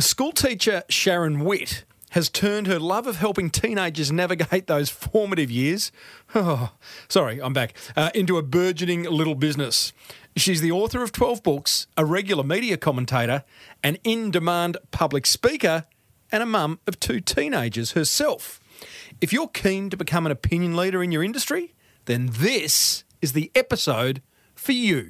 School 0.00 0.32
teacher 0.32 0.82
Sharon 0.88 1.44
Witt 1.44 1.84
has 2.10 2.28
turned 2.28 2.66
her 2.66 2.80
love 2.80 3.06
of 3.06 3.16
helping 3.16 3.48
teenagers 3.48 4.10
navigate 4.10 4.66
those 4.66 4.90
formative 4.90 5.52
years, 5.52 5.92
oh, 6.34 6.72
sorry, 7.08 7.40
I'm 7.40 7.52
back, 7.52 7.76
uh, 7.96 8.10
into 8.12 8.36
a 8.36 8.42
burgeoning 8.42 9.04
little 9.04 9.36
business. 9.36 9.92
She's 10.36 10.60
the 10.60 10.72
author 10.72 11.04
of 11.04 11.12
12 11.12 11.44
books, 11.44 11.86
a 11.96 12.04
regular 12.04 12.42
media 12.42 12.76
commentator, 12.76 13.44
an 13.84 13.98
in 14.02 14.32
demand 14.32 14.78
public 14.90 15.26
speaker, 15.26 15.84
and 16.32 16.42
a 16.42 16.46
mum 16.46 16.80
of 16.88 16.98
two 16.98 17.20
teenagers 17.20 17.92
herself. 17.92 18.58
If 19.20 19.32
you're 19.32 19.46
keen 19.46 19.90
to 19.90 19.96
become 19.96 20.26
an 20.26 20.32
opinion 20.32 20.76
leader 20.76 21.04
in 21.04 21.12
your 21.12 21.22
industry, 21.22 21.72
then 22.06 22.30
this 22.32 23.04
is 23.22 23.32
the 23.32 23.52
episode 23.54 24.22
for 24.56 24.72
you. 24.72 25.08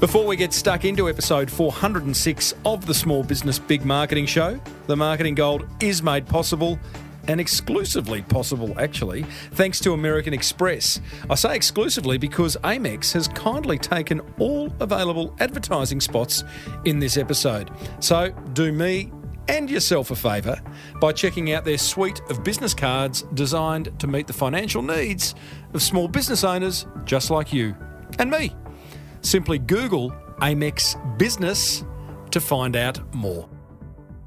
Before 0.00 0.24
we 0.24 0.36
get 0.36 0.52
stuck 0.52 0.84
into 0.84 1.08
episode 1.08 1.50
406 1.50 2.54
of 2.64 2.86
the 2.86 2.94
Small 2.94 3.24
Business 3.24 3.58
Big 3.58 3.84
Marketing 3.84 4.26
Show, 4.26 4.60
the 4.86 4.94
marketing 4.94 5.34
gold 5.34 5.66
is 5.80 6.04
made 6.04 6.24
possible 6.24 6.78
and 7.26 7.40
exclusively 7.40 8.22
possible, 8.22 8.78
actually, 8.78 9.24
thanks 9.54 9.80
to 9.80 9.94
American 9.94 10.32
Express. 10.32 11.00
I 11.28 11.34
say 11.34 11.56
exclusively 11.56 12.16
because 12.16 12.56
Amex 12.58 13.12
has 13.14 13.26
kindly 13.26 13.76
taken 13.76 14.20
all 14.38 14.72
available 14.78 15.34
advertising 15.40 16.00
spots 16.00 16.44
in 16.84 17.00
this 17.00 17.16
episode. 17.16 17.72
So 17.98 18.30
do 18.52 18.70
me 18.70 19.10
and 19.48 19.68
yourself 19.68 20.12
a 20.12 20.16
favour 20.16 20.62
by 21.00 21.10
checking 21.10 21.52
out 21.52 21.64
their 21.64 21.76
suite 21.76 22.20
of 22.30 22.44
business 22.44 22.72
cards 22.72 23.22
designed 23.34 23.98
to 23.98 24.06
meet 24.06 24.28
the 24.28 24.32
financial 24.32 24.80
needs 24.80 25.34
of 25.74 25.82
small 25.82 26.06
business 26.06 26.44
owners 26.44 26.86
just 27.04 27.32
like 27.32 27.52
you 27.52 27.74
and 28.20 28.30
me. 28.30 28.54
Simply 29.28 29.58
Google 29.58 30.10
Amex 30.40 30.96
Business 31.18 31.84
to 32.30 32.40
find 32.40 32.74
out 32.74 33.14
more. 33.14 33.46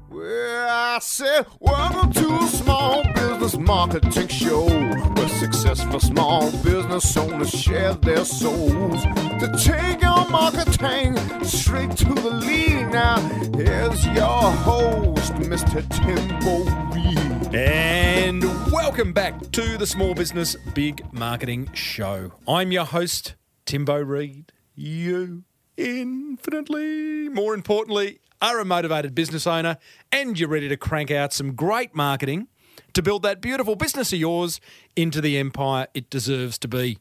Well, 0.08 0.68
I 0.70 1.00
said, 1.00 1.44
welcome 1.58 2.12
to 2.12 2.34
a 2.36 2.46
small 2.46 3.02
business 3.12 3.58
marketing 3.58 4.28
show 4.28 4.68
where 4.68 5.28
successful 5.28 5.98
small 5.98 6.52
business 6.62 7.16
owners 7.16 7.50
share 7.50 7.94
their 7.94 8.24
souls 8.24 9.02
to 9.40 9.52
take 9.60 10.00
your 10.00 10.24
marketing 10.30 11.16
straight 11.42 11.96
to 11.96 12.14
the 12.14 12.30
lead. 12.30 12.92
Now, 12.92 13.18
here's 13.56 14.06
your 14.06 14.52
host, 14.62 15.32
Mr. 15.34 15.82
Timbo 15.98 16.70
Reed. 16.94 17.52
And 17.52 18.44
welcome 18.70 19.12
back 19.12 19.50
to 19.50 19.76
the 19.76 19.86
Small 19.88 20.14
Business 20.14 20.54
Big 20.74 21.12
Marketing 21.12 21.68
Show. 21.72 22.34
I'm 22.46 22.70
your 22.70 22.84
host, 22.84 23.34
Timbo 23.66 23.96
Reed. 23.96 24.52
You 24.74 25.44
infinitely 25.76 27.28
more 27.28 27.54
importantly 27.54 28.20
are 28.40 28.58
a 28.58 28.64
motivated 28.64 29.14
business 29.14 29.46
owner 29.46 29.76
and 30.10 30.38
you're 30.38 30.48
ready 30.48 30.68
to 30.68 30.76
crank 30.76 31.10
out 31.10 31.32
some 31.32 31.54
great 31.54 31.94
marketing 31.94 32.48
to 32.94 33.02
build 33.02 33.22
that 33.22 33.40
beautiful 33.42 33.76
business 33.76 34.12
of 34.12 34.18
yours 34.18 34.60
into 34.96 35.20
the 35.20 35.36
empire 35.36 35.88
it 35.92 36.08
deserves 36.08 36.58
to 36.58 36.68
be. 36.68 36.98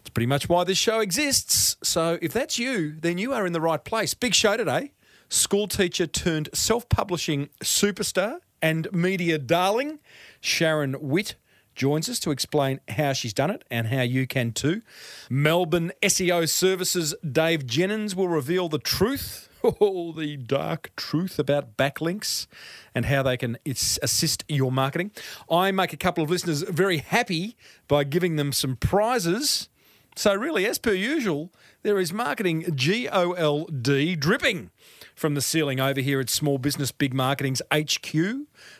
It's 0.00 0.10
pretty 0.10 0.26
much 0.26 0.48
why 0.48 0.64
this 0.64 0.78
show 0.78 0.98
exists. 0.98 1.76
So 1.82 2.18
if 2.20 2.32
that's 2.32 2.58
you, 2.58 2.96
then 3.00 3.16
you 3.16 3.32
are 3.32 3.46
in 3.46 3.52
the 3.52 3.60
right 3.60 3.82
place. 3.84 4.14
Big 4.14 4.34
show 4.34 4.56
today. 4.56 4.92
School 5.28 5.68
teacher 5.68 6.06
turned 6.06 6.48
self 6.52 6.88
publishing 6.88 7.48
superstar 7.62 8.40
and 8.60 8.88
media 8.92 9.38
darling, 9.38 10.00
Sharon 10.40 10.96
Witt 11.00 11.36
joins 11.78 12.08
us 12.08 12.18
to 12.18 12.32
explain 12.32 12.80
how 12.88 13.14
she's 13.14 13.32
done 13.32 13.50
it 13.50 13.64
and 13.70 13.86
how 13.86 14.02
you 14.02 14.26
can 14.26 14.52
too. 14.52 14.82
Melbourne 15.30 15.92
SEO 16.02 16.46
Services 16.48 17.14
Dave 17.30 17.66
Jennings 17.66 18.14
will 18.16 18.28
reveal 18.28 18.68
the 18.68 18.80
truth, 18.80 19.48
all 19.62 20.12
the 20.12 20.36
dark 20.36 20.90
truth 20.96 21.38
about 21.38 21.76
backlinks 21.76 22.48
and 22.94 23.06
how 23.06 23.22
they 23.22 23.36
can 23.36 23.56
assist 23.64 24.44
your 24.48 24.72
marketing. 24.72 25.12
I 25.50 25.70
make 25.70 25.92
a 25.92 25.96
couple 25.96 26.22
of 26.22 26.28
listeners 26.28 26.62
very 26.62 26.98
happy 26.98 27.56
by 27.86 28.04
giving 28.04 28.36
them 28.36 28.52
some 28.52 28.76
prizes. 28.76 29.68
So, 30.16 30.34
really, 30.34 30.66
as 30.66 30.78
per 30.78 30.92
usual, 30.92 31.52
there 31.84 32.00
is 32.00 32.12
marketing 32.12 32.74
GOLD 32.74 34.18
dripping 34.18 34.70
from 35.14 35.34
the 35.36 35.40
ceiling 35.40 35.78
over 35.78 36.00
here 36.00 36.18
at 36.18 36.28
Small 36.28 36.58
Business 36.58 36.90
Big 36.90 37.14
Marketing's 37.14 37.62
HQ. 37.72 38.16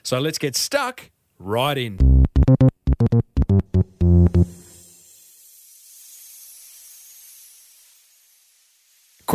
So, 0.03 0.19
let's 0.19 0.39
get 0.39 0.57
stuck 0.57 1.13
right 1.39 1.79
in. 1.79 2.18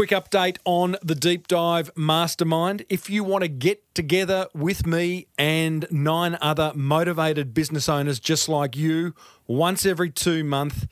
Quick 0.03 0.25
update 0.25 0.57
on 0.65 0.97
the 1.01 1.15
Deep 1.15 1.47
Dive 1.47 1.89
Mastermind. 1.95 2.83
If 2.89 3.09
you 3.09 3.23
want 3.23 3.43
to 3.43 3.47
get 3.47 3.95
together 3.95 4.47
with 4.53 4.85
me 4.85 5.27
and 5.37 5.87
nine 5.89 6.37
other 6.41 6.73
motivated 6.75 7.53
business 7.53 7.87
owners 7.87 8.19
just 8.19 8.49
like 8.49 8.75
you 8.75 9.15
once 9.47 9.85
every 9.85 10.09
two 10.09 10.43
months, 10.43 10.87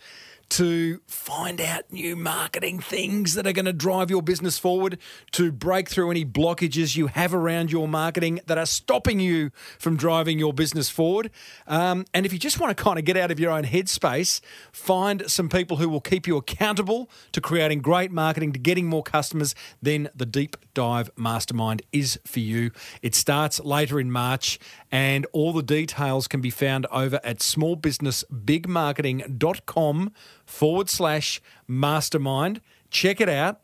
to 0.51 1.01
find 1.07 1.59
out 1.62 1.91
new 1.94 2.17
marketing 2.17 2.81
things 2.81 3.35
that 3.35 3.47
are 3.47 3.53
going 3.53 3.66
to 3.66 3.72
drive 3.72 4.09
your 4.09 4.22
business 4.22 4.57
forward, 4.57 4.97
to 5.31 5.50
break 5.50 5.88
through 5.88 6.12
any 6.12 6.25
blockages 6.25 6.97
you 6.97 7.07
have 7.07 7.34
around 7.34 7.72
your 7.72 7.88
marketing 7.88 8.41
that 8.47 8.57
are 8.57 8.66
stopping 8.66 9.22
you 9.22 9.51
from 9.79 9.95
driving 9.95 10.38
your 10.38 10.51
business 10.51 10.90
forward. 10.90 11.31
Um, 11.67 12.03
and 12.13 12.25
if 12.25 12.34
you 12.34 12.40
just 12.40 12.59
want 12.59 12.78
to 12.78 12.84
kind 12.84 13.00
of 13.00 13.06
get 13.06 13.16
out 13.16 13.31
of 13.31 13.40
your 13.40 13.50
own 13.50 13.63
headspace, 13.63 14.41
find 14.73 15.31
some 15.31 15.47
people 15.47 15.78
who 15.78 15.88
will 15.88 16.01
keep 16.01 16.28
you 16.28 16.35
accountable 16.35 17.09
to 17.31 17.40
creating 17.40 17.79
great 17.79 18.11
marketing, 18.11 18.51
to 18.51 18.59
getting 18.59 18.88
more 18.88 19.03
customers, 19.03 19.56
then 19.81 20.09
the 20.13 20.25
Deep 20.25 20.57
Dive 20.73 21.09
Mastermind 21.16 21.81
is 21.94 22.19
for 22.25 22.41
you. 22.41 22.72
It 23.01 23.16
starts 23.16 23.61
later 23.61 24.01
in 24.01 24.11
March, 24.11 24.59
and 24.91 25.25
all 25.31 25.53
the 25.53 25.63
details 25.63 26.28
can 26.28 26.41
be 26.41 26.50
found 26.50 26.88
over 26.88 27.22
at 27.23 27.40
smallbusinessbigmarketing.com 27.40 30.11
forward 30.51 30.89
slash 30.89 31.41
mastermind. 31.67 32.62
Check 32.89 33.22
it 33.22 33.29
out. 33.29 33.62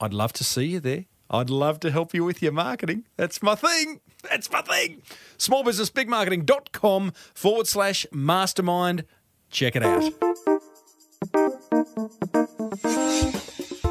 I'd 0.00 0.14
love 0.14 0.32
to 0.34 0.44
see 0.44 0.66
you 0.66 0.80
there. 0.80 1.06
I'd 1.28 1.50
love 1.50 1.80
to 1.80 1.90
help 1.90 2.14
you 2.14 2.24
with 2.24 2.42
your 2.42 2.52
marketing. 2.52 3.04
That's 3.16 3.42
my 3.42 3.54
thing. 3.54 4.00
That's 4.30 4.50
my 4.50 4.62
thing. 4.62 5.02
Smallbusinessbigmarketing.com 5.38 7.12
forward 7.34 7.66
slash 7.66 8.06
mastermind. 8.12 9.04
Check 9.50 9.74
it 9.76 9.82
out. 9.82 10.12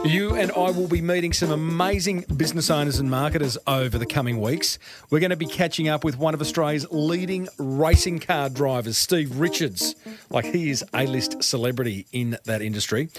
You 0.03 0.34
and 0.34 0.51
I 0.53 0.72
will 0.72 0.88
be 0.88 1.00
meeting 1.00 1.31
some 1.31 1.51
amazing 1.51 2.25
business 2.35 2.72
owners 2.72 2.97
and 2.97 3.12
marketers 3.12 3.56
over 3.67 4.00
the 4.00 4.07
coming 4.07 4.41
weeks. 4.41 4.79
We're 5.12 5.19
going 5.19 5.29
to 5.29 5.35
be 5.35 5.45
catching 5.45 5.89
up 5.89 6.03
with 6.03 6.17
one 6.17 6.34
of 6.34 6.41
Australia's 6.41 6.88
leading 6.89 7.47
racing 7.59 8.19
car 8.19 8.50
drivers, 8.50 8.97
Steve 8.97 9.40
Richards. 9.40 9.95
Like 10.31 10.45
he 10.45 10.72
is 10.72 10.84
a 10.91 11.06
list 11.06 11.44
celebrity 11.44 12.07
in 12.11 12.40
that 12.45 12.63
industry. 12.63 13.09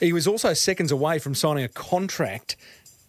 He 0.00 0.12
was 0.12 0.26
also 0.26 0.52
seconds 0.52 0.90
away 0.90 1.20
from 1.20 1.36
signing 1.36 1.62
a 1.62 1.68
contract 1.68 2.56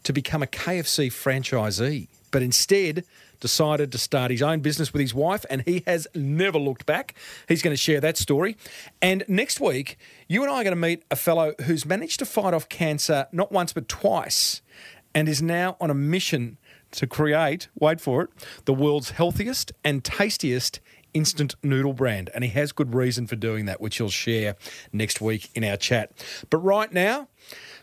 to 0.04 0.14
become 0.14 0.44
a 0.44 0.48
KFC 0.48 1.08
franchisee, 1.08 2.10
but 2.30 2.44
instead 2.44 3.04
decided 3.44 3.92
to 3.92 3.98
start 3.98 4.32
his 4.32 4.42
own 4.42 4.62
business 4.62 4.94
with 4.94 5.02
his 5.02 5.14
wife, 5.14 5.46
and 5.50 5.64
he 5.64 5.84
has 5.86 6.08
never 6.16 6.58
looked 6.58 6.86
back. 6.86 7.14
He's 7.50 7.62
going 7.62 7.74
to 7.74 7.78
share 7.78 8.00
that 8.00 8.16
story. 8.16 8.56
And 9.02 9.26
next 9.28 9.60
week, 9.60 9.98
you 10.30 10.44
and 10.44 10.50
I 10.50 10.62
are 10.62 10.64
going 10.64 10.72
to 10.72 10.82
meet 10.82 11.04
a 11.12 11.18
fellow 11.18 11.54
who's 11.66 11.86
managed 11.86 12.20
to 12.20 12.26
fight 12.26 12.54
off 12.54 12.70
cancer 12.70 13.28
not 13.34 13.52
once 13.52 13.74
but 13.74 13.90
twice 13.90 14.62
and 15.14 15.28
is 15.28 15.42
now 15.42 15.76
on 15.82 15.90
a 15.90 15.94
mission 15.94 16.58
to 16.92 17.06
create, 17.06 17.68
wait 17.76 18.00
for 18.00 18.22
it, 18.24 18.30
the 18.64 18.74
world's 18.74 19.12
healthiest 19.12 19.74
and 19.84 20.06
tastiest 20.06 20.80
instant 21.14 21.54
noodle 21.62 21.94
brand. 21.94 22.30
And 22.34 22.46
he 22.46 22.50
has 22.52 22.72
good 22.72 22.96
reason 22.96 23.28
for 23.28 23.36
doing 23.36 23.66
that, 23.66 23.82
which 23.82 23.98
he'll 23.98 24.10
share 24.10 24.56
next 24.94 25.20
week 25.20 25.50
in 25.54 25.66
our 25.66 25.76
chat. 25.76 26.14
But 26.50 26.60
right 26.60 26.94
now, 26.94 27.28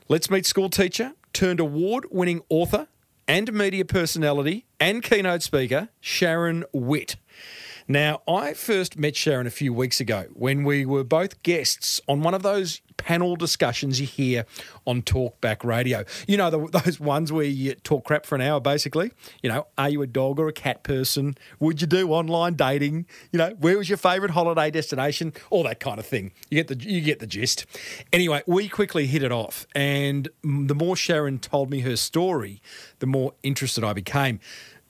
let's 0.08 0.30
meet 0.30 0.46
school 0.46 0.70
teacher 0.70 1.12
turned 1.34 1.60
award 1.60 2.06
winning 2.10 2.40
author 2.48 2.88
and 3.30 3.52
media 3.52 3.84
personality 3.84 4.66
and 4.80 5.04
keynote 5.04 5.40
speaker, 5.40 5.88
Sharon 6.00 6.64
Witt. 6.72 7.14
Now, 7.86 8.22
I 8.26 8.54
first 8.54 8.98
met 8.98 9.14
Sharon 9.14 9.46
a 9.46 9.50
few 9.50 9.72
weeks 9.72 10.00
ago 10.00 10.24
when 10.32 10.64
we 10.64 10.84
were 10.84 11.04
both 11.04 11.40
guests 11.44 12.00
on 12.08 12.22
one 12.22 12.34
of 12.34 12.42
those 12.42 12.80
panel 13.00 13.34
discussions 13.34 13.98
you 13.98 14.06
hear 14.06 14.44
on 14.86 15.00
Talkback 15.00 15.64
Radio. 15.64 16.04
You 16.28 16.36
know, 16.36 16.50
the, 16.50 16.80
those 16.82 17.00
ones 17.00 17.32
where 17.32 17.46
you 17.46 17.74
talk 17.74 18.04
crap 18.04 18.26
for 18.26 18.34
an 18.34 18.42
hour, 18.42 18.60
basically. 18.60 19.10
You 19.42 19.48
know, 19.48 19.66
are 19.78 19.88
you 19.88 20.02
a 20.02 20.06
dog 20.06 20.38
or 20.38 20.48
a 20.48 20.52
cat 20.52 20.82
person? 20.82 21.36
Would 21.58 21.80
you 21.80 21.86
do 21.86 22.10
online 22.12 22.54
dating? 22.54 23.06
You 23.32 23.38
know, 23.38 23.56
where 23.58 23.78
was 23.78 23.88
your 23.88 23.96
favourite 23.96 24.32
holiday 24.32 24.70
destination? 24.70 25.32
All 25.48 25.62
that 25.62 25.80
kind 25.80 25.98
of 25.98 26.04
thing. 26.04 26.32
You 26.50 26.62
get 26.62 26.68
the 26.68 26.90
you 26.90 27.00
get 27.00 27.20
the 27.20 27.26
gist. 27.26 27.64
Anyway, 28.12 28.42
we 28.46 28.68
quickly 28.68 29.06
hit 29.06 29.22
it 29.22 29.32
off, 29.32 29.66
and 29.74 30.28
the 30.42 30.74
more 30.74 30.94
Sharon 30.94 31.38
told 31.38 31.70
me 31.70 31.80
her 31.80 31.96
story, 31.96 32.60
the 32.98 33.06
more 33.06 33.32
interested 33.42 33.82
I 33.82 33.94
became. 33.94 34.40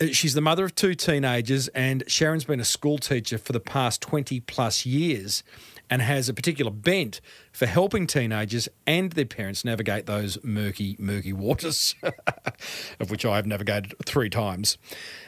Uh, 0.01 0.07
she's 0.07 0.35
the 0.35 0.41
mother 0.41 0.65
of 0.65 0.75
two 0.75 0.95
teenagers, 0.95 1.69
and 1.69 2.03
Sharon's 2.09 2.45
been 2.45 2.61
a 2.61 2.65
school 2.65 2.99
teacher 2.99 3.39
for 3.39 3.53
the 3.53 3.61
past 3.61 4.01
20 4.01 4.41
plus 4.41 4.85
years 4.85 5.45
and 5.90 6.00
has 6.00 6.28
a 6.28 6.34
particular 6.34 6.70
bent 6.70 7.20
for 7.52 7.66
helping 7.66 8.06
teenagers 8.06 8.69
and 8.87 9.12
their 9.12 9.26
parents 9.26 9.64
navigate 9.64 10.06
those 10.06 10.42
murky, 10.44 10.96
murky 10.98 11.32
waters, 11.32 11.96
of 13.00 13.10
which 13.10 13.26
I 13.26 13.37
have 13.37 13.46
navigated 13.46 13.94
three 14.06 14.31
times. 14.31 14.78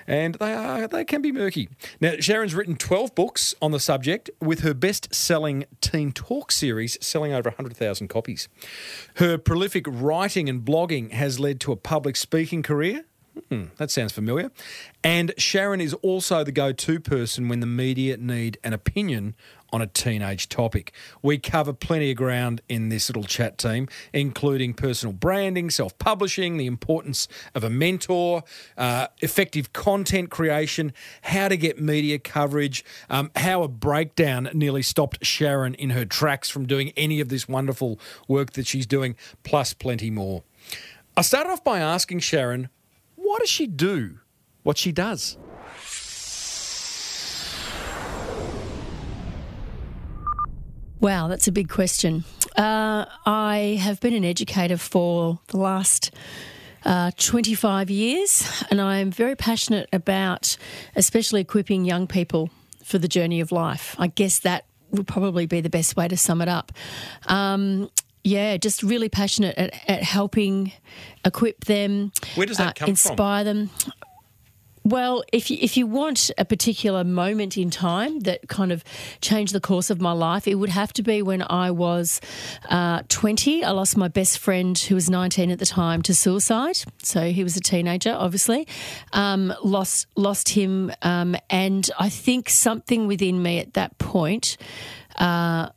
And 0.06 0.36
they 0.36 0.54
are 0.54 0.86
they 0.86 1.04
can 1.04 1.20
be 1.20 1.32
murky. 1.32 1.68
Now, 2.00 2.14
Sharon's 2.20 2.54
written 2.54 2.76
12 2.76 3.14
books 3.14 3.54
on 3.60 3.72
the 3.72 3.80
subject, 3.80 4.30
with 4.40 4.60
her 4.60 4.74
best-selling 4.74 5.64
Teen 5.80 6.12
Talk 6.12 6.52
series 6.52 6.96
selling 7.00 7.32
over 7.32 7.50
100,000 7.50 8.08
copies. 8.08 8.48
Her 9.16 9.38
prolific 9.38 9.84
writing 9.88 10.48
and 10.48 10.64
blogging 10.64 11.10
has 11.12 11.40
led 11.40 11.60
to 11.60 11.72
a 11.72 11.76
public 11.76 12.16
speaking 12.16 12.62
career 12.62 13.04
Hmm, 13.48 13.64
that 13.78 13.90
sounds 13.90 14.12
familiar. 14.12 14.50
And 15.02 15.32
Sharon 15.38 15.80
is 15.80 15.94
also 15.94 16.44
the 16.44 16.52
go 16.52 16.72
to 16.72 17.00
person 17.00 17.48
when 17.48 17.60
the 17.60 17.66
media 17.66 18.16
need 18.18 18.58
an 18.62 18.74
opinion 18.74 19.34
on 19.72 19.80
a 19.80 19.86
teenage 19.86 20.50
topic. 20.50 20.92
We 21.22 21.38
cover 21.38 21.72
plenty 21.72 22.10
of 22.10 22.18
ground 22.18 22.60
in 22.68 22.90
this 22.90 23.08
little 23.08 23.24
chat 23.24 23.56
team, 23.56 23.88
including 24.12 24.74
personal 24.74 25.14
branding, 25.14 25.70
self 25.70 25.96
publishing, 25.98 26.58
the 26.58 26.66
importance 26.66 27.26
of 27.54 27.64
a 27.64 27.70
mentor, 27.70 28.44
uh, 28.76 29.06
effective 29.20 29.72
content 29.72 30.28
creation, 30.28 30.92
how 31.22 31.48
to 31.48 31.56
get 31.56 31.80
media 31.80 32.18
coverage, 32.18 32.84
um, 33.08 33.30
how 33.36 33.62
a 33.62 33.68
breakdown 33.68 34.50
nearly 34.52 34.82
stopped 34.82 35.24
Sharon 35.24 35.74
in 35.74 35.90
her 35.90 36.04
tracks 36.04 36.50
from 36.50 36.66
doing 36.66 36.92
any 36.96 37.20
of 37.20 37.30
this 37.30 37.48
wonderful 37.48 37.98
work 38.28 38.52
that 38.52 38.66
she's 38.66 38.86
doing, 38.86 39.16
plus 39.42 39.72
plenty 39.72 40.10
more. 40.10 40.42
I 41.16 41.22
started 41.22 41.50
off 41.50 41.64
by 41.64 41.80
asking 41.80 42.20
Sharon 42.20 42.68
why 43.32 43.38
does 43.38 43.48
she 43.48 43.66
do 43.66 44.18
what 44.62 44.76
she 44.76 44.92
does? 44.92 45.38
Wow, 51.00 51.28
that's 51.28 51.48
a 51.48 51.52
big 51.52 51.70
question. 51.70 52.24
Uh, 52.58 53.06
I 53.24 53.78
have 53.80 54.00
been 54.00 54.12
an 54.12 54.26
educator 54.26 54.76
for 54.76 55.40
the 55.46 55.56
last 55.56 56.10
uh, 56.84 57.12
25 57.16 57.88
years, 57.88 58.64
and 58.70 58.82
I'm 58.82 59.10
very 59.10 59.34
passionate 59.34 59.88
about 59.94 60.58
especially 60.94 61.40
equipping 61.40 61.86
young 61.86 62.06
people 62.06 62.50
for 62.84 62.98
the 62.98 63.08
journey 63.08 63.40
of 63.40 63.50
life. 63.50 63.96
I 63.98 64.08
guess 64.08 64.40
that 64.40 64.66
would 64.90 65.06
probably 65.06 65.46
be 65.46 65.62
the 65.62 65.70
best 65.70 65.96
way 65.96 66.06
to 66.06 66.18
sum 66.18 66.42
it 66.42 66.48
up. 66.48 66.70
Um, 67.28 67.90
yeah, 68.24 68.56
just 68.56 68.82
really 68.82 69.08
passionate 69.08 69.56
at, 69.58 69.74
at 69.88 70.02
helping 70.02 70.72
equip 71.24 71.64
them. 71.64 72.12
Where 72.34 72.46
does 72.46 72.58
that 72.58 72.68
uh, 72.68 72.72
come 72.72 72.90
inspire 72.90 73.10
from? 73.10 73.12
Inspire 73.12 73.44
them. 73.44 73.70
Well, 74.84 75.22
if 75.32 75.48
you, 75.50 75.58
if 75.60 75.76
you 75.76 75.86
want 75.86 76.30
a 76.38 76.44
particular 76.44 77.04
moment 77.04 77.56
in 77.56 77.70
time 77.70 78.20
that 78.20 78.48
kind 78.48 78.72
of 78.72 78.82
changed 79.20 79.54
the 79.54 79.60
course 79.60 79.90
of 79.90 80.00
my 80.00 80.10
life, 80.10 80.48
it 80.48 80.56
would 80.56 80.70
have 80.70 80.92
to 80.94 81.02
be 81.02 81.22
when 81.22 81.44
I 81.48 81.70
was 81.70 82.20
uh, 82.68 83.02
20. 83.08 83.62
I 83.62 83.70
lost 83.70 83.96
my 83.96 84.08
best 84.08 84.38
friend, 84.38 84.76
who 84.76 84.96
was 84.96 85.08
19 85.08 85.52
at 85.52 85.60
the 85.60 85.66
time, 85.66 86.02
to 86.02 86.14
suicide. 86.14 86.78
So 87.02 87.30
he 87.30 87.44
was 87.44 87.56
a 87.56 87.60
teenager, 87.60 88.12
obviously. 88.12 88.66
Um, 89.12 89.54
lost 89.62 90.06
lost 90.16 90.48
him, 90.48 90.90
um, 91.02 91.36
and 91.48 91.88
I 91.98 92.08
think 92.08 92.48
something 92.50 93.06
within 93.06 93.40
me 93.40 93.60
at 93.60 93.74
that 93.74 93.98
point. 93.98 94.56
Uh, 95.16 95.68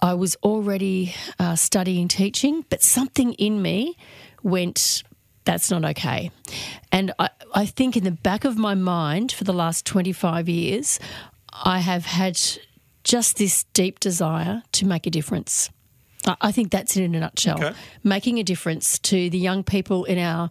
I 0.00 0.14
was 0.14 0.36
already 0.42 1.14
uh, 1.38 1.56
studying 1.56 2.08
teaching, 2.08 2.64
but 2.68 2.82
something 2.82 3.32
in 3.34 3.62
me 3.62 3.96
went, 4.42 5.02
that's 5.44 5.70
not 5.70 5.84
okay. 5.84 6.30
And 6.92 7.12
I, 7.18 7.30
I 7.54 7.66
think 7.66 7.96
in 7.96 8.04
the 8.04 8.10
back 8.10 8.44
of 8.44 8.56
my 8.58 8.74
mind 8.74 9.32
for 9.32 9.44
the 9.44 9.52
last 9.52 9.86
25 9.86 10.48
years, 10.48 10.98
I 11.52 11.78
have 11.78 12.04
had 12.04 12.38
just 13.04 13.38
this 13.38 13.64
deep 13.72 14.00
desire 14.00 14.62
to 14.72 14.86
make 14.86 15.06
a 15.06 15.10
difference. 15.10 15.70
I 16.40 16.50
think 16.50 16.72
that's 16.72 16.96
it 16.96 17.04
in 17.04 17.14
a 17.14 17.20
nutshell. 17.20 17.62
Okay. 17.62 17.78
Making 18.02 18.38
a 18.38 18.42
difference 18.42 18.98
to 19.00 19.30
the 19.30 19.38
young 19.38 19.62
people 19.62 20.04
in 20.04 20.18
our. 20.18 20.50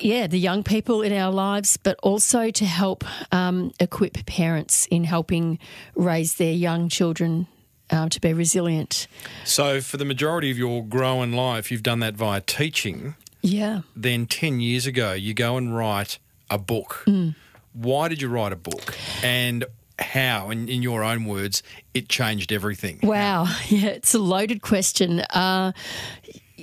yeah, 0.00 0.26
the 0.26 0.38
young 0.38 0.62
people 0.62 1.00
in 1.02 1.12
our 1.12 1.32
lives, 1.32 1.78
but 1.78 1.98
also 2.02 2.50
to 2.50 2.64
help 2.66 3.04
um, 3.32 3.72
equip 3.80 4.26
parents 4.26 4.86
in 4.90 5.04
helping 5.04 5.58
raise 5.94 6.34
their 6.34 6.52
young 6.52 6.90
children 6.90 7.46
uh, 7.90 8.08
to 8.08 8.20
be 8.20 8.32
resilient. 8.32 9.06
So, 9.44 9.80
for 9.80 9.96
the 9.96 10.04
majority 10.04 10.50
of 10.50 10.58
your 10.58 10.84
growing 10.84 11.32
life, 11.32 11.70
you've 11.70 11.82
done 11.82 12.00
that 12.00 12.14
via 12.14 12.40
teaching. 12.40 13.14
Yeah. 13.42 13.82
Then 13.94 14.26
10 14.26 14.60
years 14.60 14.86
ago, 14.86 15.12
you 15.12 15.34
go 15.34 15.56
and 15.56 15.76
write 15.76 16.18
a 16.50 16.58
book. 16.58 17.02
Mm. 17.06 17.34
Why 17.74 18.08
did 18.08 18.22
you 18.22 18.28
write 18.28 18.52
a 18.52 18.56
book? 18.56 18.96
And 19.22 19.66
how, 19.98 20.50
in, 20.50 20.68
in 20.68 20.82
your 20.82 21.04
own 21.04 21.24
words, 21.24 21.62
it 21.92 22.08
changed 22.08 22.52
everything? 22.52 23.00
Wow. 23.02 23.46
Yeah, 23.68 23.88
it's 23.88 24.14
a 24.14 24.18
loaded 24.18 24.62
question. 24.62 25.20
Uh, 25.20 25.72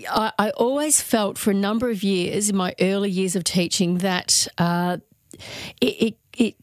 I, 0.10 0.32
I, 0.40 0.50
always 0.52 1.02
felt 1.02 1.38
for 1.38 1.52
a 1.52 1.54
number 1.54 1.90
of 1.90 2.04
years 2.04 2.50
in 2.50 2.56
my 2.56 2.74
early 2.80 3.10
years 3.10 3.36
of 3.36 3.44
teaching 3.44 4.00
that 4.00 4.48
uh, 4.58 4.98
it, 5.82 5.86
it, 5.86 6.16
it 6.38 6.56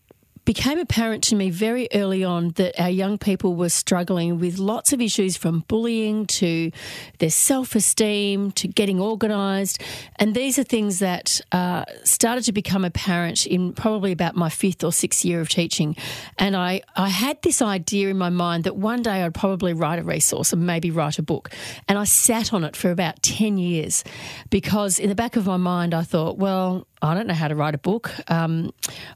became 0.48 0.78
apparent 0.78 1.22
to 1.22 1.36
me 1.36 1.50
very 1.50 1.88
early 1.92 2.24
on 2.24 2.48
that 2.52 2.80
our 2.80 2.88
young 2.88 3.18
people 3.18 3.54
were 3.54 3.68
struggling 3.68 4.38
with 4.38 4.56
lots 4.56 4.94
of 4.94 5.00
issues 5.02 5.36
from 5.36 5.62
bullying 5.68 6.26
to 6.26 6.72
their 7.18 7.28
self 7.28 7.74
esteem 7.74 8.50
to 8.52 8.66
getting 8.66 8.98
organised. 8.98 9.82
And 10.16 10.34
these 10.34 10.58
are 10.58 10.62
things 10.62 11.00
that 11.00 11.42
uh, 11.52 11.84
started 12.02 12.44
to 12.44 12.52
become 12.52 12.82
apparent 12.86 13.44
in 13.44 13.74
probably 13.74 14.10
about 14.10 14.36
my 14.36 14.48
fifth 14.48 14.82
or 14.82 14.90
sixth 14.90 15.22
year 15.22 15.42
of 15.42 15.50
teaching. 15.50 15.94
And 16.38 16.56
I, 16.56 16.80
I 16.96 17.10
had 17.10 17.42
this 17.42 17.60
idea 17.60 18.08
in 18.08 18.16
my 18.16 18.30
mind 18.30 18.64
that 18.64 18.74
one 18.74 19.02
day 19.02 19.22
I'd 19.22 19.34
probably 19.34 19.74
write 19.74 19.98
a 19.98 20.02
resource 20.02 20.54
and 20.54 20.66
maybe 20.66 20.90
write 20.90 21.18
a 21.18 21.22
book. 21.22 21.50
And 21.88 21.98
I 21.98 22.04
sat 22.04 22.54
on 22.54 22.64
it 22.64 22.74
for 22.74 22.90
about 22.90 23.22
10 23.22 23.58
years 23.58 24.02
because 24.48 24.98
in 24.98 25.10
the 25.10 25.14
back 25.14 25.36
of 25.36 25.44
my 25.44 25.58
mind, 25.58 25.92
I 25.92 26.04
thought, 26.04 26.38
well, 26.38 26.86
I 27.00 27.14
don't 27.14 27.26
know 27.26 27.34
how 27.34 27.48
to 27.48 27.54
write 27.54 27.74
a 27.74 27.78
book. 27.78 28.12
Um, 28.28 28.72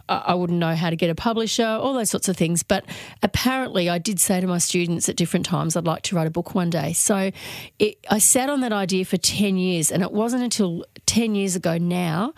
I 0.08 0.34
wouldn't 0.34 0.58
know 0.58 0.74
how 0.74 0.90
to 0.90 0.96
get 0.96 1.10
a 1.10 1.14
publisher, 1.14 1.66
all 1.66 1.94
those 1.94 2.10
sorts 2.10 2.28
of 2.28 2.36
things. 2.36 2.62
But 2.62 2.84
apparently, 3.22 3.88
I 3.88 3.98
did 3.98 4.20
say 4.20 4.40
to 4.40 4.46
my 4.46 4.58
students 4.58 5.08
at 5.08 5.16
different 5.16 5.46
times, 5.46 5.76
I'd 5.76 5.84
like 5.84 6.02
to 6.02 6.16
write 6.16 6.26
a 6.26 6.30
book 6.30 6.54
one 6.54 6.70
day. 6.70 6.92
So 6.92 7.30
it, 7.78 7.98
I 8.10 8.18
sat 8.18 8.50
on 8.50 8.60
that 8.60 8.72
idea 8.72 9.04
for 9.04 9.16
10 9.16 9.56
years. 9.56 9.90
And 9.90 10.02
it 10.02 10.12
wasn't 10.12 10.42
until 10.42 10.84
10 11.06 11.34
years 11.34 11.56
ago 11.56 11.78
now 11.78 12.34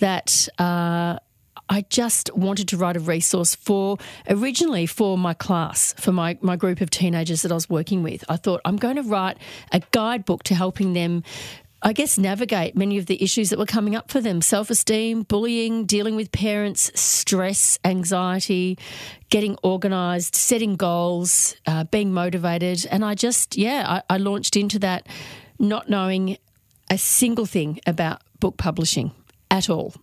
that. 0.00 0.48
Uh, 0.58 1.18
I 1.70 1.82
just 1.90 2.34
wanted 2.34 2.68
to 2.68 2.78
write 2.78 2.96
a 2.96 3.00
resource 3.00 3.54
for 3.54 3.98
originally 4.28 4.86
for 4.86 5.18
my 5.18 5.34
class, 5.34 5.92
for 5.98 6.12
my, 6.12 6.38
my 6.40 6.56
group 6.56 6.80
of 6.80 6.88
teenagers 6.88 7.42
that 7.42 7.52
I 7.52 7.54
was 7.54 7.68
working 7.68 8.02
with. 8.02 8.24
I 8.28 8.36
thought 8.36 8.62
I'm 8.64 8.76
going 8.76 8.96
to 8.96 9.02
write 9.02 9.36
a 9.70 9.82
guidebook 9.90 10.44
to 10.44 10.54
helping 10.54 10.94
them 10.94 11.24
I 11.80 11.92
guess, 11.92 12.18
navigate 12.18 12.76
many 12.76 12.98
of 12.98 13.06
the 13.06 13.22
issues 13.22 13.50
that 13.50 13.58
were 13.58 13.66
coming 13.66 13.94
up 13.94 14.10
for 14.10 14.20
them 14.20 14.42
self 14.42 14.68
esteem, 14.68 15.22
bullying, 15.22 15.86
dealing 15.86 16.16
with 16.16 16.32
parents, 16.32 16.90
stress, 17.00 17.78
anxiety, 17.84 18.78
getting 19.30 19.56
organised, 19.62 20.34
setting 20.34 20.76
goals, 20.76 21.54
uh, 21.66 21.84
being 21.84 22.12
motivated. 22.12 22.84
And 22.90 23.04
I 23.04 23.14
just, 23.14 23.56
yeah, 23.56 24.02
I, 24.08 24.14
I 24.14 24.16
launched 24.18 24.56
into 24.56 24.80
that 24.80 25.06
not 25.58 25.88
knowing 25.88 26.38
a 26.90 26.98
single 26.98 27.46
thing 27.46 27.80
about 27.86 28.22
book 28.40 28.56
publishing 28.56 29.12
at 29.50 29.70
all. 29.70 29.94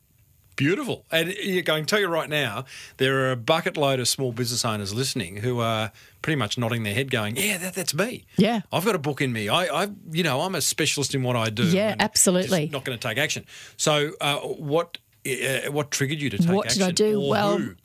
Beautiful. 0.56 1.06
And 1.12 1.34
you're 1.34 1.64
going 1.64 1.86
to 1.86 1.90
tell 1.90 2.00
you 2.00 2.08
right 2.08 2.30
now, 2.30 2.66
there 2.98 3.26
are 3.26 3.32
a 3.32 3.36
bucket 3.36 3.78
load 3.78 4.00
of 4.00 4.08
small 4.08 4.32
business 4.32 4.64
owners 4.64 4.94
listening 4.94 5.38
who 5.38 5.60
are 5.60 5.92
pretty 6.22 6.38
much 6.38 6.58
nodding 6.58 6.84
their 6.84 6.94
head, 6.94 7.12
going, 7.12 7.36
"Yeah, 7.36 7.58
that, 7.58 7.74
that's 7.74 7.94
me. 7.94 8.26
Yeah, 8.38 8.62
I've 8.72 8.86
got 8.86 8.96
a 8.96 9.00
book 9.00 9.22
in 9.22 9.32
me. 9.34 9.50
I, 9.50 9.84
I, 9.84 9.88
you 10.12 10.24
know, 10.24 10.42
I'm 10.42 10.56
a 10.56 10.62
specialist 10.62 11.14
in 11.14 11.24
what 11.24 11.36
I 11.36 11.50
do. 11.50 11.64
Yeah, 11.66 11.96
absolutely. 12.00 12.70
not 12.72 12.84
going 12.84 12.98
to 12.98 13.08
take 13.08 13.18
action. 13.18 13.46
So, 13.78 14.12
uh, 14.22 14.38
what, 14.40 14.98
uh, 15.28 15.72
what 15.72 15.92
triggered 15.92 16.20
you 16.22 16.30
to 16.32 16.38
take 16.38 16.50
what 16.50 16.68
action? 16.68 16.82
What 16.84 16.96
did 16.96 17.08
I 17.08 17.12
do? 17.12 17.22
well, 17.22 17.58
who? 17.58 17.76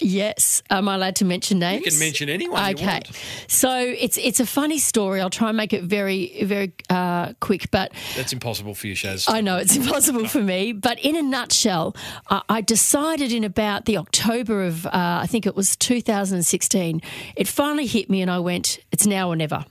Yes. 0.00 0.62
Am 0.70 0.88
I 0.88 0.94
allowed 0.94 1.16
to 1.16 1.24
mention 1.24 1.58
names? 1.58 1.84
You 1.84 1.90
can 1.90 1.98
mention 1.98 2.28
anyone. 2.28 2.74
Okay. 2.74 3.02
So 3.46 3.76
it's 3.78 4.18
it's 4.18 4.40
a 4.40 4.46
funny 4.46 4.78
story. 4.78 5.20
I'll 5.20 5.30
try 5.30 5.48
and 5.48 5.56
make 5.56 5.72
it 5.72 5.82
very 5.84 6.44
very 6.44 6.72
uh, 6.90 7.32
quick, 7.40 7.70
but 7.70 7.92
that's 8.16 8.32
impossible 8.32 8.74
for 8.74 8.86
you, 8.86 8.94
Shaz. 8.94 9.26
I 9.28 9.40
know 9.40 9.56
it's 9.56 9.76
impossible 9.76 10.26
for 10.28 10.42
me. 10.42 10.72
But 10.72 10.98
in 11.00 11.16
a 11.16 11.22
nutshell, 11.22 11.96
I, 12.30 12.42
I 12.48 12.60
decided 12.60 13.32
in 13.32 13.44
about 13.44 13.84
the 13.84 13.96
October 13.96 14.64
of 14.64 14.86
uh, 14.86 14.90
I 14.94 15.26
think 15.26 15.46
it 15.46 15.56
was 15.56 15.76
2016. 15.76 17.00
It 17.36 17.48
finally 17.48 17.86
hit 17.86 18.08
me, 18.10 18.22
and 18.22 18.30
I 18.30 18.38
went, 18.38 18.78
"It's 18.92 19.06
now 19.06 19.28
or 19.28 19.36
never." 19.36 19.64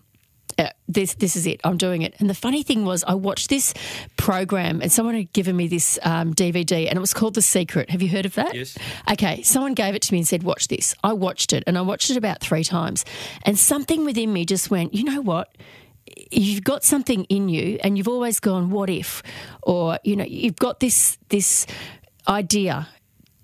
This 0.87 1.15
this 1.15 1.35
is 1.35 1.45
it. 1.45 1.59
I'm 1.63 1.77
doing 1.77 2.01
it. 2.01 2.15
And 2.19 2.29
the 2.29 2.33
funny 2.33 2.63
thing 2.63 2.85
was, 2.85 3.03
I 3.03 3.13
watched 3.13 3.49
this 3.49 3.73
program, 4.15 4.81
and 4.81 4.91
someone 4.91 5.15
had 5.15 5.31
given 5.33 5.55
me 5.55 5.67
this 5.67 5.99
um, 6.03 6.33
DVD, 6.33 6.87
and 6.87 6.97
it 6.97 6.99
was 6.99 7.13
called 7.13 7.35
The 7.35 7.41
Secret. 7.41 7.89
Have 7.89 8.01
you 8.01 8.09
heard 8.09 8.25
of 8.25 8.35
that? 8.35 8.55
Yes. 8.55 8.77
Okay. 9.11 9.41
Someone 9.43 9.73
gave 9.73 9.95
it 9.95 10.01
to 10.03 10.13
me 10.13 10.19
and 10.19 10.27
said, 10.27 10.43
"Watch 10.43 10.67
this." 10.67 10.95
I 11.03 11.13
watched 11.13 11.53
it, 11.53 11.63
and 11.67 11.77
I 11.77 11.81
watched 11.81 12.09
it 12.09 12.17
about 12.17 12.39
three 12.39 12.63
times, 12.63 13.05
and 13.43 13.57
something 13.57 14.05
within 14.05 14.31
me 14.31 14.45
just 14.45 14.69
went, 14.71 14.93
"You 14.93 15.03
know 15.03 15.21
what?" 15.21 15.49
You've 16.31 16.63
got 16.63 16.83
something 16.83 17.25
in 17.25 17.49
you, 17.49 17.79
and 17.83 17.97
you've 17.97 18.07
always 18.07 18.39
gone, 18.39 18.69
"What 18.69 18.89
if?" 18.89 19.21
Or 19.63 19.99
you 20.03 20.15
know, 20.15 20.25
you've 20.25 20.55
got 20.55 20.79
this 20.79 21.17
this 21.29 21.67
idea 22.27 22.87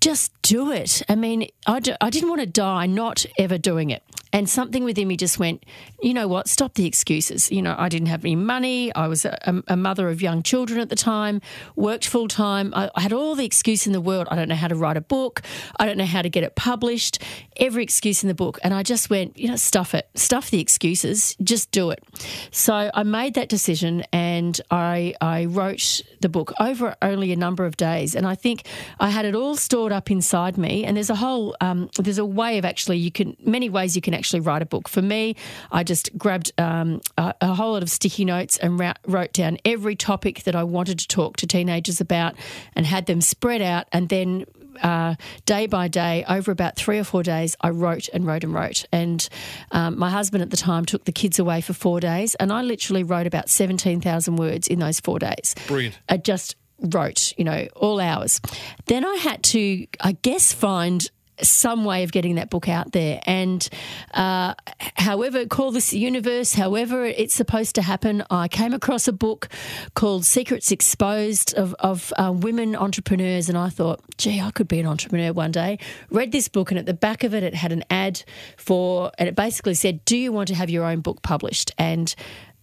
just 0.04 0.32
do 0.42 0.70
it. 0.70 1.02
I 1.08 1.14
mean, 1.14 1.48
I 1.66 1.80
d- 1.80 1.96
I 1.98 2.10
didn't 2.10 2.28
want 2.28 2.42
to 2.42 2.46
die 2.46 2.84
not 2.84 3.24
ever 3.38 3.56
doing 3.56 3.88
it. 3.88 4.02
And 4.34 4.50
something 4.50 4.82
within 4.82 5.06
me 5.06 5.16
just 5.16 5.38
went, 5.38 5.64
you 6.02 6.12
know 6.12 6.26
what? 6.26 6.48
Stop 6.48 6.74
the 6.74 6.86
excuses. 6.86 7.52
You 7.52 7.62
know, 7.62 7.76
I 7.78 7.88
didn't 7.88 8.08
have 8.08 8.24
any 8.24 8.34
money. 8.34 8.92
I 8.92 9.06
was 9.06 9.24
a, 9.24 9.62
a 9.68 9.76
mother 9.76 10.08
of 10.08 10.20
young 10.20 10.42
children 10.42 10.80
at 10.80 10.88
the 10.88 10.96
time, 10.96 11.40
worked 11.76 12.08
full 12.08 12.26
time. 12.26 12.74
I, 12.74 12.90
I 12.96 13.02
had 13.02 13.12
all 13.12 13.36
the 13.36 13.44
excuse 13.44 13.86
in 13.86 13.92
the 13.92 14.00
world. 14.00 14.26
I 14.32 14.34
don't 14.34 14.48
know 14.48 14.56
how 14.56 14.66
to 14.66 14.74
write 14.74 14.96
a 14.96 15.00
book. 15.00 15.42
I 15.78 15.86
don't 15.86 15.96
know 15.96 16.04
how 16.04 16.20
to 16.20 16.28
get 16.28 16.42
it 16.42 16.56
published. 16.56 17.22
Every 17.58 17.84
excuse 17.84 18.24
in 18.24 18.28
the 18.28 18.34
book. 18.34 18.58
And 18.64 18.74
I 18.74 18.82
just 18.82 19.08
went, 19.08 19.38
you 19.38 19.46
know, 19.46 19.54
stuff 19.54 19.94
it. 19.94 20.08
Stuff 20.16 20.50
the 20.50 20.60
excuses. 20.60 21.36
Just 21.40 21.70
do 21.70 21.90
it. 21.90 22.02
So 22.50 22.90
I 22.92 23.04
made 23.04 23.34
that 23.34 23.48
decision 23.48 24.02
and 24.12 24.60
I, 24.68 25.14
I 25.20 25.44
wrote 25.44 26.02
the 26.20 26.28
book 26.28 26.52
over 26.58 26.96
only 27.02 27.30
a 27.30 27.36
number 27.36 27.66
of 27.66 27.76
days. 27.76 28.16
And 28.16 28.26
I 28.26 28.34
think 28.34 28.66
I 28.98 29.10
had 29.10 29.26
it 29.26 29.36
all 29.36 29.54
stored 29.54 29.92
up 29.92 30.10
inside 30.10 30.58
me. 30.58 30.84
And 30.84 30.96
there's 30.96 31.10
a 31.10 31.14
whole, 31.14 31.54
um, 31.60 31.88
there's 32.00 32.18
a 32.18 32.26
way 32.26 32.58
of 32.58 32.64
actually, 32.64 32.98
you 32.98 33.12
can, 33.12 33.36
many 33.38 33.70
ways 33.70 33.94
you 33.94 34.02
can 34.02 34.12
actually 34.12 34.23
write 34.32 34.62
a 34.62 34.66
book. 34.66 34.88
For 34.88 35.02
me, 35.02 35.36
I 35.70 35.84
just 35.84 36.16
grabbed 36.16 36.52
um, 36.58 37.00
a, 37.18 37.34
a, 37.40 37.54
whole 37.54 37.72
lot 37.72 37.82
of 37.82 37.90
sticky 37.90 38.24
notes 38.24 38.56
and 38.58 38.78
ra- 38.78 38.94
wrote 39.06 39.32
down 39.32 39.58
every 39.64 39.96
topic 39.96 40.44
that 40.44 40.56
I 40.56 40.64
wanted 40.64 40.98
to 41.00 41.08
talk 41.08 41.36
to 41.38 41.46
teenagers 41.46 42.00
about 42.00 42.34
and 42.74 42.86
had 42.86 43.06
them 43.06 43.20
spread 43.20 43.62
out. 43.62 43.86
And 43.92 44.08
then 44.08 44.46
uh, 44.82 45.14
day 45.46 45.66
by 45.66 45.88
day, 45.88 46.24
over 46.28 46.50
about 46.50 46.76
three 46.76 46.98
or 46.98 47.04
four 47.04 47.22
days, 47.22 47.56
I 47.60 47.70
wrote 47.70 48.08
and 48.12 48.26
wrote 48.26 48.44
and 48.44 48.54
wrote. 48.54 48.84
And 48.92 49.26
um, 49.70 49.98
my 49.98 50.10
husband 50.10 50.42
at 50.42 50.50
the 50.50 50.56
time 50.56 50.84
took 50.84 51.04
the 51.04 51.12
kids 51.12 51.38
away 51.38 51.60
for 51.60 51.72
four 51.72 52.00
days, 52.00 52.34
and 52.36 52.52
I 52.52 52.62
literally 52.62 53.02
wrote 53.02 53.26
about 53.26 53.48
17,000 53.48 54.36
words 54.36 54.68
in 54.68 54.78
those 54.78 55.00
four 55.00 55.18
days. 55.18 55.54
Brilliant. 55.66 55.98
I 56.08 56.16
just 56.16 56.56
wrote, 56.80 57.32
you 57.36 57.44
know, 57.44 57.68
all 57.76 58.00
hours. 58.00 58.40
Then 58.86 59.04
I 59.04 59.14
had 59.16 59.42
to, 59.44 59.86
I 60.00 60.12
guess, 60.12 60.52
find 60.52 61.08
some 61.42 61.84
way 61.84 62.04
of 62.04 62.12
getting 62.12 62.36
that 62.36 62.50
book 62.50 62.68
out 62.68 62.92
there. 62.92 63.20
And 63.26 63.66
uh, 64.12 64.54
however, 64.96 65.46
call 65.46 65.70
this 65.70 65.92
universe, 65.92 66.54
however 66.54 67.04
it's 67.04 67.34
supposed 67.34 67.74
to 67.76 67.82
happen, 67.82 68.24
I 68.30 68.48
came 68.48 68.72
across 68.72 69.08
a 69.08 69.12
book 69.12 69.48
called 69.94 70.24
Secrets 70.24 70.70
Exposed 70.70 71.54
of, 71.54 71.74
of 71.74 72.12
uh, 72.16 72.32
women 72.34 72.76
entrepreneurs. 72.76 73.48
And 73.48 73.58
I 73.58 73.68
thought, 73.68 74.00
gee, 74.16 74.40
I 74.40 74.50
could 74.50 74.68
be 74.68 74.80
an 74.80 74.86
entrepreneur 74.86 75.32
one 75.32 75.52
day. 75.52 75.78
Read 76.10 76.32
this 76.32 76.48
book, 76.48 76.70
and 76.70 76.78
at 76.78 76.86
the 76.86 76.94
back 76.94 77.24
of 77.24 77.34
it, 77.34 77.42
it 77.42 77.54
had 77.54 77.72
an 77.72 77.84
ad 77.90 78.22
for, 78.56 79.10
and 79.18 79.28
it 79.28 79.34
basically 79.34 79.74
said, 79.74 80.04
Do 80.04 80.16
you 80.16 80.32
want 80.32 80.48
to 80.48 80.54
have 80.54 80.70
your 80.70 80.84
own 80.84 81.00
book 81.00 81.22
published? 81.22 81.72
And 81.78 82.14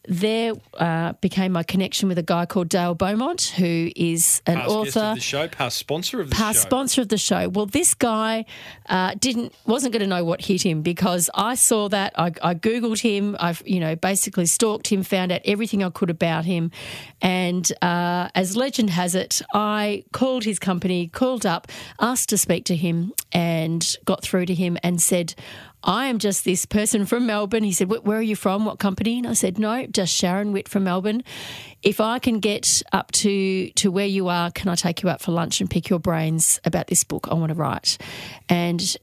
there 0.07 0.53
uh, 0.73 1.13
became 1.21 1.51
my 1.51 1.63
connection 1.63 2.09
with 2.09 2.17
a 2.17 2.23
guy 2.23 2.45
called 2.45 2.69
Dale 2.69 2.95
Beaumont, 2.95 3.53
who 3.55 3.91
is 3.95 4.41
an 4.47 4.55
past 4.57 4.69
author, 4.69 4.83
guest 4.85 4.97
of 4.97 5.15
the 5.15 5.21
show, 5.21 5.47
past 5.47 5.77
sponsor 5.77 6.21
of 6.21 6.29
the 6.29 6.35
show? 6.35 6.41
past 6.41 6.57
show. 6.57 6.61
sponsor 6.61 7.01
of 7.01 7.09
the 7.09 7.17
show. 7.17 7.49
Well, 7.49 7.67
this 7.67 7.93
guy 7.93 8.45
uh, 8.87 9.13
didn't 9.19 9.53
wasn't 9.65 9.93
going 9.93 10.01
to 10.01 10.07
know 10.07 10.23
what 10.23 10.41
hit 10.41 10.63
him 10.63 10.81
because 10.81 11.29
I 11.35 11.53
saw 11.53 11.87
that 11.89 12.13
I, 12.17 12.31
I 12.41 12.55
googled 12.55 13.01
him. 13.01 13.37
I've 13.39 13.61
you 13.65 13.79
know 13.79 13.95
basically 13.95 14.47
stalked 14.47 14.87
him, 14.87 15.03
found 15.03 15.31
out 15.31 15.41
everything 15.45 15.83
I 15.83 15.89
could 15.91 16.09
about 16.09 16.45
him, 16.45 16.71
and 17.21 17.71
uh, 17.83 18.29
as 18.33 18.57
legend 18.57 18.89
has 18.89 19.13
it, 19.13 19.41
I 19.53 20.03
called 20.13 20.45
his 20.45 20.57
company, 20.57 21.07
called 21.07 21.45
up, 21.45 21.67
asked 21.99 22.29
to 22.29 22.37
speak 22.37 22.65
to 22.65 22.75
him, 22.75 23.13
and 23.31 23.97
got 24.05 24.23
through 24.23 24.47
to 24.47 24.55
him 24.55 24.77
and 24.83 25.01
said. 25.01 25.35
I 25.83 26.07
am 26.07 26.19
just 26.19 26.45
this 26.45 26.65
person 26.65 27.05
from 27.05 27.25
Melbourne. 27.25 27.63
He 27.63 27.73
said, 27.73 27.89
Where 27.89 28.17
are 28.17 28.21
you 28.21 28.35
from? 28.35 28.65
What 28.65 28.79
company? 28.79 29.17
And 29.17 29.27
I 29.27 29.33
said, 29.33 29.57
No, 29.57 29.85
just 29.87 30.13
Sharon 30.13 30.51
Witt 30.51 30.67
from 30.67 30.83
Melbourne. 30.83 31.23
If 31.81 31.99
I 31.99 32.19
can 32.19 32.39
get 32.39 32.83
up 32.91 33.11
to, 33.13 33.69
to 33.71 33.91
where 33.91 34.05
you 34.05 34.27
are, 34.27 34.51
can 34.51 34.69
I 34.69 34.75
take 34.75 35.01
you 35.01 35.09
out 35.09 35.21
for 35.21 35.31
lunch 35.31 35.59
and 35.59 35.69
pick 35.69 35.89
your 35.89 35.99
brains 35.99 36.59
about 36.65 36.87
this 36.87 37.03
book 37.03 37.27
I 37.29 37.33
want 37.33 37.49
to 37.49 37.55
write? 37.55 37.97
And 38.49 38.95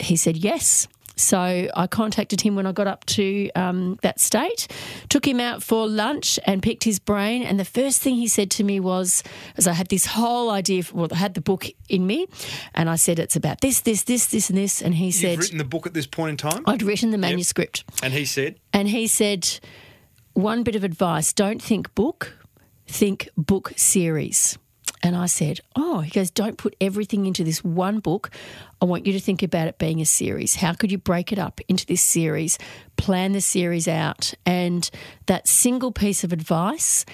he 0.00 0.16
said, 0.16 0.36
Yes. 0.36 0.88
So 1.18 1.68
I 1.74 1.86
contacted 1.86 2.40
him 2.40 2.54
when 2.54 2.66
I 2.66 2.72
got 2.72 2.86
up 2.86 3.04
to 3.06 3.50
um, 3.54 3.98
that 4.02 4.20
state, 4.20 4.68
took 5.08 5.26
him 5.26 5.40
out 5.40 5.62
for 5.62 5.86
lunch 5.88 6.38
and 6.46 6.62
picked 6.62 6.84
his 6.84 6.98
brain. 6.98 7.42
And 7.42 7.58
the 7.58 7.64
first 7.64 8.00
thing 8.00 8.14
he 8.14 8.28
said 8.28 8.50
to 8.52 8.64
me 8.64 8.80
was, 8.80 9.22
as 9.56 9.66
I 9.66 9.72
had 9.72 9.88
this 9.88 10.06
whole 10.06 10.50
idea, 10.50 10.84
well, 10.92 11.08
I 11.10 11.16
had 11.16 11.34
the 11.34 11.40
book 11.40 11.66
in 11.88 12.06
me, 12.06 12.28
and 12.74 12.88
I 12.88 12.96
said, 12.96 13.18
it's 13.18 13.36
about 13.36 13.60
this, 13.60 13.80
this, 13.80 14.04
this, 14.04 14.26
this, 14.26 14.48
and 14.48 14.56
this. 14.58 14.80
And 14.80 14.94
he 14.94 15.06
You've 15.06 15.14
said, 15.14 15.38
written 15.38 15.58
the 15.58 15.64
book 15.64 15.86
at 15.86 15.94
this 15.94 16.06
point 16.06 16.30
in 16.30 16.36
time, 16.36 16.62
I'd 16.66 16.82
written 16.82 17.10
the 17.10 17.18
manuscript. 17.18 17.84
and 18.02 18.12
he 18.12 18.24
said, 18.24 18.60
And 18.72 18.88
he 18.88 19.06
said, 19.06 19.58
one 20.34 20.62
bit 20.62 20.76
of 20.76 20.84
advice 20.84 21.32
don't 21.32 21.60
think 21.60 21.94
book, 21.94 22.38
think 22.86 23.28
book 23.36 23.72
series. 23.76 24.56
And 25.02 25.16
I 25.16 25.26
said, 25.26 25.60
Oh, 25.76 26.00
he 26.00 26.10
goes, 26.10 26.30
don't 26.30 26.58
put 26.58 26.74
everything 26.80 27.26
into 27.26 27.44
this 27.44 27.62
one 27.62 28.00
book. 28.00 28.30
I 28.80 28.84
want 28.84 29.06
you 29.06 29.12
to 29.12 29.20
think 29.20 29.42
about 29.42 29.68
it 29.68 29.78
being 29.78 30.00
a 30.00 30.06
series. 30.06 30.56
How 30.56 30.72
could 30.72 30.90
you 30.90 30.98
break 30.98 31.32
it 31.32 31.38
up 31.38 31.60
into 31.68 31.86
this 31.86 32.02
series? 32.02 32.58
Plan 32.96 33.32
the 33.32 33.40
series 33.40 33.86
out. 33.88 34.34
And 34.44 34.88
that 35.26 35.46
single 35.46 35.92
piece 35.92 36.24
of 36.24 36.32
advice 36.32 37.04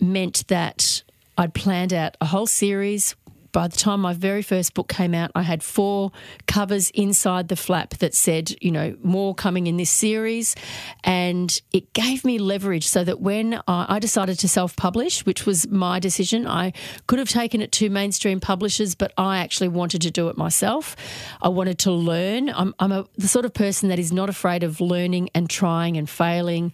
meant 0.00 0.46
that 0.48 1.02
I'd 1.38 1.54
planned 1.54 1.92
out 1.92 2.16
a 2.20 2.26
whole 2.26 2.46
series. 2.46 3.14
By 3.52 3.68
the 3.68 3.76
time 3.76 4.00
my 4.00 4.14
very 4.14 4.40
first 4.40 4.72
book 4.72 4.88
came 4.88 5.14
out, 5.14 5.30
I 5.34 5.42
had 5.42 5.62
four 5.62 6.10
covers 6.46 6.88
inside 6.90 7.48
the 7.48 7.56
flap 7.56 7.90
that 7.98 8.14
said, 8.14 8.54
you 8.62 8.70
know, 8.70 8.96
more 9.02 9.34
coming 9.34 9.66
in 9.66 9.76
this 9.76 9.90
series. 9.90 10.56
And 11.04 11.60
it 11.70 11.92
gave 11.92 12.24
me 12.24 12.38
leverage 12.38 12.88
so 12.88 13.04
that 13.04 13.20
when 13.20 13.60
I, 13.68 13.98
decided 14.02 14.38
to 14.40 14.48
self 14.48 14.74
publish, 14.74 15.24
which 15.26 15.46
was 15.46 15.68
my 15.68 16.00
decision, 16.00 16.46
I 16.46 16.72
could 17.06 17.18
have 17.18 17.28
taken 17.28 17.60
it 17.60 17.70
to 17.72 17.88
mainstream 17.88 18.40
publishers, 18.40 18.94
but 18.94 19.12
I 19.16 19.38
actually 19.38 19.68
wanted 19.68 20.02
to 20.02 20.10
do 20.10 20.28
it 20.28 20.36
myself. 20.36 20.96
I 21.40 21.48
wanted 21.48 21.78
to 21.80 21.92
learn. 21.92 22.48
I'm, 22.48 22.74
I'm 22.80 22.90
a, 22.90 23.06
the 23.16 23.28
sort 23.28 23.44
of 23.44 23.54
person 23.54 23.90
that 23.90 23.98
is 23.98 24.12
not 24.12 24.28
afraid 24.28 24.64
of 24.64 24.80
learning 24.80 25.30
and 25.34 25.48
trying 25.48 25.96
and 25.96 26.08
failing. 26.08 26.72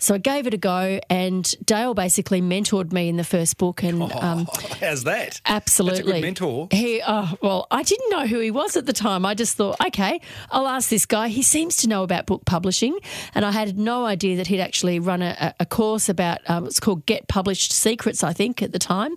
So 0.00 0.14
I 0.14 0.18
gave 0.18 0.46
it 0.46 0.54
a 0.54 0.56
go, 0.56 0.98
and 1.10 1.54
Dale 1.64 1.92
basically 1.92 2.40
mentored 2.40 2.90
me 2.90 3.10
in 3.10 3.16
the 3.18 3.24
first 3.24 3.58
book, 3.58 3.82
and 3.82 4.10
um, 4.12 4.48
How's 4.80 5.04
that? 5.04 5.42
Absolutely. 5.44 5.98
That's 5.98 6.08
a 6.08 6.12
good 6.12 6.22
mentor. 6.22 6.68
He, 6.70 7.02
oh, 7.06 7.34
well, 7.42 7.66
I 7.70 7.82
didn't 7.82 8.10
know 8.10 8.26
who 8.26 8.40
he 8.40 8.50
was 8.50 8.76
at 8.76 8.86
the 8.86 8.94
time. 8.94 9.26
I 9.26 9.34
just 9.34 9.56
thought, 9.56 9.76
okay, 9.88 10.22
I'll 10.50 10.66
ask 10.66 10.88
this 10.88 11.04
guy. 11.04 11.28
He 11.28 11.42
seems 11.42 11.76
to 11.78 11.88
know 11.88 12.02
about 12.02 12.24
book 12.24 12.46
publishing. 12.46 12.98
And 13.34 13.44
I 13.44 13.50
had 13.50 13.78
no 13.78 14.06
idea 14.06 14.36
that 14.36 14.46
he'd 14.46 14.60
actually 14.60 14.98
run 15.00 15.20
a, 15.20 15.54
a 15.60 15.66
course 15.66 16.08
about, 16.08 16.38
um, 16.48 16.66
it's 16.66 16.80
called 16.80 17.04
Get 17.04 17.28
Published 17.28 17.70
Secrets, 17.70 18.24
I 18.24 18.32
think, 18.32 18.62
at 18.62 18.72
the 18.72 18.78
time. 18.78 19.14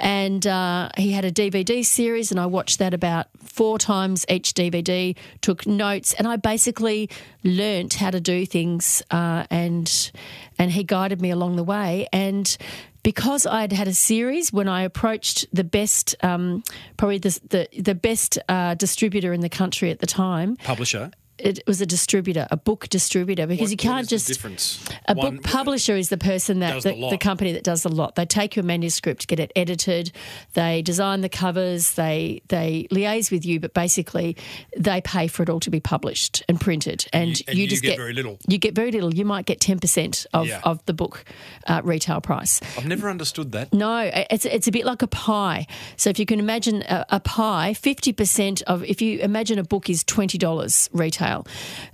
And 0.00 0.44
uh, 0.46 0.88
he 0.96 1.12
had 1.12 1.24
a 1.24 1.30
DVD 1.30 1.84
series, 1.84 2.32
and 2.32 2.40
I 2.40 2.46
watched 2.46 2.80
that 2.80 2.92
about 2.92 3.28
four 3.38 3.78
times 3.78 4.26
each 4.28 4.52
DVD, 4.54 5.16
took 5.42 5.64
notes, 5.64 6.12
and 6.14 6.26
I 6.26 6.36
basically 6.36 7.08
learnt 7.44 7.94
how 7.94 8.10
to 8.10 8.20
do 8.20 8.44
things. 8.46 9.00
Uh, 9.12 9.46
and 9.48 10.10
and 10.58 10.70
he 10.70 10.84
guided 10.84 11.20
me 11.20 11.30
along 11.30 11.56
the 11.56 11.64
way. 11.64 12.06
And 12.12 12.56
because 13.02 13.46
I'd 13.46 13.72
had 13.72 13.88
a 13.88 13.94
series 13.94 14.52
when 14.52 14.68
I 14.68 14.82
approached 14.82 15.46
the 15.52 15.64
best, 15.64 16.16
um, 16.22 16.62
probably 16.96 17.18
the 17.18 17.38
the, 17.48 17.68
the 17.80 17.94
best 17.94 18.38
uh, 18.48 18.74
distributor 18.74 19.32
in 19.32 19.40
the 19.40 19.48
country 19.48 19.90
at 19.90 20.00
the 20.00 20.06
time. 20.06 20.56
Publisher. 20.56 21.10
It 21.38 21.60
was 21.66 21.80
a 21.80 21.86
distributor, 21.86 22.46
a 22.52 22.56
book 22.56 22.88
distributor, 22.88 23.46
because 23.46 23.62
What- 23.62 23.70
you 23.72 23.76
can't 23.76 24.08
just. 24.08 24.28
difference? 24.28 24.78
A 25.08 25.14
One- 25.14 25.36
book 25.36 25.44
publisher 25.44 25.96
is 25.96 26.08
the 26.08 26.16
person 26.16 26.60
that 26.60 26.82
the, 26.82 26.92
the 26.92 27.10
the 27.10 27.18
company 27.18 27.52
that 27.52 27.64
does 27.64 27.82
the 27.82 27.88
lot. 27.88 28.14
They 28.14 28.24
take 28.24 28.54
your 28.54 28.64
manuscript, 28.64 29.26
get 29.26 29.40
it 29.40 29.50
edited, 29.56 30.12
they 30.52 30.80
design 30.82 31.22
the 31.22 31.28
covers, 31.28 31.92
they 31.94 32.40
they 32.48 32.86
liaise 32.92 33.32
with 33.32 33.44
you, 33.44 33.58
but 33.58 33.74
basically 33.74 34.36
they 34.76 35.00
pay 35.00 35.26
for 35.26 35.42
it 35.42 35.50
all 35.50 35.58
to 35.60 35.70
be 35.70 35.80
published 35.80 36.44
and 36.48 36.60
printed, 36.60 37.06
and, 37.12 37.38
You- 37.40 37.44
and 37.48 37.58
you 37.58 37.66
just 37.66 37.82
get 37.82 37.96
very 37.96 38.12
little. 38.12 38.38
You 38.46 38.58
get 38.58 38.74
very 38.76 38.92
little. 38.92 39.12
You 39.12 39.24
might 39.24 39.44
get 39.44 39.60
ten 39.60 39.80
percent 39.80 40.26
of 40.32 40.46
Yeah. 40.46 40.60
of 40.62 40.84
the 40.86 40.94
book 40.94 41.24
uh, 41.66 41.80
retail 41.82 42.20
price. 42.20 42.60
I've 42.78 42.86
never 42.86 43.10
understood 43.10 43.50
that. 43.52 43.72
No, 43.72 43.98
it's 44.30 44.44
it's 44.44 44.68
a 44.68 44.72
bit 44.72 44.84
like 44.84 45.02
a 45.02 45.08
pie. 45.08 45.66
So 45.96 46.10
if 46.10 46.18
you 46.20 46.26
can 46.26 46.38
imagine 46.38 46.82
a, 46.82 47.04
a 47.10 47.18
pie, 47.20 47.74
fifty 47.74 48.12
percent 48.12 48.62
of 48.68 48.84
if 48.84 49.02
you 49.02 49.18
imagine 49.18 49.58
a 49.58 49.64
book 49.64 49.90
is 49.90 50.04
twenty 50.04 50.38
dollars 50.38 50.88
retail, 50.92 51.23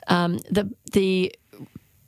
um, 0.08 0.38
the 0.50 0.72
the 0.92 1.32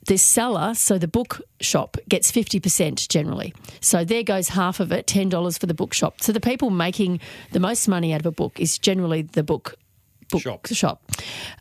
the 0.05 0.17
seller, 0.17 0.73
so 0.73 0.97
the 0.97 1.07
book 1.07 1.41
shop, 1.61 1.97
gets 2.09 2.31
50% 2.31 3.07
generally. 3.07 3.53
So 3.79 4.03
there 4.03 4.23
goes 4.23 4.49
half 4.49 4.79
of 4.79 4.91
it, 4.91 5.07
$10 5.07 5.57
for 5.57 5.65
the 5.65 5.73
bookshop. 5.73 6.21
So 6.21 6.31
the 6.31 6.41
people 6.41 6.69
making 6.69 7.19
the 7.51 7.59
most 7.59 7.87
money 7.87 8.13
out 8.13 8.19
of 8.19 8.25
a 8.25 8.31
book 8.31 8.59
is 8.59 8.77
generally 8.77 9.21
the 9.21 9.43
book. 9.43 9.75
Shop. 10.39 11.03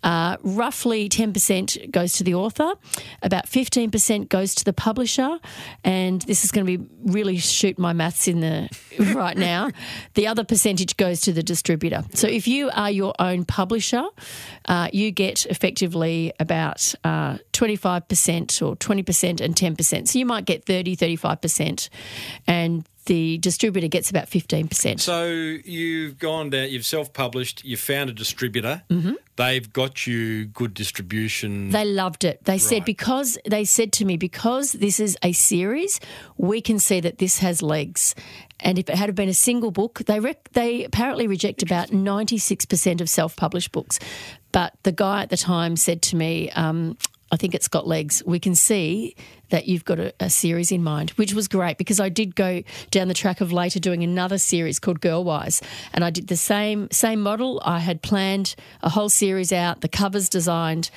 Uh, 0.02 0.37
roughly 0.43 1.09
10% 1.09 1.91
goes 1.91 2.12
to 2.14 2.25
the 2.25 2.35
author, 2.35 2.73
about 3.23 3.47
15% 3.47 4.29
goes 4.29 4.55
to 4.55 4.64
the 4.64 4.73
publisher, 4.73 5.38
and 5.85 6.23
this 6.23 6.45
is 6.45 6.50
going 6.50 6.67
to 6.67 6.79
be 6.79 6.87
really 7.05 7.38
shoot 7.38 7.79
my 7.79 7.93
maths 7.93 8.29
in 8.29 8.41
the 8.41 8.69
right 9.14 9.37
now. 9.37 9.71
The 10.14 10.26
other 10.26 10.45
percentage 10.45 10.97
goes 10.97 11.21
to 11.23 11.33
the 11.33 11.43
distributor. 11.43 12.05
So 12.14 12.26
if 12.26 12.47
you 12.49 12.71
are 12.75 12.91
your 12.91 13.14
own 13.19 13.45
publisher, 13.45 14.05
uh, 14.67 14.88
you 14.93 15.11
get 15.11 15.47
effectively 15.47 16.33
about 16.38 16.95
uh, 17.05 17.38
25% 17.52 18.62
or 18.62 18.76
20% 18.76 19.41
and 19.41 19.55
10%. 19.55 20.09
So 20.09 20.19
you 20.19 20.26
might 20.26 20.45
get 20.45 20.64
30, 20.64 20.97
35%, 20.97 21.88
and 22.47 22.85
the 23.06 23.38
distributor 23.38 23.88
gets 23.88 24.11
about 24.11 24.30
15%. 24.30 25.00
So 25.00 25.26
you've 25.26 26.18
gone 26.18 26.50
down, 26.50 26.71
you've 26.71 26.85
self-published, 26.87 27.64
you've 27.64 27.80
found 27.80 28.11
a 28.11 28.12
distributor. 28.12 28.82
Mm-hmm. 28.90 29.14
they've 29.37 29.73
got 29.73 30.06
you 30.06 30.47
good 30.47 30.75
distribution. 30.75 31.71
They 31.71 31.85
loved 31.85 32.25
it. 32.25 32.44
They 32.44 32.59
said 32.59 32.85
because 32.85 33.38
they 33.47 33.64
said 33.64 33.92
to 33.94 34.04
me 34.04 34.16
because 34.16 34.73
this 34.73 35.00
is 35.00 35.16
a 35.23 35.32
series, 35.32 35.99
we 36.37 36.61
can 36.61 36.78
see 36.78 37.00
that 37.00 37.18
this 37.18 37.38
has 37.38 37.62
legs. 37.62 38.14
And 38.61 38.78
if 38.78 38.88
it 38.88 38.94
had 38.94 39.12
been 39.14 39.28
a 39.28 39.35
single 39.35 39.73
book, 39.73 40.02
they 40.06 40.21
rec- 40.21 40.50
they 40.52 40.85
apparently 40.85 41.26
reject 41.26 41.62
about 41.64 41.92
ninety 41.92 42.38
six 42.38 42.64
percent 42.64 43.00
of 43.00 43.11
self 43.11 43.35
published 43.35 43.73
books. 43.73 43.99
But 44.52 44.75
the 44.85 44.92
guy 44.92 45.23
at 45.23 45.30
the 45.30 45.37
time 45.37 45.75
said 45.76 46.02
to 46.02 46.16
me, 46.16 46.50
um, 46.50 46.97
"I 47.32 47.37
think 47.37 47.54
it's 47.54 47.66
got 47.66 47.88
legs. 47.88 48.23
We 48.25 48.38
can 48.38 48.54
see 48.54 49.16
that 49.52 49.68
you've 49.68 49.85
got 49.85 50.00
a, 50.00 50.12
a 50.18 50.28
series 50.28 50.73
in 50.73 50.82
mind," 50.82 51.11
which 51.11 51.32
was 51.32 51.47
great 51.47 51.78
because 51.78 52.00
I 52.00 52.09
did 52.09 52.35
go 52.35 52.62
down 52.90 53.06
the 53.06 53.14
track 53.14 53.40
of 53.40 53.52
later 53.52 53.78
doing 53.78 54.02
another 54.02 54.38
series 54.38 54.80
called 54.80 55.00
Girlwise, 55.00 55.62
and 55.94 56.04
I 56.04 56.11
did 56.11 56.26
the 56.26 56.37
same 56.37 56.88
same 56.90 57.21
model. 57.21 57.62
I 57.64 57.78
had 57.78 58.02
planned 58.02 58.56
a 58.82 58.88
whole 58.88 59.09
series 59.09 59.52
out, 59.52 59.80
the 59.80 59.88
covers 59.88 60.28
designed. 60.28 60.90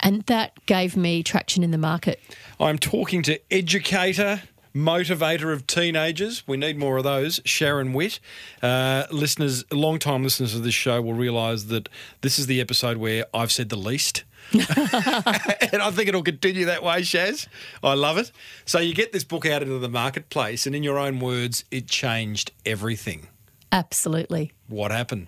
And 0.00 0.22
that 0.24 0.52
gave 0.66 0.94
me 0.94 1.22
traction 1.22 1.62
in 1.62 1.70
the 1.70 1.78
market. 1.78 2.20
I'm 2.60 2.76
talking 2.76 3.22
to 3.22 3.40
educator, 3.50 4.42
motivator 4.74 5.54
of 5.54 5.66
teenagers. 5.66 6.46
We 6.46 6.58
need 6.58 6.76
more 6.76 6.98
of 6.98 7.04
those. 7.04 7.40
Sharon 7.46 7.94
Witt. 7.94 8.20
Uh, 8.62 9.04
listeners, 9.10 9.64
long-time 9.72 10.22
listeners 10.22 10.54
of 10.54 10.64
this 10.64 10.74
show 10.74 11.00
will 11.00 11.14
realise 11.14 11.64
that 11.64 11.88
this 12.20 12.38
is 12.38 12.46
the 12.46 12.60
episode 12.60 12.98
where 12.98 13.24
I've 13.32 13.50
said 13.50 13.70
the 13.70 13.76
least. 13.78 14.24
and 14.52 15.82
I 15.82 15.90
think 15.90 16.08
it'll 16.08 16.22
continue 16.22 16.66
that 16.66 16.82
way, 16.82 17.00
Shaz. 17.02 17.48
I 17.82 17.94
love 17.94 18.18
it. 18.18 18.30
So 18.64 18.78
you 18.78 18.94
get 18.94 19.12
this 19.12 19.24
book 19.24 19.46
out 19.46 19.62
into 19.62 19.78
the 19.78 19.88
marketplace, 19.88 20.66
and 20.66 20.74
in 20.74 20.82
your 20.82 20.98
own 20.98 21.20
words, 21.20 21.64
it 21.70 21.88
changed 21.88 22.52
everything. 22.64 23.28
Absolutely. 23.72 24.52
What 24.68 24.90
happened? 24.90 25.26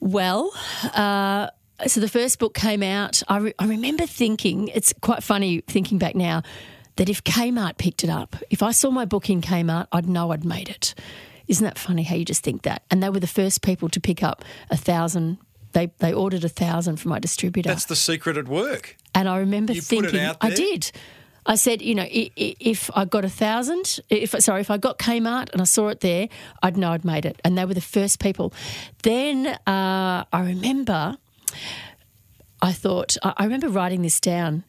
Well, 0.00 0.52
uh, 0.94 1.48
so 1.86 2.00
the 2.00 2.08
first 2.08 2.38
book 2.38 2.54
came 2.54 2.82
out. 2.82 3.22
I, 3.28 3.38
re- 3.38 3.54
I 3.58 3.66
remember 3.66 4.06
thinking, 4.06 4.68
it's 4.68 4.92
quite 5.00 5.22
funny 5.22 5.62
thinking 5.66 5.98
back 5.98 6.14
now, 6.14 6.42
that 6.96 7.08
if 7.08 7.22
Kmart 7.24 7.78
picked 7.78 8.04
it 8.04 8.10
up, 8.10 8.36
if 8.50 8.62
I 8.62 8.72
saw 8.72 8.90
my 8.90 9.04
book 9.04 9.30
in 9.30 9.40
Kmart, 9.40 9.86
I'd 9.92 10.08
know 10.08 10.32
I'd 10.32 10.44
made 10.44 10.68
it. 10.68 10.94
Isn't 11.46 11.64
that 11.64 11.78
funny 11.78 12.02
how 12.02 12.16
you 12.16 12.24
just 12.24 12.42
think 12.42 12.62
that? 12.62 12.82
And 12.90 13.02
they 13.02 13.08
were 13.08 13.20
the 13.20 13.26
first 13.26 13.62
people 13.62 13.88
to 13.90 14.00
pick 14.00 14.22
up 14.22 14.44
a 14.70 14.76
thousand. 14.76 15.38
They, 15.72 15.90
they 15.98 16.12
ordered 16.12 16.44
a 16.44 16.48
thousand 16.48 16.96
from 16.96 17.10
my 17.10 17.18
distributor. 17.18 17.68
That's 17.68 17.84
the 17.84 17.96
secret 17.96 18.36
at 18.36 18.48
work. 18.48 18.96
And 19.14 19.28
I 19.28 19.38
remember 19.38 19.72
You 19.72 19.80
thinking, 19.80 20.20
I 20.40 20.50
did. 20.50 20.90
I 21.46 21.54
said, 21.54 21.80
you 21.80 21.94
know, 21.94 22.06
if 22.06 22.90
I 22.94 23.06
got 23.06 23.24
a 23.24 23.28
thousand, 23.30 24.00
if 24.10 24.30
sorry, 24.40 24.60
if 24.60 24.70
I 24.70 24.76
got 24.76 24.98
Kmart 24.98 25.50
and 25.52 25.62
I 25.62 25.64
saw 25.64 25.88
it 25.88 26.00
there, 26.00 26.28
I'd 26.62 26.76
know 26.76 26.92
I'd 26.92 27.06
made 27.06 27.24
it. 27.24 27.40
And 27.42 27.56
they 27.56 27.64
were 27.64 27.74
the 27.74 27.80
first 27.80 28.20
people. 28.20 28.52
Then 29.02 29.46
uh, 29.46 30.24
I 30.30 30.40
remember, 30.40 31.16
I 32.60 32.72
thought, 32.72 33.16
I 33.22 33.44
remember 33.44 33.70
writing 33.70 34.02
this 34.02 34.20
down. 34.20 34.64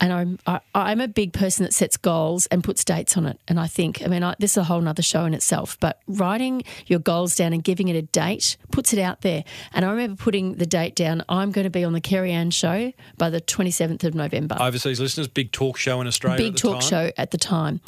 And 0.00 0.12
I'm 0.12 0.38
I, 0.46 0.60
I'm 0.74 1.00
a 1.00 1.08
big 1.08 1.32
person 1.32 1.64
that 1.64 1.72
sets 1.72 1.96
goals 1.96 2.46
and 2.46 2.62
puts 2.64 2.84
dates 2.84 3.16
on 3.16 3.26
it. 3.26 3.38
And 3.48 3.60
I 3.60 3.66
think, 3.66 4.02
I 4.02 4.08
mean, 4.08 4.22
I, 4.22 4.34
this 4.38 4.52
is 4.52 4.56
a 4.58 4.64
whole 4.64 4.80
nother 4.80 5.02
show 5.02 5.24
in 5.24 5.34
itself. 5.34 5.78
But 5.80 6.00
writing 6.06 6.62
your 6.86 6.98
goals 6.98 7.36
down 7.36 7.52
and 7.52 7.62
giving 7.62 7.88
it 7.88 7.96
a 7.96 8.02
date 8.02 8.56
puts 8.72 8.92
it 8.92 8.98
out 8.98 9.20
there. 9.22 9.44
And 9.72 9.84
I 9.84 9.90
remember 9.90 10.16
putting 10.16 10.54
the 10.54 10.66
date 10.66 10.94
down. 10.94 11.22
I'm 11.28 11.52
going 11.52 11.64
to 11.64 11.70
be 11.70 11.84
on 11.84 11.92
the 11.92 12.00
Kerri-Anne 12.00 12.50
show 12.50 12.92
by 13.16 13.30
the 13.30 13.40
27th 13.40 14.04
of 14.04 14.14
November 14.14 14.56
Overseas 14.60 15.00
listeners, 15.00 15.28
big 15.28 15.52
talk 15.52 15.76
show 15.76 16.00
in 16.00 16.06
Australia. 16.06 16.38
big 16.38 16.48
at 16.48 16.54
the 16.54 16.60
talk 16.60 16.80
time. 16.80 16.88
show 16.88 17.10
at 17.16 17.30
the 17.30 17.38
time. 17.38 17.80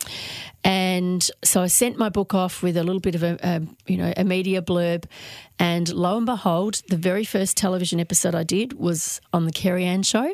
And 0.66 1.28
so 1.44 1.62
I 1.62 1.68
sent 1.68 1.96
my 1.96 2.08
book 2.08 2.34
off 2.34 2.62
with 2.62 2.76
a 2.76 2.82
little 2.82 3.00
bit 3.00 3.14
of 3.14 3.22
a, 3.22 3.38
a 3.42 3.62
you 3.86 3.96
know 3.96 4.12
a 4.16 4.24
media 4.24 4.60
blurb, 4.60 5.04
and 5.60 5.92
lo 5.92 6.16
and 6.16 6.26
behold, 6.26 6.82
the 6.88 6.96
very 6.96 7.24
first 7.24 7.56
television 7.56 8.00
episode 8.00 8.34
I 8.34 8.42
did 8.42 8.72
was 8.72 9.20
on 9.32 9.44
the 9.44 9.52
Kerri-Anne 9.52 10.02
show. 10.02 10.32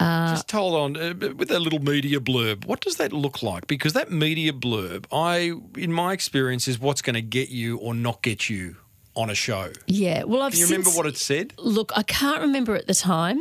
Just 0.00 0.50
hold 0.52 0.74
on 0.74 0.96
uh, 0.96 1.34
with 1.34 1.48
that 1.48 1.60
little 1.60 1.80
media 1.80 2.20
blurb. 2.20 2.66
What 2.66 2.80
does 2.80 2.96
that 2.96 3.12
look 3.12 3.42
like? 3.42 3.66
Because 3.66 3.94
that 3.94 4.12
media 4.12 4.52
blurb, 4.52 5.06
I, 5.12 5.52
in 5.76 5.92
my 5.92 6.12
experience, 6.12 6.68
is 6.68 6.78
what's 6.78 7.02
going 7.02 7.14
to 7.14 7.22
get 7.22 7.48
you 7.48 7.78
or 7.78 7.94
not 7.94 8.22
get 8.22 8.48
you 8.48 8.76
on 9.18 9.30
a 9.30 9.34
show. 9.34 9.72
Yeah, 9.86 10.22
well, 10.24 10.42
I've 10.42 10.52
Can 10.52 10.60
you 10.60 10.66
remember 10.66 10.90
what 10.90 11.06
it 11.06 11.16
said? 11.16 11.52
Look, 11.58 11.90
I 11.96 12.02
can't 12.04 12.40
remember 12.40 12.76
at 12.76 12.86
the 12.86 12.94
time. 12.94 13.40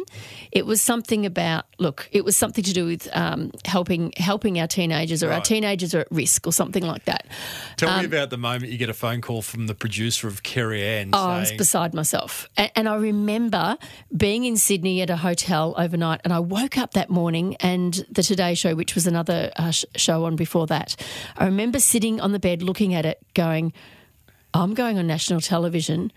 It 0.52 0.66
was 0.66 0.82
something 0.82 1.26
about 1.26 1.66
look. 1.78 2.10
It 2.12 2.26
was 2.26 2.36
something 2.36 2.64
to 2.64 2.74
do 2.74 2.86
with 2.88 3.08
um, 3.16 3.52
helping 3.64 4.12
helping 4.18 4.60
our 4.60 4.66
teenagers, 4.68 5.22
or 5.24 5.32
our 5.32 5.42
teenagers 5.42 5.94
are 5.94 6.00
at 6.00 6.12
risk, 6.12 6.48
or 6.48 6.52
something 6.52 6.84
like 6.84 7.06
that. 7.06 7.28
Tell 7.78 7.90
Um, 7.90 8.00
me 8.00 8.06
about 8.06 8.32
the 8.32 8.38
moment 8.38 8.72
you 8.72 8.78
get 8.80 8.90
a 8.90 8.94
phone 8.94 9.22
call 9.22 9.42
from 9.44 9.68
the 9.68 9.76
producer 9.76 10.28
of 10.28 10.42
Kerri-Anne 10.44 11.12
Oh, 11.14 11.28
I 11.30 11.40
was 11.42 11.52
beside 11.52 11.94
myself. 11.94 12.50
And, 12.58 12.72
and 12.76 12.90
I 12.90 12.96
remember 12.96 13.78
being 14.16 14.46
in 14.46 14.58
Sydney 14.58 15.02
at 15.02 15.10
a 15.12 15.18
hotel 15.18 15.76
overnight, 15.78 16.22
and 16.24 16.34
I 16.34 16.40
woke 16.40 16.78
up 16.78 16.94
that 16.94 17.10
morning 17.12 17.56
and 17.60 18.04
the 18.10 18.24
Today 18.24 18.56
Show, 18.56 18.74
which 18.74 18.96
was 18.96 19.06
another 19.06 19.52
uh, 19.58 19.70
sh- 19.72 19.86
show 19.96 20.26
on 20.26 20.36
before 20.36 20.66
that, 20.68 20.96
I 21.38 21.46
remember 21.46 21.80
sitting 21.80 22.20
on 22.20 22.32
the 22.32 22.40
bed 22.40 22.64
looking 22.64 22.96
at 22.96 23.06
it, 23.06 23.20
going, 23.36 23.74
I'm 24.54 24.74
going 24.74 24.98
on 24.98 25.08
national 25.08 25.42
television. 25.42 26.12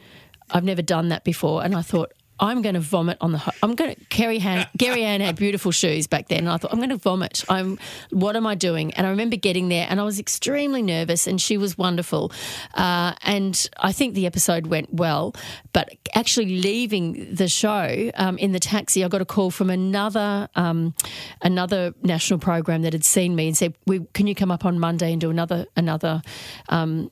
I've 0.50 0.64
never 0.64 0.82
done 0.82 1.08
that 1.08 1.24
before. 1.24 1.62
And 1.64 1.74
I 1.74 1.82
thought, 1.82 2.12
I'm 2.40 2.62
going 2.62 2.74
to 2.74 2.80
vomit 2.80 3.18
on 3.20 3.32
the. 3.32 3.38
Ho- 3.38 3.52
I'm 3.62 3.74
going 3.74 3.94
to. 3.94 4.04
Kerry 4.06 4.38
Han, 4.38 4.66
Gary 4.76 5.04
Ann 5.04 5.20
had 5.20 5.36
beautiful 5.36 5.70
shoes 5.72 6.06
back 6.06 6.28
then, 6.28 6.38
and 6.38 6.48
I 6.48 6.56
thought 6.56 6.72
I'm 6.72 6.78
going 6.78 6.88
to 6.88 6.96
vomit. 6.96 7.44
I'm. 7.48 7.78
What 8.10 8.34
am 8.34 8.46
I 8.46 8.54
doing? 8.54 8.94
And 8.94 9.06
I 9.06 9.10
remember 9.10 9.36
getting 9.36 9.68
there, 9.68 9.86
and 9.88 10.00
I 10.00 10.04
was 10.04 10.18
extremely 10.18 10.80
nervous, 10.80 11.26
and 11.26 11.38
she 11.40 11.58
was 11.58 11.76
wonderful, 11.76 12.32
uh, 12.74 13.12
and 13.22 13.68
I 13.76 13.92
think 13.92 14.14
the 14.14 14.24
episode 14.26 14.68
went 14.68 14.92
well. 14.92 15.34
But 15.74 15.90
actually 16.14 16.60
leaving 16.62 17.34
the 17.34 17.46
show 17.46 18.10
um, 18.14 18.38
in 18.38 18.52
the 18.52 18.60
taxi, 18.60 19.04
I 19.04 19.08
got 19.08 19.20
a 19.20 19.26
call 19.26 19.50
from 19.50 19.68
another 19.68 20.48
um, 20.56 20.94
another 21.42 21.94
national 22.02 22.38
program 22.38 22.82
that 22.82 22.94
had 22.94 23.04
seen 23.04 23.36
me 23.36 23.48
and 23.48 23.56
said, 23.56 23.74
"Can 24.14 24.26
you 24.26 24.34
come 24.34 24.50
up 24.50 24.64
on 24.64 24.78
Monday 24.78 25.12
and 25.12 25.20
do 25.20 25.28
another 25.28 25.66
another?" 25.76 26.22
Um, 26.70 27.10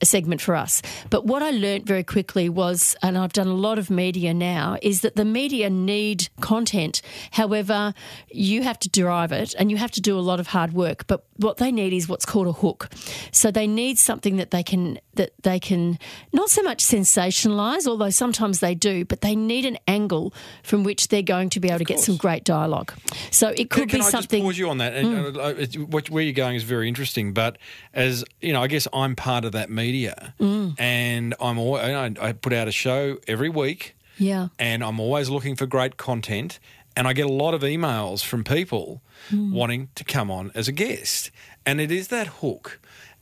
a 0.00 0.04
segment 0.04 0.40
for 0.40 0.54
us. 0.54 0.82
But 1.10 1.24
what 1.24 1.42
I 1.42 1.50
learnt 1.50 1.86
very 1.86 2.04
quickly 2.04 2.48
was, 2.48 2.96
and 3.02 3.16
I've 3.16 3.32
done 3.32 3.46
a 3.46 3.54
lot 3.54 3.78
of 3.78 3.90
media 3.90 4.34
now, 4.34 4.76
is 4.82 5.00
that 5.02 5.16
the 5.16 5.24
media 5.24 5.70
need 5.70 6.28
content. 6.40 7.02
However, 7.32 7.94
you 8.30 8.62
have 8.62 8.78
to 8.80 8.88
drive 8.88 9.32
it 9.32 9.54
and 9.58 9.70
you 9.70 9.76
have 9.76 9.90
to 9.92 10.00
do 10.00 10.18
a 10.18 10.20
lot 10.20 10.40
of 10.40 10.48
hard 10.48 10.72
work. 10.72 11.06
But 11.06 11.24
what 11.36 11.58
they 11.58 11.70
need 11.70 11.92
is 11.92 12.08
what's 12.08 12.26
called 12.26 12.46
a 12.46 12.52
hook. 12.52 12.88
So 13.32 13.50
they 13.50 13.66
need 13.66 13.98
something 13.98 14.36
that 14.36 14.50
they 14.50 14.62
can 14.62 14.98
that 15.14 15.32
they 15.42 15.58
can 15.58 15.98
not 16.32 16.48
so 16.48 16.62
much 16.62 16.78
sensationalize, 16.84 17.86
although 17.86 18.10
sometimes 18.10 18.60
they 18.60 18.74
do, 18.74 19.04
but 19.04 19.20
they 19.20 19.34
need 19.34 19.64
an 19.64 19.76
angle 19.88 20.32
from 20.62 20.84
which 20.84 21.08
they're 21.08 21.22
going 21.22 21.50
to 21.50 21.60
be 21.60 21.68
able 21.68 21.78
to 21.78 21.84
get 21.84 21.98
some 21.98 22.16
great 22.16 22.44
dialogue. 22.44 22.92
So 23.30 23.48
it 23.48 23.68
could 23.70 23.88
Can 23.88 24.00
be 24.00 24.06
I 24.06 24.10
something. 24.10 24.40
just 24.40 24.46
pause 24.46 24.58
you 24.58 24.68
on 24.70 24.78
that? 24.78 24.94
And, 24.94 25.36
uh, 25.36 25.54
what, 25.86 26.08
where 26.10 26.22
you're 26.22 26.32
going 26.32 26.54
is 26.54 26.62
very 26.62 26.88
interesting. 26.88 27.32
But 27.32 27.58
as 27.92 28.24
you 28.40 28.52
know, 28.52 28.62
I 28.62 28.68
guess 28.68 28.86
I'm 28.92 29.16
part 29.16 29.44
of 29.44 29.52
that 29.52 29.67
media, 29.68 30.34
mm. 30.40 30.74
and 30.78 31.34
I'm 31.40 31.58
always, 31.58 31.84
I 31.84 32.14
I 32.20 32.32
put 32.32 32.52
out 32.52 32.68
a 32.68 32.72
show 32.72 33.18
every 33.26 33.48
week, 33.48 33.96
yeah. 34.18 34.48
and 34.58 34.82
I'm 34.82 35.00
always 35.00 35.28
looking 35.28 35.56
for 35.56 35.66
great 35.66 35.96
content. 35.96 36.58
And 36.96 37.06
I 37.06 37.12
get 37.12 37.26
a 37.26 37.32
lot 37.32 37.54
of 37.54 37.62
emails 37.62 38.24
from 38.24 38.42
people 38.42 39.02
mm. 39.30 39.52
wanting 39.52 39.88
to 39.94 40.02
come 40.02 40.32
on 40.32 40.50
as 40.56 40.66
a 40.66 40.72
guest, 40.72 41.30
and 41.64 41.80
it 41.80 41.92
is 41.92 42.08
that 42.08 42.26
hook. 42.26 42.80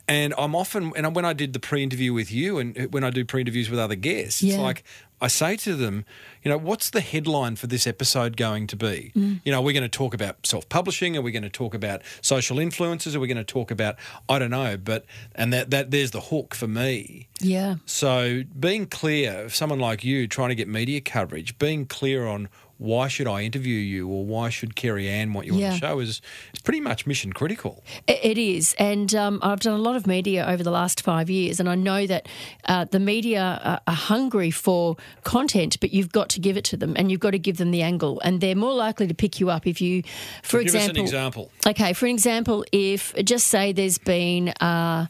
And 0.09 0.33
I'm 0.39 0.55
often, 0.55 0.93
and 0.97 1.15
when 1.15 1.25
I 1.25 1.35
did 1.35 1.53
the 1.53 1.59
pre-interview 1.59 2.15
with 2.15 2.33
you, 2.33 2.59
and 2.59 2.93
when 2.93 3.05
I 3.05 3.11
do 3.11 3.25
pre-interviews 3.25 3.69
with 3.69 3.79
other 3.79 3.97
guests, 3.97 4.43
it's 4.43 4.57
like 4.57 4.85
I 5.21 5.29
say 5.29 5.57
to 5.57 5.75
them, 5.75 6.05
you 6.43 6.51
know, 6.51 6.59
what's 6.59 6.91
the 6.91 7.01
headline 7.01 7.57
for 7.57 7.67
this 7.67 7.87
episode 7.87 8.37
going 8.37 8.67
to 8.69 8.77
be? 8.77 9.13
Mm. 9.17 9.41
You 9.45 9.53
know, 9.53 9.63
we're 9.63 9.73
going 9.73 9.83
to 9.83 9.89
talk 9.89 10.15
about 10.15 10.47
self-publishing. 10.47 11.17
Are 11.17 11.23
we 11.23 11.33
going 11.33 11.43
to 11.43 11.49
talk 11.49 11.75
about 11.75 12.03
social 12.21 12.59
influences? 12.59 13.17
Are 13.17 13.21
we 13.21 13.27
going 13.27 13.37
to 13.37 13.45
talk 13.45 13.71
about 13.71 13.97
I 14.29 14.39
don't 14.39 14.51
know, 14.51 14.77
but 14.77 15.05
and 15.35 15.53
that 15.53 15.71
that 15.71 15.91
there's 15.91 16.11
the 16.11 16.21
hook 16.21 16.55
for 16.55 16.69
me. 16.69 17.29
Yeah. 17.41 17.77
So 17.87 18.45
being 18.59 18.87
clear, 18.87 19.49
someone 19.49 19.81
like 19.81 20.05
you 20.05 20.27
trying 20.29 20.51
to 20.51 20.55
get 20.55 20.69
media 20.69 21.01
coverage, 21.01 21.59
being 21.59 21.87
clear 21.87 22.27
on 22.27 22.49
why 22.79 23.09
should 23.09 23.27
I 23.27 23.43
interview 23.43 23.79
you 23.79 24.09
or 24.09 24.25
why 24.25 24.51
should 24.51 24.77
Kerri-Anne 24.77 25.33
want 25.33 25.47
you 25.47 25.55
on 25.55 25.61
the 25.61 25.77
show 25.77 25.99
is 25.99 26.21
it's 26.51 26.63
pretty 26.63 26.81
much 26.81 27.07
mission 27.07 27.33
critical. 27.33 27.83
It 28.07 28.21
it 28.23 28.39
is, 28.39 28.75
and 28.79 29.15
um, 29.15 29.39
I've 29.43 29.61
done 29.61 29.75
a 29.75 29.83
lot 29.83 29.97
of 29.97 30.07
media 30.07 30.45
over 30.47 30.63
the 30.63 30.71
last 30.71 31.03
five 31.03 31.31
years, 31.31 31.59
and 31.59 31.69
I 31.69 31.75
know 31.75 32.07
that 32.07 32.29
uh, 32.67 32.85
the 32.85 33.01
media 33.01 33.61
are, 33.65 33.81
are 33.87 33.95
hungry 33.95 34.51
for 34.51 34.97
content, 35.25 35.79
but 35.81 35.93
you've 35.93 36.13
got 36.13 36.29
to 36.31 36.41
give 36.41 36.57
it 36.57 36.65
to 36.65 36.77
them, 36.77 36.95
and 36.97 37.11
you've 37.11 37.21
got 37.21 37.31
to 37.31 37.39
give 37.39 37.57
them 37.57 37.71
the 37.71 37.83
angle, 37.83 38.21
and 38.21 38.41
they're 38.41 38.55
more 38.55 38.75
likely 38.75 39.07
to 39.07 39.15
pick 39.15 39.41
you 39.41 39.51
up 39.51 39.67
if 39.67 39.81
you, 39.81 40.03
for 40.43 40.59
an 40.59 40.65
example, 40.65 41.03
example. 41.03 41.51
Okay, 41.67 41.93
for 41.95 42.07
an 42.07 42.13
example, 42.13 42.65
if 42.73 43.15
just 43.25 43.47
say 43.47 43.73
there's 43.73 43.99
been, 43.99 44.49
uh, 44.61 45.07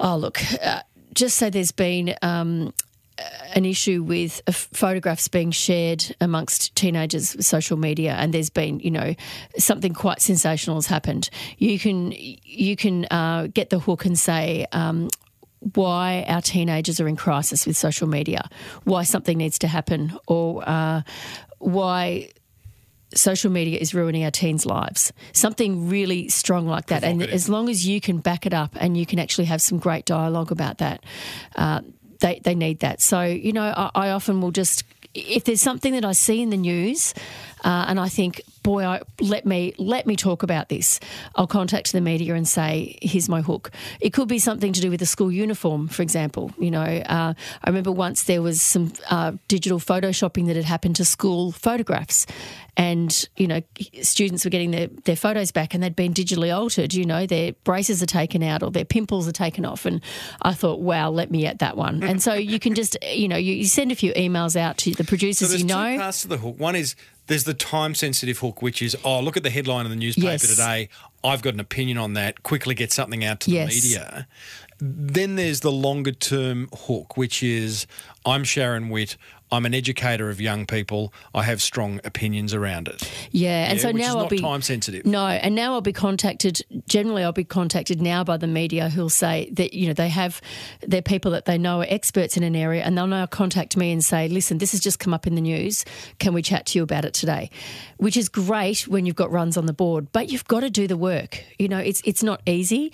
oh 0.00 0.16
look, 0.16 0.40
uh, 0.62 0.80
just 1.14 1.36
say 1.36 1.50
there's 1.50 1.72
been. 1.72 2.14
Um, 2.22 2.72
an 3.54 3.64
issue 3.64 4.02
with 4.02 4.40
uh, 4.46 4.52
photographs 4.52 5.28
being 5.28 5.50
shared 5.50 6.14
amongst 6.20 6.74
teenagers 6.74 7.34
with 7.34 7.46
social 7.46 7.76
media 7.76 8.12
and 8.12 8.32
there's 8.32 8.50
been 8.50 8.78
you 8.80 8.90
know 8.90 9.14
something 9.56 9.94
quite 9.94 10.20
sensational 10.20 10.76
has 10.76 10.86
happened 10.86 11.30
you 11.58 11.78
can 11.78 12.12
you 12.14 12.76
can 12.76 13.06
uh, 13.10 13.48
get 13.52 13.70
the 13.70 13.78
hook 13.78 14.04
and 14.04 14.18
say 14.18 14.66
um, 14.72 15.08
why 15.74 16.24
our 16.28 16.40
teenagers 16.40 17.00
are 17.00 17.08
in 17.08 17.16
crisis 17.16 17.66
with 17.66 17.76
social 17.76 18.06
media, 18.06 18.48
why 18.84 19.02
something 19.02 19.36
needs 19.36 19.58
to 19.60 19.68
happen, 19.68 20.16
or 20.26 20.62
uh, 20.68 21.02
why 21.58 22.30
social 23.14 23.50
media 23.50 23.78
is 23.78 23.94
ruining 23.94 24.24
our 24.24 24.30
teens' 24.30 24.66
lives. 24.66 25.12
Something 25.32 25.88
really 25.88 26.28
strong 26.28 26.66
like 26.66 26.86
that. 26.86 27.02
And 27.04 27.22
as 27.22 27.48
long 27.48 27.68
as 27.68 27.86
you 27.86 28.00
can 28.00 28.18
back 28.18 28.44
it 28.44 28.52
up 28.52 28.76
and 28.78 28.96
you 28.96 29.06
can 29.06 29.18
actually 29.18 29.46
have 29.46 29.62
some 29.62 29.78
great 29.78 30.04
dialogue 30.04 30.52
about 30.52 30.78
that, 30.78 31.02
uh, 31.56 31.80
they, 32.20 32.40
they 32.42 32.54
need 32.54 32.80
that. 32.80 33.00
So, 33.00 33.22
you 33.22 33.52
know, 33.52 33.62
I, 33.62 33.90
I 33.94 34.10
often 34.10 34.40
will 34.40 34.50
just, 34.50 34.84
if 35.14 35.44
there's 35.44 35.60
something 35.60 35.92
that 35.92 36.04
I 36.04 36.12
see 36.12 36.42
in 36.42 36.50
the 36.50 36.56
news 36.56 37.14
uh, 37.64 37.86
and 37.88 37.98
I 37.98 38.08
think, 38.08 38.42
boy, 38.62 38.84
I, 38.84 39.00
let 39.20 39.46
me 39.46 39.74
let 39.78 40.06
me 40.06 40.16
talk 40.16 40.42
about 40.42 40.68
this. 40.68 41.00
I'll 41.34 41.46
contact 41.46 41.92
the 41.92 42.00
media 42.00 42.34
and 42.34 42.46
say, 42.46 42.98
here's 43.02 43.28
my 43.28 43.40
hook. 43.40 43.70
It 44.00 44.12
could 44.12 44.28
be 44.28 44.38
something 44.38 44.72
to 44.72 44.80
do 44.80 44.90
with 44.90 45.00
the 45.00 45.06
school 45.06 45.32
uniform, 45.32 45.88
for 45.88 46.02
example. 46.02 46.52
You 46.58 46.70
know, 46.70 46.82
uh, 46.82 47.34
I 47.64 47.68
remember 47.68 47.92
once 47.92 48.24
there 48.24 48.42
was 48.42 48.62
some 48.62 48.92
uh, 49.10 49.32
digital 49.48 49.78
photoshopping 49.78 50.46
that 50.46 50.56
had 50.56 50.64
happened 50.64 50.96
to 50.96 51.04
school 51.04 51.52
photographs, 51.52 52.26
and 52.76 53.28
you 53.36 53.46
know, 53.46 53.60
students 54.02 54.44
were 54.44 54.50
getting 54.50 54.70
their, 54.70 54.86
their 55.04 55.16
photos 55.16 55.50
back 55.50 55.74
and 55.74 55.82
they'd 55.82 55.96
been 55.96 56.14
digitally 56.14 56.54
altered. 56.54 56.94
You 56.94 57.04
know, 57.04 57.26
their 57.26 57.52
braces 57.64 58.02
are 58.02 58.06
taken 58.06 58.42
out 58.42 58.62
or 58.62 58.70
their 58.70 58.84
pimples 58.84 59.26
are 59.26 59.32
taken 59.32 59.64
off, 59.64 59.84
and 59.84 60.00
I 60.42 60.54
thought, 60.54 60.80
wow, 60.80 61.10
let 61.10 61.30
me 61.30 61.46
at 61.46 61.58
that 61.58 61.76
one. 61.76 62.02
and 62.02 62.22
so 62.22 62.34
you 62.34 62.58
can 62.58 62.74
just, 62.74 62.96
you 63.02 63.28
know, 63.28 63.36
you, 63.36 63.54
you 63.54 63.64
send 63.66 63.90
a 63.92 63.96
few 63.96 64.12
emails 64.12 64.56
out 64.56 64.78
to 64.78 64.92
the 64.92 65.04
producers 65.04 65.48
So 65.48 65.50
there's 65.50 65.62
you 65.62 65.68
know. 65.68 65.92
two 65.92 65.98
parts 65.98 66.22
to 66.22 66.28
the 66.28 66.38
hook. 66.38 66.58
One 66.58 66.76
is 66.76 66.94
there's 67.28 67.44
the 67.44 67.54
time 67.54 67.94
sensitive 67.94 68.38
hook, 68.38 68.60
which 68.60 68.82
is 68.82 68.96
oh 69.04 69.20
look 69.20 69.36
at 69.36 69.42
the 69.44 69.50
headline 69.50 69.84
in 69.86 69.90
the 69.90 69.96
newspaper 69.96 70.28
Yes. 70.32 70.46
today. 70.48 70.88
I've 71.24 71.42
got 71.42 71.54
an 71.54 71.60
opinion 71.60 71.96
on 71.98 72.12
that. 72.14 72.42
Quickly 72.42 72.74
get 72.74 72.92
something 72.92 73.24
out 73.24 73.40
to 73.40 73.50
Yes. 73.50 73.68
the 73.70 73.74
media. 73.74 74.26
Then 74.80 75.34
there's 75.36 75.60
the 75.60 75.72
longer 75.72 76.12
term 76.12 76.68
hook, 76.72 77.16
which 77.16 77.42
is 77.42 77.86
I'm 78.24 78.44
Sharon 78.44 78.88
Witt. 78.88 79.16
I'm 79.50 79.64
an 79.64 79.74
educator 79.74 80.28
of 80.30 80.40
young 80.40 80.66
people. 80.66 81.12
I 81.34 81.42
have 81.44 81.62
strong 81.62 82.00
opinions 82.04 82.52
around 82.52 82.88
it. 82.88 83.10
Yeah, 83.30 83.70
and 83.70 83.78
Yeah, 83.78 83.82
so 83.82 83.90
now 83.92 84.08
I'll 84.08 84.22
not 84.22 84.30
be 84.30 84.40
time 84.40 84.62
sensitive. 84.62 85.06
No, 85.06 85.26
and 85.26 85.54
now 85.54 85.72
I'll 85.72 85.80
be 85.80 85.92
contacted. 85.92 86.60
Generally, 86.86 87.24
I'll 87.24 87.32
be 87.32 87.44
contacted 87.44 88.02
now 88.02 88.24
by 88.24 88.36
the 88.36 88.46
media 88.46 88.90
who'll 88.90 89.08
say 89.08 89.48
that 89.52 89.72
you 89.72 89.86
know 89.86 89.94
they 89.94 90.08
have 90.08 90.40
they're 90.80 91.02
people 91.02 91.30
that 91.32 91.46
they 91.46 91.58
know 91.58 91.80
are 91.80 91.86
experts 91.88 92.36
in 92.36 92.42
an 92.42 92.54
area, 92.54 92.82
and 92.82 92.96
they'll 92.96 93.06
now 93.06 93.26
contact 93.26 93.76
me 93.76 93.92
and 93.92 94.04
say, 94.04 94.28
"Listen, 94.28 94.58
this 94.58 94.72
has 94.72 94.80
just 94.80 94.98
come 94.98 95.14
up 95.14 95.26
in 95.26 95.34
the 95.34 95.40
news. 95.40 95.84
Can 96.18 96.34
we 96.34 96.42
chat 96.42 96.66
to 96.66 96.78
you 96.78 96.82
about 96.82 97.04
it 97.04 97.14
today?" 97.14 97.50
Which 97.96 98.16
is 98.16 98.28
great 98.28 98.86
when 98.86 99.06
you've 99.06 99.16
got 99.16 99.30
runs 99.30 99.56
on 99.56 99.66
the 99.66 99.72
board, 99.72 100.08
but 100.12 100.30
you've 100.30 100.46
got 100.46 100.60
to 100.60 100.70
do 100.70 100.86
the 100.86 100.96
work. 100.96 101.42
You 101.58 101.68
know, 101.68 101.78
it's 101.78 102.02
it's 102.04 102.22
not 102.22 102.42
easy. 102.46 102.92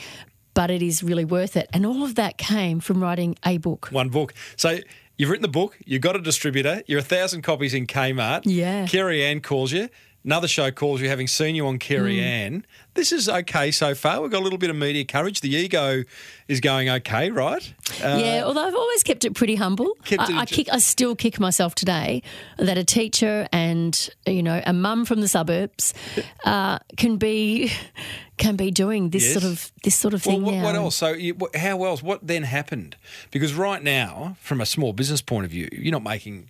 But 0.54 0.70
it 0.70 0.82
is 0.82 1.02
really 1.02 1.24
worth 1.24 1.56
it. 1.56 1.68
And 1.72 1.84
all 1.84 2.04
of 2.04 2.14
that 2.14 2.38
came 2.38 2.78
from 2.78 3.02
writing 3.02 3.34
a 3.44 3.58
book. 3.58 3.88
One 3.90 4.08
book. 4.08 4.34
So 4.56 4.78
you've 5.16 5.30
written 5.30 5.42
the 5.42 5.48
book, 5.48 5.78
you've 5.84 6.02
got 6.02 6.16
a 6.16 6.20
distributor, 6.20 6.82
you're 6.86 7.00
a 7.00 7.02
thousand 7.02 7.42
copies 7.42 7.74
in 7.74 7.86
Kmart. 7.86 8.42
Yeah. 8.44 8.86
Kerri-Anne 8.86 9.40
calls 9.40 9.72
you. 9.72 9.88
Another 10.24 10.48
show 10.48 10.70
calls 10.70 11.02
you, 11.02 11.08
having 11.10 11.26
seen 11.26 11.54
you 11.54 11.66
on 11.66 11.78
Kerry 11.78 12.16
Mm. 12.16 12.22
Ann. 12.22 12.66
This 12.94 13.12
is 13.12 13.28
okay 13.28 13.70
so 13.70 13.94
far. 13.94 14.22
We've 14.22 14.30
got 14.30 14.40
a 14.40 14.42
little 14.44 14.58
bit 14.58 14.70
of 14.70 14.76
media 14.76 15.04
courage. 15.04 15.42
The 15.42 15.54
ego 15.54 16.04
is 16.48 16.60
going 16.60 16.88
okay, 16.88 17.30
right? 17.30 17.74
Uh, 18.02 18.18
yeah, 18.22 18.42
although 18.42 18.66
I've 18.66 18.74
always 18.74 19.02
kept 19.02 19.26
it 19.26 19.34
pretty 19.34 19.56
humble. 19.56 19.98
It 20.10 20.18
I, 20.18 20.40
I, 20.40 20.46
kick, 20.46 20.68
I 20.72 20.78
still 20.78 21.14
kick 21.14 21.38
myself 21.38 21.74
today 21.74 22.22
that 22.56 22.78
a 22.78 22.84
teacher 22.84 23.46
and 23.52 24.08
you 24.26 24.42
know 24.42 24.62
a 24.64 24.72
mum 24.72 25.04
from 25.04 25.20
the 25.20 25.28
suburbs 25.28 25.92
uh, 26.46 26.78
can 26.96 27.16
be 27.18 27.70
can 28.38 28.56
be 28.56 28.70
doing 28.70 29.10
this 29.10 29.24
Yes. 29.24 29.32
sort 29.34 29.44
of 29.44 29.72
this 29.82 29.94
sort 29.94 30.14
of 30.14 30.24
Well, 30.24 30.36
thing 30.36 30.44
what, 30.44 30.54
now. 30.54 30.62
what 30.64 30.74
else? 30.74 30.96
So, 30.96 31.12
you, 31.12 31.36
how 31.54 31.84
else? 31.84 32.02
What 32.02 32.26
then 32.26 32.44
happened? 32.44 32.96
Because 33.30 33.52
right 33.52 33.82
now, 33.82 34.36
from 34.40 34.62
a 34.62 34.66
small 34.66 34.94
business 34.94 35.20
point 35.20 35.44
of 35.44 35.50
view, 35.50 35.68
you're 35.70 35.92
not 35.92 36.02
making 36.02 36.48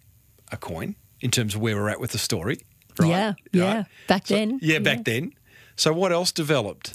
a 0.53 0.57
coin 0.57 0.95
in 1.21 1.33
terms 1.33 1.57
of 1.57 1.61
where 1.61 1.75
we're 1.75 1.89
at 1.89 1.99
with 1.99 2.13
the 2.13 2.19
story. 2.19 2.59
Right? 2.99 3.09
Yeah, 3.09 3.33
yeah. 3.53 3.85
Back 4.07 4.27
then, 4.27 4.59
Yeah, 4.63 4.79
back 4.79 5.05
then. 5.05 5.33
So, 5.77 5.93
what 5.93 6.13
else 6.13 6.31
developed? 6.31 6.93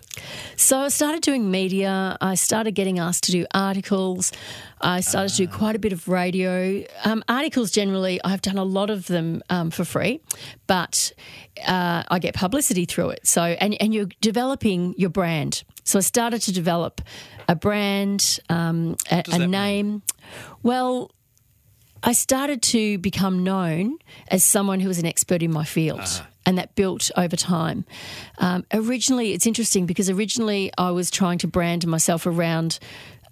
So 0.55 0.79
I 0.79 0.87
started 0.89 1.21
doing 1.21 1.51
media. 1.51 2.17
I 2.21 2.35
started 2.35 2.71
getting 2.71 2.97
asked 2.99 3.25
to 3.25 3.31
do 3.31 3.45
articles. 3.53 4.31
I 4.79 5.01
started 5.01 5.29
to 5.35 5.45
do 5.45 5.47
quite 5.51 5.75
a 5.75 5.79
bit 5.79 5.91
of 5.91 6.07
radio. 6.07 6.83
Um, 7.03 7.23
articles 7.27 7.71
generally, 7.71 8.21
I've 8.23 8.41
done 8.41 8.57
a 8.57 8.63
lot 8.63 8.89
of 8.89 9.07
them 9.07 9.41
um, 9.49 9.69
for 9.69 9.83
free, 9.83 10.21
but 10.67 11.11
uh, 11.67 12.03
I 12.07 12.19
get 12.19 12.35
publicity 12.35 12.85
through 12.85 13.09
it. 13.09 13.27
So 13.27 13.41
and 13.43 13.75
and 13.81 13.93
you're 13.93 14.09
developing 14.21 14.95
your 14.97 15.09
brand. 15.09 15.63
So 15.83 15.99
I 15.99 16.01
started 16.01 16.41
to 16.43 16.53
develop 16.53 17.01
a 17.49 17.55
brand, 17.55 18.39
um, 18.49 18.95
a, 19.11 19.19
a 19.19 19.23
that 19.23 19.39
mean? 19.39 19.51
name. 19.51 20.01
Well. 20.63 21.11
I 22.03 22.13
started 22.13 22.61
to 22.63 22.97
become 22.97 23.43
known 23.43 23.97
as 24.29 24.43
someone 24.43 24.79
who 24.79 24.87
was 24.87 24.99
an 24.99 25.05
expert 25.05 25.43
in 25.43 25.51
my 25.51 25.65
field, 25.65 26.23
and 26.45 26.57
that 26.57 26.75
built 26.75 27.11
over 27.17 27.35
time. 27.35 27.85
Um, 28.37 28.65
originally, 28.73 29.33
it's 29.33 29.45
interesting 29.45 29.85
because 29.85 30.09
originally 30.09 30.71
I 30.77 30.91
was 30.91 31.11
trying 31.11 31.37
to 31.39 31.47
brand 31.47 31.85
myself 31.85 32.25
around 32.25 32.79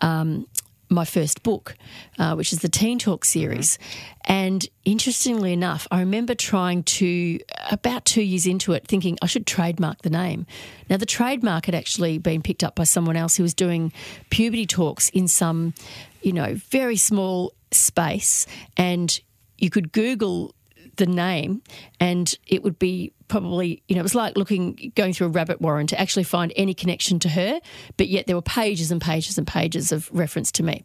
um, 0.01 0.47
my 0.89 1.05
first 1.05 1.43
book, 1.43 1.75
uh, 2.17 2.35
which 2.35 2.53
is 2.53 2.59
the 2.59 2.69
Teen 2.69 2.99
Talk 2.99 3.25
series. 3.25 3.77
And 4.25 4.65
interestingly 4.85 5.53
enough, 5.53 5.87
I 5.91 5.99
remember 5.99 6.35
trying 6.35 6.83
to, 6.83 7.39
about 7.71 8.05
two 8.05 8.21
years 8.21 8.45
into 8.45 8.73
it, 8.73 8.87
thinking 8.87 9.17
I 9.21 9.27
should 9.27 9.45
trademark 9.45 10.01
the 10.01 10.09
name. 10.09 10.45
Now, 10.89 10.97
the 10.97 11.05
trademark 11.05 11.65
had 11.65 11.75
actually 11.75 12.19
been 12.19 12.41
picked 12.41 12.63
up 12.63 12.75
by 12.75 12.83
someone 12.83 13.17
else 13.17 13.35
who 13.35 13.43
was 13.43 13.53
doing 13.53 13.91
puberty 14.29 14.65
talks 14.65 15.09
in 15.09 15.27
some, 15.27 15.73
you 16.21 16.33
know, 16.33 16.55
very 16.55 16.97
small 16.97 17.53
space. 17.71 18.47
And 18.75 19.19
you 19.57 19.69
could 19.69 19.91
Google 19.91 20.53
the 20.97 21.05
name 21.05 21.61
and 21.99 22.35
it 22.47 22.63
would 22.63 22.77
be 22.77 23.13
probably 23.27 23.81
you 23.87 23.95
know 23.95 23.99
it 23.99 24.03
was 24.03 24.15
like 24.15 24.35
looking 24.35 24.91
going 24.95 25.13
through 25.13 25.27
a 25.27 25.29
rabbit 25.29 25.61
warren 25.61 25.87
to 25.87 25.99
actually 25.99 26.23
find 26.23 26.51
any 26.55 26.73
connection 26.73 27.19
to 27.19 27.29
her 27.29 27.59
but 27.97 28.07
yet 28.07 28.25
there 28.25 28.35
were 28.35 28.41
pages 28.41 28.91
and 28.91 29.01
pages 29.01 29.37
and 29.37 29.45
pages 29.45 29.91
of 29.91 30.09
reference 30.11 30.51
to 30.51 30.63
me 30.63 30.83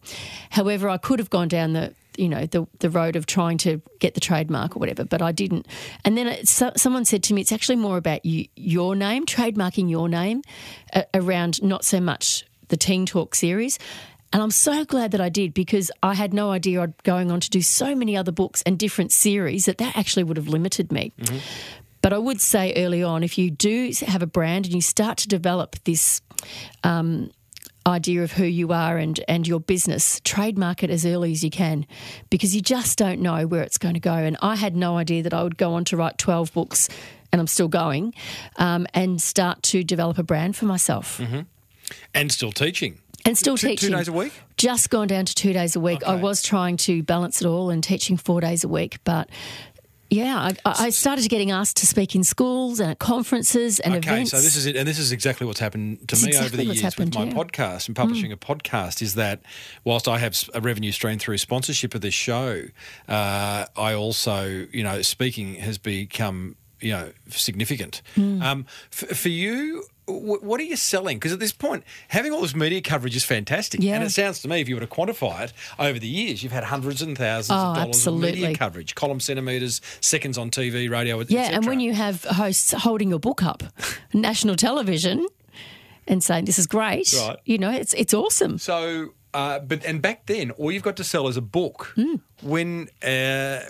however 0.50 0.88
i 0.88 0.96
could 0.96 1.18
have 1.18 1.30
gone 1.30 1.48
down 1.48 1.72
the 1.72 1.94
you 2.16 2.28
know 2.28 2.46
the 2.46 2.66
the 2.80 2.90
road 2.90 3.16
of 3.16 3.26
trying 3.26 3.56
to 3.56 3.80
get 4.00 4.14
the 4.14 4.20
trademark 4.20 4.76
or 4.76 4.80
whatever 4.80 5.04
but 5.04 5.22
i 5.22 5.32
didn't 5.32 5.66
and 6.04 6.16
then 6.16 6.26
it, 6.26 6.48
so, 6.48 6.70
someone 6.76 7.04
said 7.04 7.22
to 7.22 7.32
me 7.32 7.40
it's 7.40 7.52
actually 7.52 7.76
more 7.76 7.96
about 7.96 8.24
you, 8.24 8.46
your 8.54 8.94
name 8.94 9.24
trademarking 9.24 9.88
your 9.88 10.08
name 10.08 10.42
uh, 10.92 11.02
around 11.14 11.62
not 11.62 11.84
so 11.84 12.00
much 12.00 12.44
the 12.68 12.76
teen 12.76 13.06
talk 13.06 13.34
series 13.34 13.78
and 14.32 14.42
I'm 14.42 14.50
so 14.50 14.84
glad 14.84 15.10
that 15.12 15.20
I 15.20 15.28
did 15.28 15.54
because 15.54 15.90
I 16.02 16.14
had 16.14 16.32
no 16.32 16.50
idea 16.50 16.82
I'd 16.82 17.02
going 17.02 17.30
on 17.30 17.40
to 17.40 17.50
do 17.50 17.62
so 17.62 17.94
many 17.94 18.16
other 18.16 18.32
books 18.32 18.62
and 18.62 18.78
different 18.78 19.12
series 19.12 19.66
that 19.66 19.78
that 19.78 19.96
actually 19.96 20.24
would 20.24 20.36
have 20.36 20.48
limited 20.48 20.90
me. 20.92 21.12
But 22.00 22.12
I 22.12 22.18
would 22.18 22.40
say 22.40 22.72
early 22.76 23.02
on, 23.02 23.22
if 23.22 23.38
you 23.38 23.50
do 23.50 23.92
have 24.06 24.22
a 24.22 24.26
brand 24.26 24.66
and 24.66 24.74
you 24.74 24.80
start 24.80 25.18
to 25.18 25.28
develop 25.28 25.76
this 25.84 26.20
um, 26.82 27.30
idea 27.86 28.24
of 28.24 28.32
who 28.32 28.44
you 28.44 28.72
are 28.72 28.96
and, 28.98 29.20
and 29.28 29.46
your 29.46 29.60
business, 29.60 30.20
trademark 30.24 30.82
it 30.82 30.90
as 30.90 31.06
early 31.06 31.30
as 31.30 31.44
you 31.44 31.50
can 31.50 31.86
because 32.28 32.56
you 32.56 32.60
just 32.60 32.98
don't 32.98 33.20
know 33.20 33.46
where 33.46 33.62
it's 33.62 33.78
going 33.78 33.94
to 33.94 34.00
go. 34.00 34.14
And 34.14 34.36
I 34.42 34.56
had 34.56 34.74
no 34.74 34.96
idea 34.96 35.22
that 35.22 35.32
I 35.34 35.42
would 35.44 35.56
go 35.56 35.74
on 35.74 35.84
to 35.86 35.96
write 35.96 36.18
12 36.18 36.52
books, 36.52 36.88
and 37.30 37.40
I'm 37.40 37.46
still 37.46 37.68
going, 37.68 38.14
um, 38.56 38.86
and 38.94 39.22
start 39.22 39.62
to 39.64 39.84
develop 39.84 40.18
a 40.18 40.22
brand 40.24 40.56
for 40.56 40.64
myself. 40.66 41.20
And 42.14 42.32
still 42.32 42.52
teaching. 42.52 42.98
And 43.24 43.38
still 43.38 43.56
Two- 43.56 43.68
two 43.68 43.76
teaching. 43.76 43.92
days 43.96 44.08
a 44.08 44.12
week? 44.12 44.32
Just 44.56 44.90
gone 44.90 45.06
down 45.08 45.24
to 45.26 45.34
two 45.34 45.52
days 45.52 45.76
a 45.76 45.80
week. 45.80 46.02
I 46.04 46.16
was 46.16 46.42
trying 46.42 46.76
to 46.78 47.02
balance 47.02 47.40
it 47.40 47.46
all 47.46 47.70
and 47.70 47.82
teaching 47.82 48.16
four 48.16 48.40
days 48.40 48.64
a 48.64 48.68
week, 48.68 48.98
but 49.04 49.28
yeah, 50.10 50.50
I, 50.66 50.72
I 50.86 50.90
started 50.90 51.26
getting 51.30 51.50
asked 51.52 51.78
to 51.78 51.86
speak 51.86 52.14
in 52.14 52.22
schools 52.22 52.80
and 52.80 52.90
at 52.90 52.98
conferences 52.98 53.80
and 53.80 53.94
Okay, 53.94 54.10
events. 54.10 54.34
Okay, 54.34 54.40
so 54.40 54.44
this 54.44 54.56
is 54.56 54.66
it, 54.66 54.76
and 54.76 54.86
this 54.86 54.98
is 54.98 55.10
exactly 55.10 55.46
what's 55.46 55.58
happened 55.60 56.06
to 56.08 56.14
It's 56.14 56.26
me 56.26 56.36
over 56.36 56.54
the 56.54 56.66
years 56.66 56.96
with 56.98 57.14
my 57.14 57.24
yeah. 57.24 57.32
Mm. 57.32 57.34
podcast 57.34 57.86
and 57.86 57.96
publishing 57.96 58.30
a 58.30 58.36
podcast. 58.36 59.00
Is 59.00 59.14
that 59.14 59.40
whilst 59.84 60.08
I 60.08 60.18
have 60.18 60.36
a 60.52 60.60
revenue 60.60 60.92
stream 60.92 61.18
through 61.18 61.38
sponsorship 61.38 61.94
of 61.94 62.02
this 62.02 62.12
show, 62.12 62.64
uh, 63.08 63.64
I 63.74 63.94
also, 63.94 64.66
you 64.70 64.82
know, 64.82 65.00
speaking 65.00 65.54
has 65.54 65.78
become, 65.78 66.56
you 66.80 66.90
know, 66.92 67.12
significant. 67.30 68.02
Mm. 68.14 68.42
Um, 68.42 68.66
f- 68.92 69.16
for 69.16 69.30
you. 69.30 69.84
Wh- 70.06 70.42
What 70.42 70.60
are 70.60 70.64
you 70.64 70.76
selling? 70.76 71.16
Because 71.18 71.32
at 71.32 71.38
this 71.40 71.52
point, 71.52 71.84
having 72.08 72.32
all 72.32 72.40
this 72.42 72.54
media 72.54 72.80
coverage 72.80 73.14
is 73.16 73.24
fantastic. 73.24 73.80
Yeah. 73.82 73.94
And 73.94 74.04
it 74.04 74.10
sounds 74.10 74.40
to 74.42 74.48
me, 74.48 74.60
if 74.60 74.68
you 74.68 74.74
were 74.76 74.80
to 74.80 74.86
quantify 74.86 75.44
it, 75.44 75.52
over 75.78 75.98
the 75.98 76.06
years, 76.08 76.42
you've 76.42 76.52
had 76.52 76.64
hundreds 76.64 77.02
and 77.02 77.16
thousands 77.16 77.58
Oh, 77.58 77.70
of 77.70 77.76
dollars 77.76 78.06
of 78.06 78.18
media 78.18 78.54
coverage, 78.56 78.94
column 78.94 79.20
centimetres, 79.20 79.80
seconds 80.00 80.36
on 80.38 80.50
TV, 80.50 80.90
radio, 80.90 81.20
yeah, 81.28 81.50
and 81.52 81.66
when 81.66 81.80
you 81.80 81.92
have 81.94 82.24
hosts 82.24 82.72
holding 82.72 83.10
your 83.10 83.18
book 83.20 83.42
up, 83.42 83.62
national 84.12 84.56
television, 84.56 85.26
and 86.06 86.22
saying 86.22 86.44
this 86.46 86.58
is 86.58 86.66
great, 86.66 87.12
Right. 87.16 87.36
you 87.44 87.58
know, 87.58 87.70
it's 87.70 87.94
it's 87.94 88.12
awesome. 88.12 88.58
So, 88.58 89.10
uh, 89.34 89.60
but 89.60 89.84
and 89.84 90.02
back 90.02 90.26
then, 90.26 90.50
all 90.52 90.72
you've 90.72 90.82
got 90.82 90.96
to 90.96 91.04
sell 91.04 91.28
is 91.28 91.36
a 91.36 91.40
book. 91.42 91.92
Mm. 91.96 92.20
When 92.42 92.88
uh, 93.02 93.60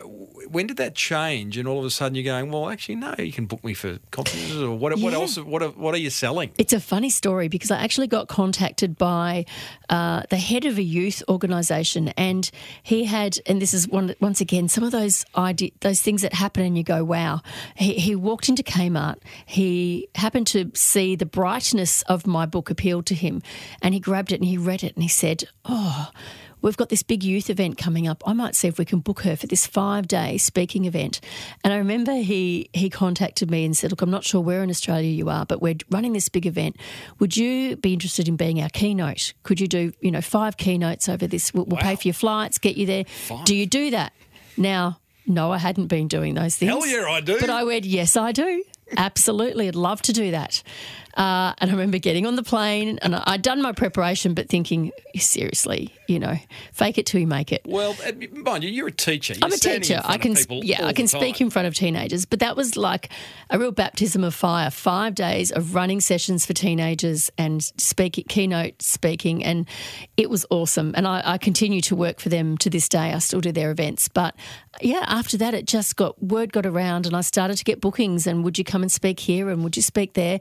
when 0.49 0.67
did 0.67 0.77
that 0.79 0.95
change? 0.95 1.59
And 1.59 1.69
all 1.69 1.79
of 1.79 1.85
a 1.85 1.91
sudden 1.91 2.15
you're 2.15 2.25
going, 2.25 2.51
well, 2.51 2.69
actually, 2.69 2.97
no, 2.97 3.15
you 3.19 3.33
can 3.33 3.47
book 3.47 3.63
me 3.65 3.75
for 3.75 3.99
conferences 4.11 4.61
or 4.63 4.77
what? 4.77 4.99
What 4.99 5.15
else? 5.15 5.39
What 5.39 5.63
are, 5.63 5.69
what 5.71 5.95
are 5.95 5.99
you 5.99 6.11
selling? 6.11 6.51
It's 6.59 6.73
a 6.73 6.81
funny 6.81 7.11
story 7.11 7.49
because 7.49 7.71
I 7.71 7.79
actually 7.79 8.07
got 8.07 8.29
contacted 8.29 8.97
by 8.97 9.45
uh, 9.89 10.23
the 10.31 10.37
head 10.37 10.65
of 10.65 10.79
a 10.79 10.83
youth 10.83 11.23
organisation, 11.29 12.09
and 12.11 12.51
he 12.83 13.05
had, 13.05 13.39
and 13.47 13.61
this 13.61 13.75
is 13.75 13.89
one 13.89 14.15
once 14.21 14.41
again 14.41 14.69
some 14.69 14.85
of 14.85 14.93
those 14.93 15.25
idea, 15.37 15.71
those 15.81 16.01
things 16.01 16.23
that 16.23 16.35
happen, 16.35 16.65
and 16.65 16.77
you 16.77 16.85
go, 16.85 17.05
"Wow!" 17.05 17.41
He, 17.77 17.95
he 17.95 18.15
walked 18.15 18.49
into 18.49 18.63
Kmart. 18.63 19.17
He 19.47 20.09
happened 20.15 20.47
to 20.49 20.71
see 20.75 21.17
the 21.17 21.27
brightness 21.27 22.03
of 22.03 22.27
my 22.27 22.47
book 22.47 22.71
appealed 22.71 23.07
to 23.07 23.15
him, 23.15 23.43
and 23.81 23.95
he 23.95 24.01
grabbed 24.01 24.33
it 24.33 24.37
and 24.37 24.45
he 24.45 24.57
read 24.59 24.83
it, 24.83 24.95
and 24.95 25.03
he 25.03 25.09
said, 25.09 25.45
"Oh." 25.65 26.11
We've 26.63 26.77
got 26.77 26.89
this 26.89 27.03
big 27.03 27.23
youth 27.23 27.51
event 27.51 27.77
coming 27.77 28.09
up. 28.09 28.23
I 28.27 28.33
might 28.33 28.55
see 28.55 28.69
if 28.69 28.79
we 28.79 28.85
can 28.85 29.01
book 29.01 29.21
her 29.23 29.37
for 29.37 29.47
this 29.47 29.67
five 29.67 30.09
day 30.09 30.39
speaking 30.39 30.85
event. 30.85 31.21
And 31.65 31.73
I 31.73 31.77
remember 31.77 32.15
he 32.15 32.71
he 32.73 32.89
contacted 32.89 33.51
me 33.51 33.65
and 33.65 33.77
said, 33.77 33.91
Look, 33.91 34.03
I'm 34.03 34.11
not 34.11 34.25
sure 34.25 34.41
where 34.41 34.63
in 34.63 34.71
Australia 34.71 35.11
you 35.11 35.29
are, 35.29 35.45
but 35.45 35.61
we're 35.61 35.77
running 35.91 36.13
this 36.13 36.29
big 36.29 36.47
event. 36.47 36.77
Would 37.19 37.37
you 37.37 37.77
be 37.77 37.93
interested 37.93 38.29
in 38.29 38.37
being 38.37 38.61
our 38.61 38.69
keynote? 38.71 39.35
Could 39.43 39.61
you 39.61 39.69
do, 39.69 39.93
you 40.01 40.11
know, 40.11 40.21
five 40.21 40.57
keynotes 40.57 41.09
over 41.09 41.27
this? 41.27 41.53
We'll, 41.53 41.65
we'll 41.65 41.81
pay 41.81 41.97
for 41.97 42.09
your 42.09 42.15
flights, 42.15 42.59
get 42.59 42.77
you 42.77 42.87
there. 42.87 43.05
Do 43.45 43.55
you 43.55 43.67
do 43.67 43.91
that? 43.91 44.13
Now, 44.57 45.01
no, 45.27 45.53
I 45.53 45.59
hadn't 45.59 45.87
been 45.87 46.09
doing 46.09 46.35
those 46.35 46.57
things. 46.57 46.71
Hell 46.71 46.87
yeah, 46.87 47.09
I 47.09 47.21
do. 47.21 47.39
But 47.39 47.51
I 47.51 47.65
went, 47.65 47.85
Yes, 47.85 48.17
I 48.17 48.33
do. 48.33 48.65
Absolutely. 48.97 49.69
I'd 49.69 49.75
love 49.75 50.03
to 50.03 50.13
do 50.13 50.33
that. 50.33 50.63
Uh, 51.15 51.53
and 51.59 51.71
I 51.71 51.73
remember 51.75 51.99
getting 51.99 52.27
on 52.27 52.37
the 52.37 52.43
plane 52.43 52.99
and 53.03 53.15
I'd 53.15 53.43
done 53.43 53.61
my 53.61 53.73
preparation, 53.73 54.35
but 54.35 54.49
thinking, 54.49 54.93
seriously, 55.17 55.95
you 56.09 56.19
know, 56.19 56.37
fake 56.73 56.99
it 56.99 57.07
till 57.07 57.21
you 57.21 57.27
make 57.27 57.53
it. 57.53 57.63
Well, 57.67 57.95
uh, 58.07 58.13
mind 58.33 58.65
you, 58.65 58.71
you're 58.71 58.89
a 58.89 58.93
teacher. 58.93 59.35
You're 59.35 59.45
I'm 59.45 59.53
a 59.53 59.57
teacher. 59.57 60.01
I 60.05 60.17
can, 60.17 60.37
yeah, 60.63 60.87
I 60.87 60.93
can 60.93 61.09
speak 61.09 61.41
in 61.41 61.51
front 61.51 61.69
of 61.69 61.75
teenagers, 61.75 62.25
but 62.25 62.41
that 62.41 62.57
was 62.57 62.77
like 62.77 63.11
a 63.51 63.59
real 63.59 63.73
baptism 63.73 64.25
of 64.25 64.35
fire. 64.35 64.71
Five 64.71 65.15
days 65.15 65.51
of 65.51 65.75
running 65.75 66.01
sessions 66.01 66.47
for 66.47 66.55
teenagers 66.55 67.31
and 67.37 67.63
speaking, 67.63 68.25
keynote 68.29 68.81
speaking, 68.81 69.45
and 69.45 69.67
it 70.17 70.31
was 70.31 70.47
awesome. 70.51 70.95
And 70.97 71.07
I, 71.07 71.23
I 71.25 71.39
continue 71.39 71.81
to 71.83 71.97
work 71.97 72.21
for 72.21 72.31
them 72.31 72.57
to 72.59 72.71
this 72.71 72.89
day. 72.89 73.13
I 73.13 73.19
still 73.19 73.41
do 73.41 73.53
their 73.53 73.71
events, 73.71 74.09
but 74.09 74.35
yeah, 74.81 75.05
after 75.07 75.37
that, 75.37 75.53
it 75.53 75.67
just 75.67 75.97
got 75.97 76.23
word 76.23 76.53
got 76.53 76.65
around, 76.65 77.07
and 77.07 77.15
I 77.15 77.21
started 77.21 77.59
to 77.59 77.65
get 77.65 77.81
bookings. 77.81 78.27
And 78.27 78.45
would 78.45 78.57
you 78.57 78.65
come 78.65 78.83
and 78.83 78.91
speak 78.91 79.21
here? 79.21 79.51
And 79.51 79.63
would 79.63 79.77
you 79.77 79.83
speak 79.83 80.15
there? 80.15 80.41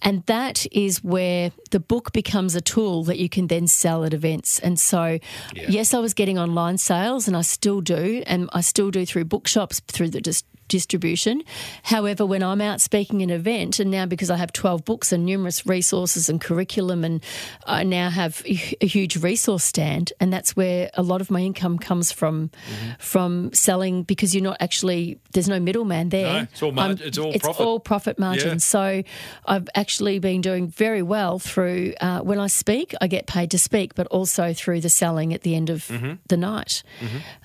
And 0.00 0.11
that 0.26 0.66
is 0.72 1.02
where 1.02 1.52
the 1.70 1.80
book 1.80 2.12
becomes 2.12 2.54
a 2.54 2.60
tool 2.60 3.04
that 3.04 3.18
you 3.18 3.28
can 3.28 3.46
then 3.46 3.66
sell 3.66 4.04
at 4.04 4.14
events. 4.14 4.58
And 4.58 4.78
so, 4.78 5.18
yes, 5.54 5.94
I 5.94 5.98
was 5.98 6.14
getting 6.14 6.38
online 6.38 6.78
sales, 6.78 7.26
and 7.26 7.36
I 7.36 7.42
still 7.42 7.80
do, 7.80 8.22
and 8.26 8.48
I 8.52 8.60
still 8.60 8.90
do 8.90 9.06
through 9.06 9.24
bookshops 9.24 9.80
through 9.80 10.10
the 10.10 10.20
dis- 10.20 10.44
distribution. 10.72 11.42
However, 11.84 12.26
when 12.26 12.42
I'm 12.42 12.60
out 12.60 12.80
speaking 12.80 13.22
an 13.22 13.30
event, 13.30 13.78
and 13.78 13.90
now 13.90 14.06
because 14.06 14.30
I 14.30 14.36
have 14.36 14.52
12 14.52 14.84
books 14.84 15.12
and 15.12 15.24
numerous 15.24 15.64
resources 15.66 16.28
and 16.28 16.40
curriculum, 16.40 17.04
and 17.04 17.22
I 17.66 17.84
now 17.84 18.10
have 18.10 18.42
a 18.46 18.86
huge 18.86 19.16
resource 19.22 19.62
stand, 19.64 20.12
and 20.18 20.32
that's 20.32 20.56
where 20.56 20.90
a 20.94 21.02
lot 21.02 21.20
of 21.20 21.30
my 21.30 21.40
income 21.40 21.78
comes 21.78 22.10
from, 22.10 22.50
from 22.98 23.52
selling 23.52 24.02
because 24.02 24.34
you're 24.34 24.42
not 24.42 24.56
actually 24.60 25.18
there's 25.32 25.48
no 25.48 25.60
middleman 25.60 26.08
there. 26.08 26.32
No, 26.32 26.38
it's 26.50 26.62
all 26.62 26.72
mar- 26.72 26.90
it's 26.98 27.18
all 27.18 27.32
it's 27.32 27.44
profit. 27.44 27.66
all 27.66 27.78
profit 27.80 28.18
margin. 28.18 28.50
Yeah. 28.52 28.56
So 28.58 29.02
I've 29.46 29.68
actually 29.74 30.18
been 30.18 30.40
doing 30.40 30.68
very 30.68 31.02
well 31.02 31.38
through 31.38 31.94
uh, 32.00 32.20
when 32.20 32.38
I 32.40 32.46
speak, 32.48 32.94
I 33.00 33.06
get 33.06 33.26
paid 33.26 33.50
to 33.52 33.58
speak, 33.58 33.94
but 33.94 34.06
also 34.08 34.52
through 34.52 34.80
the 34.80 34.88
selling 34.90 35.32
at 35.34 35.42
the 35.42 35.54
end 35.54 35.70
of 35.70 35.82
Mm-hmm. 35.92 36.12
the 36.28 36.36
night. 36.36 36.82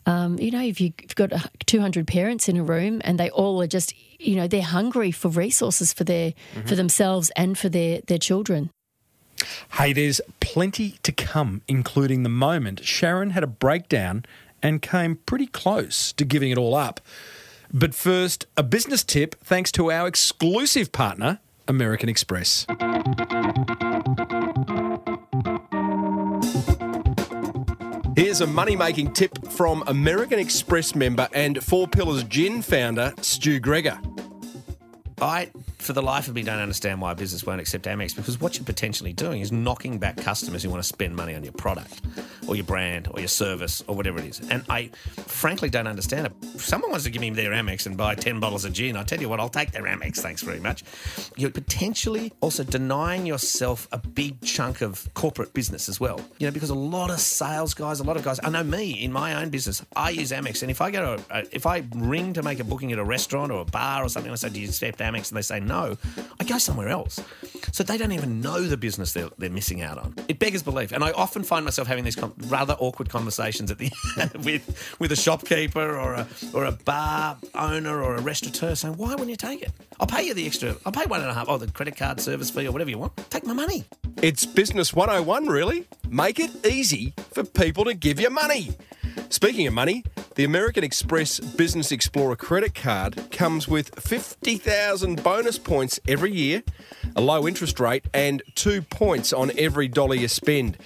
Um, 0.07 0.39
you 0.39 0.51
know, 0.51 0.63
if 0.63 0.79
you- 0.81 0.93
you've 1.01 1.15
got 1.15 1.31
uh, 1.33 1.39
200 1.65 2.07
parents 2.07 2.47
in 2.49 2.55
a 2.57 2.63
room 2.63 3.01
and 3.03 3.19
they 3.19 3.29
all 3.29 3.61
are 3.61 3.67
just, 3.67 3.93
you 4.19 4.35
know, 4.37 4.47
they're 4.47 4.61
hungry 4.63 5.11
for 5.11 5.27
resources 5.29 5.91
for 5.93 6.03
their 6.05 6.31
Mm-hmm. 6.31 6.67
for 6.67 6.75
themselves 6.75 7.29
and 7.35 7.57
for 7.57 7.69
their 7.69 8.01
their 8.07 8.17
children. 8.17 8.69
Hey, 9.73 9.93
there's 9.93 10.19
plenty 10.39 10.95
to 11.03 11.11
come, 11.11 11.61
including 11.67 12.23
the 12.23 12.29
moment 12.29 12.83
Sharon 12.83 13.31
had 13.31 13.43
a 13.43 13.47
breakdown 13.47 14.25
and 14.63 14.81
came 14.81 15.17
pretty 15.27 15.45
close 15.47 16.11
to 16.13 16.25
giving 16.25 16.49
it 16.51 16.57
all 16.57 16.73
up. 16.73 16.99
But 17.71 17.93
first, 17.93 18.45
a 18.55 18.63
business 18.63 19.03
tip 19.03 19.35
thanks 19.43 19.71
to 19.73 19.91
our 19.91 20.07
exclusive 20.07 20.91
partner, 20.91 21.39
American 21.67 22.09
Express. 22.09 22.65
Here's 28.17 28.41
a 28.41 28.47
money 28.47 28.75
making 28.75 29.13
tip 29.13 29.47
from 29.51 29.83
American 29.85 30.39
Express 30.39 30.95
member 30.95 31.27
and 31.33 31.63
Four 31.63 31.87
Pillars 31.87 32.23
Gin 32.23 32.63
founder, 32.63 33.13
Stu 33.21 33.59
Gregor. 33.59 33.99
I, 35.19 35.49
for 35.79 35.93
the 35.93 36.01
life 36.01 36.27
of 36.27 36.35
me, 36.35 36.43
don't 36.43 36.59
understand 36.59 37.01
why 37.01 37.11
a 37.11 37.15
business 37.15 37.43
won't 37.43 37.59
accept 37.59 37.85
Amex 37.85 38.15
because 38.15 38.39
what 38.39 38.55
you're 38.55 38.65
potentially 38.65 39.13
doing 39.13 39.41
is 39.41 39.51
knocking 39.51 39.97
back 39.97 40.17
customers 40.17 40.61
who 40.61 40.69
want 40.69 40.83
to 40.83 40.87
spend 40.87 41.15
money 41.15 41.33
on 41.33 41.43
your 41.43 41.53
product 41.53 42.01
or 42.47 42.55
your 42.55 42.65
brand 42.65 43.07
or 43.11 43.19
your 43.19 43.27
service 43.27 43.83
or 43.87 43.95
whatever 43.95 44.19
it 44.19 44.25
is. 44.25 44.39
And 44.51 44.63
I 44.69 44.91
frankly 45.15 45.69
don't 45.71 45.87
understand 45.87 46.27
it. 46.27 46.33
If 46.53 46.63
someone 46.63 46.91
wants 46.91 47.05
to 47.05 47.09
give 47.09 47.21
me 47.21 47.31
their 47.31 47.51
Amex 47.51 47.87
and 47.87 47.97
buy 47.97 48.13
10 48.13 48.39
bottles 48.39 48.63
of 48.63 48.73
gin, 48.73 48.95
I 48.95 49.03
tell 49.03 49.19
you 49.19 49.27
what, 49.27 49.39
I'll 49.39 49.49
take 49.49 49.71
their 49.71 49.83
Amex, 49.83 50.17
thanks 50.17 50.43
very 50.43 50.59
much. 50.59 50.83
You're 51.35 51.49
potentially 51.49 52.31
also 52.39 52.63
denying 52.63 53.25
yourself 53.25 53.87
a 53.91 53.97
big 53.97 54.39
chunk 54.41 54.81
of 54.81 55.09
corporate 55.15 55.51
business 55.55 55.89
as 55.89 55.99
well. 55.99 56.21
You 56.37 56.45
know, 56.45 56.51
because 56.51 56.69
a 56.69 56.75
lot 56.75 57.09
of 57.09 57.19
sales 57.19 57.73
guys, 57.73 57.99
a 57.99 58.03
lot 58.03 58.17
of 58.17 58.23
guys, 58.23 58.39
I 58.43 58.51
know 58.51 58.63
me 58.63 58.91
in 58.91 59.11
my 59.11 59.41
own 59.41 59.49
business, 59.49 59.83
I 59.95 60.11
use 60.11 60.31
Amex. 60.31 60.61
And 60.61 60.69
if 60.69 60.79
I 60.79 60.91
go 60.91 61.17
to, 61.17 61.23
a, 61.31 61.43
if 61.51 61.65
I 61.65 61.83
ring 61.95 62.33
to 62.33 62.43
make 62.43 62.59
a 62.59 62.63
booking 62.63 62.91
at 62.91 62.99
a 62.99 63.03
restaurant 63.03 63.51
or 63.51 63.61
a 63.61 63.65
bar 63.65 64.05
or 64.05 64.09
something, 64.09 64.31
I 64.31 64.35
say, 64.35 64.49
do 64.49 64.59
you 64.61 64.67
accept 64.67 64.99
Amex? 64.99 65.06
And 65.15 65.37
they 65.37 65.41
say 65.41 65.59
no, 65.59 65.97
I 66.39 66.43
go 66.43 66.57
somewhere 66.57 66.89
else. 66.89 67.19
So 67.71 67.83
they 67.83 67.97
don't 67.97 68.11
even 68.11 68.41
know 68.41 68.61
the 68.63 68.77
business 68.77 69.13
they're, 69.13 69.29
they're 69.37 69.49
missing 69.49 69.81
out 69.81 69.97
on. 69.97 70.15
It 70.27 70.39
beggars 70.39 70.63
belief. 70.63 70.91
And 70.91 71.03
I 71.03 71.11
often 71.11 71.43
find 71.43 71.65
myself 71.65 71.87
having 71.87 72.03
these 72.03 72.15
com- 72.15 72.33
rather 72.47 72.75
awkward 72.79 73.09
conversations 73.09 73.71
at 73.71 73.77
the 73.77 73.91
with 74.43 74.95
with 74.99 75.11
a 75.11 75.15
shopkeeper 75.15 75.97
or 75.97 76.13
a 76.13 76.27
or 76.53 76.65
a 76.65 76.71
bar 76.71 77.37
owner 77.53 78.01
or 78.01 78.15
a 78.15 78.21
restaurateur 78.21 78.75
saying, 78.75 78.97
why 78.97 79.09
wouldn't 79.11 79.29
you 79.29 79.35
take 79.35 79.61
it? 79.61 79.71
I'll 79.99 80.07
pay 80.07 80.23
you 80.23 80.33
the 80.33 80.45
extra. 80.45 80.75
I'll 80.85 80.91
pay 80.91 81.05
one 81.05 81.21
and 81.21 81.29
a 81.29 81.33
half. 81.33 81.47
Oh, 81.49 81.57
the 81.57 81.71
credit 81.71 81.97
card 81.97 82.19
service 82.19 82.49
fee 82.49 82.67
or 82.67 82.71
whatever 82.71 82.89
you 82.89 82.97
want. 82.97 83.15
Take 83.29 83.45
my 83.45 83.53
money. 83.53 83.85
It's 84.21 84.45
Business 84.45 84.93
101, 84.93 85.47
really. 85.47 85.87
Make 86.09 86.39
it 86.39 86.65
easy 86.65 87.13
for 87.31 87.43
people 87.43 87.85
to 87.85 87.93
give 87.93 88.19
you 88.19 88.29
money. 88.29 88.71
Speaking 89.29 89.67
of 89.67 89.73
money, 89.73 90.03
the 90.37 90.43
American 90.43 90.83
Express 90.83 91.39
Business 91.39 91.91
Explorer 91.91 92.35
credit 92.35 92.75
card 92.75 93.31
comes 93.31 93.67
with 93.67 93.99
50,000 93.99 95.23
bonus 95.23 95.57
points 95.57 95.99
every 96.07 96.31
year, 96.31 96.61
a 97.15 97.21
low 97.21 97.47
interest 97.47 97.79
rate, 97.79 98.05
and 98.13 98.43
two 98.53 98.83
points 98.83 99.33
on 99.33 99.51
every 99.57 99.87
dollar 99.87 100.13
you 100.13 100.27
spend. 100.27 100.77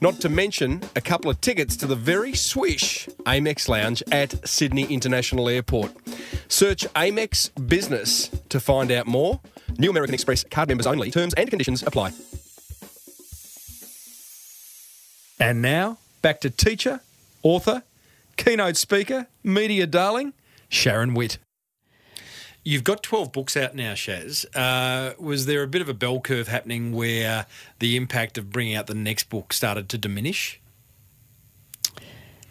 Not 0.00 0.20
to 0.20 0.28
mention 0.28 0.82
a 0.94 1.00
couple 1.00 1.32
of 1.32 1.40
tickets 1.40 1.76
to 1.78 1.88
the 1.88 1.96
very 1.96 2.34
swish 2.34 3.08
Amex 3.26 3.68
Lounge 3.68 4.04
at 4.12 4.48
Sydney 4.48 4.84
International 4.84 5.48
Airport. 5.48 5.90
Search 6.46 6.86
Amex 6.94 7.50
Business 7.68 8.28
to 8.50 8.60
find 8.60 8.92
out 8.92 9.08
more. 9.08 9.40
New 9.78 9.90
American 9.90 10.14
Express 10.14 10.44
card 10.44 10.68
members 10.68 10.86
only. 10.86 11.10
Terms 11.10 11.34
and 11.34 11.50
conditions 11.50 11.82
apply. 11.82 12.12
And 15.40 15.60
now, 15.60 15.98
back 16.22 16.40
to 16.42 16.50
teacher, 16.50 17.00
author, 17.42 17.82
keynote 18.36 18.76
speaker, 18.76 19.26
media 19.42 19.86
darling, 19.86 20.32
Sharon 20.68 21.14
Witt. 21.14 21.38
You've 22.64 22.84
got 22.84 23.02
12 23.02 23.32
books 23.32 23.56
out 23.56 23.74
now, 23.74 23.94
Shaz. 23.94 24.46
Uh, 24.54 25.14
was 25.18 25.46
there 25.46 25.62
a 25.64 25.66
bit 25.66 25.82
of 25.82 25.88
a 25.88 25.94
bell 25.94 26.20
curve 26.20 26.46
happening 26.46 26.92
where 26.92 27.46
the 27.80 27.96
impact 27.96 28.38
of 28.38 28.50
bringing 28.50 28.76
out 28.76 28.86
the 28.86 28.94
next 28.94 29.28
book 29.28 29.52
started 29.52 29.88
to 29.88 29.98
diminish? 29.98 30.60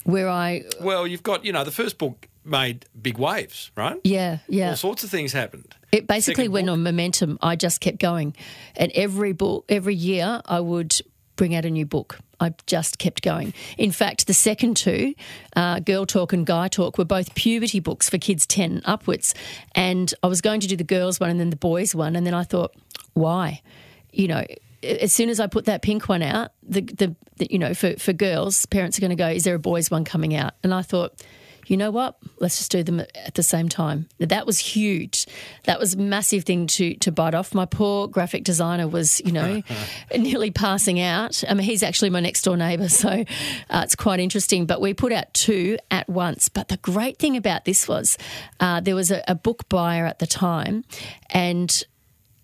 Where 0.03 0.29
I, 0.29 0.63
Well, 0.81 1.05
you've 1.07 1.23
got, 1.23 1.45
you 1.45 1.53
know, 1.53 1.63
the 1.63 1.71
first 1.71 1.97
book 1.97 2.27
made 2.43 2.85
big 2.99 3.17
waves, 3.19 3.71
right? 3.77 3.99
yeah, 4.03 4.39
yeah. 4.49 4.71
All 4.71 4.75
sorts 4.75 5.03
of 5.03 5.09
things 5.11 5.31
happened. 5.31 5.75
It 5.91 6.07
basically 6.07 6.45
Second 6.45 6.53
went 6.53 6.65
book? 6.67 6.73
on 6.73 6.83
momentum. 6.83 7.37
I 7.41 7.55
just 7.55 7.81
kept 7.81 7.99
going. 7.99 8.35
And 8.75 8.91
every 8.95 9.31
book, 9.33 9.65
every 9.69 9.93
year, 9.95 10.41
I 10.45 10.59
would 10.59 10.99
bring 11.41 11.55
out 11.55 11.65
a 11.65 11.71
new 11.71 11.87
book. 11.87 12.19
I 12.39 12.53
just 12.67 12.99
kept 12.99 13.23
going. 13.23 13.55
In 13.75 13.91
fact, 13.91 14.27
the 14.27 14.33
second 14.35 14.77
two, 14.77 15.15
uh, 15.55 15.79
Girl 15.79 16.05
Talk 16.05 16.33
and 16.33 16.45
Guy 16.45 16.67
Talk, 16.67 16.99
were 16.99 17.03
both 17.03 17.33
puberty 17.33 17.79
books 17.79 18.07
for 18.07 18.19
kids 18.19 18.45
10 18.45 18.83
upwards. 18.85 19.33
And 19.73 20.13
I 20.21 20.27
was 20.27 20.39
going 20.39 20.59
to 20.59 20.67
do 20.67 20.75
the 20.75 20.83
girls 20.83 21.19
one 21.19 21.31
and 21.31 21.39
then 21.39 21.49
the 21.49 21.55
boys 21.55 21.95
one. 21.95 22.15
And 22.15 22.27
then 22.27 22.35
I 22.35 22.43
thought, 22.43 22.75
why? 23.15 23.63
You 24.11 24.27
know, 24.27 24.45
as 24.83 25.11
soon 25.13 25.29
as 25.29 25.39
I 25.39 25.47
put 25.47 25.65
that 25.65 25.81
pink 25.81 26.07
one 26.07 26.21
out, 26.21 26.51
the, 26.61 26.81
the, 26.81 27.15
the 27.37 27.47
you 27.49 27.57
know, 27.57 27.73
for, 27.73 27.97
for 27.97 28.13
girls, 28.13 28.67
parents 28.67 28.99
are 28.99 29.01
going 29.01 29.09
to 29.09 29.15
go, 29.15 29.27
is 29.29 29.43
there 29.43 29.55
a 29.55 29.59
boys 29.59 29.89
one 29.89 30.05
coming 30.05 30.35
out? 30.35 30.53
And 30.61 30.75
I 30.75 30.83
thought, 30.83 31.23
you 31.71 31.77
know 31.77 31.89
what? 31.89 32.17
Let's 32.39 32.57
just 32.57 32.69
do 32.69 32.83
them 32.83 32.99
at 32.99 33.35
the 33.35 33.43
same 33.43 33.69
time. 33.69 34.09
That 34.19 34.45
was 34.45 34.59
huge. 34.59 35.25
That 35.63 35.79
was 35.79 35.93
a 35.93 35.97
massive 35.97 36.43
thing 36.43 36.67
to 36.67 36.95
to 36.95 37.13
bite 37.13 37.33
off. 37.33 37.55
My 37.55 37.65
poor 37.65 38.09
graphic 38.09 38.43
designer 38.43 38.89
was, 38.89 39.21
you 39.23 39.31
know, 39.31 39.61
nearly 40.17 40.51
passing 40.51 40.99
out. 40.99 41.45
I 41.47 41.53
mean, 41.53 41.63
he's 41.63 41.81
actually 41.81 42.09
my 42.09 42.19
next 42.19 42.41
door 42.41 42.57
neighbour, 42.57 42.89
so 42.89 43.09
uh, 43.69 43.81
it's 43.85 43.95
quite 43.95 44.19
interesting. 44.19 44.65
But 44.65 44.81
we 44.81 44.93
put 44.93 45.13
out 45.13 45.33
two 45.33 45.77
at 45.89 46.09
once. 46.09 46.49
But 46.49 46.67
the 46.67 46.75
great 46.75 47.17
thing 47.19 47.37
about 47.37 47.63
this 47.63 47.87
was 47.87 48.17
uh, 48.59 48.81
there 48.81 48.95
was 48.95 49.09
a, 49.09 49.23
a 49.29 49.35
book 49.35 49.69
buyer 49.69 50.05
at 50.05 50.19
the 50.19 50.27
time, 50.27 50.83
and 51.29 51.85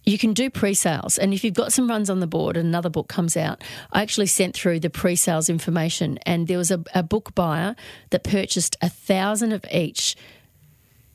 you 0.07 0.17
can 0.17 0.33
do 0.33 0.49
pre-sales 0.49 1.17
and 1.17 1.33
if 1.33 1.43
you've 1.43 1.53
got 1.53 1.73
some 1.73 1.87
runs 1.87 2.09
on 2.09 2.21
the 2.21 2.27
board 2.27 2.55
and 2.55 2.65
another 2.65 2.89
book 2.89 3.07
comes 3.09 3.35
out 3.35 3.61
i 3.91 4.01
actually 4.01 4.25
sent 4.25 4.55
through 4.55 4.79
the 4.79 4.89
pre-sales 4.89 5.49
information 5.49 6.17
and 6.25 6.47
there 6.47 6.57
was 6.57 6.71
a, 6.71 6.81
a 6.95 7.03
book 7.03 7.35
buyer 7.35 7.75
that 8.11 8.23
purchased 8.23 8.77
a 8.81 8.89
thousand 8.89 9.51
of 9.51 9.65
each 9.71 10.15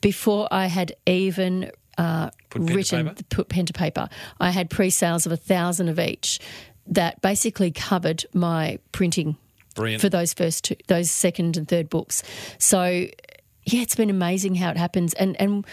before 0.01 0.47
i 0.51 0.67
had 0.67 0.93
even 1.07 1.71
uh, 1.99 2.31
Put 2.51 2.63
written 2.71 3.15
put 3.31 3.49
pen 3.49 3.67
to 3.67 3.73
paper 3.73 4.09
i 4.39 4.51
had 4.51 4.69
pre-sales 4.69 5.25
of 5.27 5.33
a 5.33 5.37
thousand 5.37 5.89
of 5.89 5.99
each 5.99 6.39
that 6.87 7.21
basically 7.23 7.71
covered 7.71 8.25
my 8.35 8.79
printing 8.93 9.37
Brilliant. 9.75 10.03
for 10.03 10.09
those 10.09 10.35
first 10.35 10.65
two, 10.65 10.77
those 10.89 11.11
second 11.11 11.57
and 11.57 11.67
third 11.67 11.89
books. 11.89 12.23
So 12.59 13.07
yeah, 13.65 13.81
it's 13.81 13.95
been 13.95 14.11
amazing 14.11 14.57
how 14.57 14.71
it 14.71 14.77
happens. 14.77 15.15
And 15.15 15.41
and 15.41 15.65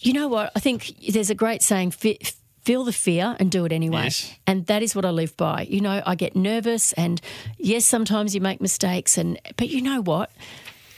you 0.00 0.12
know 0.12 0.28
what? 0.28 0.52
I 0.54 0.60
think 0.60 0.94
there's 1.08 1.30
a 1.30 1.34
great 1.34 1.62
saying: 1.62 1.92
fe- 1.92 2.18
feel 2.62 2.84
the 2.84 2.92
fear 2.92 3.36
and 3.38 3.50
do 3.50 3.64
it 3.64 3.72
anyway. 3.72 4.04
Yes. 4.04 4.34
And 4.46 4.66
that 4.66 4.82
is 4.82 4.94
what 4.94 5.04
I 5.04 5.10
live 5.10 5.36
by. 5.36 5.66
You 5.68 5.80
know, 5.80 6.02
I 6.06 6.14
get 6.14 6.36
nervous, 6.36 6.92
and 6.94 7.20
yes, 7.58 7.84
sometimes 7.84 8.34
you 8.34 8.40
make 8.40 8.60
mistakes, 8.60 9.18
and 9.18 9.38
but 9.56 9.68
you 9.68 9.82
know 9.82 10.00
what? 10.00 10.30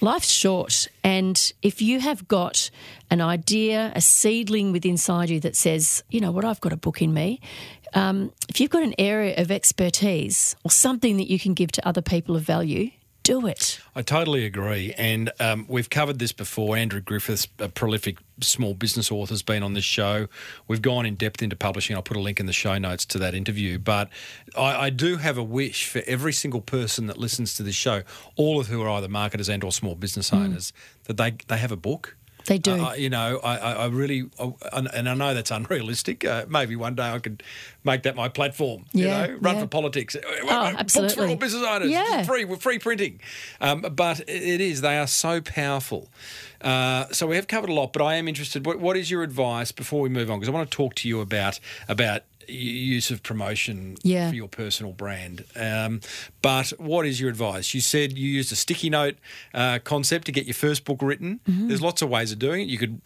Life's 0.01 0.31
short, 0.31 0.89
and 1.03 1.53
if 1.63 1.81
you 1.81 2.01
have 2.01 2.29
got 2.29 2.71
an 3.11 3.21
idea, 3.21 3.93
a 3.95 4.01
seedling 4.01 4.73
within 4.73 4.93
inside 4.93 5.31
you 5.31 5.41
that 5.41 5.57
says, 5.57 6.05
you 6.11 6.21
know 6.21 6.31
what, 6.31 6.45
I've 6.45 6.61
got 6.61 6.73
a 6.73 6.77
book 6.77 7.01
in 7.01 7.15
me. 7.15 7.41
Um, 7.95 8.33
if 8.49 8.61
you've 8.61 8.71
got 8.71 8.83
an 8.83 8.95
area 8.99 9.35
of 9.41 9.51
expertise 9.51 10.57
or 10.65 10.71
something 10.71 11.17
that 11.17 11.31
you 11.31 11.39
can 11.39 11.55
give 11.55 11.73
to 11.73 11.89
other 11.89 12.03
people 12.03 12.37
of 12.37 12.43
value, 12.43 12.91
do 13.25 13.47
it. 13.47 13.81
I 13.97 14.03
totally 14.03 14.45
agree. 14.45 14.95
And 14.97 15.33
um, 15.41 15.65
we've 15.69 15.91
covered 15.91 16.21
this 16.21 16.31
before. 16.31 16.77
Andrew 16.77 17.01
Griffiths, 17.01 17.49
a 17.59 17.69
prolific 17.69 18.19
small 18.41 18.75
business 18.75 19.11
author, 19.11 19.33
has 19.33 19.43
been 19.43 19.63
on 19.63 19.73
this 19.73 19.85
show. 19.85 20.29
We've 20.69 20.83
gone 20.83 21.07
in 21.07 21.17
depth 21.17 21.43
into 21.43 21.57
publishing. 21.57 21.97
I'll 21.97 22.03
put 22.03 22.17
a 22.17 22.21
link 22.21 22.39
in 22.39 22.47
the 22.47 22.53
show 22.53 22.79
notes 22.79 23.05
to 23.07 23.19
that 23.19 23.35
interview. 23.35 23.79
But 23.79 24.11
I, 24.57 24.87
I 24.87 24.91
do 24.91 25.17
have 25.17 25.39
a 25.39 25.43
wish 25.43 25.89
for 25.89 26.03
every 26.07 26.33
single 26.33 26.61
person 26.61 27.07
that 27.09 27.17
listens 27.17 27.55
to 27.57 27.63
this 27.63 27.75
show, 27.75 28.03
all 28.37 28.61
of 28.61 28.69
who 28.69 28.83
are 28.83 28.91
either 28.91 29.09
marketers 29.09 29.49
and 29.49 29.65
or 29.65 29.73
small 29.73 29.95
business 29.95 30.33
owners, 30.33 30.73
that 31.05 31.17
they, 31.17 31.33
they 31.49 31.57
have 31.57 31.73
a 31.73 31.77
book. 31.77 32.17
They 32.47 32.59
do. 32.59 32.73
Uh, 32.73 32.95
you 32.95 33.11
know, 33.11 33.41
I, 33.43 33.57
I, 33.57 33.73
I 33.73 33.87
really, 33.87 34.31
and 34.73 35.09
I 35.09 35.15
know 35.15 35.35
that's 35.35 35.51
unrealistic. 35.51 36.25
Uh, 36.25 36.45
maybe 36.49 36.77
one 36.77 36.95
day 36.95 37.11
I 37.11 37.19
could 37.19 37.43
make 37.85 38.03
that 38.03 38.17
my 38.17 38.29
platform. 38.29 38.85
Yeah, 38.93 39.27
you 39.27 39.33
know, 39.33 39.39
run 39.41 39.55
yeah. 39.55 39.61
for 39.63 39.67
politics. 39.67 40.15
Books 40.15 40.39
for 40.41 40.51
absolutely. 40.51 41.29
all 41.31 41.37
business 41.37 41.63
owners. 41.63 41.91
Yeah. 41.91 42.23
free 42.25 42.45
free 42.57 42.79
printing. 42.79 43.21
Um, 43.61 43.81
but 43.81 44.21
it- 44.29 44.61
is 44.61 44.81
they 44.81 44.99
are 44.99 45.07
so 45.07 45.41
powerful. 45.41 46.09
Uh, 46.61 47.07
so 47.13 47.27
we 47.27 47.37
have 47.37 47.47
covered 47.47 47.69
a 47.69 47.73
lot, 47.73 47.93
but 47.93 48.03
I 48.03 48.15
am 48.15 48.27
interested. 48.27 48.65
What, 48.65 48.81
what 48.81 48.97
is 48.97 49.11
your 49.11 49.23
advice 49.23 49.71
before 49.71 50.01
we 50.01 50.09
move 50.09 50.31
on? 50.31 50.39
Because 50.39 50.49
I 50.49 50.53
want 50.53 50.71
to 50.71 50.75
talk 50.75 50.95
to 50.97 51.09
you 51.09 51.21
about 51.21 51.61
about 51.89 52.23
use 52.49 53.11
of 53.11 53.23
promotion 53.23 53.97
Yeah. 54.03 54.29
for 54.29 54.35
your 54.35 54.49
personal 54.49 54.93
brand. 54.93 55.45
Um, 55.57 56.01
but 56.43 56.71
what 56.79 57.07
is 57.07 57.21
your 57.21 57.31
advice? 57.31 57.75
You 57.75 57.81
said 57.81 58.17
you 58.19 58.29
used 58.29 58.53
a 58.53 58.57
sticky 58.57 58.91
note 58.91 59.17
uh, 59.55 59.79
concept 59.85 60.27
to 60.27 60.33
get 60.33 60.47
your 60.47 60.55
first 60.55 60.85
book 60.85 61.01
written. 61.03 61.41
Mm-hmm. 61.49 61.69
There's 61.69 61.83
lots 61.83 62.03
of 62.03 62.09
ways 62.11 62.33
of 62.33 62.39
doing 62.39 62.63
it. 62.63 62.69
You 62.69 62.79
could 62.79 63.01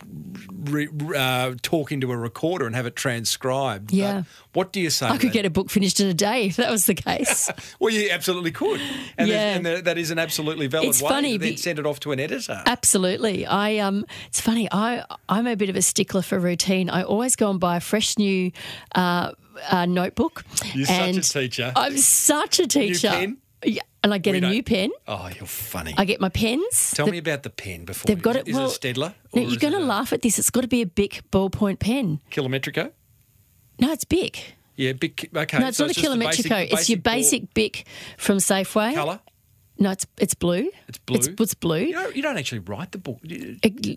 re- 0.70 0.88
uh, 1.16 1.55
talk 1.62 1.92
into 1.92 2.11
a 2.12 2.16
recorder 2.16 2.66
and 2.66 2.74
have 2.74 2.87
it 2.87 2.96
transcribed. 2.96 3.92
Yeah. 3.92 4.22
what 4.53 4.72
do 4.72 4.81
you 4.81 4.90
say? 4.90 5.07
I 5.07 5.16
could 5.18 5.31
that? 5.31 5.35
get 5.35 5.46
a 5.46 5.51
book 5.51 5.70
finished 5.70 6.01
in 6.01 6.07
a 6.09 6.14
day 6.14 6.46
if 6.46 6.57
that 6.57 6.70
was 6.70 6.87
the 6.87 6.94
case. 6.94 7.51
Well, 7.81 7.92
you 7.92 8.11
absolutely 8.11 8.51
could, 8.51 8.81
and, 9.16 9.29
Yeah. 9.29 9.55
and 9.55 9.64
there- 9.64 9.83
that 9.83 9.98
is 9.98 10.11
an 10.11 10.18
absolutely 10.18 10.66
valid 10.66 10.88
It's 10.88 11.01
way. 11.03 11.09
funny 11.09 11.37
then 11.37 11.57
send 11.57 11.79
it 11.79 11.87
off 11.87 12.01
to 12.01 12.12
an 12.12 12.18
editor. 12.20 12.62
Absolutely. 12.66 13.46
I 13.46 13.79
um 13.79 14.05
it's 14.27 14.40
funny, 14.40 14.68
I 14.72 15.05
I'm 15.29 15.46
a 15.46 15.55
bit 15.55 15.68
of 15.68 15.77
a 15.77 15.83
stickler 15.83 16.22
for 16.22 16.38
routine. 16.38 16.90
I 16.90 17.03
always 17.05 17.37
go 17.37 17.51
and 17.51 17.61
buy 17.61 17.77
a 17.77 17.81
fresh 17.81 18.18
new 18.18 18.51
uh, 18.94 19.28
uh 19.71 19.87
notebook. 19.87 20.44
You're 20.75 20.87
such 20.87 20.97
a 20.97 21.03
and 21.03 21.23
teacher. 21.23 21.73
I'm 21.77 21.97
such 21.99 22.61
a 22.61 22.66
teacher. 22.66 23.11
New 23.11 23.16
pen? 23.16 23.38
Yeah, 23.64 23.83
and 24.05 24.14
I 24.14 24.18
get 24.18 24.33
We 24.33 24.38
a 24.38 24.40
don't- 24.42 24.51
new 24.53 24.62
pen. 24.62 24.90
Oh, 25.09 25.29
you're 25.37 25.47
funny. 25.47 25.92
I 25.97 26.05
get 26.05 26.21
my 26.21 26.29
pens. 26.29 26.92
Tell 26.94 27.07
The- 27.07 27.12
me 27.12 27.18
about 27.18 27.42
the 27.42 27.51
pen 27.51 27.85
before. 27.85 28.07
They've 28.07 28.23
got 28.23 28.37
Is 28.37 28.42
it. 28.42 28.49
Is 28.49 28.55
well, 28.55 28.66
it 28.71 28.85
a 28.85 28.88
Staedtler? 28.94 29.14
No, 29.35 29.42
you're 29.42 29.59
going 29.59 29.73
to 29.75 29.81
laugh 29.81 30.12
at 30.12 30.23
this. 30.23 30.38
It's 30.38 30.51
got 30.51 30.61
to 30.61 30.68
be 30.68 30.81
a 30.83 30.87
big 30.87 31.23
ballpoint 31.33 31.81
pen. 31.81 32.21
Kilometrico? 32.31 32.92
No, 33.81 33.90
it's 33.92 34.05
big. 34.05 34.38
Yeah, 34.77 34.92
big. 34.92 35.29
Okay. 35.35 35.59
No, 35.59 35.68
it's 35.68 35.79
so 35.79 35.87
not 35.87 35.90
a 35.90 35.94
just 36.01 36.09
the 36.12 36.16
basic- 36.18 36.47
Kilometrico. 36.47 36.73
it's 36.73 36.88
your 36.88 36.99
ball 37.01 37.14
basic 37.14 37.53
Bic 37.55 37.85
from 38.16 38.38
Safeway. 38.38 38.94
colour. 38.94 39.18
No, 39.79 39.91
it's 39.93 40.07
it's 40.19 40.35
blue. 40.35 40.71
It's 40.88 40.99
blue. 40.99 41.17
It's, 41.17 41.29
it's 41.29 41.55
blue. 41.55 41.79
You 41.81 41.93
don't, 41.93 42.17
you 42.17 42.23
don't 42.23 42.37
actually 42.37 42.61
write 42.61 42.93
the 42.93 42.99
book. 42.99 43.21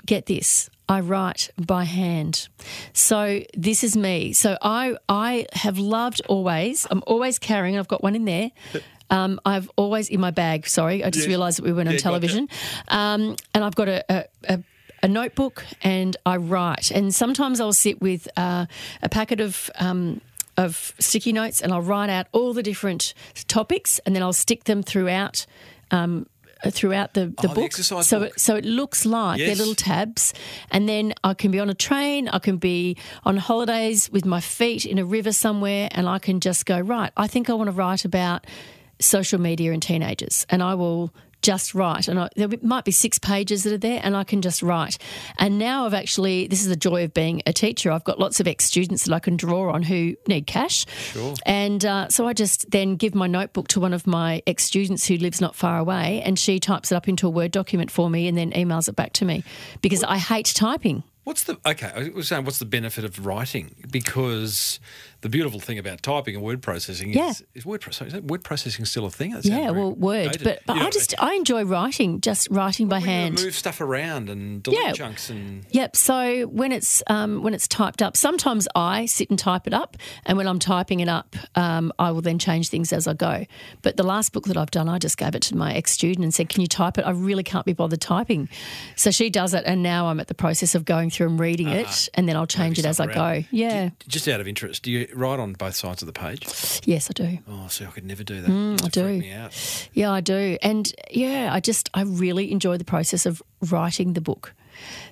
Get 0.06 0.26
this 0.26 0.70
i 0.89 1.00
write 1.00 1.50
by 1.58 1.86
hand 1.86 2.50
so 2.91 3.39
this 3.56 3.82
is 3.82 3.96
me 3.96 4.34
so 4.34 4.58
i 4.62 4.94
i 5.08 5.46
have 5.54 5.78
loved 5.78 6.22
always 6.28 6.86
i'm 6.91 7.02
always 7.08 7.39
carrying 7.39 7.78
i've 7.80 7.88
got 7.88 8.04
one 8.04 8.13
in 8.13 8.26
there 8.26 8.52
um, 9.10 9.39
I've 9.46 9.70
always 9.76 10.08
in 10.10 10.20
my 10.22 10.32
bag. 10.32 10.67
Sorry, 10.67 11.04
I 11.04 11.10
just 11.10 11.24
Yes. 11.24 11.28
realised 11.28 11.58
that 11.60 11.65
we 11.65 11.74
went 11.74 11.89
on 11.89 11.94
Yeah, 11.96 11.98
gotcha. 11.98 12.04
television, 12.04 12.50
um, 12.88 13.36
and 13.54 13.63
I've 13.63 13.76
got 13.76 13.89
a, 13.89 14.04
a, 14.10 14.26
a, 14.48 14.63
a 15.04 15.08
notebook 15.10 15.65
and 15.84 16.15
I 16.26 16.38
write. 16.38 16.91
And 16.91 17.13
sometimes 17.13 17.60
I'll 17.60 17.74
sit 17.74 18.02
with 18.02 18.30
uh, 18.38 18.65
a 19.02 19.10
packet 19.10 19.41
of 19.41 19.70
um, 19.80 20.22
of 20.58 20.94
sticky 21.00 21.34
notes 21.34 21.62
and 21.62 21.72
I'll 21.72 21.82
write 21.82 22.10
out 22.10 22.28
all 22.32 22.54
the 22.54 22.64
different 22.64 23.14
topics, 23.48 24.00
and 24.06 24.16
then 24.16 24.24
I'll 24.24 24.34
stick 24.34 24.66
them 24.66 24.84
throughout. 24.84 25.46
Um, 25.92 26.28
throughout 26.70 27.16
the, 27.16 27.26
the 27.26 27.34
Oh, 27.40 27.42
the 27.42 27.48
book, 27.56 27.64
exercise 27.64 28.08
so 28.08 28.20
book. 28.20 28.34
It, 28.34 28.40
so 28.40 28.56
it 28.56 28.66
looks 28.66 29.04
like 29.04 29.40
they're 29.40 29.56
little 29.56 29.74
tabs, 29.74 30.32
and 30.70 30.88
then 30.88 31.14
I 31.24 31.34
can 31.34 31.50
be 31.50 31.60
on 31.60 31.72
a 31.72 31.74
train, 31.74 32.28
I 32.28 32.38
can 32.38 32.58
be 32.58 32.98
on 33.24 33.38
holidays 33.38 34.12
with 34.12 34.26
my 34.26 34.42
feet 34.42 34.86
in 34.86 35.00
a 35.00 35.06
river 35.06 35.32
somewhere, 35.32 35.90
and 35.92 36.08
I 36.08 36.20
can 36.20 36.40
just 36.40 36.68
go 36.68 36.80
right. 36.80 37.12
I 37.18 37.26
think 37.26 37.50
I 37.50 37.54
want 37.54 37.70
to 37.70 37.72
write 37.72 38.06
about 38.06 38.46
social 39.00 39.42
media 39.42 39.72
and 39.72 39.82
teenagers, 39.82 40.46
and 40.50 40.62
I 40.62 40.76
will 40.76 41.12
just 41.41 41.73
write. 41.73 42.08
And 42.08 42.19
I, 42.19 42.30
there 42.36 42.47
might 42.62 42.86
be 42.86 42.91
six 42.91 43.19
pages 43.19 43.63
that 43.63 43.73
are 43.73 43.77
there, 43.77 43.99
and 44.04 44.15
I 44.15 44.23
can 44.23 44.41
just 44.41 44.62
write. 44.62 44.97
And 45.38 45.58
now 45.60 45.86
I've 45.86 45.93
actually 45.93 46.47
this 46.47 46.62
is 46.62 46.67
the 46.67 46.75
joy 46.75 47.04
of 47.04 47.13
being 47.13 47.41
a 47.45 47.54
teacher. 47.54 47.91
I've 47.91 48.04
got 48.04 48.19
lots 48.19 48.39
of 48.39 48.47
ex 48.47 48.65
students 48.65 49.06
that 49.06 49.13
I 49.13 49.19
can 49.19 49.38
draw 49.38 49.71
on 49.71 49.84
who 49.84 50.15
need 50.27 50.47
cash, 50.47 50.86
Sure. 51.12 51.36
and 51.45 51.84
uh, 51.86 52.08
so 52.10 52.27
I 52.27 52.34
just 52.34 52.71
then 52.71 52.95
give 52.95 53.15
my 53.15 53.27
notebook 53.27 53.67
to 53.69 53.80
one 53.80 53.93
of 53.93 54.06
my 54.08 54.41
ex 54.47 54.63
students 54.63 55.06
who 55.08 55.17
lives 55.17 55.41
not 55.41 55.56
far 55.56 55.77
away, 55.77 56.21
and 56.23 56.38
she 56.38 56.60
types 56.60 56.91
it 56.91 56.95
up 56.95 57.08
into 57.08 57.27
a 57.27 57.30
Word 57.30 57.51
document 57.51 57.91
for 57.91 58.10
me 58.10 58.27
and 58.27 58.38
then 58.38 58.51
emails 58.51 58.88
it 58.89 58.95
back 58.95 59.13
to 59.13 59.25
me 59.25 59.43
because 59.82 60.04
I 60.04 60.17
hate 60.17 60.47
typing. 60.47 61.04
What's 61.23 61.43
the 61.43 61.58
okay? 61.67 61.91
I 61.95 62.10
was 62.15 62.27
saying, 62.30 62.45
what's 62.45 62.58
the 62.58 62.65
benefit 62.65 63.04
of 63.06 63.23
writing? 63.25 63.75
Because 63.91 64.80
the 65.21 65.29
beautiful 65.29 65.60
thing 65.60 65.77
about 65.77 66.01
typing 66.01 66.36
and 66.36 66.43
word 66.43 66.62
processing 66.62 67.13
Yeah. 67.13 67.29
is, 67.29 67.43
is 67.53 67.65
word 67.65 67.81
processing. 67.81 68.07
Is 68.07 68.13
that 68.13 68.23
word 68.25 68.43
processing 68.43 68.86
still 68.86 69.05
a 69.05 69.12
thing? 69.12 69.36
Yeah, 69.43 69.69
well, 69.71 69.91
Word, 69.93 70.31
dated. 70.34 70.43
but, 70.43 70.62
but 70.65 70.75
You 70.75 70.81
I 70.81 70.84
know, 70.86 70.89
just 70.91 71.13
I 71.21 71.34
enjoy 71.36 71.63
writing, 71.63 72.21
just 72.21 72.47
writing 72.51 72.88
by 72.88 72.99
you 72.99 73.05
hand. 73.05 73.43
move 73.43 73.55
stuff 73.55 73.81
around 73.81 74.29
and 74.29 74.63
delete 74.63 74.79
Yeah. 74.81 74.91
chunks 74.93 75.29
and 75.29 75.65
Yep. 75.71 75.95
So 75.95 76.43
when 76.47 76.71
it's 76.71 77.03
um, 77.07 77.43
when 77.43 77.53
it's 77.53 77.67
typed 77.67 78.01
up, 78.01 78.17
sometimes 78.17 78.67
I 78.75 79.05
sit 79.05 79.29
and 79.29 79.38
type 79.39 79.67
it 79.67 79.73
up, 79.73 79.95
and 80.25 80.38
when 80.38 80.47
I'm 80.47 80.60
typing 80.60 80.99
it 81.01 81.07
up, 81.07 81.36
um, 81.55 81.93
I 81.99 82.12
will 82.12 82.21
then 82.21 82.39
change 82.39 82.69
things 82.69 82.91
as 82.91 83.07
I 83.07 83.13
go. 83.13 83.45
But 83.84 83.97
the 83.97 84.03
last 84.03 84.34
book 84.34 84.45
that 84.45 84.57
I've 84.57 84.71
done, 84.71 84.89
I 84.89 84.97
just 84.97 85.17
gave 85.17 85.36
it 85.36 85.41
to 85.43 85.55
my 85.55 85.73
ex 85.73 85.91
student 85.91 86.23
and 86.23 86.34
said, 86.34 86.49
"Can 86.49 86.62
you 86.62 86.67
type 86.67 86.97
it? 86.97 87.03
I 87.05 87.12
really 87.12 87.43
can't 87.43 87.65
be 87.65 87.73
bothered 87.73 88.01
typing." 88.01 88.49
So 88.95 89.12
she 89.12 89.29
does 89.29 89.53
it, 89.53 89.63
and 89.65 89.84
now 89.84 90.07
I'm 90.07 90.19
at 90.19 90.27
the 90.27 90.34
process 90.36 90.73
of 90.75 90.84
going 90.86 91.10
through 91.10 91.27
and 91.27 91.39
reading 91.39 91.67
it, 91.69 92.10
and 92.15 92.27
then 92.27 92.36
I'll 92.36 92.47
change 92.47 92.79
it 92.79 92.86
as 92.86 92.99
I 92.99 93.05
around. 93.05 93.41
go. 93.41 93.47
Yeah. 93.51 93.89
just 94.07 94.27
out 94.27 94.39
of 94.41 94.47
interest, 94.47 94.84
do 94.84 94.91
you 94.91 95.07
write 95.13 95.39
on 95.39 95.54
both 95.54 95.76
sides 95.76 96.02
of 96.02 96.06
the 96.08 96.13
page? 96.13 96.45
Yes, 96.86 97.10
I 97.10 97.13
do. 97.13 97.38
Oh, 97.50 97.67
see, 97.69 97.86
I 97.86 97.89
could 97.89 98.06
never 98.06 98.24
do 98.24 98.41
that. 98.41 98.50
Mm, 98.50 98.84
I 98.86 98.89
do. 98.89 99.04
Me 99.19 99.32
out. 99.32 99.89
Yeah, 99.93 100.12
I 100.12 100.21
do. 100.21 100.58
And 100.62 100.91
yeah, 101.12 101.50
I 101.52 101.60
just 101.60 101.89
I 101.93 102.02
really 102.04 102.52
enjoy 102.52 102.78
the 102.78 102.86
process 102.86 103.26
of 103.26 103.41
writing 103.69 104.13
the 104.13 104.21
book. 104.21 104.54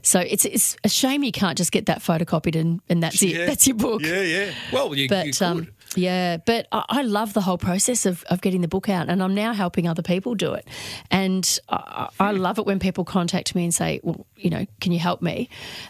So 0.01 0.19
it's 0.19 0.45
it's 0.45 0.77
a 0.83 0.89
shame 0.89 1.23
you 1.23 1.31
can't 1.31 1.57
just 1.57 1.71
get 1.71 1.85
that 1.88 1.99
photocopied 1.99 2.59
and, 2.59 2.81
and 2.89 3.03
that's 3.03 3.21
it. 3.21 3.45
That's 3.45 3.67
your 3.67 3.75
book. 3.75 4.01
Yeah, 4.01 4.21
yeah. 4.21 4.51
Well, 4.71 4.95
you, 4.95 5.03
you 5.03 5.09
But 5.09 5.25
could. 5.25 5.41
um, 5.43 5.67
yeah, 5.95 6.38
but 6.38 6.67
I, 6.71 6.84
I 6.89 7.02
love 7.02 7.34
the 7.34 7.41
whole 7.41 7.58
process 7.58 8.06
of, 8.06 8.23
of 8.30 8.41
getting 8.41 8.62
the 8.62 8.67
book 8.67 8.89
out, 8.89 9.10
and 9.10 9.23
I'm 9.23 9.34
now 9.34 9.54
helping 9.54 9.88
other 9.88 10.02
people 10.04 10.36
do 10.36 10.54
it. 10.54 10.67
And 11.10 11.60
I, 11.67 12.10
I 12.19 12.32
love 12.32 12.60
it 12.60 12.65
when 12.65 12.80
people 12.80 13.04
contact 13.06 13.56
me 13.56 13.63
and 13.63 13.73
say, 13.73 13.99
"Well, 14.04 14.25
you 14.38 14.49
know, 14.49 14.65
can 14.82 14.91
you 14.91 14.99
help 14.99 15.21
me?" 15.21 15.49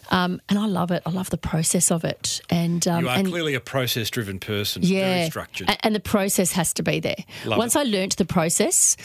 Um, 0.10 0.42
and 0.50 0.58
I 0.58 0.68
love 0.68 0.92
it. 0.92 1.04
I 1.06 1.10
love 1.10 1.30
the 1.30 1.38
process 1.38 1.92
of 1.92 2.04
it. 2.06 2.42
And 2.50 2.88
um, 2.88 3.04
you 3.04 3.10
are 3.10 3.18
and 3.18 3.28
clearly 3.28 3.54
a 3.56 3.60
process-driven 3.60 4.40
person. 4.40 4.82
yeah, 4.84 5.16
Very 5.18 5.30
structured. 5.30 5.70
A- 5.70 5.86
And 5.86 5.94
the 5.94 6.00
process 6.00 6.52
has 6.54 6.74
to 6.74 6.84
be 6.84 7.00
there. 7.00 7.18
Love 7.46 7.58
Once 7.60 7.76
it. 7.76 7.80
I 7.80 7.84
learnt 7.84 8.18
the 8.18 8.26
process, 8.26 8.96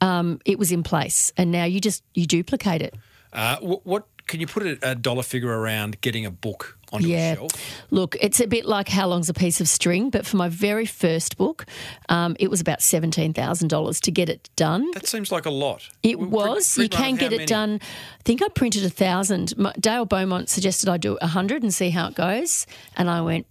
um, 0.00 0.40
it 0.44 0.58
was 0.58 0.70
in 0.72 0.82
place, 0.82 1.32
and 1.36 1.50
now 1.50 1.64
you 1.64 1.80
just 1.80 2.02
you 2.14 2.26
duplicate 2.26 2.80
it. 2.82 2.94
Uh, 3.32 3.56
what 3.58 4.04
can 4.26 4.40
you 4.40 4.46
put 4.46 4.64
a, 4.66 4.78
a 4.90 4.94
dollar 4.94 5.22
figure 5.22 5.50
around 5.50 6.00
getting 6.00 6.24
a 6.26 6.30
book 6.30 6.78
onto 6.92 7.06
a 7.06 7.10
Yeah. 7.10 7.34
shelf? 7.34 7.50
Look, 7.90 8.16
it's 8.20 8.40
a 8.40 8.46
bit 8.46 8.64
like 8.64 8.88
how 8.88 9.06
long's 9.08 9.28
a 9.28 9.34
piece 9.34 9.60
of 9.60 9.68
string, 9.68 10.10
but 10.10 10.24
for 10.26 10.36
my 10.36 10.48
very 10.48 10.86
first 10.86 11.36
book, 11.36 11.66
um, 12.08 12.34
it 12.40 12.50
was 12.50 12.60
about 12.60 12.78
$17,000 12.80 14.00
to 14.00 14.10
get 14.10 14.28
it 14.28 14.48
done. 14.56 14.90
That 14.92 15.06
seems 15.06 15.30
like 15.30 15.46
a 15.46 15.50
lot. 15.50 15.88
It 16.02 16.16
Print- 16.16 16.30
was. 16.30 16.74
print 16.74 16.92
you 16.92 16.98
can 16.98 17.16
get 17.16 17.32
how 17.32 17.38
it 17.38 17.46
done. 17.46 17.80
I 17.82 18.22
think 18.24 18.42
I 18.42 18.48
printed 18.48 18.84
a 18.84 18.90
thousand. 18.90 19.52
Dale 19.78 20.04
Beaumont 20.06 20.48
suggested 20.48 20.88
I 20.88 20.96
do 20.96 21.18
a 21.20 21.26
hundred 21.26 21.62
and 21.62 21.72
see 21.74 21.90
how 21.90 22.08
it 22.08 22.14
goes, 22.14 22.66
and 22.96 23.10
I 23.10 23.20
went. 23.20 23.46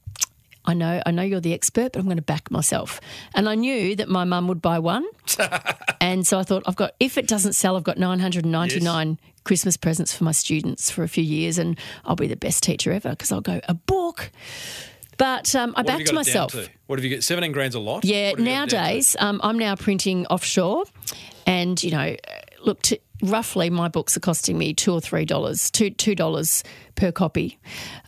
I 0.65 0.73
know, 0.73 1.01
I 1.05 1.11
know 1.11 1.23
you're 1.23 1.41
the 1.41 1.53
expert, 1.53 1.91
but 1.91 1.99
I'm 1.99 2.05
going 2.05 2.15
to 2.15 2.21
back 2.23 2.49
myself. 2.49 3.01
And 3.35 3.49
I 3.49 3.55
knew 3.55 3.97
that 3.97 4.07
my 4.07 4.23
mum 4.23 4.47
would 4.47 4.61
buy 4.61 4.79
one, 4.79 5.05
and 5.99 6.25
so 6.25 6.39
I 6.39 6.43
thought, 6.43 6.63
I've 6.65 6.77
got. 6.77 6.93
If 7.01 7.17
it 7.17 7.27
doesn't 7.27 7.51
sell, 7.51 7.75
I've 7.75 7.83
got 7.83 7.97
999 7.97 9.19
Christmas 9.43 9.77
presents 9.77 10.13
for 10.13 10.23
my 10.23 10.31
students 10.31 10.89
for 10.91 11.03
a 11.03 11.07
few 11.07 11.23
years, 11.23 11.57
and 11.57 11.77
I'll 12.05 12.15
be 12.15 12.27
the 12.27 12.35
best 12.35 12.63
teacher 12.63 12.91
ever 12.91 13.09
because 13.11 13.31
I'll 13.31 13.41
go 13.41 13.59
a 13.67 13.73
book. 13.73 14.31
But 15.17 15.53
um, 15.55 15.73
I 15.75 15.81
What 15.81 15.89
have 15.89 15.99
you 15.99 16.05
backed 16.05 16.15
got 16.15 16.27
it 16.27 16.33
down 16.33 16.43
myself. 16.43 16.51
to? 16.53 16.69
What 16.87 16.99
have 16.99 17.03
you 17.05 17.15
got? 17.17 17.23
17 17.23 17.51
grand's 17.51 17.75
a 17.75 17.79
lot? 17.79 18.03
Yeah, 18.03 18.31
What 18.31 18.39
have 18.39 18.39
you 18.39 18.45
got 18.45 18.51
it 18.51 18.55
down 18.55 18.67
to? 18.69 18.75
nowadays 18.75 19.15
um, 19.19 19.39
I'm 19.43 19.59
now 19.59 19.75
printing 19.75 20.25
offshore, 20.27 20.85
and 21.45 21.81
you 21.83 21.91
know, 21.91 22.15
look, 22.63 22.81
to, 22.83 22.99
roughly 23.21 23.69
my 23.69 23.87
books 23.89 24.17
are 24.17 24.19
costing 24.21 24.57
me 24.57 24.73
two 24.73 24.91
or 24.91 24.99
three 25.01 25.23
dollars, 25.25 25.69
two 25.69 25.91
two 25.91 26.15
dollars 26.15 26.63
per 26.95 27.11
copy, 27.11 27.59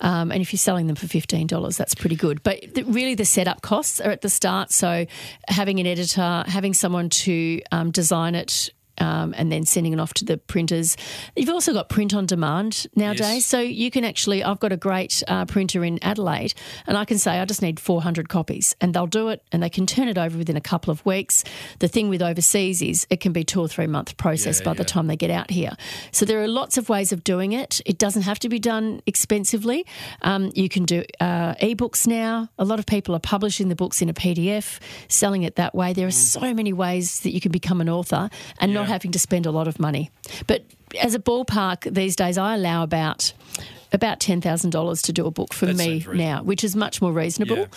um, 0.01 0.31
and 0.31 0.41
if 0.41 0.51
you're 0.51 0.57
selling 0.57 0.87
them 0.87 0.95
for 0.95 1.07
fifteen 1.07 1.45
dollars, 1.47 1.77
that's 1.77 1.93
pretty 1.93 2.15
good. 2.15 2.41
But 2.41 2.73
the, 2.73 2.83
really, 2.83 3.13
the 3.13 3.25
setup 3.25 3.61
costs 3.61 4.01
are 4.01 4.09
at 4.09 4.21
the 4.21 4.29
start. 4.29 4.71
So 4.71 5.05
having 5.47 5.79
an 5.79 5.85
editor, 5.85 6.43
having 6.47 6.73
someone 6.73 7.09
to 7.09 7.61
um, 7.71 7.91
design 7.91 8.33
it. 8.35 8.71
Um, 8.97 9.33
and 9.37 9.51
then 9.51 9.65
sending 9.65 9.93
it 9.93 9.99
off 9.99 10.13
to 10.15 10.25
the 10.25 10.37
printers. 10.37 10.95
You've 11.35 11.49
also 11.49 11.73
got 11.73 11.89
print 11.89 12.13
on 12.13 12.25
demand 12.25 12.87
nowadays. 12.95 13.19
Yes. 13.19 13.45
So 13.45 13.59
you 13.59 13.91
can 13.91 14.05
actually, 14.05 14.43
I've 14.43 14.59
got 14.59 14.71
a 14.71 14.77
great 14.77 15.21
uh, 15.27 15.45
printer 15.45 15.83
in 15.83 16.01
Adelaide, 16.03 16.53
and 16.87 16.97
I 16.97 17.05
can 17.05 17.17
say 17.17 17.39
I 17.39 17.45
just 17.45 17.61
need 17.61 17.79
400 17.79 18.29
copies, 18.29 18.75
and 18.79 18.93
they'll 18.93 19.07
do 19.07 19.29
it, 19.29 19.43
and 19.51 19.61
they 19.61 19.69
can 19.69 19.85
turn 19.85 20.07
it 20.07 20.17
over 20.17 20.37
within 20.37 20.57
a 20.57 20.61
couple 20.61 20.91
of 20.91 21.05
weeks. 21.05 21.43
The 21.79 21.87
thing 21.87 22.09
with 22.09 22.21
overseas 22.21 22.81
is 22.81 23.05
it 23.09 23.19
can 23.19 23.33
be 23.33 23.43
two 23.43 23.59
or 23.59 23.67
three 23.67 23.87
month 23.87 24.17
process 24.17 24.59
Yeah, 24.59 24.65
by 24.65 24.73
the 24.73 24.85
time 24.85 25.07
they 25.07 25.17
get 25.17 25.31
out 25.31 25.51
here. 25.51 25.71
So 26.11 26.25
there 26.25 26.41
are 26.41 26.47
lots 26.47 26.77
of 26.77 26.89
ways 26.89 27.11
of 27.11 27.23
doing 27.23 27.53
it. 27.53 27.81
It 27.85 27.97
doesn't 27.97 28.23
have 28.23 28.39
to 28.39 28.49
be 28.49 28.59
done 28.59 29.01
expensively. 29.05 29.85
Um, 30.21 30.51
you 30.55 30.69
can 30.69 30.85
do 30.85 31.03
uh, 31.19 31.55
ebooks 31.55 32.07
now. 32.07 32.49
A 32.57 32.65
lot 32.65 32.79
of 32.79 32.85
people 32.85 33.15
are 33.15 33.19
publishing 33.19 33.69
the 33.69 33.75
books 33.75 34.01
in 34.01 34.09
a 34.09 34.13
PDF, 34.13 34.79
selling 35.07 35.43
it 35.43 35.55
that 35.55 35.75
way. 35.75 35.93
There 35.93 36.07
are 36.07 36.11
so 36.11 36.53
many 36.53 36.73
ways 36.73 37.21
that 37.21 37.31
you 37.31 37.41
can 37.41 37.51
become 37.51 37.81
an 37.81 37.89
author 37.89 38.29
and 38.59 38.73
not 38.73 38.84
Yeah. 38.85 38.93
having 38.93 39.11
to 39.11 39.19
spend 39.19 39.45
a 39.45 39.51
lot 39.51 39.67
of 39.67 39.79
money. 39.79 40.11
But 40.47 40.63
as 41.01 41.15
a 41.15 41.19
ballpark 41.19 41.93
these 41.93 42.15
days, 42.15 42.37
I 42.37 42.55
allow 42.55 42.83
about 42.83 43.33
about 43.91 44.19
ten 44.19 44.41
thousand 44.41 44.71
dollars 44.71 45.01
to 45.03 45.13
do 45.13 45.25
a 45.25 45.31
book 45.31 45.53
for 45.53 45.67
That 45.67 45.75
me 45.75 46.05
now, 46.13 46.43
which 46.43 46.63
is 46.63 46.75
much 46.75 47.01
more 47.01 47.11
reasonable. 47.11 47.67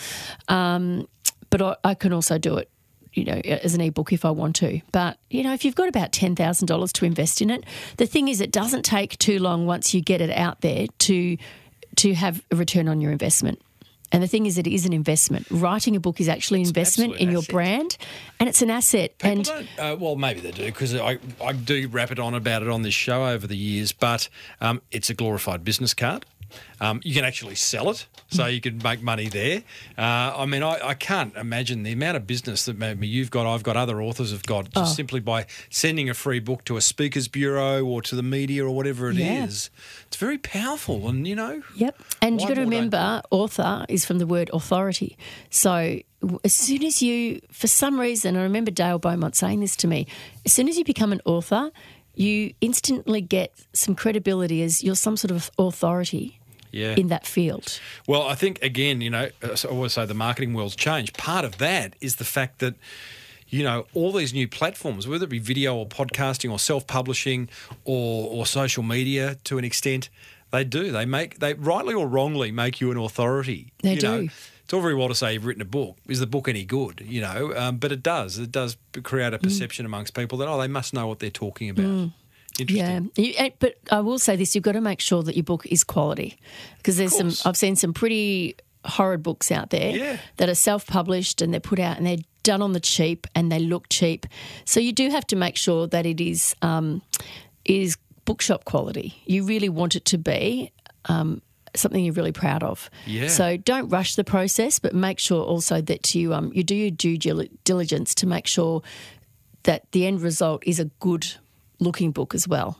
Um, 0.47 1.07
but 1.49 1.61
I, 1.61 1.75
I 1.83 1.93
can 1.95 2.13
also 2.13 2.37
do 2.37 2.57
it. 2.57 2.69
You 3.13 3.25
know, 3.25 3.41
as 3.43 3.73
an 3.73 3.81
ebook 3.81 4.13
if 4.13 4.23
I 4.23 4.29
want 4.29 4.55
to. 4.57 4.81
But, 4.91 5.17
you 5.31 5.41
know, 5.41 5.51
if 5.51 5.65
you've 5.65 5.73
got 5.75 5.89
about 5.89 6.11
$10,000 6.11 6.91
to 6.93 7.05
invest 7.05 7.41
in 7.41 7.49
it, 7.49 7.65
the 7.97 8.05
thing 8.05 8.27
is, 8.27 8.39
it 8.39 8.51
doesn't 8.51 8.83
take 8.83 9.17
too 9.17 9.39
long 9.39 9.65
once 9.65 9.95
you 9.95 9.99
get 10.01 10.21
it 10.21 10.29
out 10.29 10.61
there 10.61 10.85
to, 10.99 11.35
to 11.95 12.13
have 12.13 12.45
a 12.51 12.55
return 12.55 12.87
on 12.87 13.01
your 13.01 13.11
investment. 13.11 13.61
And 14.11 14.23
the 14.23 14.27
thing 14.27 14.45
is, 14.45 14.57
it 14.57 14.67
is 14.67 14.85
an 14.85 14.93
investment. 14.93 15.45
Writing 15.51 15.95
a 15.95 15.99
book 15.99 16.19
is 16.19 16.27
actually 16.27 16.61
an 16.61 16.67
investment 16.67 17.13
absolute 17.13 17.21
in 17.27 17.31
your 17.31 17.39
asset. 17.39 17.51
brand, 17.51 17.97
and 18.39 18.49
it's 18.49 18.61
an 18.61 18.69
asset. 18.69 19.17
People 19.17 19.31
and 19.31 19.45
don't, 19.45 19.79
uh, 19.79 19.95
well, 19.99 20.15
maybe 20.15 20.39
they 20.39 20.51
do 20.51 20.65
because 20.65 20.95
I, 20.95 21.19
I 21.43 21.53
do 21.53 21.87
rap 21.89 22.11
it 22.11 22.19
on 22.19 22.33
about 22.33 22.61
it 22.61 22.69
on 22.69 22.81
this 22.81 22.93
show 22.93 23.27
over 23.27 23.45
the 23.45 23.57
years, 23.57 23.91
but 23.91 24.29
um, 24.61 24.81
it's 24.91 25.09
a 25.09 25.13
glorified 25.13 25.63
business 25.63 25.93
card. 25.93 26.25
Um, 26.81 27.01
you 27.03 27.13
can 27.13 27.25
actually 27.25 27.55
sell 27.55 27.89
it, 27.89 28.05
so 28.29 28.45
you 28.45 28.61
can 28.61 28.79
make 28.83 29.01
money 29.01 29.27
there. 29.27 29.63
Uh, 29.97 30.33
I 30.37 30.45
mean, 30.45 30.63
I, 30.63 30.79
I 30.89 30.93
can't 30.93 31.35
imagine 31.35 31.83
the 31.83 31.91
amount 31.91 32.17
of 32.17 32.25
business 32.27 32.65
that 32.65 32.77
maybe 32.77 33.07
you've 33.07 33.31
got, 33.31 33.45
I've 33.45 33.63
got, 33.63 33.75
other 33.77 34.01
authors 34.01 34.31
have 34.31 34.43
got, 34.43 34.67
Oh. 34.75 34.81
just 34.81 34.95
simply 34.95 35.19
by 35.19 35.45
sending 35.69 36.09
a 36.09 36.13
free 36.13 36.39
book 36.39 36.63
to 36.65 36.77
a 36.77 36.81
speakers 36.81 37.27
bureau 37.27 37.83
or 37.83 38.01
to 38.03 38.15
the 38.15 38.23
media 38.23 38.65
or 38.65 38.71
whatever 38.71 39.09
it 39.09 39.17
is. 39.19 39.69
Yeah. 39.73 40.03
It's 40.07 40.17
very 40.17 40.37
powerful, 40.37 41.07
and 41.09 41.27
you 41.27 41.35
know, 41.35 41.61
Yep. 41.75 42.01
And 42.21 42.39
you've 42.39 42.47
got 42.49 42.55
to 42.55 42.61
remember, 42.61 43.21
author 43.31 43.85
is 43.89 44.05
from 44.05 44.19
the 44.19 44.27
word 44.27 44.49
authority. 44.53 45.17
So 45.49 45.99
as 46.43 46.53
soon 46.53 46.83
as 46.83 47.01
you, 47.01 47.39
for 47.51 47.67
some 47.67 47.99
reason, 47.99 48.35
I 48.35 48.43
remember 48.43 48.71
Dale 48.71 48.99
Beaumont 48.99 49.35
saying 49.35 49.59
this 49.61 49.75
to 49.77 49.87
me, 49.87 50.07
as 50.45 50.51
soon 50.53 50.67
as 50.67 50.77
you 50.77 50.83
become 50.83 51.11
an 51.13 51.21
author, 51.25 51.71
you 52.15 52.53
instantly 52.59 53.21
get 53.21 53.53
some 53.73 53.95
credibility 53.95 54.61
as 54.61 54.83
you're 54.83 54.95
some 54.95 55.15
sort 55.15 55.31
of 55.31 55.49
authority 55.57 56.38
yeah. 56.71 56.95
in 56.95 57.07
that 57.07 57.25
field. 57.25 57.79
Well, 58.07 58.23
I 58.23 58.35
think 58.35 58.61
again, 58.63 59.01
you 59.01 59.09
know, 59.09 59.29
uh, 59.43 59.55
I 59.63 59.67
always 59.67 59.93
say 59.93 60.05
the 60.05 60.13
marketing 60.13 60.53
world's 60.53 60.75
changed. 60.75 61.17
Part 61.17 61.45
of 61.45 61.57
that 61.57 61.95
is 62.01 62.15
the 62.17 62.25
fact 62.25 62.59
that 62.59 62.75
you 63.49 63.63
know 63.63 63.85
all 63.93 64.11
these 64.11 64.33
new 64.33 64.47
platforms, 64.47 65.07
whether 65.07 65.23
it 65.25 65.29
be 65.29 65.39
video 65.39 65.75
or 65.75 65.87
podcasting 65.87 66.51
or 66.51 66.59
self-publishing 66.59 67.49
or 67.85 68.29
or 68.31 68.45
social 68.45 68.83
media, 68.83 69.35
to 69.45 69.57
an 69.57 69.65
extent, 69.65 70.09
they 70.51 70.63
do. 70.63 70.91
They 70.91 71.05
make 71.05 71.39
they 71.39 71.53
rightly 71.55 71.93
or 71.93 72.07
wrongly 72.07 72.51
make 72.51 72.79
you 72.81 72.91
an 72.91 72.97
authority. 72.97 73.71
They 73.81 73.95
you 73.95 74.01
Know, 74.01 74.21
do. 74.21 74.29
it's 74.63 74.73
all 74.73 74.81
very 74.81 74.93
well 74.95 75.07
to 75.07 75.15
say 75.15 75.33
you've 75.33 75.45
written 75.45 75.61
a 75.63 75.65
book. 75.65 75.97
Is 76.07 76.19
the 76.19 76.27
book 76.27 76.47
any 76.47 76.63
good? 76.63 77.01
You 77.03 77.21
know, 77.21 77.53
um, 77.55 77.77
but 77.77 77.91
it 77.91 78.03
does. 78.03 78.37
It 78.37 78.51
does 78.51 78.77
create 79.03 79.33
a 79.33 79.39
Mm. 79.39 79.43
perception 79.43 79.85
amongst 79.85 80.13
people 80.13 80.37
that 80.39 80.47
oh, 80.47 80.59
they 80.59 80.67
must 80.67 80.93
know 80.93 81.07
what 81.07 81.17
they're 81.19 81.31
talking 81.31 81.69
about. 81.71 82.09
Interesting. 82.61 83.11
Yeah, 83.15 83.31
eh, 83.37 83.49
but 83.59 83.75
I 83.91 84.01
will 84.01 84.19
say 84.19 84.35
this: 84.35 84.55
you've 84.55 84.63
got 84.63 84.73
to 84.73 84.81
make 84.81 84.99
sure 85.01 85.23
that 85.23 85.35
your 85.35 85.43
book 85.43 85.65
is 85.67 85.83
quality, 85.83 86.37
because 86.77 86.97
there's 86.97 87.15
some. 87.15 87.31
I've 87.45 87.57
seen 87.57 87.75
some 87.75 87.93
pretty 87.93 88.55
horrid 88.85 89.21
books 89.21 89.51
out 89.51 89.69
there 89.71 89.95
Yeah. 89.95 90.17
that 90.37 90.47
are 90.47 90.55
self-published 90.55 91.41
and 91.41 91.53
they're 91.53 91.59
put 91.59 91.79
out 91.79 91.97
and 91.97 92.05
they're 92.07 92.23
done 92.43 92.61
on 92.61 92.71
the 92.71 92.79
cheap 92.79 93.27
and 93.35 93.51
they 93.51 93.59
look 93.59 93.89
cheap. 93.89 94.25
So 94.63 94.79
you 94.79 94.93
do 94.93 95.09
have 95.09 95.27
to 95.27 95.35
make 95.35 95.57
sure 95.57 95.85
that 95.87 96.05
it 96.05 96.21
is 96.21 96.55
um, 96.61 97.01
is 97.65 97.97
bookshop 98.25 98.63
quality. 98.65 99.21
You 99.25 99.43
really 99.43 99.69
want 99.69 99.95
it 99.95 100.05
to 100.05 100.17
be. 100.17 100.71
Um, 101.05 101.41
Something 101.75 102.03
you're 102.03 102.15
really 102.15 102.31
proud 102.31 102.63
of. 102.63 102.89
Yeah. 103.05 103.27
So 103.27 103.55
don't 103.55 103.89
rush 103.89 104.15
the 104.15 104.23
process, 104.23 104.79
but 104.79 104.95
make 104.95 105.19
sure 105.19 105.43
also 105.43 105.81
that 105.81 106.15
you 106.15 106.33
um, 106.33 106.51
you 106.51 106.63
do 106.63 106.73
your 106.73 106.89
due 106.89 107.15
diligence 107.63 108.15
to 108.15 108.25
make 108.25 108.47
sure 108.47 108.81
that 109.63 109.83
the 109.91 110.07
end 110.07 110.21
result 110.23 110.63
is 110.65 110.79
a 110.79 110.85
good 110.99 111.27
looking 111.79 112.11
book 112.11 112.35
as 112.35 112.47
well. 112.47 112.77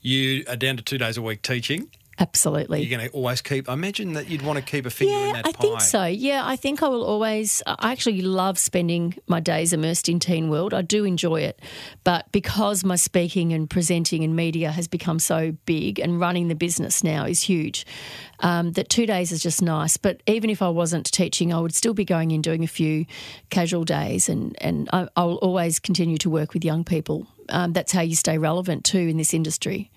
You 0.00 0.44
are 0.48 0.56
down 0.56 0.76
to 0.76 0.82
two 0.82 0.98
days 0.98 1.16
a 1.16 1.22
week 1.22 1.42
teaching. 1.42 1.90
Absolutely. 2.20 2.82
You're 2.82 2.98
going 2.98 3.08
to 3.08 3.14
always 3.14 3.40
keep. 3.40 3.68
I 3.68 3.74
imagine 3.74 4.14
that 4.14 4.28
you'd 4.28 4.42
want 4.42 4.58
to 4.58 4.64
keep 4.64 4.86
a 4.86 4.90
finger 4.90 5.14
in 5.14 5.26
yeah, 5.26 5.32
that 5.34 5.46
I 5.46 5.52
pie. 5.52 5.60
think 5.60 5.80
so. 5.80 6.04
Yeah, 6.04 6.44
I 6.44 6.56
think 6.56 6.82
I 6.82 6.88
will 6.88 7.04
always. 7.04 7.62
I 7.64 7.92
actually 7.92 8.22
love 8.22 8.58
spending 8.58 9.14
my 9.28 9.38
days 9.38 9.72
immersed 9.72 10.08
in 10.08 10.18
teen 10.18 10.50
world. 10.50 10.74
I 10.74 10.82
do 10.82 11.04
enjoy 11.04 11.42
it, 11.42 11.62
but 12.02 12.30
because 12.32 12.82
my 12.82 12.96
speaking 12.96 13.52
and 13.52 13.70
presenting 13.70 14.24
and 14.24 14.34
media 14.34 14.72
has 14.72 14.88
become 14.88 15.20
so 15.20 15.52
big, 15.64 16.00
and 16.00 16.18
running 16.18 16.48
the 16.48 16.56
business 16.56 17.04
now 17.04 17.24
is 17.24 17.42
huge, 17.42 17.86
um, 18.40 18.72
that 18.72 18.88
two 18.88 19.06
days 19.06 19.30
is 19.30 19.40
just 19.40 19.62
nice. 19.62 19.96
But 19.96 20.20
even 20.26 20.50
if 20.50 20.60
I 20.60 20.70
wasn't 20.70 21.06
teaching, 21.12 21.52
I 21.52 21.60
would 21.60 21.74
still 21.74 21.94
be 21.94 22.04
going 22.04 22.32
in 22.32 22.42
doing 22.42 22.64
a 22.64 22.68
few 22.68 23.06
casual 23.50 23.84
days, 23.84 24.28
and 24.28 24.60
and 24.60 24.90
I, 24.92 25.08
I'll 25.14 25.36
always 25.36 25.78
continue 25.78 26.18
to 26.18 26.30
work 26.30 26.52
with 26.52 26.64
young 26.64 26.82
people. 26.82 27.28
Um, 27.48 27.72
that's 27.72 27.92
how 27.92 28.00
you 28.02 28.16
stay 28.16 28.38
relevant 28.38 28.84
too 28.84 28.98
in 28.98 29.16
this 29.16 29.32
industry. 29.34 29.90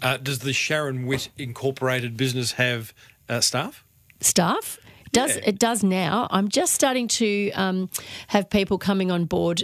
Uh, 0.00 0.16
does 0.16 0.40
the 0.40 0.52
Sharon 0.52 1.06
Witt 1.06 1.28
Incorporated 1.38 2.16
business 2.16 2.52
have 2.52 2.92
uh, 3.28 3.40
staff? 3.40 3.84
staff. 4.20 4.78
Does 5.12 5.36
Yeah. 5.36 5.42
it 5.48 5.58
does 5.58 5.82
now? 5.84 6.26
I'm 6.30 6.48
just 6.48 6.72
starting 6.72 7.06
to 7.08 7.50
um, 7.52 7.90
have 8.28 8.48
people 8.48 8.78
coming 8.78 9.10
on 9.10 9.26
board, 9.26 9.62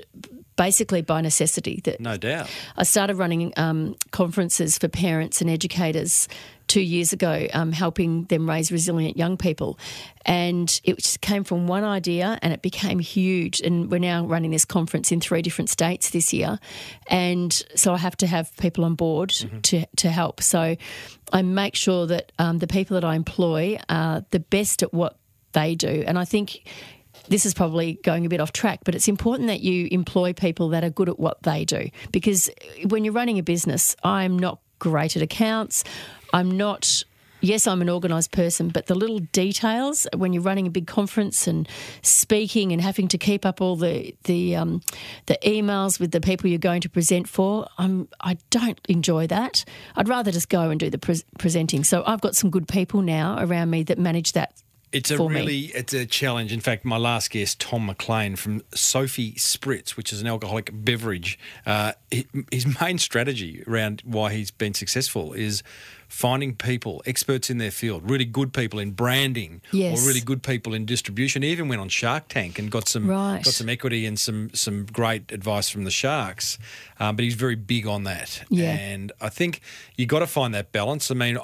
basically 0.56 1.00
by 1.00 1.20
necessity. 1.22 1.80
That 1.84 2.00
No 2.00 2.16
doubt. 2.18 2.50
I 2.76 2.82
started 2.82 3.16
running 3.16 3.52
um, 3.56 3.96
conferences 4.10 4.76
for 4.78 4.88
parents 4.88 5.40
and 5.40 5.48
educators 5.48 6.28
two 6.68 6.80
years 6.80 7.12
ago, 7.12 7.46
um, 7.52 7.72
helping 7.72 8.24
them 8.24 8.48
raise 8.48 8.70
resilient 8.70 9.16
young 9.16 9.36
people, 9.36 9.78
and 10.24 10.80
it 10.84 10.98
just 10.98 11.20
came 11.20 11.42
from 11.42 11.66
one 11.66 11.84
idea 11.84 12.38
and 12.42 12.52
it 12.52 12.62
became 12.62 12.98
huge. 12.98 13.60
And 13.60 13.90
we're 13.90 13.98
now 13.98 14.24
running 14.24 14.52
this 14.52 14.64
conference 14.64 15.10
in 15.10 15.20
three 15.20 15.42
different 15.42 15.70
states 15.70 16.10
this 16.10 16.32
year, 16.32 16.58
and 17.08 17.52
so 17.74 17.92
I 17.92 17.98
have 17.98 18.16
to 18.18 18.26
have 18.26 18.56
people 18.58 18.84
on 18.84 18.94
board 18.94 19.30
to 19.64 19.86
to 19.96 20.10
help. 20.10 20.42
So 20.42 20.76
I 21.32 21.42
make 21.42 21.74
sure 21.74 22.06
that 22.06 22.32
um, 22.38 22.58
the 22.58 22.68
people 22.68 22.94
that 22.94 23.04
I 23.04 23.16
employ 23.16 23.78
are 23.88 24.24
the 24.30 24.40
best 24.40 24.82
at 24.82 24.94
what 24.94 25.18
they 25.52 25.74
do, 25.74 26.04
and 26.06 26.18
I 26.18 26.24
think 26.24 26.68
this 27.28 27.44
is 27.44 27.54
probably 27.54 27.94
going 28.04 28.24
a 28.26 28.28
bit 28.28 28.40
off 28.40 28.52
track, 28.52 28.80
but 28.84 28.94
it's 28.94 29.08
important 29.08 29.48
that 29.48 29.60
you 29.60 29.88
employ 29.90 30.32
people 30.32 30.70
that 30.70 30.84
are 30.84 30.90
good 30.90 31.08
at 31.08 31.18
what 31.18 31.42
they 31.42 31.64
do. 31.64 31.90
Because 32.12 32.50
when 32.86 33.04
you're 33.04 33.14
running 33.14 33.38
a 33.38 33.42
business, 33.42 33.96
I'm 34.02 34.38
not 34.38 34.60
great 34.78 35.16
at 35.16 35.22
accounts. 35.22 35.84
I'm 36.32 36.50
not 36.50 37.04
yes, 37.40 37.66
I'm 37.66 37.82
an 37.82 37.90
organised 37.90 38.32
person, 38.32 38.68
but 38.68 38.86
the 38.86 38.94
little 38.94 39.18
details 39.18 40.06
when 40.16 40.32
you're 40.32 40.42
running 40.42 40.66
a 40.66 40.70
big 40.70 40.86
conference 40.86 41.46
and 41.46 41.68
speaking 42.02 42.72
and 42.72 42.80
having 42.80 43.08
to 43.08 43.18
keep 43.18 43.46
up 43.46 43.60
all 43.60 43.76
the 43.76 44.14
the 44.24 44.56
um, 44.56 44.82
the 45.26 45.38
emails 45.44 46.00
with 46.00 46.10
the 46.10 46.20
people 46.20 46.48
you're 46.50 46.58
going 46.58 46.80
to 46.82 46.88
present 46.88 47.28
for, 47.28 47.68
I'm 47.78 48.08
I 48.20 48.38
don't 48.50 48.80
enjoy 48.88 49.26
that. 49.28 49.64
I'd 49.96 50.08
rather 50.08 50.30
just 50.30 50.48
go 50.48 50.70
and 50.70 50.80
do 50.80 50.90
the 50.90 50.98
pre- 50.98 51.22
presenting. 51.38 51.84
So 51.84 52.02
I've 52.06 52.20
got 52.20 52.36
some 52.36 52.50
good 52.50 52.68
people 52.68 53.02
now 53.02 53.36
around 53.38 53.70
me 53.70 53.82
that 53.84 53.98
manage 53.98 54.32
that. 54.32 54.54
It's 54.92 55.10
a 55.10 55.16
for 55.16 55.28
me. 55.28 55.40
really 55.40 55.60
it's 55.66 55.92
a 55.92 56.06
challenge. 56.06 56.52
In 56.52 56.60
fact, 56.60 56.84
my 56.84 56.96
last 56.96 57.30
guest, 57.30 57.60
Tom 57.60 57.86
McLean 57.86 58.36
from 58.36 58.62
Sofi 58.74 59.32
Spritz, 59.32 59.90
which 59.90 60.12
is 60.12 60.20
an 60.20 60.26
alcoholic 60.26 60.70
beverage, 60.72 61.38
uh, 61.66 61.92
his 62.50 62.80
main 62.80 62.98
strategy 62.98 63.62
around 63.66 64.02
why 64.04 64.32
he's 64.32 64.50
been 64.50 64.74
successful 64.74 65.32
is 65.34 65.62
finding 66.08 66.54
people, 66.54 67.02
experts 67.04 67.50
in 67.50 67.58
their 67.58 67.70
field, 67.70 68.08
really 68.10 68.24
good 68.24 68.54
people 68.54 68.78
in 68.78 68.92
branding, 68.92 69.60
Yes. 69.72 70.02
or 70.02 70.08
really 70.08 70.22
good 70.22 70.42
people 70.42 70.72
in 70.72 70.86
distribution. 70.86 71.42
He 71.42 71.50
even 71.50 71.68
went 71.68 71.82
on 71.82 71.90
Shark 71.90 72.28
Tank 72.28 72.58
and 72.58 72.70
got 72.70 72.88
some 72.88 73.06
Right. 73.06 73.42
got 73.44 73.52
some 73.52 73.68
equity 73.68 74.06
and 74.06 74.18
some 74.18 74.48
some 74.54 74.86
great 74.86 75.30
advice 75.32 75.68
from 75.68 75.84
the 75.84 75.90
sharks. 75.90 76.58
Um, 76.98 77.14
but 77.16 77.24
he's 77.24 77.34
very 77.34 77.56
big 77.56 77.86
on 77.86 78.04
that. 78.04 78.42
Yeah. 78.48 78.72
And 78.72 79.12
I 79.20 79.28
think 79.28 79.60
you 79.96 80.06
got 80.06 80.20
to 80.20 80.26
find 80.26 80.54
that 80.54 80.72
balance. 80.72 81.10
I 81.10 81.14
mean, 81.14 81.36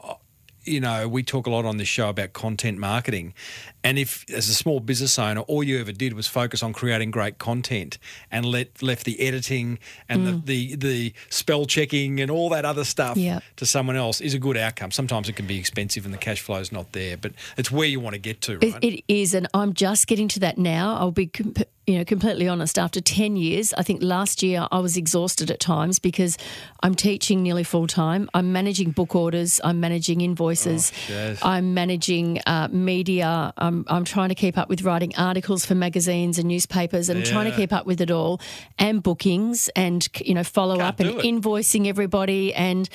you 0.65 0.81
know, 0.81 1.09
we 1.09 1.23
talk 1.23 1.47
a 1.47 1.51
lot 1.51 1.65
on 1.65 1.77
this 1.77 1.89
show 1.89 2.09
about 2.09 2.33
content 2.33 2.79
marketing. 2.79 3.35
And 3.83 3.99
if, 3.99 4.25
as 4.31 4.49
a 4.49 4.55
small 4.55 4.81
business 4.81 5.19
owner, 5.19 5.43
all 5.43 5.63
you 5.63 5.79
ever 5.79 5.93
did 5.93 6.15
was 6.15 6.27
focus 6.27 6.63
on 6.63 6.73
creating 6.73 7.11
great 7.11 7.39
content 7.39 7.99
and 8.31 8.47
let 8.47 8.83
left 8.83 9.05
the 9.05 9.21
editing 9.21 9.79
and 10.09 10.27
the, 10.27 10.33
mm. 10.33 10.47
the, 10.47 10.77
the 10.77 11.15
spell 11.29 11.67
checking 11.67 12.21
and 12.21 12.31
all 12.31 12.49
that 12.49 12.65
other 12.65 12.85
stuff 12.85 13.17
Yeah. 13.17 13.41
to 13.57 13.67
someone 13.67 13.97
else 13.97 14.21
is 14.21 14.33
a 14.35 14.39
good 14.39 14.57
outcome. 14.57 14.91
Sometimes 14.91 15.29
it 15.29 15.37
can 15.37 15.47
be 15.47 15.59
expensive 15.59 16.05
and 16.05 16.15
the 16.15 16.19
cash 16.19 16.41
flow 16.41 16.57
is 16.57 16.73
not 16.73 16.93
there, 16.93 17.17
but 17.17 17.33
it's 17.57 17.71
where 17.71 17.87
you 17.87 18.01
want 18.01 18.15
to 18.15 18.21
get 18.21 18.41
to, 18.43 18.59
right? 18.59 18.77
It, 18.83 18.95
it 18.95 19.05
is, 19.09 19.35
and 19.35 19.47
I'm 19.53 19.75
just 19.75 20.07
getting 20.07 20.29
to 20.29 20.41
that 20.41 20.57
now. 20.57 20.97
I'll 20.97 21.11
be, 21.11 21.27
com- 21.27 21.55
you 21.87 21.99
know, 21.99 22.05
completely 22.05 22.49
honest. 22.49 22.79
After 22.79 23.01
ten 23.01 23.37
years, 23.37 23.75
I 23.75 23.83
think 23.83 24.03
last 24.03 24.43
year 24.43 24.67
I 24.73 24.79
was 24.79 24.97
exhausted 24.97 25.51
at 25.51 25.61
times 25.61 25.99
because 25.99 26.39
I'm 26.83 26.95
teaching 26.95 27.43
nearly 27.43 27.65
full 27.65 27.87
time. 27.87 28.31
I'm 28.33 28.53
managing 28.53 28.93
book 28.93 29.15
orders. 29.15 29.61
I'm 29.63 29.81
managing 29.81 30.23
invoices. 30.23 30.93
Oh, 31.11 31.37
I'm 31.43 31.75
managing 31.75 32.41
uh, 32.47 32.69
media. 32.71 33.53
I'm, 33.59 33.85
I'm 33.89 34.05
trying 34.05 34.31
to 34.31 34.35
keep 34.35 34.57
up 34.57 34.69
with 34.69 34.83
writing 34.83 35.15
articles 35.17 35.67
for 35.67 35.75
magazines 35.75 36.39
and 36.39 36.49
newspapers. 36.49 37.09
and 37.09 37.25
trying 37.25 37.51
to 37.51 37.57
keep 37.57 37.73
up 37.73 37.85
with 37.87 38.01
it 38.01 38.11
all, 38.11 38.41
and 38.79 39.03
bookings, 39.03 39.69
and 39.77 40.09
you 40.25 40.35
know, 40.35 40.45
follow 40.45 40.77
Can't 40.77 40.89
up 40.89 41.01
and 41.01 41.11
it. 41.11 41.17
invoicing 41.25 41.87
everybody 41.87 42.55
and 42.55 42.89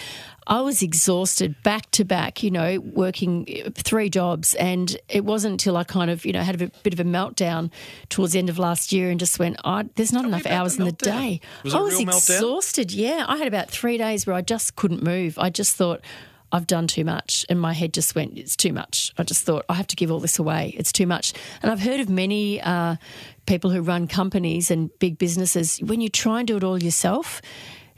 I 0.48 0.62
was 0.62 0.82
exhausted 0.82 1.56
back 1.64 1.92
to 1.92 2.04
back, 2.04 2.44
you 2.44 2.52
know, 2.52 2.80
working 2.80 3.46
three 3.76 4.10
jobs. 4.10 4.56
And 4.56 4.98
it 5.08 5.26
wasn't 5.26 5.54
until 5.54 5.78
I 5.78 5.84
kind 5.84 6.10
of, 6.10 6.26
you 6.26 6.34
know, 6.34 6.42
had 6.42 6.62
a 6.62 6.68
bit 6.84 6.94
of 6.94 7.00
a 7.00 7.04
meltdown 7.04 7.72
towards 8.10 8.34
the 8.34 8.40
end 8.40 8.50
of 8.50 8.58
last 8.58 8.92
year 8.92 9.10
and 9.10 9.20
just 9.20 9.40
went, 9.40 9.58
oh, 9.64 9.84
there's 9.96 10.12
not 10.12 10.24
me 10.24 10.30
enough 10.30 10.46
hours 10.46 10.78
the 10.78 10.84
in 10.84 10.86
the 10.88 10.92
day. 10.94 11.42
Was 11.64 11.76
I 11.76 11.82
was 11.82 11.94
real 11.96 12.08
meltdown? 12.08 12.36
exhausted. 12.36 12.92
Yeah. 12.92 13.26
I 13.28 13.38
had 13.38 13.48
about 13.48 13.70
three 13.70 13.98
days 13.98 14.26
where 14.26 14.36
I 14.36 14.42
just 14.42 14.76
couldn't 14.76 15.04
move. 15.04 15.38
I 15.38 15.50
just 15.50 15.76
thought, 15.76 16.02
I've 16.52 16.68
done 16.68 16.88
too 16.88 17.06
much. 17.06 17.46
And 17.50 17.60
my 17.62 17.74
head 17.74 17.94
just 17.94 18.16
went, 18.16 18.38
it's 18.38 18.56
too 18.56 18.74
much. 18.74 19.14
I 19.18 19.24
just 19.24 19.44
thought, 19.44 19.66
I 19.70 19.76
have 19.76 19.88
to 19.88 19.96
give 19.96 20.12
all 20.12 20.20
this 20.20 20.40
away. 20.40 20.74
It's 20.78 20.92
too 20.92 21.06
much. 21.06 21.34
And 21.62 21.72
I've 21.72 21.80
heard 21.80 22.00
of 22.00 22.10
many 22.10 22.60
uh, 22.62 22.96
people 23.46 23.70
who 23.70 23.82
run 23.82 24.08
companies 24.08 24.72
and 24.72 24.90
big 25.00 25.18
businesses, 25.18 25.78
when 25.80 26.02
you 26.02 26.10
try 26.10 26.40
and 26.40 26.48
do 26.48 26.58
it 26.58 26.64
all 26.64 26.82
yourself, 26.82 27.42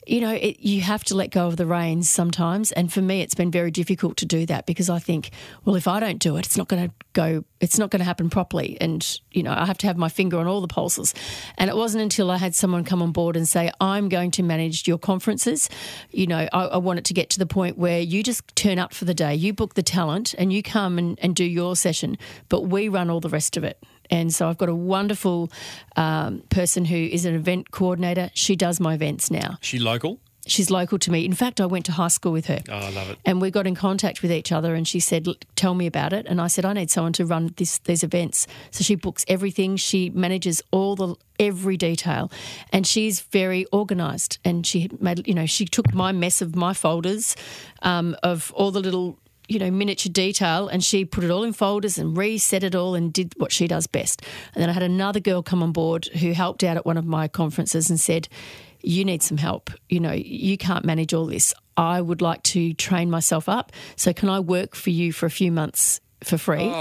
you 0.08 0.20
know, 0.20 0.34
it, 0.34 0.60
you 0.60 0.82
have 0.82 1.04
to 1.06 1.16
let 1.16 1.30
go 1.30 1.47
of 1.47 1.58
the 1.58 1.66
reins 1.66 2.10
sometimes. 2.10 2.72
And 2.72 2.91
for 2.91 3.02
me, 3.02 3.22
it's 3.22 3.36
been 3.36 3.52
very 3.52 3.70
difficult 3.70 4.18
to 4.18 4.26
do 4.26 4.45
that 4.47 4.66
because 4.66 4.89
I 4.89 4.99
think, 4.99 5.30
well, 5.64 5.76
if 5.76 5.88
I 5.88 5.99
don't 5.99 6.18
do 6.18 6.38
it, 6.38 6.45
it's 6.45 6.58
not 6.58 6.68
going 6.68 6.89
to 6.89 6.93
go, 7.14 7.43
it's 7.60 7.78
not 7.78 7.91
going 7.91 7.99
to 7.99 8.06
happen 8.06 8.30
properly. 8.30 8.78
And, 8.82 9.20
you 9.32 9.43
know, 9.43 9.54
I 9.54 9.66
have 9.66 9.78
to 9.80 9.88
have 9.88 9.97
my 9.97 10.10
finger 10.10 10.39
on 10.39 10.47
all 10.47 10.60
the 10.60 10.68
pulses. 10.68 11.14
And 11.58 11.70
it 11.70 11.76
wasn't 11.76 12.02
until 12.02 12.32
I 12.32 12.38
had 12.38 12.56
someone 12.56 12.84
come 12.84 13.02
on 13.02 13.12
board 13.12 13.38
and 13.38 13.47
say, 13.47 13.72
I'm 13.80 14.10
going 14.10 14.32
to 14.32 14.43
manage 14.43 14.88
your 14.88 14.97
conferences. 14.97 15.70
You 16.10 16.28
know, 16.28 16.47
I, 16.52 16.66
I 16.66 16.78
want 16.78 16.99
it 16.99 17.06
to 17.06 17.14
get 17.14 17.30
to 17.32 17.39
the 17.39 17.45
point 17.45 17.78
where 17.78 17.99
you 17.99 18.24
just 18.24 18.56
turn 18.56 18.80
up 18.80 18.93
for 18.93 19.06
the 19.06 19.14
day, 19.14 19.36
you 19.36 19.54
book 19.54 19.76
the 19.76 19.84
talent, 19.84 20.34
and 20.38 20.52
you 20.52 20.64
come 20.64 20.97
and, 20.97 21.20
and 21.22 21.36
do 21.36 21.45
your 21.45 21.76
session, 21.76 22.18
but 22.49 22.62
we 22.62 22.89
run 22.89 23.10
all 23.10 23.20
the 23.20 23.30
rest 23.30 23.56
of 23.56 23.64
it. 23.64 23.82
And 24.12 24.34
so 24.34 24.49
I've 24.49 24.57
got 24.57 24.70
a 24.70 24.76
wonderful 24.76 25.51
um, 25.95 26.43
person 26.49 26.86
who 26.86 26.97
is 26.97 27.26
an 27.26 27.34
event 27.34 27.72
coordinator. 27.72 28.30
She 28.34 28.55
does 28.55 28.80
my 28.80 28.93
events 28.93 29.32
now. 29.32 29.57
she 29.62 29.80
local? 29.80 30.20
She's 30.47 30.72
local 30.72 30.97
to 30.99 31.12
me. 31.12 31.24
In 31.24 31.34
fact, 31.34 31.62
I 31.62 31.68
went 31.68 31.86
to 31.86 31.91
high 31.91 32.07
school 32.07 32.32
with 32.32 32.47
her. 32.47 32.62
Oh, 32.68 32.74
I 32.74 32.89
love 32.89 33.12
it. 33.12 33.20
And 33.26 33.39
we 33.39 33.51
got 33.51 33.68
in 33.68 33.76
contact 33.76 34.24
with 34.24 34.32
each 34.32 34.51
other, 34.51 34.74
and 34.74 34.88
she 34.88 34.99
said, 34.99 35.28
"Tell 35.55 35.76
me 35.76 35.86
about 35.86 36.14
it." 36.14 36.26
And 36.28 36.41
I 36.41 36.47
said, 36.47 36.66
"I 36.66 36.74
need 36.74 36.89
someone 36.89 37.14
to 37.14 37.26
run 37.26 37.53
this 37.57 37.78
these 37.78 38.03
events." 38.03 38.47
So 38.72 38.84
she 38.84 38.95
books 38.95 39.24
everything. 39.28 39.78
She 39.78 40.09
manages 40.09 40.64
all 40.72 40.95
the 40.95 41.16
every 41.39 41.78
detail, 41.78 42.32
and 42.74 42.88
she's 42.88 43.22
very 43.22 43.68
organised. 43.72 44.39
And 44.43 44.66
she 44.66 44.89
made, 44.99 45.28
you 45.28 45.36
know, 45.36 45.45
she 45.45 45.66
took 45.66 45.93
my 45.93 46.12
mess 46.12 46.41
of 46.41 46.55
my 46.55 46.74
folders, 46.74 47.36
um, 47.84 48.16
of 48.24 48.51
all 48.55 48.72
the 48.72 48.82
little. 48.82 49.20
You 49.52 49.60
know, 49.60 49.70
miniature 49.70 50.12
detail, 50.12 50.70
and 50.70 50.82
she 50.82 51.04
put 51.04 51.26
it 51.26 51.30
all 51.30 51.43
in 51.43 51.52
folders 51.52 51.97
and 51.97 52.16
reset 52.16 52.64
it 52.64 52.74
all 52.74 52.95
and 52.95 53.12
did 53.12 53.34
what 53.36 53.52
she 53.52 53.68
does 53.68 53.86
best. 53.86 54.22
And 54.56 54.62
then 54.62 54.70
I 54.70 54.74
had 54.74 54.82
another 54.82 55.20
girl 55.20 55.43
come 55.43 55.62
on 55.62 55.74
board 55.74 56.06
who 56.06 56.32
helped 56.32 56.64
out 56.64 56.78
at 56.78 56.86
one 56.86 56.95
of 56.97 57.06
my 57.06 57.28
conferences 57.28 57.89
and 57.89 57.99
said, 57.99 58.30
you 58.82 59.04
need 59.04 59.22
some 59.22 59.38
help. 59.38 59.70
You 59.89 59.99
know, 59.99 60.14
you 60.14 60.58
can't 60.58 60.86
manage 60.86 61.14
all 61.14 61.26
this. 61.26 61.54
I 61.76 62.02
would 62.02 62.22
like 62.22 62.43
to 62.43 62.74
train 62.74 63.10
myself 63.10 63.49
up. 63.49 63.72
So, 63.95 64.14
can 64.14 64.30
I 64.30 64.39
work 64.39 64.74
for 64.74 64.89
you 64.89 65.12
for 65.12 65.26
a 65.26 65.30
few 65.30 65.52
months 65.52 65.99
for 66.24 66.38
free? 66.38 66.72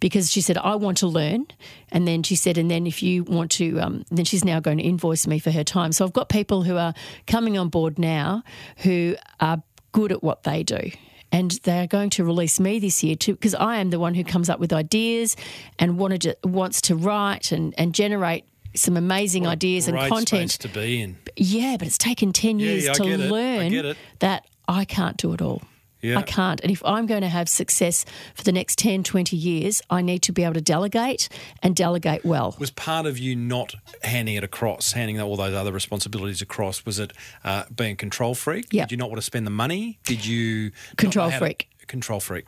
Because 0.00 0.30
she 0.30 0.40
said, 0.40 0.56
I 0.58 0.76
want 0.76 0.98
to 0.98 1.06
learn. 1.06 1.46
And 1.90 2.08
then 2.08 2.22
she 2.22 2.36
said, 2.36 2.58
and 2.58 2.70
then 2.70 2.86
if 2.86 3.02
you 3.02 3.24
want 3.24 3.50
to, 3.52 3.80
um, 3.80 4.04
then 4.10 4.24
she's 4.24 4.44
now 4.44 4.60
going 4.60 4.78
to 4.78 4.84
invoice 4.84 5.26
me 5.26 5.38
for 5.38 5.50
her 5.50 5.64
time. 5.64 5.92
So, 5.92 6.04
I've 6.04 6.12
got 6.12 6.28
people 6.28 6.62
who 6.62 6.76
are 6.76 6.94
coming 7.26 7.58
on 7.58 7.68
board 7.68 7.98
now 7.98 8.42
who 8.78 9.16
are 9.40 9.62
good 9.92 10.10
at 10.10 10.22
what 10.22 10.42
they 10.44 10.62
do. 10.62 10.90
And 11.34 11.50
they're 11.64 11.86
going 11.88 12.10
to 12.10 12.24
release 12.24 12.60
me 12.60 12.78
this 12.78 13.02
year 13.02 13.16
too, 13.16 13.32
because 13.32 13.54
I 13.54 13.76
am 13.76 13.90
the 13.90 13.98
one 13.98 14.14
who 14.14 14.22
comes 14.24 14.48
up 14.48 14.60
with 14.60 14.72
ideas 14.72 15.36
and 15.78 15.98
wanted 15.98 16.20
to, 16.22 16.36
wants 16.44 16.80
to 16.82 16.94
write 16.94 17.50
and, 17.52 17.74
and 17.76 17.94
generate 17.94 18.44
some 18.74 18.96
amazing 18.96 19.46
ideas 19.46 19.88
and 19.88 19.98
content. 19.98 20.52
to 20.52 20.68
be 20.68 21.00
in. 21.02 21.16
Yeah, 21.36 21.76
but 21.78 21.88
it's 21.88 21.98
taken 21.98 22.32
10 22.32 22.58
Yeah, 22.58 22.66
years 22.66 22.84
yeah, 22.86 22.92
to 22.92 23.02
get 23.02 23.20
it. 23.20 23.26
I 23.26 23.28
learn 23.30 23.96
that 24.20 24.46
I 24.68 24.84
can't 24.84 25.16
do 25.16 25.32
it 25.32 25.42
all. 25.42 25.62
Yeah. 26.04 26.18
I 26.18 26.22
can't. 26.22 26.60
And 26.60 26.70
if 26.70 26.84
I'm 26.84 27.06
going 27.06 27.22
to 27.22 27.28
have 27.28 27.48
success 27.48 28.04
for 28.34 28.44
the 28.44 28.52
next 28.52 28.78
10, 28.78 29.02
20 29.04 29.36
years, 29.36 29.80
I 29.88 30.02
need 30.02 30.20
to 30.22 30.32
be 30.32 30.44
able 30.44 30.54
to 30.54 30.60
delegate 30.60 31.28
and 31.62 31.74
delegate 31.74 32.24
well. 32.24 32.54
Was 32.58 32.70
part 32.70 33.06
of 33.06 33.18
you 33.18 33.34
not 33.34 33.74
handing 34.02 34.34
it 34.34 34.44
across, 34.44 34.92
handing 34.92 35.20
all 35.20 35.36
those 35.36 35.54
other 35.54 35.72
responsibilities 35.72 36.42
across? 36.42 36.84
Was 36.84 36.98
it 36.98 37.12
uh, 37.42 37.64
being 37.74 37.96
control 37.96 38.34
freak? 38.34 38.66
Yeah. 38.70 38.84
Did 38.84 38.92
you 38.92 38.96
not 38.98 39.08
want 39.08 39.18
to 39.18 39.24
spend 39.26 39.46
the 39.46 39.50
money? 39.50 39.98
Did 40.04 40.26
you 40.26 40.72
Control 40.96 41.30
how 41.30 41.38
to- 41.38 41.44
freak. 41.44 41.68
control 41.86 42.20
freak. 42.20 42.46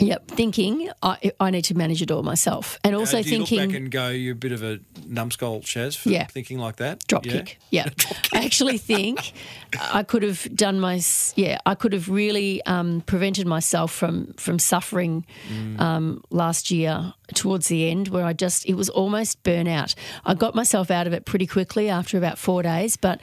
Yep, 0.00 0.28
thinking 0.28 0.90
I, 1.02 1.32
I 1.40 1.50
need 1.50 1.64
to 1.64 1.74
manage 1.76 2.02
it 2.02 2.10
all 2.10 2.22
myself. 2.22 2.78
And 2.84 2.94
also 2.94 3.18
Uh, 3.18 3.22
thinking. 3.22 3.58
look 3.60 3.68
back 3.70 3.76
and 3.76 3.90
go, 3.90 4.08
you're 4.10 4.32
a 4.32 4.36
bit 4.36 4.52
of 4.52 4.62
a 4.62 4.78
numbskull, 5.06 5.60
Shaz, 5.62 5.96
for 5.96 6.10
Yeah. 6.10 6.26
thinking 6.26 6.58
like 6.58 6.76
that? 6.76 7.06
drop 7.08 7.26
Yeah? 7.26 7.32
kick. 7.32 7.58
Yeah, 7.70 7.88
I 8.32 8.44
actually 8.44 8.78
think 8.78 9.32
I 9.92 10.02
could 10.02 10.22
have 10.22 10.48
done 10.54 10.78
my 10.80 11.00
yeah. 11.36 11.58
I 11.66 11.74
could 11.74 11.92
have 11.92 12.08
really 12.08 12.62
um, 12.64 13.02
prevented 13.06 13.46
myself 13.46 13.92
from 13.92 14.34
from 14.36 14.58
suffering 14.58 15.24
Mm. 15.52 15.80
um, 15.80 16.22
last 16.30 16.70
year 16.70 17.12
towards 17.34 17.68
the 17.68 17.90
end, 17.90 18.08
where 18.08 18.24
I 18.24 18.32
just 18.32 18.66
it 18.66 18.74
was 18.74 18.88
almost 18.88 19.42
burnout. 19.42 19.94
I 20.24 20.34
got 20.34 20.54
myself 20.54 20.90
out 20.90 21.06
of 21.06 21.12
it 21.12 21.24
pretty 21.24 21.46
quickly 21.46 21.88
after 21.88 22.16
about 22.18 22.38
four 22.38 22.62
days, 22.62 22.96
but. 22.96 23.20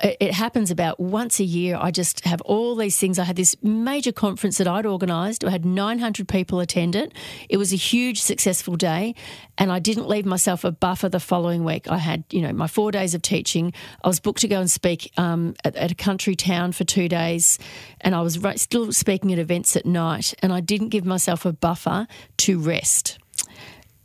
It 0.00 0.32
happens 0.32 0.70
about 0.70 1.00
once 1.00 1.40
a 1.40 1.44
year. 1.44 1.76
I 1.80 1.90
just 1.90 2.24
have 2.24 2.40
all 2.42 2.76
these 2.76 2.96
things. 2.96 3.18
I 3.18 3.24
had 3.24 3.34
this 3.34 3.56
major 3.64 4.12
conference 4.12 4.58
that 4.58 4.68
I'd 4.68 4.86
organised. 4.86 5.44
I 5.44 5.50
had 5.50 5.64
900 5.64 6.28
people 6.28 6.60
attend 6.60 6.94
it. 6.94 7.12
It 7.48 7.56
was 7.56 7.72
a 7.72 7.76
huge, 7.76 8.20
successful 8.20 8.76
day, 8.76 9.16
and 9.56 9.72
I 9.72 9.80
didn't 9.80 10.08
leave 10.08 10.24
myself 10.24 10.62
a 10.62 10.70
buffer 10.70 11.08
the 11.08 11.18
following 11.18 11.64
week. 11.64 11.88
I 11.88 11.98
had, 11.98 12.22
you 12.30 12.42
know, 12.42 12.52
my 12.52 12.68
four 12.68 12.92
days 12.92 13.14
of 13.14 13.22
teaching. 13.22 13.72
I 14.04 14.08
was 14.08 14.20
booked 14.20 14.40
to 14.42 14.48
go 14.48 14.60
and 14.60 14.70
speak 14.70 15.10
um, 15.16 15.56
at, 15.64 15.74
at 15.74 15.90
a 15.90 15.96
country 15.96 16.36
town 16.36 16.72
for 16.72 16.84
two 16.84 17.08
days, 17.08 17.58
and 18.00 18.14
I 18.14 18.20
was 18.20 18.38
still 18.56 18.92
speaking 18.92 19.32
at 19.32 19.40
events 19.40 19.74
at 19.74 19.84
night, 19.84 20.32
and 20.42 20.52
I 20.52 20.60
didn't 20.60 20.90
give 20.90 21.04
myself 21.04 21.44
a 21.44 21.52
buffer 21.52 22.06
to 22.38 22.58
rest 22.60 23.18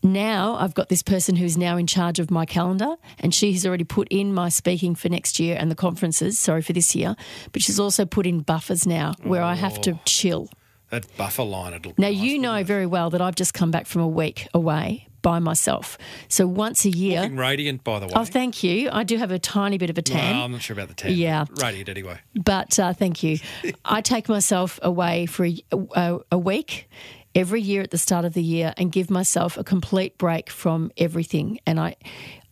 now 0.03 0.55
I've 0.55 0.73
got 0.73 0.89
this 0.89 1.01
person 1.01 1.35
who's 1.35 1.57
now 1.57 1.77
in 1.77 1.87
charge 1.87 2.19
of 2.19 2.29
my 2.29 2.45
calendar, 2.45 2.95
and 3.19 3.33
she 3.33 3.53
has 3.53 3.65
already 3.65 3.83
put 3.83 4.07
in 4.09 4.33
my 4.33 4.49
speaking 4.49 4.95
for 4.95 5.09
next 5.09 5.39
year 5.39 5.55
and 5.59 5.71
the 5.71 5.75
conferences, 5.75 6.37
sorry, 6.37 6.61
for 6.61 6.73
this 6.73 6.95
year, 6.95 7.15
but 7.51 7.61
she's 7.61 7.79
also 7.79 8.05
put 8.05 8.25
in 8.25 8.41
buffers 8.41 8.85
now 8.85 9.13
where 9.23 9.41
I 9.41 9.55
have 9.55 9.79
to 9.81 9.99
chill. 10.05 10.49
That 10.89 11.05
buffer 11.17 11.43
line, 11.43 11.73
it'll 11.73 11.93
Now, 11.97 12.09
you 12.09 12.37
know 12.37 12.63
very 12.63 12.85
well 12.85 13.09
that 13.09 13.21
I've 13.21 13.35
just 13.35 13.53
come 13.53 13.71
back 13.71 13.87
from 13.87 14.01
a 14.01 14.07
week 14.07 14.47
away, 14.53 15.07
by 15.23 15.39
myself. 15.39 15.97
So 16.27 16.45
once 16.45 16.85
a 16.85 16.91
year. 16.91 17.21
Looking 17.21 17.37
radiant, 17.37 17.83
by 17.83 17.99
the 17.99 18.05
way. 18.05 18.11
Oh, 18.15 18.25
thank 18.25 18.61
you. 18.61 18.89
I 18.91 19.03
do 19.03 19.17
have 19.17 19.31
a 19.31 19.39
tiny 19.39 19.79
bit 19.79 19.89
of 19.89 19.97
a 19.97 20.03
tan. 20.03 20.35
Well, 20.35 20.45
I'm 20.45 20.51
not 20.51 20.61
sure 20.61 20.75
about 20.75 20.89
the 20.89 20.93
tan. 20.93 21.13
Yeah. 21.13 21.45
Radiant 21.61 21.89
anyway. 21.89 22.19
But 22.35 22.77
uh, 22.77 22.93
thank 22.93 23.23
you. 23.23 23.39
I 23.85 24.01
take 24.01 24.29
myself 24.29 24.79
away 24.83 25.25
for 25.25 25.45
a, 25.45 25.63
a, 25.71 26.19
a 26.33 26.37
week 26.37 26.87
every 27.35 27.61
year 27.61 27.81
at 27.81 27.91
the 27.91 27.97
start 27.97 28.25
of 28.25 28.33
the 28.33 28.43
year 28.43 28.73
and 28.77 28.91
give 28.91 29.09
myself 29.09 29.57
a 29.57 29.63
complete 29.63 30.17
break 30.17 30.49
from 30.49 30.91
everything. 30.97 31.59
And 31.65 31.79
I, 31.79 31.95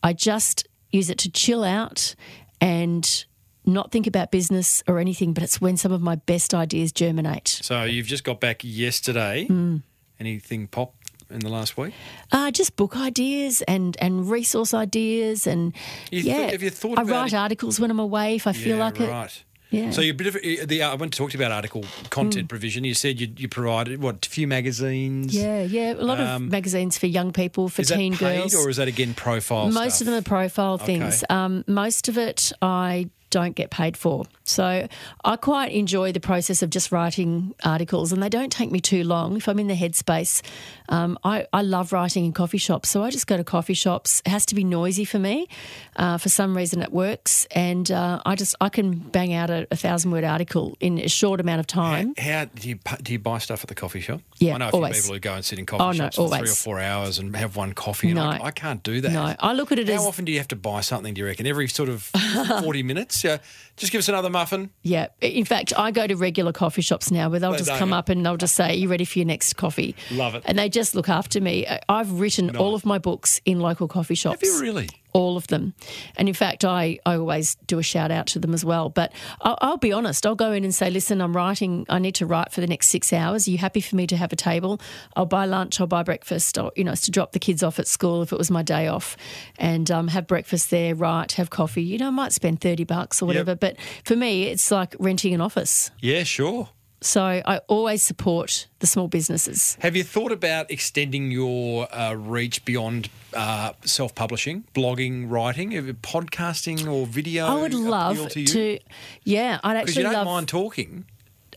I 0.02 0.12
just 0.12 0.66
use 0.90 1.08
it 1.10 1.18
to 1.18 1.30
chill 1.30 1.64
out 1.64 2.14
and 2.60 3.24
not 3.64 3.92
think 3.92 4.06
about 4.06 4.30
business 4.32 4.82
or 4.88 4.98
anything. 4.98 5.32
But 5.34 5.42
it's 5.44 5.60
when 5.60 5.76
some 5.76 5.92
of 5.92 6.00
my 6.02 6.16
best 6.16 6.52
ideas 6.54 6.92
germinate. 6.92 7.48
So 7.48 7.84
you've 7.84 8.06
just 8.06 8.24
got 8.24 8.40
back 8.40 8.62
yesterday. 8.64 9.46
Hmm. 9.46 9.76
Anything 10.18 10.66
pop 10.68 10.94
in 11.30 11.40
the 11.40 11.48
last 11.48 11.76
week? 11.76 11.94
Uh, 12.30 12.50
just 12.50 12.76
book 12.76 12.96
ideas 12.96 13.62
and, 13.62 13.96
and 14.00 14.28
resource 14.30 14.74
ideas 14.74 15.46
and 15.46 15.72
You 16.10 16.20
yeah. 16.22 16.36
thought- 16.38 16.50
have 16.52 16.62
you 16.62 16.70
thought 16.70 16.98
I 16.98 17.02
write 17.02 17.32
it? 17.32 17.36
articles 17.36 17.80
when 17.80 17.90
I'm 17.90 17.98
away 18.00 18.34
if 18.36 18.46
I 18.46 18.52
feel 18.52 18.76
yeah, 18.76 18.84
like 18.84 19.00
it. 19.00 19.44
Yeah. 19.72 19.90
So 19.90 20.00
you're 20.02 20.12
a 20.14 20.16
bit 20.16 20.26
of 20.28 20.36
a- 20.36 20.64
the. 20.66 20.82
I 20.82 20.94
want 20.94 21.12
to 21.12 21.18
talk 21.18 21.30
to 21.32 21.38
you 21.38 21.42
about 21.44 21.50
article 21.52 21.84
content 22.10 22.48
provision. 22.48 22.84
You 22.84 22.94
said 22.94 23.18
you, 23.20 23.28
you 23.36 23.48
provided 23.48 24.00
what 24.02 24.24
a 24.26 24.28
few 24.28 24.46
magazines. 24.46 25.34
Yeah, 25.34 25.62
yeah. 25.62 25.94
A 25.94 26.04
lot 26.04 26.20
Um, 26.20 26.44
of 26.46 26.50
magazines 26.50 26.98
for 26.98 27.06
young 27.06 27.32
people, 27.32 27.68
for 27.68 27.82
Is 27.82 27.88
that 27.88 27.96
teen 27.96 28.14
girls. 28.14 28.54
or 28.54 28.68
is 28.70 28.76
that 28.76 28.86
again 28.88 29.14
profile? 29.14 29.64
Things? 29.64 29.74
Most 29.74 29.94
stuff? 29.96 30.00
of 30.02 30.06
them 30.12 30.14
are 30.20 30.22
profile 30.22 30.74
Okay. 30.74 30.84
things. 30.86 31.24
Um, 31.30 31.64
most 31.66 32.08
of 32.08 32.18
it 32.18 32.52
I 32.60 33.08
don't 33.32 33.56
get 33.56 33.70
paid 33.70 33.96
for. 33.96 34.24
So 34.44 34.86
I 35.24 35.36
quite 35.36 35.72
enjoy 35.72 36.12
the 36.12 36.20
process 36.20 36.62
of 36.62 36.70
just 36.70 36.92
writing 36.92 37.54
articles, 37.64 38.12
and 38.12 38.22
they 38.22 38.28
don't 38.28 38.52
take 38.52 38.70
me 38.70 38.78
too 38.80 39.02
long. 39.02 39.36
If 39.36 39.48
I'm 39.48 39.58
in 39.58 39.66
the 39.66 39.74
headspace, 39.74 40.42
um, 40.88 41.18
I, 41.24 41.46
I 41.52 41.62
love 41.62 41.92
writing 41.92 42.24
in 42.24 42.32
coffee 42.32 42.58
shops. 42.58 42.88
So 42.90 43.02
I 43.02 43.10
just 43.10 43.26
go 43.26 43.36
to 43.36 43.44
coffee 43.44 43.74
shops. 43.74 44.22
It 44.24 44.28
has 44.30 44.46
to 44.46 44.54
be 44.54 44.62
noisy 44.62 45.04
for 45.04 45.18
me. 45.18 45.48
Uh, 45.96 46.18
for 46.18 46.28
some 46.28 46.56
reason, 46.56 46.82
it 46.82 46.92
works, 46.92 47.46
and 47.50 47.90
uh, 47.90 48.20
I 48.24 48.34
just 48.36 48.54
I 48.60 48.68
can 48.68 48.92
bang 48.98 49.32
out 49.32 49.50
a, 49.50 49.66
a 49.70 49.76
thousand 49.76 50.10
word 50.12 50.24
article 50.24 50.76
in 50.80 50.98
a 50.98 51.08
short 51.08 51.40
amount 51.40 51.60
of 51.60 51.66
time. 51.66 52.14
How 52.18 52.44
do 52.44 52.68
you 52.68 52.78
do 53.02 53.12
you 53.12 53.18
buy 53.18 53.38
stuff 53.38 53.62
at 53.64 53.68
the 53.68 53.74
coffee 53.74 54.00
shop? 54.00 54.20
Yeah, 54.38 54.54
I 54.54 54.58
know 54.58 54.68
a 54.68 54.70
few 54.70 54.76
always. 54.76 55.00
people 55.02 55.14
who 55.14 55.20
go 55.20 55.34
and 55.34 55.44
sit 55.44 55.58
in 55.58 55.66
coffee 55.66 55.82
Oh, 55.82 55.88
no, 55.92 55.94
shops 56.04 56.16
for 56.16 56.28
three 56.28 56.50
or 56.50 56.54
four 56.54 56.80
hours 56.80 57.18
and 57.18 57.34
have 57.36 57.56
one 57.56 57.72
coffee. 57.72 58.10
And 58.10 58.18
I, 58.20 58.38
No. 58.38 58.44
I 58.44 58.50
can't 58.50 58.82
do 58.82 59.00
that. 59.00 59.12
No, 59.12 59.34
I 59.38 59.52
look 59.54 59.72
at 59.72 59.78
it 59.78 59.88
How 59.88 59.94
as 59.94 60.00
often 60.06 60.24
do 60.24 60.32
you 60.32 60.38
have 60.38 60.48
to 60.48 60.56
buy 60.56 60.80
something? 60.82 61.14
Do 61.14 61.20
you 61.20 61.26
reckon 61.26 61.46
every 61.46 61.68
sort 61.68 61.88
of 61.88 62.02
forty 62.60 62.82
minutes? 62.82 63.21
Yeah, 63.24 63.38
just 63.76 63.92
give 63.92 63.98
us 64.00 64.08
another 64.08 64.30
muffin. 64.30 64.70
Yeah. 64.82 65.08
In 65.20 65.44
fact, 65.44 65.72
I 65.76 65.90
go 65.90 66.06
to 66.06 66.14
regular 66.14 66.52
coffee 66.52 66.82
shops 66.82 67.10
now 67.10 67.28
where 67.30 67.40
they'll 67.40 67.52
They 67.52 67.58
just 67.58 67.72
come 67.78 67.92
up 67.92 68.08
and 68.08 68.24
they'll 68.24 68.36
just 68.36 68.54
say, 68.54 68.70
Are 68.70 68.74
you 68.74 68.88
ready 68.88 69.04
for 69.04 69.18
your 69.18 69.26
next 69.26 69.54
coffee? 69.54 69.94
Love 70.10 70.34
it. 70.34 70.42
And 70.46 70.58
they 70.58 70.68
just 70.68 70.94
look 70.94 71.08
after 71.08 71.40
me. 71.40 71.66
I've 71.88 72.12
written 72.20 72.56
all 72.56 72.74
of 72.74 72.84
my 72.84 72.98
books 72.98 73.40
in 73.44 73.60
local 73.60 73.88
coffee 73.88 74.14
shops. 74.14 74.40
Have 74.40 74.42
you 74.42 74.60
really? 74.60 74.88
All 75.12 75.36
of 75.36 75.46
them. 75.48 75.74
And 76.16 76.28
in 76.28 76.34
fact, 76.34 76.64
I, 76.64 76.98
I 77.04 77.16
always 77.16 77.56
do 77.66 77.78
a 77.78 77.82
shout 77.82 78.10
out 78.10 78.26
to 78.28 78.38
them 78.38 78.54
as 78.54 78.64
well. 78.64 78.88
But 78.88 79.12
I'll, 79.40 79.58
I'll 79.60 79.76
be 79.76 79.92
honest, 79.92 80.26
I'll 80.26 80.34
go 80.34 80.52
in 80.52 80.64
and 80.64 80.74
say, 80.74 80.90
Listen, 80.90 81.20
I'm 81.20 81.36
writing, 81.36 81.86
I 81.88 81.98
need 81.98 82.14
to 82.16 82.26
write 82.26 82.52
for 82.52 82.60
the 82.60 82.66
next 82.66 82.88
six 82.88 83.12
hours. 83.12 83.46
Are 83.46 83.50
you 83.50 83.58
happy 83.58 83.80
for 83.80 83.96
me 83.96 84.06
to 84.06 84.16
have 84.16 84.32
a 84.32 84.36
table? 84.36 84.80
I'll 85.16 85.26
buy 85.26 85.46
lunch, 85.46 85.80
I'll 85.80 85.86
buy 85.86 86.02
breakfast. 86.02 86.58
Or, 86.58 86.72
you 86.76 86.84
know, 86.84 86.92
it's 86.92 87.02
to 87.02 87.10
drop 87.10 87.32
the 87.32 87.38
kids 87.38 87.62
off 87.62 87.78
at 87.78 87.86
school 87.86 88.22
if 88.22 88.32
it 88.32 88.38
was 88.38 88.50
my 88.50 88.62
day 88.62 88.88
off 88.88 89.16
and 89.58 89.90
um, 89.90 90.08
have 90.08 90.26
breakfast 90.26 90.70
there, 90.70 90.94
write, 90.94 91.32
have 91.32 91.50
coffee. 91.50 91.82
You 91.82 91.98
know, 91.98 92.08
I 92.08 92.10
might 92.10 92.32
spend 92.32 92.60
30 92.60 92.84
bucks 92.84 93.22
or 93.22 93.26
whatever. 93.26 93.54
But 93.54 93.76
for 94.04 94.16
me, 94.16 94.44
it's 94.44 94.70
like 94.70 94.94
renting 94.98 95.34
an 95.34 95.40
office. 95.40 95.90
Yeah, 96.00 96.22
sure. 96.24 96.68
So 97.02 97.22
I 97.22 97.58
always 97.66 98.02
support 98.02 98.68
the 98.78 98.86
small 98.86 99.08
businesses. 99.08 99.76
Have 99.80 99.96
you 99.96 100.04
thought 100.04 100.30
about 100.30 100.70
extending 100.70 101.32
your 101.32 101.92
uh, 101.92 102.14
reach 102.14 102.64
beyond 102.64 103.08
uh, 103.34 103.72
self-publishing, 103.84 104.64
blogging, 104.72 105.28
writing, 105.28 105.72
podcasting, 106.02 106.86
or 106.90 107.06
video? 107.06 107.46
I 107.46 107.60
would 107.60 107.74
love 107.74 108.28
to 108.28 108.44
to, 108.44 108.78
yeah, 109.24 109.58
I'd 109.64 109.76
actually. 109.76 109.82
because 109.82 109.96
you 109.96 110.02
don't 110.04 110.12
love. 110.12 110.26
mind 110.26 110.48
talking. 110.48 111.04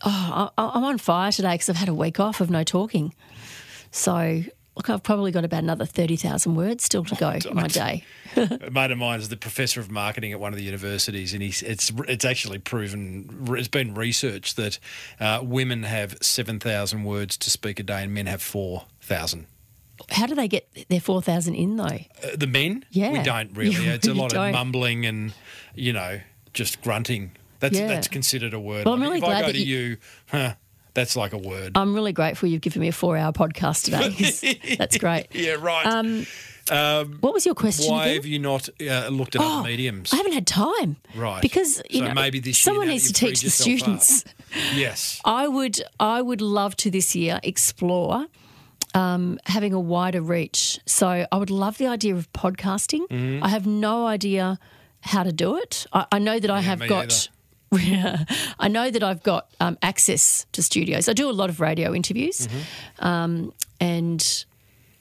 Oh, 0.04 0.50
I, 0.58 0.72
I'm 0.76 0.84
on 0.84 0.98
fire 0.98 1.32
today 1.32 1.54
because 1.54 1.70
I've 1.70 1.78
had 1.78 1.90
a 1.90 1.94
week 1.94 2.20
off 2.20 2.42
of 2.42 2.50
no 2.50 2.64
talking. 2.64 3.14
So 3.92 4.44
look, 4.76 4.90
I've 4.90 5.04
probably 5.04 5.32
got 5.32 5.46
about 5.46 5.64
another 5.64 5.86
thirty 5.86 6.16
thousand 6.16 6.56
words 6.56 6.84
still 6.84 7.04
to 7.06 7.16
go 7.16 7.30
in 7.32 7.42
my 7.56 7.68
day. 7.68 8.04
a 8.36 8.70
mate 8.72 8.92
of 8.92 8.98
mine 8.98 9.20
is 9.20 9.30
the 9.30 9.38
professor 9.38 9.80
of 9.80 9.90
marketing 9.90 10.32
at 10.32 10.40
one 10.40 10.52
of 10.54 10.58
the 10.58 10.66
universities, 10.66 11.34
and 11.34 11.42
he's 11.42 11.62
it's 11.62 11.92
it's 12.08 12.26
actually 12.26 12.60
proven 12.60 13.46
it's 13.52 13.68
been 13.68 13.94
researched 13.94 14.56
that 14.58 14.80
uh, 15.20 15.40
women 15.44 15.84
have 15.84 16.18
seven 16.22 16.60
thousand 16.60 17.04
words 17.04 17.38
to 17.38 17.50
speak 17.50 17.80
a 17.80 17.84
day, 17.84 18.04
and 18.04 18.14
men 18.14 18.26
have 18.28 18.42
four 18.42 18.86
thousand. 19.02 19.48
How 20.10 20.26
do 20.28 20.36
they 20.36 20.48
get 20.50 20.68
their 20.90 21.00
four 21.00 21.22
thousand 21.22 21.56
in 21.56 21.78
though? 21.78 21.86
Uh, 21.86 22.36
the 22.38 22.48
men, 22.48 22.84
Yeah. 22.92 23.12
we 23.14 23.24
don't 23.24 23.52
really. 23.56 23.72
You 23.76 23.92
it's 23.92 24.08
a 24.08 24.14
lot 24.14 24.32
don't. 24.32 24.48
of 24.50 24.54
mumbling 24.54 25.06
and 25.06 25.34
you 25.74 25.94
know 25.94 26.20
just 26.54 26.82
grunting. 26.82 27.32
That's 27.62 27.80
Yeah. 27.80 27.88
that's 27.88 28.10
considered 28.10 28.54
a 28.54 28.60
word. 28.60 28.86
Well, 28.86 28.94
I'm 28.96 29.02
really 29.02 29.20
if 29.20 29.24
I 29.24 29.28
glad 29.28 29.42
go 29.42 29.48
that 29.48 29.54
to 29.54 29.64
you- 29.64 29.78
you, 29.78 29.98
huh, 30.28 30.54
that's 30.96 31.16
like 31.16 31.34
a 31.34 31.38
word. 31.38 31.74
I'm 31.76 31.94
really 31.94 32.14
grateful 32.14 32.50
you've 32.50 32.62
given 32.62 32.82
me 32.82 32.88
a 32.88 32.92
four-hour 32.92 33.32
podcast 33.34 33.84
today. 33.86 34.76
That's 34.78 34.98
great. 34.98 35.28
yeah, 35.32 35.58
right. 35.60 35.86
Um, 35.86 36.26
Um, 36.72 37.18
what 37.22 37.32
was 37.32 37.46
your 37.46 37.54
question? 37.54 37.92
why 37.94 38.06
again? 38.06 38.16
have 38.16 38.26
you 38.26 38.40
not 38.40 38.70
uh, 38.82 39.10
looked 39.10 39.36
at 39.36 39.42
Oh, 39.44 39.60
other 39.60 39.70
mediums? 39.70 40.12
I 40.12 40.16
haven't 40.16 40.32
had 40.34 40.48
time. 40.48 40.96
Right. 41.16 41.40
Because 41.42 41.80
you 41.92 42.00
So 42.00 42.08
know, 42.08 42.14
maybe 42.16 42.40
this 42.40 42.58
year 42.66 42.74
someone 42.74 42.88
needs 42.88 43.06
to 43.06 43.14
teach 43.14 43.42
the 43.42 43.52
freed 43.52 43.82
yourself 43.82 43.98
up. 43.98 44.02
students. 44.02 44.26
yes. 44.76 45.22
I 45.24 45.48
would 45.48 45.80
I 46.00 46.24
would 46.24 46.42
love 46.42 46.76
to 46.78 46.90
this 46.90 47.16
year 47.16 47.40
explore 47.44 48.26
um, 48.96 49.38
having 49.46 49.74
a 49.74 49.80
wider 49.80 50.22
reach. 50.24 50.80
So 50.88 51.28
I 51.32 51.38
would 51.38 51.52
love 51.52 51.78
the 51.78 51.86
idea 51.88 52.16
of 52.16 52.32
podcasting. 52.34 53.08
Mm-hmm. 53.10 53.44
I 53.44 53.50
have 53.50 53.68
no 53.68 54.08
idea 54.08 54.58
how 55.02 55.22
to 55.24 55.32
do 55.32 55.58
it. 55.58 55.86
I, 55.94 56.06
I 56.14 56.18
know 56.20 56.40
that 56.40 56.50
I 56.50 56.62
have 56.62 56.80
got. 56.88 57.30
I 58.60 58.68
know 58.68 58.90
that 58.92 59.04
I've 59.04 59.24
got 59.24 59.48
um, 59.60 59.78
access 59.82 60.46
to 60.54 60.62
studios. 60.64 61.08
I 61.10 61.14
do 61.14 61.30
a 61.30 61.32
lot 61.34 61.50
of 61.50 61.60
radio 61.60 61.94
interviews, 61.94 62.48
Mm-hmm. 62.48 63.06
um, 63.06 63.54
and 63.80 64.46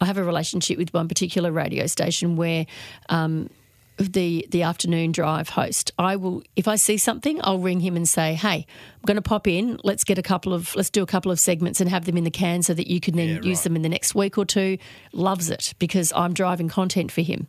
I 0.01 0.07
have 0.07 0.19
a 0.19 0.25
relationship 0.25 0.79
with 0.79 0.93
one 0.93 1.09
particular 1.09 1.51
radio 1.53 1.87
station 1.87 2.37
where 2.37 2.67
um, 3.09 3.49
the 3.97 4.45
the 4.51 4.63
afternoon 4.63 5.13
drive 5.13 5.49
host. 5.51 5.93
I 5.99 6.17
will 6.17 6.43
if 6.57 6.67
I 6.67 6.75
see 6.77 6.97
something, 6.99 7.41
I'll 7.45 7.61
ring 7.61 7.79
him 7.81 7.95
and 7.97 8.09
say, 8.09 8.35
"Hey, 8.35 8.67
I'm 8.97 9.07
going 9.07 9.17
to 9.17 9.23
pop 9.23 9.47
in. 9.47 9.79
Let's 9.85 10.03
get 10.03 10.19
a 10.19 10.23
couple 10.23 10.53
of 10.53 10.75
let's 10.75 10.91
do 10.91 11.03
a 11.03 11.07
couple 11.07 11.31
of 11.31 11.39
segments 11.39 11.81
and 11.81 11.89
have 11.89 12.05
them 12.05 12.17
in 12.17 12.25
the 12.25 12.31
can 12.33 12.63
so 12.65 12.75
that 12.75 12.89
you 12.89 12.99
can 13.01 13.15
then 13.17 13.29
Yeah, 13.29 13.35
use 13.43 13.59
right. 13.59 13.65
them 13.65 13.77
in 13.77 13.83
the 13.83 13.89
next 13.89 14.15
week 14.15 14.37
or 14.37 14.45
two." 14.45 14.79
Loves 15.13 15.49
it 15.49 15.75
because 15.79 16.13
I'm 16.17 16.35
driving 16.35 16.69
content 16.69 17.13
for 17.13 17.23
him. 17.23 17.47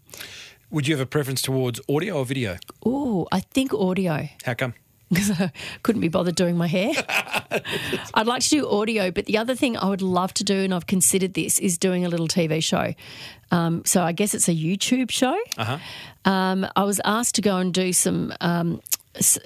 Would 0.69 0.87
you 0.87 0.95
have 0.95 1.01
a 1.01 1.05
preference 1.09 1.41
towards 1.41 1.79
audio 1.89 2.15
or 2.19 2.25
video? 2.25 2.57
Oh, 2.85 3.27
I 3.31 3.39
think 3.39 3.73
audio. 3.73 4.29
How 4.43 4.53
come? 4.53 4.73
Because 5.15 5.31
I 5.31 5.51
couldn't 5.83 6.01
be 6.01 6.07
bothered 6.07 6.35
doing 6.35 6.57
my 6.57 6.67
hair. 6.67 6.93
I'd 8.13 8.27
like 8.27 8.41
to 8.43 8.49
do 8.49 8.69
audio, 8.69 9.11
but 9.11 9.25
the 9.25 9.37
other 9.37 9.55
thing 9.55 9.77
I 9.77 9.89
would 9.89 10.01
love 10.01 10.33
to 10.35 10.43
do, 10.43 10.63
and 10.63 10.73
I've 10.73 10.87
considered 10.87 11.33
this, 11.33 11.59
is 11.59 11.77
doing 11.77 12.05
a 12.05 12.09
little 12.09 12.27
TV 12.27 12.63
show. 12.63 12.93
Um, 13.51 13.83
so 13.85 14.03
I 14.03 14.11
guess 14.11 14.33
it's 14.33 14.47
a 14.47 14.53
YouTube 14.53 15.11
show. 15.11 15.37
Uh-huh. 15.57 15.77
Um, 16.29 16.67
I 16.75 16.83
was 16.83 16.99
asked 17.05 17.35
to 17.35 17.41
go 17.41 17.57
and 17.57 17.73
do 17.73 17.93
some. 17.93 18.33
Um, 18.41 18.81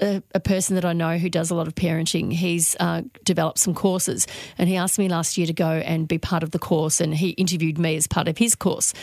a, 0.01 0.23
a 0.33 0.39
person 0.39 0.75
that 0.75 0.85
I 0.85 0.93
know 0.93 1.17
who 1.17 1.29
does 1.29 1.51
a 1.51 1.55
lot 1.55 1.67
of 1.67 1.75
parenting, 1.75 2.31
he's 2.31 2.75
uh, 2.79 3.03
developed 3.23 3.59
some 3.59 3.73
courses, 3.73 4.27
and 4.57 4.69
he 4.69 4.75
asked 4.75 4.99
me 4.99 5.07
last 5.07 5.37
year 5.37 5.47
to 5.47 5.53
go 5.53 5.69
and 5.69 6.07
be 6.07 6.17
part 6.17 6.43
of 6.43 6.51
the 6.51 6.59
course, 6.59 7.01
and 7.01 7.13
he 7.13 7.29
interviewed 7.31 7.77
me 7.77 7.95
as 7.95 8.07
part 8.07 8.27
of 8.27 8.37
his 8.37 8.55
course. 8.55 8.93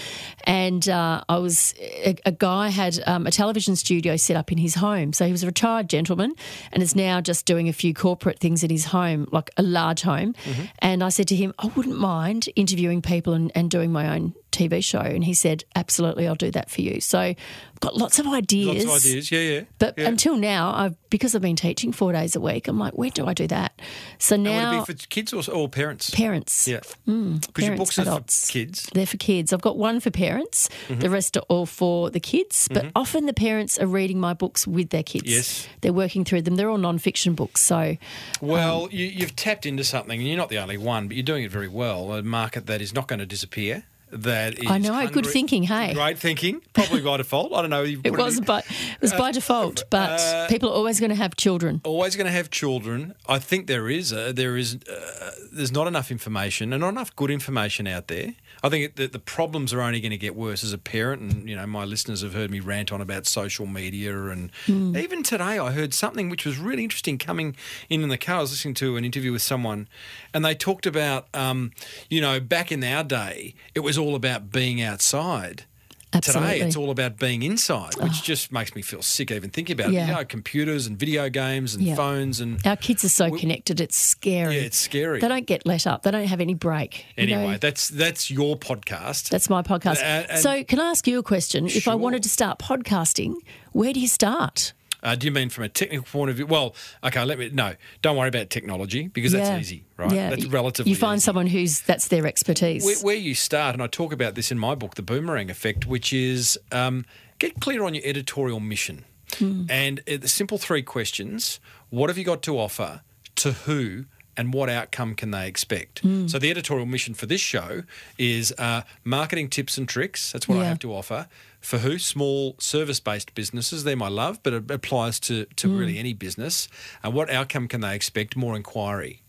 And 0.44 0.88
uh, 0.88 1.22
I 1.28 1.38
was 1.38 1.74
a, 1.78 2.16
a 2.24 2.32
guy 2.32 2.68
had 2.68 2.98
um, 3.06 3.26
a 3.26 3.30
television 3.30 3.76
studio 3.76 4.16
set 4.16 4.36
up 4.36 4.52
in 4.52 4.58
his 4.58 4.74
home, 4.74 5.12
so 5.12 5.26
he 5.26 5.32
was 5.32 5.42
a 5.42 5.46
retired 5.46 5.88
gentleman, 5.88 6.34
and 6.72 6.82
is 6.82 6.96
now 6.96 7.20
just 7.20 7.46
doing 7.46 7.68
a 7.68 7.72
few 7.72 7.94
corporate 7.94 8.38
things 8.38 8.62
in 8.62 8.70
his 8.70 8.86
home, 8.86 9.28
like 9.32 9.50
a 9.56 9.62
large 9.62 10.02
home. 10.02 10.34
And 10.80 11.02
I 11.02 11.08
said 11.10 11.28
to 11.28 11.36
him, 11.36 11.52
I 11.58 11.66
wouldn't 11.68 11.98
mind 11.98 12.48
interviewing 12.56 13.02
people 13.02 13.32
and, 13.32 13.52
and 13.54 13.70
doing 13.70 13.92
my 13.92 14.14
own 14.14 14.34
TV 14.56 14.82
show, 14.82 15.00
and 15.00 15.24
he 15.24 15.34
said, 15.34 15.64
absolutely, 15.74 16.26
I'll 16.26 16.34
do 16.34 16.50
that 16.52 16.70
for 16.70 16.80
you. 16.80 17.00
So 17.00 17.18
I've 17.18 17.36
got 17.80 17.96
lots 17.96 18.18
of 18.18 18.26
ideas. 18.26 18.84
Lots 18.86 19.04
of 19.04 19.10
ideas. 19.10 19.30
Yeah, 19.32 19.40
yeah. 19.40 19.60
But 19.78 19.94
yeah. 19.98 20.08
until 20.08 20.36
now, 20.36 20.72
I've 20.74 20.96
because 21.10 21.34
I've 21.34 21.42
been 21.42 21.56
teaching 21.56 21.92
four 21.92 22.12
days 22.12 22.34
a 22.36 22.40
week. 22.40 22.68
I'm 22.68 22.78
like, 22.78 22.94
where 22.94 23.10
do 23.10 23.26
I 23.26 23.32
do 23.34 23.46
that? 23.46 23.80
So 24.18 24.34
And 24.34 24.44
now, 24.44 24.70
would 24.80 24.82
it 24.82 24.86
be 24.86 24.92
for 25.02 25.08
kids 25.08 25.32
or, 25.32 25.42
or 25.54 25.68
parents? 25.68 26.10
parents, 26.10 26.66
Yeah. 26.68 26.80
Because 27.06 27.64
your 27.66 27.76
books 27.76 27.98
are 27.98 28.02
adults. 28.02 28.46
for 28.48 28.52
kids. 28.52 28.88
they're 28.92 29.06
for 29.06 29.16
kids. 29.16 29.52
I've 29.52 29.62
got 29.62 29.78
one 29.78 30.00
for 30.00 30.10
parents. 30.10 30.68
Mm-hmm. 30.88 31.00
The 31.00 31.10
rest 31.10 31.36
are 31.36 31.44
all 31.48 31.64
for 31.66 32.10
the 32.10 32.20
kids. 32.20 32.68
But 32.72 32.86
often 32.96 33.26
the 33.26 33.32
parents 33.32 33.78
are 33.78 33.86
reading 33.86 34.18
my 34.20 34.34
books 34.34 34.66
with 34.66 34.90
their 34.90 35.02
kids. 35.04 35.24
Yes. 35.32 35.68
they're 35.80 35.92
working 35.92 36.24
through 36.24 36.42
them. 36.42 36.56
They're 36.56 36.68
all 36.70 36.76
non-fiction 36.78 37.34
books. 37.34 37.62
So 37.62 37.96
Well, 38.40 38.84
Um, 38.84 38.88
you, 38.92 39.06
you've 39.06 39.36
tapped 39.36 39.64
into 39.64 39.84
something, 39.84 40.18
and 40.18 40.28
you're 40.28 40.36
not 40.36 40.48
the 40.50 40.58
only 40.58 40.76
one, 40.76 41.06
but 41.08 41.16
you're 41.16 41.22
doing 41.24 41.44
it 41.44 41.50
very 41.50 41.68
well. 41.68 42.12
A 42.12 42.22
market 42.22 42.66
that 42.66 42.80
is 42.82 42.92
not 42.92 43.06
going 43.08 43.20
to 43.20 43.26
disappear. 43.26 43.84
That 44.10 44.58
is 44.58 44.70
I 44.70 44.78
know, 44.78 45.06
good 45.08 45.26
thinking, 45.26 45.64
hey? 45.64 45.92
Great 45.94 46.18
thinking, 46.18 46.60
probably 46.72 47.00
by 47.00 47.16
default. 47.16 47.52
I 47.52 47.60
don't 47.60 47.70
know. 47.70 47.84
It 47.84 48.16
was, 48.16 48.40
but 48.40 48.64
it 48.70 49.00
was 49.00 49.12
by 49.12 49.32
default. 49.32 49.84
But 49.90 50.48
people 50.48 50.70
are 50.70 50.74
always 50.74 51.00
going 51.00 51.10
to 51.10 51.16
have 51.16 51.36
children. 51.36 51.80
always 51.84 52.14
going 52.14 52.26
to 52.26 52.32
have 52.32 52.50
children. 52.50 53.14
I 53.28 53.38
think 53.38 53.66
there 53.66 53.88
is 53.88 54.12
a, 54.12 54.32
there 54.32 54.56
is 54.56 54.76
uh, 54.76 55.30
there's 55.52 55.72
not 55.72 55.86
enough 55.86 56.10
information 56.10 56.72
and 56.72 56.80
not 56.80 56.90
enough 56.90 57.14
good 57.16 57.30
information 57.30 57.86
out 57.86 58.08
there. 58.08 58.34
I 58.62 58.68
think 58.68 58.96
that 58.96 59.12
the 59.12 59.18
problems 59.18 59.72
are 59.74 59.80
only 59.80 60.00
going 60.00 60.10
to 60.10 60.16
get 60.16 60.34
worse 60.34 60.64
as 60.64 60.72
a 60.72 60.78
parent. 60.78 61.22
And 61.22 61.48
you 61.48 61.56
know, 61.56 61.66
my 61.66 61.84
listeners 61.84 62.22
have 62.22 62.34
heard 62.34 62.50
me 62.50 62.60
rant 62.60 62.92
on 62.92 63.00
about 63.00 63.26
social 63.26 63.66
media, 63.66 64.16
and 64.28 64.50
even 64.68 65.22
today 65.22 65.58
I 65.58 65.72
heard 65.72 65.92
something 65.92 66.28
which 66.28 66.46
was 66.46 66.58
really 66.58 66.84
interesting 66.84 67.18
coming 67.18 67.56
in 67.88 68.02
in 68.02 68.08
the 68.08 68.18
car. 68.18 68.38
I 68.38 68.40
was 68.42 68.52
listening 68.52 68.74
to 68.74 68.96
an 68.96 69.04
interview 69.04 69.32
with 69.32 69.42
someone, 69.42 69.88
and 70.32 70.44
they 70.44 70.54
talked 70.54 70.86
about 70.86 71.26
um, 71.34 71.72
you 72.08 72.20
know 72.20 72.40
back 72.40 72.70
in 72.70 72.82
our 72.84 73.02
day 73.04 73.54
it 73.74 73.80
was 73.80 73.95
all 73.98 74.14
about 74.14 74.50
being 74.50 74.80
outside. 74.82 75.64
Absolutely. 76.12 76.52
Today, 76.54 76.64
it's 76.66 76.76
all 76.76 76.90
about 76.90 77.18
being 77.18 77.42
inside, 77.42 77.94
which 78.00 78.22
just 78.22 78.50
makes 78.50 78.74
me 78.74 78.80
feel 78.80 79.02
sick 79.02 79.30
even 79.30 79.50
thinking 79.50 79.78
about 79.78 79.92
Yeah. 79.92 80.04
it. 80.04 80.08
You 80.08 80.14
know, 80.14 80.24
computers 80.24 80.86
and 80.86 80.98
video 80.98 81.28
games 81.28 81.74
and 81.74 81.84
Yeah. 81.84 81.94
phones 81.96 82.40
and 82.40 82.64
Our 82.66 82.76
kids 82.76 83.04
are 83.04 83.10
so 83.10 83.36
connected; 83.36 83.80
it's 83.80 83.98
scary. 83.98 84.54
yeah, 84.56 84.62
it's 84.62 84.78
scary. 84.78 85.20
They 85.20 85.28
don't 85.28 85.46
get 85.46 85.66
let 85.66 85.86
up. 85.86 86.04
They 86.04 86.10
don't 86.12 86.26
have 86.26 86.40
any 86.40 86.54
break. 86.54 87.04
you 87.18 87.26
know? 87.26 87.38
Anyway, 87.40 87.58
that's 87.60 87.88
that's 87.88 88.30
your 88.30 88.56
podcast. 88.56 89.28
That's 89.28 89.50
my 89.50 89.60
podcast. 89.62 90.00
Uh, 90.02 90.36
so, 90.36 90.64
can 90.64 90.80
I 90.80 90.90
ask 90.90 91.06
you 91.06 91.18
a 91.18 91.22
question? 91.22 91.66
If 91.66 91.86
I 91.88 91.94
wanted 91.94 92.22
to 92.22 92.30
start 92.30 92.58
podcasting, 92.60 93.34
where 93.72 93.92
do 93.92 94.00
you 94.00 94.08
start? 94.08 94.72
Uh, 95.06 95.14
do 95.14 95.26
you 95.26 95.30
mean 95.30 95.48
from 95.48 95.62
a 95.62 95.68
technical 95.68 96.04
point 96.04 96.30
of 96.30 96.36
view? 96.36 96.46
Well, 96.46 96.74
okay, 97.04 97.24
let 97.24 97.38
me 97.38 97.48
no. 97.52 97.76
Don't 98.02 98.16
worry 98.16 98.28
about 98.28 98.50
technology 98.50 99.06
because 99.06 99.32
Yeah. 99.32 99.44
that's 99.44 99.60
easy, 99.60 99.84
right? 99.96 100.10
Yeah. 100.12 100.30
That's 100.30 100.46
relatively. 100.46 100.90
You 100.90 100.96
find 100.96 101.18
easy. 101.18 101.24
someone 101.24 101.46
who's 101.46 101.80
that's 101.82 102.08
their 102.08 102.26
expertise. 102.26 102.84
where, 102.84 102.96
where 102.98 103.14
you 103.16 103.34
start, 103.36 103.74
and 103.76 103.82
I 103.82 103.86
talk 103.86 104.12
about 104.12 104.34
this 104.34 104.50
in 104.50 104.58
my 104.58 104.74
book, 104.74 104.96
The 104.96 105.02
Boomerang 105.02 105.48
Effect, 105.48 105.86
which 105.86 106.12
is 106.12 106.58
um, 106.72 107.04
get 107.38 107.60
clear 107.60 107.84
on 107.84 107.94
your 107.94 108.02
editorial 108.04 108.58
mission. 108.58 109.04
Hmm. 109.38 109.66
And 109.70 110.00
uh, 110.00 110.16
the 110.18 110.28
simple 110.28 110.58
three 110.58 110.82
questions 110.82 111.60
what 111.88 112.10
have 112.10 112.18
you 112.18 112.24
got 112.24 112.42
to 112.42 112.58
offer, 112.58 113.02
to 113.36 113.52
who, 113.52 114.06
and 114.36 114.52
what 114.52 114.68
outcome 114.68 115.14
can 115.14 115.30
they 115.30 115.46
expect? 115.48 116.00
Hmm. 116.00 116.26
So, 116.28 116.38
the 116.38 116.50
editorial 116.50 116.86
mission 116.86 117.14
for 117.14 117.26
this 117.26 117.40
show 117.40 117.82
is 118.18 118.52
uh, 118.58 118.82
marketing 119.04 119.48
tips 119.48 119.78
and 119.78 119.88
tricks. 119.88 120.32
That's 120.32 120.48
what 120.48 120.58
I 120.58 120.64
have 120.64 120.78
to 120.80 120.92
offer. 120.92 121.26
For 121.60 121.78
who? 121.78 121.98
Small 121.98 122.54
service 122.58 123.00
based 123.00 123.34
businesses. 123.34 123.84
They're 123.84 123.96
my 123.96 124.08
love, 124.08 124.40
but 124.42 124.52
it 124.52 124.70
applies 124.70 125.18
to, 125.20 125.46
to 125.56 125.68
Hmm. 125.68 125.76
really 125.78 125.98
any 125.98 126.12
business. 126.12 126.68
And 127.02 127.12
what 127.14 127.28
outcome 127.30 127.66
can 127.68 127.80
they 127.80 127.94
expect? 127.94 128.36
More 128.36 128.54
inquiry. 128.56 129.22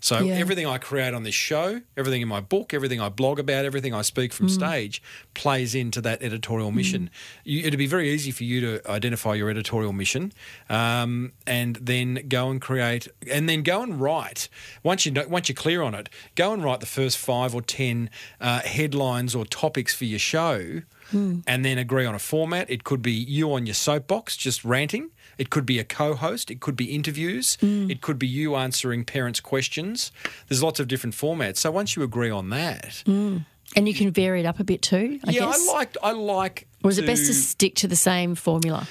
So 0.00 0.20
Yeah. 0.20 0.34
everything 0.34 0.66
I 0.66 0.78
create 0.78 1.14
on 1.14 1.22
this 1.22 1.34
show, 1.34 1.80
everything 1.96 2.20
in 2.22 2.28
my 2.28 2.40
book, 2.40 2.74
everything 2.74 3.00
I 3.00 3.08
blog 3.08 3.38
about, 3.38 3.64
everything 3.64 3.94
I 3.94 4.02
speak 4.02 4.32
from 4.32 4.48
stage 4.48 5.02
plays 5.34 5.74
into 5.74 6.00
that 6.02 6.22
editorial 6.22 6.70
mission. 6.70 7.10
You, 7.44 7.60
it'd 7.60 7.78
be 7.78 7.86
very 7.86 8.10
easy 8.12 8.30
for 8.30 8.44
you 8.44 8.60
to 8.60 8.90
identify 8.90 9.34
your 9.34 9.48
editorial 9.50 9.92
mission, 9.92 10.32
um, 10.68 11.32
and 11.46 11.76
then 11.76 12.24
go 12.28 12.50
and 12.50 12.60
create, 12.60 13.08
and 13.30 13.48
then 13.48 13.62
go 13.62 13.82
and 13.82 14.00
write. 14.00 14.48
Once 14.82 15.06
you 15.06 15.12
know, 15.12 15.26
once 15.28 15.48
you're 15.48 15.54
clear 15.56 15.82
on 15.82 15.94
it, 15.94 16.08
go 16.34 16.52
and 16.52 16.62
write 16.62 16.80
the 16.80 16.86
first 16.86 17.18
five 17.18 17.54
or 17.54 17.62
ten 17.62 18.10
uh, 18.40 18.60
headlines 18.60 19.34
or 19.34 19.44
topics 19.44 19.94
for 19.94 20.04
your 20.04 20.18
show, 20.18 20.82
and 21.12 21.64
then 21.64 21.78
agree 21.78 22.04
on 22.04 22.14
a 22.14 22.18
format. 22.18 22.68
It 22.68 22.84
could 22.84 23.00
be 23.00 23.12
you 23.12 23.52
on 23.52 23.64
your 23.64 23.74
soapbox 23.74 24.36
just 24.36 24.64
ranting. 24.64 25.10
It 25.38 25.50
could 25.50 25.66
be 25.66 25.78
a 25.78 25.84
co 25.84 26.14
host. 26.14 26.50
It 26.50 26.60
could 26.60 26.76
be 26.76 26.94
interviews. 26.94 27.58
Mm. 27.60 27.90
It 27.90 28.00
could 28.00 28.18
be 28.18 28.26
you 28.26 28.56
answering 28.56 29.04
parents' 29.04 29.40
questions. 29.40 30.12
There's 30.48 30.62
lots 30.62 30.80
of 30.80 30.88
different 30.88 31.14
formats. 31.14 31.58
So 31.58 31.70
once 31.70 31.96
you 31.96 32.02
agree 32.02 32.30
on 32.30 32.50
that, 32.50 33.02
mm. 33.06 33.44
and 33.74 33.88
you 33.88 33.94
can 33.94 34.10
vary 34.10 34.40
it 34.40 34.46
up 34.46 34.60
a 34.60 34.64
bit 34.64 34.82
too. 34.82 35.20
I 35.26 35.30
yeah, 35.30 35.40
guess. 35.40 35.68
I 35.68 35.72
like. 35.72 35.96
I 36.02 36.12
like. 36.12 36.66
or 36.82 36.90
is 36.90 36.98
it 36.98 37.06
best 37.06 37.26
to 37.26 37.34
stick 37.34 37.74
to 37.76 37.88
the 37.88 37.96
same 37.96 38.34
formula? 38.34 38.88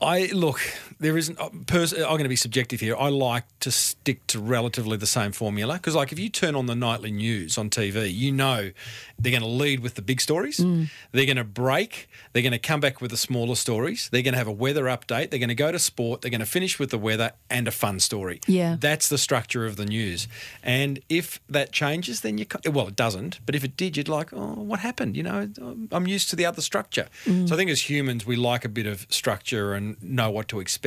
I 0.00 0.26
look. 0.32 0.60
There 0.98 1.16
isn't. 1.18 1.38
uh, 1.38 1.50
Pers- 1.66 1.92
I'm 1.92 2.00
going 2.00 2.22
to 2.22 2.28
be 2.28 2.36
subjective 2.36 2.80
here. 2.80 2.96
I 2.96 3.08
like 3.08 3.44
to 3.60 3.70
stick 3.70 4.26
to 4.28 4.40
relatively 4.40 4.96
the 4.96 5.06
same 5.06 5.32
formula 5.32 5.74
because, 5.74 5.94
like, 5.94 6.12
if 6.12 6.18
you 6.18 6.28
turn 6.28 6.54
on 6.54 6.66
the 6.66 6.74
nightly 6.74 7.10
news 7.10 7.58
on 7.58 7.68
TV, 7.70 8.12
you 8.12 8.32
know 8.32 8.70
they're 9.18 9.30
going 9.32 9.42
to 9.42 9.48
lead 9.48 9.80
with 9.80 9.94
the 9.94 10.02
big 10.02 10.20
stories. 10.20 10.58
Mm. 10.58 10.90
They're 11.12 11.26
going 11.26 11.36
to 11.36 11.44
break. 11.44 12.08
They're 12.32 12.42
going 12.42 12.52
to 12.52 12.58
come 12.58 12.80
back 12.80 13.00
with 13.00 13.10
the 13.10 13.16
smaller 13.16 13.56
stories. 13.56 14.08
They're 14.10 14.22
going 14.22 14.32
to 14.32 14.38
have 14.38 14.46
a 14.46 14.52
weather 14.52 14.84
update. 14.84 15.30
They're 15.30 15.38
going 15.38 15.48
to 15.48 15.54
go 15.54 15.70
to 15.72 15.78
sport. 15.78 16.22
They're 16.22 16.30
going 16.30 16.40
to 16.40 16.46
finish 16.46 16.78
with 16.78 16.90
the 16.90 16.98
weather 16.98 17.32
and 17.50 17.68
a 17.68 17.70
fun 17.70 18.00
story. 18.00 18.40
Yeah. 18.46 18.76
that's 18.80 19.08
the 19.08 19.18
structure 19.18 19.66
of 19.66 19.76
the 19.76 19.84
news. 19.84 20.28
And 20.62 21.00
if 21.08 21.40
that 21.48 21.72
changes, 21.72 22.20
then 22.20 22.38
you 22.38 22.46
well, 22.70 22.88
it 22.88 22.96
doesn't. 22.96 23.40
But 23.44 23.54
if 23.54 23.64
it 23.64 23.76
did, 23.76 23.96
you'd 23.96 24.08
like, 24.08 24.32
oh, 24.32 24.54
what 24.54 24.80
happened? 24.80 25.16
You 25.16 25.24
know, 25.24 25.48
I'm 25.92 26.06
used 26.06 26.30
to 26.30 26.36
the 26.36 26.46
other 26.46 26.62
structure. 26.62 27.08
Mm. 27.24 27.48
So 27.48 27.54
I 27.54 27.58
think 27.58 27.70
as 27.70 27.90
humans, 27.90 28.24
we 28.24 28.36
like 28.36 28.64
a 28.64 28.68
bit 28.68 28.86
of 28.86 29.06
structure 29.10 29.74
and 29.74 30.00
know 30.02 30.30
what 30.30 30.48
to 30.48 30.60
expect. 30.60 30.85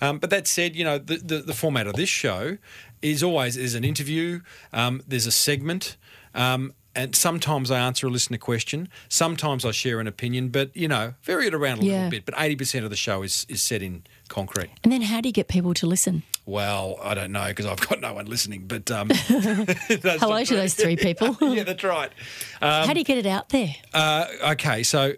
Um, 0.00 0.18
but 0.18 0.30
that 0.30 0.46
said, 0.48 0.74
you 0.74 0.84
know, 0.84 0.98
the, 0.98 1.16
the, 1.16 1.38
the 1.38 1.54
format 1.54 1.86
of 1.86 1.94
this 1.94 2.08
show 2.08 2.58
is 3.02 3.22
always 3.22 3.56
is 3.56 3.74
an 3.74 3.84
interview. 3.84 4.40
Um, 4.72 5.02
there's 5.06 5.26
a 5.26 5.32
segment. 5.32 5.96
Um, 6.34 6.72
and 6.94 7.14
sometimes 7.16 7.70
I 7.70 7.78
answer 7.78 8.06
a 8.06 8.10
listener 8.10 8.36
question. 8.36 8.88
Sometimes 9.08 9.64
I 9.64 9.70
share 9.70 9.98
an 10.00 10.06
opinion, 10.06 10.48
but 10.50 10.76
you 10.76 10.88
know, 10.88 11.14
vary 11.22 11.46
it 11.46 11.54
around 11.54 11.82
a 11.82 11.86
Yeah. 11.86 11.92
little 11.94 12.10
bit. 12.10 12.24
But 12.26 12.34
eighty 12.36 12.54
percent 12.56 12.84
of 12.84 12.90
the 12.90 12.96
show 12.96 13.22
is 13.22 13.46
is 13.48 13.62
set 13.62 13.80
in 13.82 14.02
concrete. 14.28 14.68
And 14.84 14.92
then 14.92 15.00
how 15.02 15.20
do 15.22 15.28
you 15.28 15.32
get 15.32 15.48
people 15.48 15.72
to 15.74 15.86
listen? 15.86 16.22
Well, 16.44 16.98
I 17.02 17.14
don't 17.14 17.32
know 17.32 17.46
because 17.46 17.64
I've 17.66 17.80
got 17.88 18.00
no 18.00 18.12
one 18.14 18.26
listening. 18.26 18.64
But 18.66 18.90
um, 18.90 19.08
Hello 19.70 20.44
to 20.44 20.54
those 20.56 20.74
three 20.74 20.96
people. 20.96 21.36
yeah, 21.54 21.62
that's 21.62 21.82
right. 21.84 22.10
Um, 22.60 22.86
how 22.88 22.92
do 22.92 22.98
you 22.98 23.04
get 23.06 23.18
it 23.18 23.26
out 23.26 23.48
there? 23.50 23.74
Uh, 23.94 24.26
okay, 24.50 24.82
so 24.82 25.14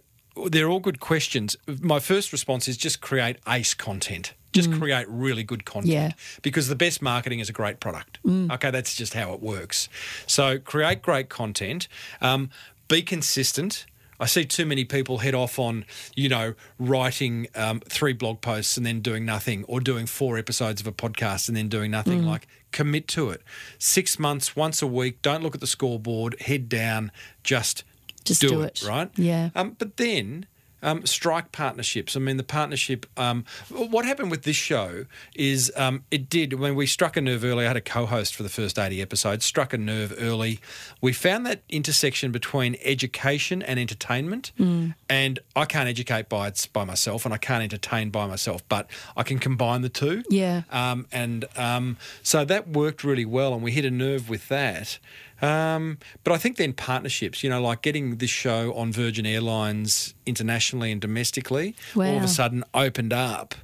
they're 0.46 0.68
all 0.68 0.80
good 0.80 1.00
questions. 1.00 1.56
My 1.80 2.00
first 2.00 2.32
response 2.32 2.68
is 2.68 2.76
just 2.76 3.00
create 3.00 3.36
ace 3.48 3.74
content. 3.74 4.34
Just 4.52 4.70
create 4.70 5.08
really 5.08 5.42
good 5.42 5.64
content. 5.64 5.90
Mm. 5.90 5.94
Yeah. 5.94 6.10
Because 6.42 6.68
the 6.68 6.76
best 6.76 7.02
marketing 7.02 7.40
is 7.40 7.48
a 7.48 7.52
great 7.52 7.80
product. 7.80 8.20
Okay, 8.24 8.70
that's 8.70 8.94
just 8.94 9.12
how 9.12 9.32
it 9.32 9.42
works. 9.42 9.88
So 10.28 10.60
create 10.60 11.02
great 11.02 11.28
content. 11.28 11.88
Um, 12.20 12.50
be 12.86 13.02
consistent. 13.02 13.84
I 14.20 14.26
see 14.26 14.44
too 14.44 14.64
many 14.64 14.84
people 14.84 15.18
head 15.18 15.34
off 15.34 15.58
on, 15.58 15.84
you 16.14 16.28
know, 16.28 16.54
writing 16.78 17.48
um, 17.56 17.80
three 17.80 18.12
blog 18.12 18.42
posts 18.42 18.76
and 18.76 18.86
then 18.86 19.00
doing 19.00 19.24
nothing, 19.24 19.64
or 19.64 19.80
doing 19.80 20.06
four 20.06 20.38
episodes 20.38 20.80
of 20.80 20.86
a 20.86 20.92
podcast 20.92 21.48
and 21.48 21.56
then 21.56 21.68
doing 21.68 21.90
nothing. 21.90 22.22
Mm. 22.22 22.26
Like, 22.26 22.46
commit 22.70 23.08
to 23.08 23.30
it. 23.30 23.42
Six 23.78 24.20
months, 24.20 24.54
once 24.54 24.80
a 24.82 24.86
week. 24.86 25.20
Don't 25.20 25.42
look 25.42 25.56
at 25.56 25.60
the 25.60 25.66
scoreboard. 25.66 26.40
Head 26.42 26.68
down. 26.68 27.10
Just 27.42 27.82
Just 28.24 28.40
do, 28.40 28.48
do 28.48 28.62
it, 28.62 28.82
it. 28.82 28.88
right? 28.88 29.10
Yeah. 29.16 29.50
Um, 29.54 29.76
but 29.78 29.96
then 29.96 30.46
um, 30.84 31.06
strike 31.06 31.50
partnerships. 31.50 32.14
I 32.14 32.20
mean, 32.20 32.36
the 32.36 32.44
partnership. 32.44 33.06
Um, 33.16 33.44
what 33.70 34.04
happened 34.04 34.30
with 34.30 34.42
this 34.42 34.56
show 34.56 35.06
is 35.34 35.72
um, 35.76 36.04
it 36.10 36.28
did 36.28 36.52
when 36.54 36.74
we 36.74 36.86
struck 36.86 37.16
a 37.16 37.20
nerve 37.20 37.42
early. 37.42 37.64
I 37.64 37.68
had 37.68 37.76
a 37.76 37.80
co-host 37.80 38.36
for 38.36 38.42
the 38.42 38.48
first 38.48 38.78
eighty 38.78 39.00
episodes. 39.00 39.44
Struck 39.44 39.72
a 39.72 39.78
nerve 39.78 40.14
early. 40.18 40.60
We 41.00 41.12
found 41.12 41.46
that 41.46 41.62
intersection 41.68 42.30
between 42.30 42.76
education 42.84 43.62
and 43.62 43.80
entertainment. 43.80 44.52
Mm. 44.60 44.94
And 45.08 45.38
I 45.56 45.64
can't 45.64 45.88
educate 45.88 46.28
by 46.28 46.52
by 46.72 46.84
myself, 46.84 47.24
and 47.24 47.32
I 47.32 47.38
can't 47.38 47.62
entertain 47.62 48.10
by 48.10 48.26
myself, 48.26 48.62
but 48.68 48.88
I 49.16 49.22
can 49.22 49.38
combine 49.38 49.80
the 49.80 49.88
two. 49.88 50.22
Yeah. 50.28 50.62
Um, 50.70 51.06
and 51.10 51.46
um, 51.56 51.96
so 52.22 52.44
that 52.44 52.68
worked 52.68 53.02
really 53.02 53.24
well, 53.24 53.54
and 53.54 53.62
we 53.62 53.72
hit 53.72 53.86
a 53.86 53.90
nerve 53.90 54.28
with 54.28 54.48
that. 54.48 54.98
Um, 55.44 55.98
but 56.24 56.32
I 56.32 56.38
think 56.38 56.56
then 56.56 56.72
partnerships, 56.72 57.42
you 57.44 57.50
know, 57.50 57.60
like 57.60 57.82
getting 57.82 58.16
this 58.16 58.30
show 58.30 58.72
on 58.74 58.92
Virgin 58.92 59.26
Airlines 59.26 60.14
internationally 60.26 60.90
and 60.92 61.00
domestically, 61.00 61.74
all 61.94 62.02
of 62.16 62.22
a 62.24 62.28
sudden 62.28 62.64
opened 62.72 63.12
up 63.12 63.54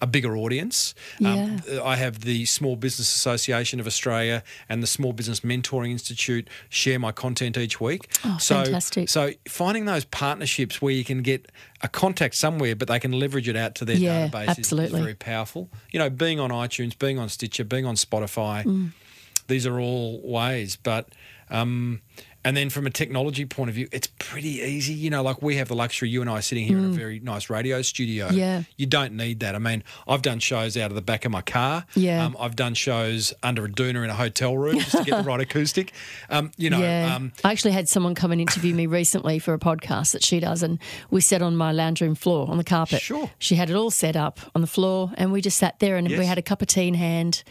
a 0.00 0.06
bigger 0.06 0.36
audience. 0.36 0.94
Um, 1.24 1.62
I 1.82 1.96
have 1.96 2.20
the 2.20 2.44
Small 2.44 2.76
Business 2.76 3.08
Association 3.14 3.80
of 3.80 3.86
Australia 3.86 4.42
and 4.68 4.82
the 4.82 4.86
Small 4.86 5.14
Business 5.14 5.40
Mentoring 5.40 5.92
Institute 5.92 6.46
share 6.68 6.98
my 6.98 7.10
content 7.10 7.56
each 7.56 7.80
week. 7.80 8.08
Oh, 8.24 8.36
so, 8.38 8.64
fantastic. 8.64 9.08
So 9.08 9.30
finding 9.48 9.86
those 9.86 10.04
partnerships 10.04 10.82
where 10.82 10.92
you 10.92 11.04
can 11.04 11.22
get 11.22 11.50
a 11.80 11.88
contact 11.88 12.34
somewhere, 12.34 12.76
but 12.76 12.88
they 12.88 12.98
can 13.00 13.12
leverage 13.12 13.48
it 13.48 13.56
out 13.56 13.76
to 13.76 13.84
their 13.86 13.96
Yeah, 13.96 14.28
database 14.28 14.42
is- 14.42 14.50
is 14.50 14.58
absolutely. 14.58 15.00
very 15.00 15.14
powerful. 15.14 15.70
You 15.90 16.00
know, 16.00 16.10
being 16.10 16.38
on 16.38 16.50
iTunes, 16.50 16.98
being 16.98 17.18
on 17.18 17.28
Stitcher, 17.30 17.64
being 17.64 17.86
on 17.86 17.94
Spotify, 17.94 18.64
Mm. 18.64 18.92
These 19.46 19.66
are 19.66 19.78
all 19.78 20.20
ways. 20.22 20.76
But 20.76 21.08
um, 21.50 22.00
and 22.44 22.54
then 22.56 22.68
from 22.68 22.86
a 22.86 22.90
technology 22.90 23.46
point 23.46 23.70
of 23.70 23.74
view, 23.74 23.88
it's 23.90 24.06
pretty 24.18 24.60
easy. 24.60 24.92
You 24.92 25.08
know, 25.08 25.22
like 25.22 25.40
we 25.40 25.56
have 25.56 25.68
the 25.68 25.74
luxury, 25.74 26.10
you 26.10 26.20
and 26.20 26.28
I 26.28 26.38
are 26.38 26.42
sitting 26.42 26.66
here 26.66 26.76
in 26.76 26.84
a 26.84 26.88
very 26.88 27.18
nice 27.18 27.48
radio 27.48 27.80
studio. 27.80 28.28
Mm. 28.28 28.36
Yeah. 28.36 28.62
You 28.76 28.84
don't 28.84 29.14
need 29.14 29.40
that. 29.40 29.54
I 29.54 29.58
mean, 29.58 29.82
I've 30.06 30.20
done 30.20 30.40
shows 30.40 30.76
out 30.76 30.90
of 30.90 30.94
the 30.94 31.02
back 31.02 31.24
of 31.24 31.32
my 31.32 31.40
car. 31.40 31.86
Yeah. 31.94 32.22
Um, 32.22 32.36
I've 32.38 32.54
done 32.54 32.74
shows 32.74 33.32
under 33.42 33.64
a 33.64 33.68
doona 33.68 34.04
in 34.04 34.10
a 34.10 34.14
hotel 34.14 34.58
room 34.58 34.78
just 34.78 34.92
to 34.92 35.04
get 35.04 35.16
the 35.16 35.22
right 35.28 35.40
acoustic. 35.40 35.92
Um, 36.28 36.52
you 36.58 36.68
know, 36.68 36.80
yeah. 36.80 37.14
um, 37.16 37.32
I 37.42 37.50
actually 37.50 37.72
had 37.72 37.88
someone 37.88 38.14
come 38.14 38.30
and 38.30 38.40
interview 38.40 38.74
me 38.74 38.86
recently 38.86 39.38
for 39.38 39.54
a 39.54 39.58
podcast 39.58 40.12
that 40.12 40.22
she 40.22 40.38
does, 40.38 40.62
and 40.62 40.78
we 41.10 41.22
sat 41.22 41.40
on 41.40 41.56
my 41.56 41.72
lounge 41.72 42.02
room 42.02 42.14
floor 42.14 42.50
on 42.50 42.58
the 42.58 42.64
carpet. 42.64 43.00
Sure. 43.00 43.30
She 43.38 43.54
had 43.54 43.70
it 43.70 43.76
all 43.76 43.90
set 43.90 44.16
up 44.16 44.38
on 44.54 44.60
the 44.60 44.66
floor, 44.66 45.12
and 45.16 45.32
we 45.32 45.40
just 45.40 45.56
sat 45.56 45.78
there 45.78 45.96
and 45.96 46.06
we 46.08 46.26
had 46.26 46.36
a 46.36 46.42
cup 46.42 46.60
of 46.60 46.68
tea 46.68 46.88
in 46.88 46.94
hand. 46.94 47.42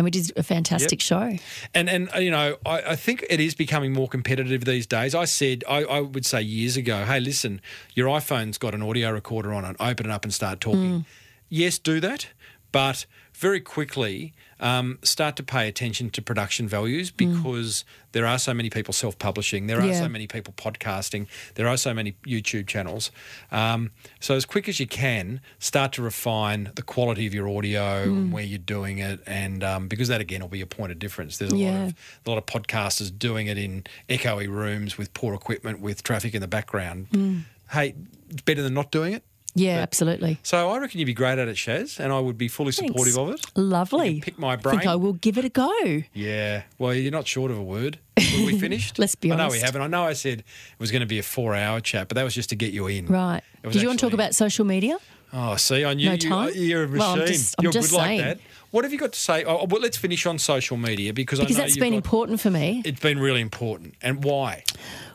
And 0.00 0.04
we 0.06 0.10
did 0.10 0.32
a 0.34 0.42
fantastic 0.42 0.98
show. 1.02 1.36
And 1.74 1.90
and 1.90 2.08
uh, 2.14 2.20
you 2.20 2.30
know, 2.30 2.56
I, 2.64 2.82
I 2.92 2.96
think 2.96 3.22
it 3.28 3.38
is 3.38 3.54
becoming 3.54 3.92
more 3.92 4.08
competitive 4.08 4.64
these 4.64 4.86
days. 4.86 5.14
I 5.14 5.26
said 5.26 5.62
I, 5.68 5.84
I 5.84 6.00
would 6.00 6.24
say 6.24 6.40
years 6.40 6.78
ago, 6.78 7.04
hey, 7.04 7.20
listen, 7.20 7.60
your 7.92 8.08
iPhone's 8.08 8.56
got 8.56 8.74
an 8.74 8.80
audio 8.80 9.10
recorder 9.10 9.52
on 9.52 9.66
it. 9.66 9.76
Open 9.78 10.06
it 10.06 10.12
up 10.12 10.24
and 10.24 10.32
start 10.32 10.58
talking. 10.58 11.04
Yes, 11.50 11.78
do 11.78 12.00
that, 12.00 12.28
but 12.72 13.04
very 13.34 13.60
quickly 13.60 14.32
um, 14.60 14.98
start 15.02 15.36
to 15.36 15.42
pay 15.42 15.66
attention 15.68 16.10
to 16.10 16.22
production 16.22 16.68
values 16.68 17.10
because 17.10 17.84
there 18.12 18.26
are 18.26 18.38
so 18.38 18.52
many 18.54 18.70
people 18.70 18.92
self-publishing. 18.92 19.66
There 19.66 19.80
are 19.80 19.86
Yeah. 19.86 20.00
so 20.00 20.08
many 20.08 20.26
people 20.26 20.52
podcasting. 20.56 21.26
There 21.54 21.66
are 21.68 21.76
so 21.76 21.94
many 21.94 22.16
YouTube 22.26 22.66
channels. 22.66 23.10
Um, 23.50 23.90
so 24.20 24.34
as 24.34 24.44
quick 24.44 24.68
as 24.68 24.78
you 24.80 24.86
can, 24.86 25.40
start 25.58 25.92
to 25.94 26.02
refine 26.02 26.70
the 26.74 26.82
quality 26.82 27.26
of 27.26 27.34
your 27.34 27.48
audio, 27.48 28.02
and 28.02 28.32
where 28.32 28.44
you're 28.44 28.58
doing 28.58 28.98
it, 28.98 29.20
and 29.26 29.64
um, 29.64 29.88
because 29.88 30.08
that 30.08 30.20
again 30.20 30.40
will 30.40 30.48
be 30.48 30.60
a 30.60 30.66
point 30.66 30.92
of 30.92 30.98
difference. 30.98 31.38
There's 31.38 31.52
a 31.52 31.56
lot 31.56 31.74
of 31.88 31.94
a 32.26 32.30
lot 32.30 32.38
of 32.38 32.46
podcasters 32.46 33.16
doing 33.16 33.46
it 33.46 33.56
in 33.58 33.84
echoey 34.08 34.48
rooms 34.48 34.98
with 34.98 35.12
poor 35.14 35.34
equipment, 35.34 35.80
with 35.80 36.02
traffic 36.02 36.34
in 36.34 36.40
the 36.40 36.48
background. 36.48 37.44
Hey, 37.70 37.94
it's 38.28 38.42
better 38.42 38.62
than 38.62 38.74
not 38.74 38.90
doing 38.90 39.12
it. 39.14 39.22
Yeah, 39.54 39.78
absolutely. 39.78 40.38
So 40.42 40.70
I 40.70 40.78
reckon 40.78 41.00
you'd 41.00 41.06
be 41.06 41.14
great 41.14 41.38
at 41.38 41.48
it, 41.48 41.56
Shaz, 41.56 41.98
and 41.98 42.12
I 42.12 42.20
would 42.20 42.38
be 42.38 42.46
fully 42.48 42.72
supportive 42.72 43.18
of 43.18 43.30
it. 43.30 43.44
Lovely. 43.56 44.20
Pick 44.20 44.38
my 44.38 44.54
brain. 44.56 44.76
I 44.76 44.78
think. 44.80 44.90
I 44.90 44.96
will 44.96 45.14
give 45.14 45.38
it 45.38 45.44
a 45.44 45.48
go. 45.48 46.02
Yeah. 46.14 46.62
Well, 46.78 46.94
you're 46.94 47.10
not 47.12 47.26
short 47.26 47.50
of 47.50 47.58
a 47.58 47.62
word. 47.62 47.98
Were 48.16 48.46
we 48.46 48.58
finished? 48.60 48.98
Let's 48.98 49.14
be 49.16 49.30
honest. 49.32 49.42
I 49.42 49.46
know 49.48 49.52
we 49.52 49.58
haven't. 49.60 49.82
I 49.82 49.86
know 49.88 50.04
I 50.04 50.12
said 50.12 50.40
it 50.40 50.44
was 50.78 50.90
going 50.92 51.00
to 51.00 51.06
be 51.06 51.18
a 51.18 51.22
four-hour 51.24 51.80
chat, 51.80 52.08
but 52.08 52.14
that 52.14 52.22
was 52.24 52.34
just 52.34 52.50
to 52.50 52.56
get 52.56 52.72
you 52.72 52.86
in. 52.86 53.06
Right. 53.06 53.42
Did 53.64 53.82
you 53.82 53.88
want 53.88 53.98
to 54.00 54.06
talk 54.06 54.14
about 54.14 54.34
social 54.34 54.64
media? 54.64 54.98
Oh, 55.32 55.54
see, 55.56 55.84
I 55.84 55.94
knew 55.94 56.06
No 56.06 56.12
you, 56.12 56.18
time? 56.18 56.50
you're 56.56 56.82
a 56.84 56.88
machine. 56.88 56.98
Well, 56.98 57.20
I'm 57.20 57.26
just- 57.26 57.54
I'm 57.58 57.62
you're 57.64 57.72
just 57.72 57.90
good 57.90 57.96
like 57.96 58.06
saying. 58.06 58.20
that. 58.20 58.40
What 58.72 58.84
have 58.84 58.92
you 58.92 58.98
got 58.98 59.12
to 59.12 59.18
say? 59.20 59.44
Oh, 59.44 59.64
well, 59.64 59.80
let's 59.80 59.96
finish 59.96 60.26
on 60.26 60.38
social 60.38 60.76
media 60.76 61.12
because, 61.12 61.38
Because 61.40 61.56
I 61.56 61.58
know 61.60 61.64
that's 61.66 61.76
been 61.76 61.90
got- 61.92 61.96
important 61.96 62.40
for 62.40 62.50
me. 62.50 62.82
It's 62.84 63.00
been 63.00 63.18
really 63.18 63.40
important, 63.40 63.94
and 64.02 64.22
why? 64.24 64.64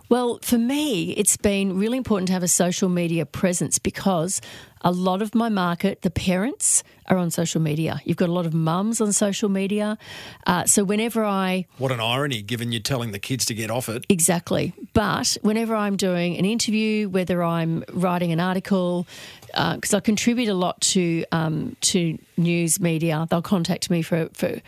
Well, 0.08 0.40
for 0.42 0.58
me, 0.58 1.12
it's 1.12 1.38
been 1.38 1.78
really 1.78 1.98
important 1.98 2.28
to 2.28 2.34
have 2.34 2.44
a 2.44 2.48
social 2.48 2.90
media 2.90 3.26
presence 3.26 3.80
because 3.80 4.40
a 4.82 4.92
lot 4.92 5.24
of 5.24 5.34
my 5.34 5.50
market, 5.50 6.04
the 6.04 6.12
parents, 6.12 6.84
are 7.08 7.18
on 7.18 7.32
social 7.32 7.60
media. 7.60 8.02
You've 8.06 8.18
got 8.18 8.30
a 8.30 8.32
lot 8.32 8.46
of 8.46 8.54
mums 8.54 9.02
on 9.02 9.12
social 9.14 9.50
media. 9.50 9.98
Uh, 10.46 10.66
so 10.66 10.84
whenever 10.84 11.24
I 11.24 11.66
What 11.80 11.92
an 11.92 12.00
irony, 12.00 12.44
given 12.44 12.72
you're 12.72 12.82
telling 12.82 13.12
the 13.12 13.20
kids 13.20 13.46
to 13.46 13.56
get 13.56 13.72
off 13.72 13.90
it. 13.90 14.06
Exactly. 14.10 14.74
But 14.94 15.38
whenever 15.42 15.76
I'm 15.76 15.98
doing 15.98 16.38
an 16.38 16.46
interview, 16.46 17.10
whether 17.10 17.44
I'm 17.44 17.84
writing 17.92 18.32
an 18.32 18.40
article, 18.40 19.08
because 19.48 19.94
I 19.94 20.00
contribute 20.02 20.50
a 20.50 20.54
lot 20.54 20.82
to 20.82 21.26
um, 21.32 21.76
to 21.82 22.18
news 22.38 22.80
media, 22.80 23.26
they'll 23.30 23.42
contact 23.42 23.90
me 23.90 24.04
for 24.04 24.30
for 24.34 24.62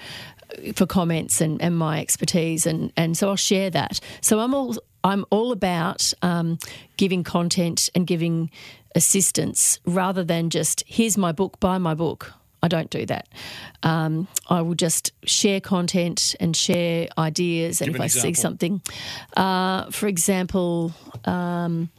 for 0.73 0.85
comments 0.85 1.41
and, 1.41 1.61
and 1.61 1.77
my 1.77 1.99
expertise, 1.99 2.65
and, 2.65 2.91
and 2.95 3.17
so 3.17 3.29
I'll 3.29 3.35
share 3.35 3.69
that. 3.71 3.99
So 4.21 4.39
I'm 4.39 4.53
all 4.53 4.77
I'm 5.07 5.25
all 5.29 5.51
about 5.51 6.13
um, 6.21 6.59
giving 6.97 7.23
content 7.23 7.89
and 7.95 8.05
giving 8.05 8.51
assistance 8.93 9.79
rather 9.85 10.23
than 10.23 10.49
just 10.49 10.83
here's 10.85 11.17
my 11.17 11.31
book, 11.31 11.59
buy 11.59 11.77
my 11.77 11.93
book. 11.93 12.33
I 12.61 12.67
don't 12.67 12.89
do 12.89 13.05
that. 13.05 13.27
Um, 13.83 14.27
I 14.49 14.61
will 14.61 14.75
just 14.75 15.13
share 15.23 15.61
content 15.61 16.35
and 16.39 16.55
share 16.55 17.07
ideas, 17.17 17.81
and 17.81 17.87
Give 17.87 17.95
if 17.95 17.99
an 17.99 18.03
I 18.03 18.07
see 18.07 18.33
something, 18.33 18.81
uh, 19.37 19.91
for 19.91 20.07
example, 20.07 20.91
um, 21.25 21.89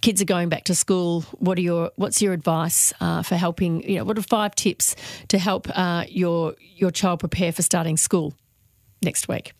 kids 0.00 0.22
are 0.22 0.26
going 0.26 0.48
back 0.48 0.64
to 0.64 0.74
school. 0.74 1.22
What 1.38 1.58
are 1.58 1.62
your 1.62 1.90
What's 1.96 2.22
your 2.22 2.32
advice 2.32 2.92
uh, 3.00 3.22
for 3.22 3.36
helping? 3.36 3.82
You 3.82 3.98
know, 3.98 4.04
what 4.04 4.16
are 4.16 4.22
five 4.22 4.54
tips 4.54 4.94
to 5.28 5.38
help 5.38 5.66
uh, 5.76 6.04
your 6.08 6.54
your 6.76 6.92
child 6.92 7.20
prepare 7.20 7.52
for 7.52 7.62
starting 7.62 7.96
school 7.96 8.32
next 9.02 9.26
week? 9.28 9.54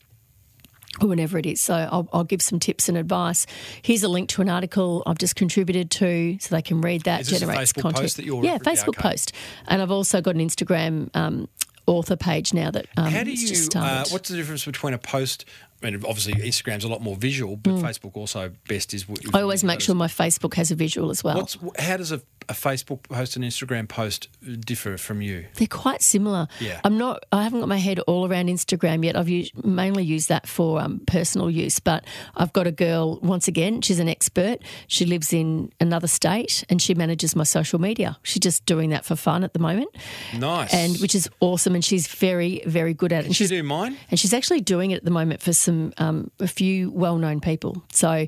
Or 1.00 1.08
whenever 1.08 1.38
it 1.38 1.46
is. 1.46 1.60
So 1.60 1.74
I'll, 1.74 2.08
I'll 2.12 2.24
give 2.24 2.40
some 2.40 2.60
tips 2.60 2.88
and 2.88 2.96
advice. 2.96 3.46
Here's 3.82 4.04
a 4.04 4.08
link 4.08 4.28
to 4.30 4.42
an 4.42 4.48
article 4.48 5.02
I've 5.06 5.18
just 5.18 5.34
contributed 5.34 5.90
to 5.92 6.36
so 6.40 6.54
they 6.54 6.62
can 6.62 6.80
read 6.80 7.02
that. 7.02 7.22
Is 7.22 7.28
generates 7.30 7.72
Facebook 7.72 7.82
content. 7.82 8.02
post 8.02 8.16
that 8.18 8.24
you're- 8.24 8.46
Yeah, 8.46 8.52
yeah, 8.52 8.58
Facebook 8.58 8.88
okay. 8.98 9.02
post. 9.10 9.32
And 9.66 9.82
I've 9.82 9.90
also 9.90 10.20
got 10.20 10.36
an 10.36 10.40
Instagram 10.40 11.10
um, 11.14 11.48
author 11.86 12.14
page 12.16 12.54
now 12.54 12.70
that 12.70 12.86
um, 12.96 13.06
How 13.10 13.24
do 13.24 13.30
you? 13.32 13.36
just 13.48 13.74
Uh, 13.74 14.04
what's 14.10 14.28
the 14.28 14.36
difference 14.36 14.64
between 14.64 14.94
a 14.94 14.98
post? 14.98 15.44
I 15.84 15.90
mean, 15.90 16.02
obviously 16.06 16.32
Instagram's 16.34 16.84
a 16.84 16.88
lot 16.88 17.02
more 17.02 17.14
visual, 17.16 17.56
but 17.56 17.74
Facebook 17.74 18.16
also 18.16 18.52
best 18.68 18.94
is. 18.94 19.04
I 19.34 19.42
always 19.42 19.62
make 19.62 19.80
sure 19.80 19.94
my 19.94 20.06
Facebook 20.06 20.54
has 20.54 20.70
a 20.70 20.74
visual 20.74 21.10
as 21.10 21.22
well. 21.22 21.36
What's 21.36 21.58
how 21.78 21.98
does 21.98 22.10
a, 22.10 22.22
a 22.48 22.54
Facebook 22.54 23.02
post 23.04 23.36
and 23.36 23.44
Instagram 23.44 23.86
post 23.88 24.28
differ 24.64 24.96
from 24.96 25.20
you? 25.20 25.44
They're 25.56 25.66
quite 25.66 26.00
similar. 26.00 26.48
Yeah. 26.60 26.80
I'm 26.84 26.96
not. 26.96 27.24
I 27.32 27.42
haven't 27.42 27.60
got 27.60 27.68
my 27.68 27.76
head 27.76 27.98
all 28.00 28.26
around 28.26 28.48
Instagram 28.48 29.04
yet. 29.04 29.14
I've 29.16 29.28
used, 29.28 29.62
mainly 29.64 30.04
used 30.04 30.30
that 30.30 30.46
for 30.48 30.80
um, 30.80 31.00
personal 31.06 31.50
use. 31.50 31.80
But 31.80 32.04
I've 32.34 32.52
got 32.54 32.66
a 32.66 32.72
girl. 32.72 33.18
Once 33.20 33.46
again, 33.46 33.82
she's 33.82 33.98
an 33.98 34.08
expert. 34.08 34.60
She 34.88 35.04
lives 35.04 35.32
in 35.34 35.70
another 35.80 36.08
state 36.08 36.64
and 36.70 36.80
she 36.80 36.94
manages 36.94 37.36
my 37.36 37.44
social 37.44 37.78
media. 37.78 38.16
She's 38.22 38.40
just 38.40 38.64
doing 38.64 38.88
that 38.90 39.04
for 39.04 39.16
fun 39.16 39.44
at 39.44 39.52
the 39.52 39.58
moment, 39.58 39.90
Nice. 40.36 40.72
and 40.72 40.96
which 40.98 41.14
is 41.14 41.28
awesome. 41.40 41.74
And 41.74 41.84
she's 41.84 42.06
very, 42.06 42.62
very 42.66 42.94
good 42.94 43.12
at 43.12 43.18
it. 43.20 43.22
Can 43.22 43.26
And 43.26 43.36
she 43.36 43.44
she's 43.44 43.50
do 43.50 43.62
mine? 43.62 43.98
and 44.10 44.18
she's 44.18 44.32
actually 44.32 44.60
doing 44.62 44.90
it 44.92 44.96
at 44.96 45.04
the 45.04 45.10
moment 45.10 45.42
for 45.42 45.52
some 45.52 45.73
um, 45.98 46.30
a 46.40 46.46
few 46.48 46.90
well-known 46.92 47.40
people. 47.40 47.82
So 47.92 48.26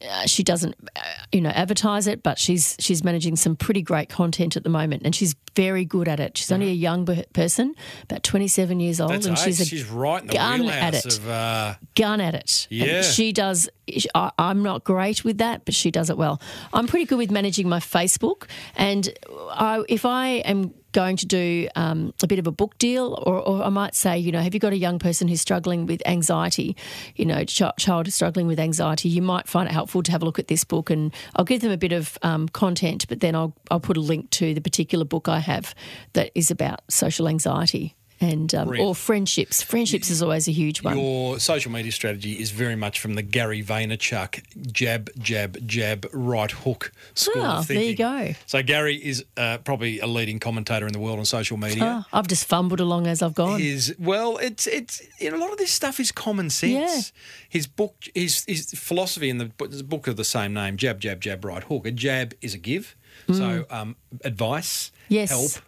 uh, 0.00 0.26
she 0.26 0.42
doesn't, 0.44 0.76
uh, 0.94 1.00
you 1.32 1.40
know, 1.40 1.50
advertise 1.50 2.06
it, 2.06 2.22
but 2.22 2.38
she's 2.38 2.76
she's 2.78 3.02
managing 3.02 3.34
some 3.36 3.56
pretty 3.56 3.82
great 3.82 4.08
content 4.08 4.56
at 4.56 4.62
the 4.62 4.70
moment, 4.70 5.02
and 5.04 5.12
she's 5.12 5.34
very 5.56 5.84
good 5.84 6.06
at 6.06 6.20
it. 6.20 6.38
She's 6.38 6.52
only 6.52 6.68
a 6.68 6.72
young 6.88 7.04
b- 7.04 7.24
person, 7.32 7.74
about 8.04 8.22
twenty-seven 8.22 8.78
years 8.78 9.00
old, 9.00 9.10
That's 9.10 9.26
and 9.26 9.36
she's 9.36 9.60
a 9.60 9.64
she's 9.64 9.86
right 9.90 10.20
in 10.22 10.28
the 10.28 10.34
gun 10.34 10.68
at 10.68 10.94
it. 10.94 11.18
of. 11.18 11.28
Uh, 11.28 11.74
gun 11.96 12.20
at 12.20 12.34
it. 12.36 12.68
And 12.70 12.80
Yeah. 12.80 13.02
she 13.02 13.32
does. 13.32 13.68
I, 14.14 14.30
I'm 14.38 14.62
not 14.62 14.84
great 14.84 15.24
with 15.24 15.38
that, 15.38 15.64
but 15.64 15.74
she 15.74 15.90
does 15.90 16.10
it 16.10 16.16
well. 16.16 16.40
I'm 16.72 16.86
pretty 16.86 17.06
good 17.06 17.18
with 17.18 17.32
managing 17.32 17.68
my 17.68 17.80
Facebook, 17.80 18.46
and 18.76 19.08
I, 19.50 19.82
if 19.88 20.04
I 20.06 20.26
am 20.46 20.74
going 20.98 21.16
to 21.16 21.26
do 21.26 21.68
um, 21.76 22.12
a 22.24 22.26
bit 22.26 22.40
of 22.40 22.48
a 22.48 22.50
book 22.50 22.76
deal, 22.76 23.22
or, 23.24 23.36
or 23.36 23.62
I 23.62 23.68
might 23.68 23.94
say, 23.94 24.18
you 24.18 24.32
know, 24.32 24.40
have 24.40 24.52
you 24.52 24.58
got 24.58 24.72
a 24.72 24.76
young 24.76 24.98
person 24.98 25.28
who's 25.28 25.40
struggling 25.40 25.86
with 25.86 26.02
anxiety? 26.04 26.76
You 27.14 27.24
know, 27.24 27.44
ch- 27.44 27.62
child 27.78 28.12
struggling 28.12 28.48
with 28.48 28.58
anxiety. 28.58 29.08
You 29.08 29.22
might 29.22 29.46
find 29.46 29.68
it 29.68 29.72
helpful 29.72 30.02
to 30.02 30.10
have 30.10 30.22
a 30.22 30.24
look 30.24 30.40
at 30.40 30.48
this 30.48 30.64
book, 30.64 30.90
and 30.90 31.14
I'll 31.36 31.44
give 31.44 31.60
them 31.60 31.70
a 31.70 31.76
bit 31.76 31.92
of 31.92 32.18
um, 32.22 32.48
content, 32.48 33.06
but 33.08 33.20
then 33.20 33.36
I'll 33.36 33.54
I'll 33.70 33.78
put 33.78 33.96
a 33.96 34.00
link 34.00 34.30
to 34.30 34.54
the 34.54 34.60
particular 34.60 35.04
book 35.04 35.28
I 35.28 35.38
have 35.38 35.72
that 36.14 36.32
is 36.34 36.50
about 36.50 36.80
social 36.90 37.28
anxiety. 37.28 37.94
And 38.20 38.52
um, 38.54 38.68
or 38.80 38.94
friendships. 38.96 39.62
Friendships 39.62 40.10
is 40.10 40.22
always 40.22 40.48
a 40.48 40.52
huge 40.52 40.82
one. 40.82 40.98
your 40.98 41.38
social 41.38 41.70
media 41.70 41.92
strategy 41.92 42.32
is 42.32 42.50
very 42.50 42.74
much 42.74 42.98
from 42.98 43.14
the 43.14 43.22
Gary 43.22 43.62
Vaynerchuk 43.62 44.42
jab, 44.72 45.08
jab, 45.18 45.56
jab, 45.66 46.06
right 46.12 46.50
hook 46.50 46.90
school 47.14 47.42
Ah, 47.42 47.58
of 47.60 47.68
there 47.68 47.80
you 47.82 47.94
go. 47.94 48.34
So 48.46 48.60
Gary 48.62 48.96
is 48.96 49.24
uh, 49.36 49.58
probably 49.58 50.00
a 50.00 50.06
leading 50.08 50.40
commentator 50.40 50.86
in 50.86 50.92
the 50.92 50.98
world 50.98 51.20
on 51.20 51.26
social 51.26 51.56
media. 51.56 52.04
Oh, 52.12 52.18
I've 52.18 52.26
just 52.26 52.44
fumbled 52.46 52.80
along 52.80 53.06
as 53.06 53.22
I've 53.22 53.34
gone. 53.34 53.60
is 53.60 53.94
well, 54.00 54.36
it's 54.38 54.66
it's 54.66 55.00
a 55.20 55.30
lot 55.30 55.52
of 55.52 55.58
this 55.58 55.70
stuff 55.70 56.00
is 56.00 56.10
common 56.10 56.50
sense. 56.50 56.72
Yeah. 56.72 57.00
His 57.48 57.66
book, 57.68 57.94
his 58.14 58.44
his 58.48 58.72
philosophy 58.72 59.28
in 59.30 59.38
the 59.38 59.46
book- 59.46 60.06
of 60.08 60.16
the 60.16 60.24
same 60.24 60.54
name, 60.54 60.76
jab, 60.76 61.00
jab, 61.00 61.20
jab, 61.20 61.44
right 61.44 61.62
hook. 61.62 61.86
A 61.86 61.90
jab 61.92 62.34
is 62.40 62.54
a 62.54 62.58
give, 62.58 62.96
so 63.32 63.64
um, 63.70 63.94
advice, 64.24 64.90
Mm. 64.90 65.04
Yes. 65.08 65.30
help, 65.30 65.64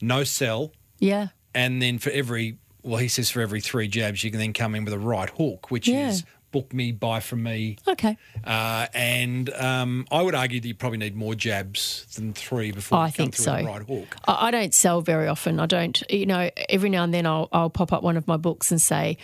no 0.00 0.24
sell, 0.24 0.72
Yeah. 0.98 1.28
And 1.58 1.80
then 1.82 1.98
for 1.98 2.10
every 2.10 2.56
well, 2.82 2.98
he 2.98 3.08
says 3.08 3.28
for 3.30 3.40
every 3.42 3.60
three 3.60 3.88
jabs, 3.88 4.22
you 4.24 4.30
can 4.30 4.38
then 4.40 4.52
come 4.52 4.74
in 4.76 4.84
with 4.84 4.94
a 4.94 4.98
right 4.98 5.28
hook, 5.30 5.70
which 5.70 5.88
Yeah. 5.88 6.08
is 6.10 6.24
book 6.50 6.72
me, 6.72 6.92
buy 6.92 7.20
from 7.20 7.42
me. 7.42 7.76
Okay. 7.86 8.16
Uh, 8.42 8.86
and 8.94 9.50
um, 9.54 10.06
I 10.10 10.22
would 10.22 10.34
argue 10.34 10.60
that 10.60 10.66
you 10.68 10.74
probably 10.74 10.96
need 10.98 11.14
more 11.14 11.34
jabs 11.34 12.06
than 12.14 12.32
three 12.32 12.70
before 12.72 12.98
I 12.98 13.06
you 13.08 13.12
come 13.12 13.24
think 13.26 13.34
through 13.34 13.44
so. 13.44 13.54
a 13.56 13.64
right 13.64 13.82
hook. 13.86 14.16
I, 14.26 14.46
I 14.46 14.50
don't 14.50 14.72
sell 14.72 15.02
very 15.02 15.28
often. 15.28 15.60
I 15.60 15.66
don't, 15.66 16.02
you 16.08 16.24
know, 16.24 16.48
every 16.70 16.88
now 16.88 17.02
and 17.04 17.12
then 17.12 17.26
I'll, 17.26 17.48
I'll 17.52 17.68
pop 17.68 17.92
up 17.92 18.02
one 18.02 18.16
of 18.16 18.26
my 18.26 18.38
books 18.38 18.70
and 18.70 18.80
say, 18.80 19.18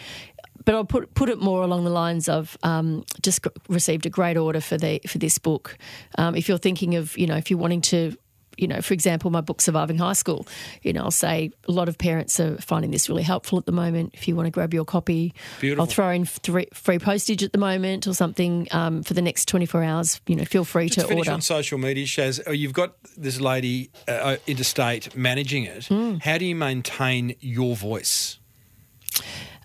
but 0.66 0.74
I'll 0.74 0.84
put 0.84 1.14
put 1.14 1.28
it 1.30 1.38
more 1.40 1.62
along 1.62 1.84
the 1.84 1.90
lines 1.90 2.28
of 2.28 2.58
um, 2.62 3.04
just 3.22 3.46
received 3.68 4.04
a 4.06 4.10
great 4.10 4.36
order 4.36 4.60
for 4.60 4.76
the 4.76 5.00
for 5.06 5.18
this 5.18 5.38
book. 5.38 5.78
Um, 6.18 6.34
if 6.34 6.48
you're 6.48 6.58
thinking 6.58 6.94
of, 6.96 7.16
you 7.16 7.26
know, 7.26 7.36
if 7.36 7.50
you're 7.50 7.58
wanting 7.60 7.82
to, 7.82 8.16
you 8.56 8.66
know, 8.68 8.80
for 8.80 8.94
example, 8.94 9.30
my 9.30 9.40
book 9.40 9.60
Surviving 9.60 9.98
High 9.98 10.12
School, 10.12 10.46
you 10.82 10.92
know, 10.92 11.02
I'll 11.02 11.10
say 11.10 11.50
a 11.68 11.72
lot 11.72 11.88
of 11.88 11.98
parents 11.98 12.38
are 12.40 12.56
finding 12.58 12.90
this 12.90 13.08
really 13.08 13.22
helpful 13.22 13.58
at 13.58 13.66
the 13.66 13.72
moment. 13.72 14.10
If 14.14 14.28
you 14.28 14.36
want 14.36 14.46
to 14.46 14.50
grab 14.50 14.72
your 14.74 14.84
copy, 14.84 15.34
Beautiful. 15.60 15.82
I'll 15.82 15.86
throw 15.86 16.10
in 16.10 16.24
three, 16.24 16.66
free 16.72 16.98
postage 16.98 17.42
at 17.42 17.52
the 17.52 17.58
moment 17.58 18.06
or 18.06 18.14
something 18.14 18.68
um, 18.70 19.02
for 19.02 19.14
the 19.14 19.22
next 19.22 19.48
24 19.48 19.82
hours. 19.82 20.20
You 20.26 20.36
know, 20.36 20.44
feel 20.44 20.64
free 20.64 20.88
Just 20.88 21.00
to 21.00 21.08
finish 21.08 21.26
order. 21.26 21.32
on 21.32 21.40
social 21.40 21.78
media, 21.78 22.06
Shaz. 22.06 22.40
Oh, 22.46 22.52
You've 22.52 22.72
got 22.72 22.94
this 23.16 23.40
lady 23.40 23.90
uh, 24.08 24.36
interstate 24.46 25.16
managing 25.16 25.64
it. 25.64 25.86
Hmm. 25.86 26.16
How 26.16 26.38
do 26.38 26.44
you 26.44 26.54
maintain 26.54 27.34
your 27.40 27.76
voice? 27.76 28.38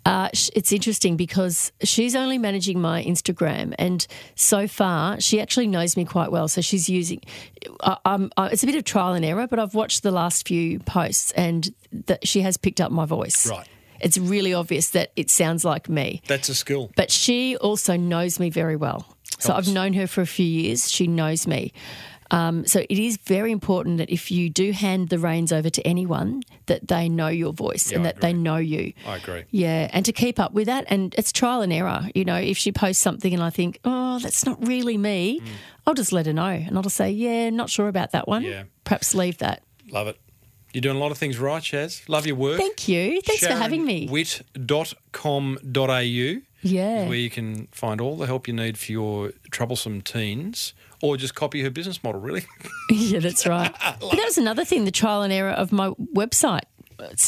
Uh, 0.09 0.29
it's 0.33 0.71
interesting 0.71 1.17
because 1.17 1.71
she's 1.83 2.15
only 2.15 2.37
managing 2.37 2.81
my 2.81 3.03
Instagram, 3.03 3.75
and 3.77 4.07
so 4.35 4.67
far 4.67 5.19
she 5.21 5.39
actually 5.39 5.67
knows 5.67 5.95
me 5.95 6.03
quite 6.03 6.31
well. 6.31 6.47
So 6.47 6.61
she's 6.61 6.89
using. 6.89 7.21
I, 7.81 7.97
I'm, 8.05 8.31
I, 8.35 8.47
it's 8.47 8.63
a 8.63 8.65
bit 8.65 8.75
of 8.75 8.83
trial 8.85 9.13
and 9.13 9.23
error, 9.23 9.45
but 9.45 9.59
I've 9.59 9.75
watched 9.75 10.01
the 10.01 10.11
last 10.11 10.47
few 10.47 10.79
posts, 10.79 11.31
and 11.33 11.69
that 12.07 12.27
she 12.27 12.41
has 12.41 12.57
picked 12.57 12.81
up 12.81 12.91
my 12.91 13.05
voice. 13.05 13.47
Right. 13.47 13.67
It's 14.01 14.17
really 14.17 14.53
obvious 14.53 14.91
that 14.91 15.11
it 15.15 15.29
sounds 15.29 15.63
like 15.63 15.89
me. 15.89 16.21
That's 16.27 16.49
a 16.49 16.55
skill. 16.55 16.89
But 16.95 17.11
she 17.11 17.57
also 17.57 17.95
knows 17.97 18.39
me 18.39 18.49
very 18.49 18.77
well. 18.77 19.05
So 19.39 19.53
I've 19.53 19.71
known 19.71 19.93
her 19.93 20.07
for 20.07 20.21
a 20.21 20.25
few 20.25 20.45
years. 20.45 20.91
She 20.91 21.07
knows 21.07 21.47
me. 21.47 21.71
Um, 22.31 22.65
so 22.67 22.81
it 22.89 22.99
is 22.99 23.17
very 23.17 23.51
important 23.51 23.97
that 23.97 24.09
if 24.11 24.29
you 24.29 24.49
do 24.49 24.71
hand 24.71 25.09
the 25.09 25.17
reins 25.17 25.51
over 25.51 25.69
to 25.69 25.81
anyone, 25.87 26.43
that 26.67 26.87
they 26.87 27.09
know 27.09 27.27
your 27.27 27.53
voice 27.53 27.89
Yeah, 27.91 27.97
and 27.97 28.07
I 28.07 28.11
that 28.11 28.21
they 28.21 28.33
know 28.33 28.57
you. 28.57 28.93
I 29.05 29.17
agree. 29.17 29.45
Yeah, 29.49 29.89
and 29.91 30.05
to 30.05 30.11
keep 30.13 30.39
up 30.39 30.53
with 30.53 30.67
that, 30.67 30.85
and 30.89 31.15
it's 31.17 31.31
trial 31.31 31.61
and 31.61 31.73
error. 31.73 32.07
You 32.13 32.25
know, 32.25 32.35
if 32.37 32.57
she 32.57 32.71
posts 32.71 33.01
something 33.01 33.33
and 33.33 33.41
I 33.41 33.49
think, 33.49 33.79
oh, 33.83 34.19
that's 34.19 34.45
not 34.45 34.65
really 34.67 34.95
Mm. 34.97 35.01
me, 35.01 35.41
I'll 35.87 35.95
just 35.95 36.11
let 36.11 36.27
her 36.27 36.33
know, 36.33 36.45
and 36.45 36.75
I'll 36.77 36.83
just 36.83 36.97
say, 36.97 37.09
yeah, 37.09 37.49
not 37.49 37.69
sure 37.69 37.87
about 37.87 38.11
that 38.11 38.27
one. 38.27 38.43
Yeah. 38.43 38.63
Perhaps 38.83 39.15
leave 39.15 39.39
that. 39.39 39.63
Love 39.91 40.07
it. 40.07 40.17
You're 40.71 40.81
doing 40.81 40.97
a 40.97 40.99
lot 40.99 41.11
of 41.11 41.17
things 41.17 41.39
right, 41.39 41.63
Shaz. 41.63 42.07
Love 42.07 42.27
your 42.27 42.35
work. 42.35 42.59
Thank 42.59 42.87
you. 42.87 43.21
Thanks 43.21 43.47
for 43.47 43.53
having 43.53 43.83
me. 43.85 44.07
Sharonwitt.com.au 44.07 46.41
Yeah. 46.61 47.07
where 47.07 47.17
you 47.17 47.29
can 47.29 47.67
find 47.71 48.01
all 48.01 48.17
the 48.17 48.27
help 48.27 48.47
you 48.47 48.53
need 48.53 48.77
for 48.77 48.91
your 48.91 49.31
troublesome 49.49 50.01
teens 50.01 50.73
or 51.01 51.17
just 51.17 51.35
copy 51.35 51.61
her 51.63 51.69
business 51.69 52.03
model, 52.03 52.21
really. 52.21 52.45
Yeah, 52.91 53.19
that's 53.19 53.45
right. 53.45 53.71
that 53.81 53.99
was 54.25 54.39
another 54.39 54.65
thing, 54.65 54.83
the 54.85 54.91
trial 54.91 55.21
and 55.21 55.31
error 55.31 55.51
of 55.51 55.71
my 55.71 55.91
website. 56.15 56.63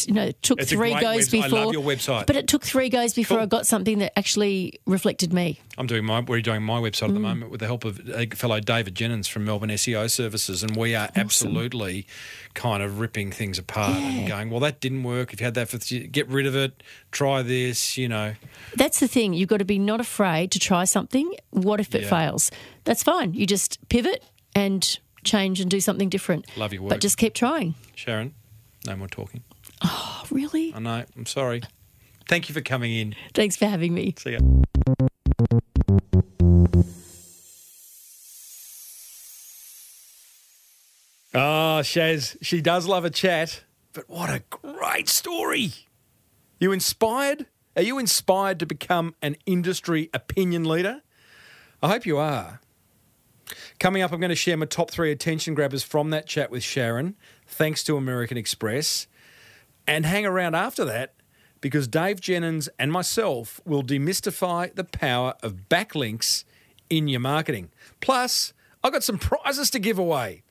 You 0.07 0.13
know, 0.13 0.24
it 0.26 0.41
took 0.43 0.59
It's 0.61 0.72
three 0.72 0.91
goes 0.93 1.30
website. 1.30 1.39
I 1.39 1.43
before. 1.43 1.59
love 1.65 1.74
your 1.74 1.84
website. 1.84 2.28
But 2.28 2.36
it 2.36 2.47
took 2.47 2.63
three 2.63 2.89
goes 2.89 3.13
before 3.13 3.38
Cool. 3.38 3.43
I 3.43 3.47
got 3.47 3.65
something 3.67 3.99
that 3.99 4.17
actually 4.17 4.80
reflected 4.86 5.32
me. 5.34 5.59
I'm 5.78 5.88
doing 5.88 6.05
my 6.05 6.19
we're 6.22 6.41
doing 6.41 6.63
my 6.63 6.80
website 6.80 7.03
Mm. 7.05 7.09
at 7.09 7.13
the 7.13 7.19
moment 7.19 7.51
with 7.51 7.59
the 7.61 7.65
help 7.67 7.86
of 7.86 7.99
a 8.09 8.28
fellow 8.28 8.59
David 8.59 8.95
Jennings 8.95 9.28
from 9.28 9.45
Melbourne 9.45 9.69
SEO 9.72 10.09
Services, 10.09 10.63
and 10.63 10.76
we 10.76 10.93
are 10.95 11.09
absolutely 11.15 12.05
kind 12.53 12.84
of 12.84 12.99
ripping 12.99 13.32
things 13.32 13.57
apart 13.57 13.95
and 13.95 14.28
going, 14.28 14.49
well, 14.49 14.59
that 14.59 14.80
didn't 14.82 15.03
work. 15.03 15.32
If 15.34 15.39
you 15.39 15.45
had 15.45 15.53
that 15.53 15.69
for 15.69 15.78
get 16.07 16.28
rid 16.28 16.45
of 16.45 16.55
it, 16.55 16.84
try 17.11 17.41
this. 17.41 17.97
You 17.97 18.09
know, 18.09 18.34
That's 18.76 18.99
the 18.99 19.07
thing. 19.07 19.34
You've 19.34 19.49
got 19.49 19.57
to 19.57 19.65
be 19.65 19.80
not 19.80 19.99
afraid 20.01 20.51
to 20.51 20.59
try 20.59 20.84
something. 20.84 21.34
What 21.51 21.80
if 21.80 21.95
it 21.95 22.03
Yeah. 22.03 22.09
fails? 22.09 22.51
That's 22.84 23.03
fine. 23.03 23.34
You 23.34 23.45
just 23.45 23.78
pivot 23.89 24.24
and 24.53 24.99
change 25.24 25.61
and 25.61 25.69
do 25.72 25.80
something 25.80 26.09
different. 26.09 26.45
Love 26.57 26.74
your 26.74 26.82
work. 26.82 26.89
But 26.89 27.01
just 27.01 27.17
keep 27.17 27.34
trying. 27.34 27.76
Sharon, 27.95 28.34
no 28.86 28.95
more 28.95 29.07
talking. 29.07 29.43
Oh, 29.84 30.23
really? 30.29 30.73
I 30.73 30.79
know. 30.79 31.03
I'm 31.15 31.25
sorry. 31.25 31.61
Thank 32.27 32.49
you 32.49 32.53
for 32.53 32.61
coming 32.61 32.93
in. 32.93 33.15
Thanks 33.34 33.57
for 33.57 33.65
having 33.65 33.93
me. 33.93 34.15
See 34.17 34.32
ya. 34.32 34.39
Oh, 41.34 41.79
Shaz, 41.82 42.36
she 42.41 42.59
does 42.59 42.88
love 42.88 43.05
a 43.05 43.09
chat, 43.09 43.63
but 43.93 44.09
what 44.09 44.29
a 44.29 44.43
great 44.49 45.07
story. 45.07 45.71
You 46.59 46.71
inspired? 46.71 47.45
Are 47.75 47.82
you 47.82 47.97
inspired 47.97 48.59
to 48.59 48.65
become 48.65 49.15
an 49.21 49.38
industry 49.45 50.09
opinion 50.13 50.65
leader? 50.65 51.01
I 51.82 51.88
hope 51.88 52.05
you 52.05 52.17
are. 52.17 52.59
Coming 53.79 54.01
up, 54.01 54.11
I'm 54.11 54.19
going 54.19 54.29
to 54.29 54.36
share 54.36 54.57
my 54.57 54.65
top 54.65 54.91
three 54.91 55.11
attention 55.11 55.55
grabbers 55.55 55.84
from 55.84 56.09
that 56.11 56.27
chat 56.27 56.51
with 56.51 56.63
Sharon, 56.63 57.15
thanks 57.47 57.84
to 57.86 57.97
American 57.97 58.38
Express. 58.38 59.07
And 59.88 60.05
hang 60.05 60.25
around 60.25 60.55
after 60.55 60.86
that 60.86 61.13
because 61.61 61.88
Dave 61.88 62.19
Jennings 62.19 62.67
and 62.79 62.91
myself 62.91 63.61
will 63.65 63.84
demystify 63.84 64.73
the 64.73 64.84
power 64.84 65.36
of 65.43 65.69
backlinks 65.69 66.43
in 66.89 67.07
your 67.07 67.19
marketing. 67.19 67.69
Plus, 68.01 68.53
I've 68.84 68.91
got 68.91 69.03
some 69.03 69.17
prizes 69.19 69.69
to 69.71 69.79
give 69.79 69.99
away. 69.99 70.43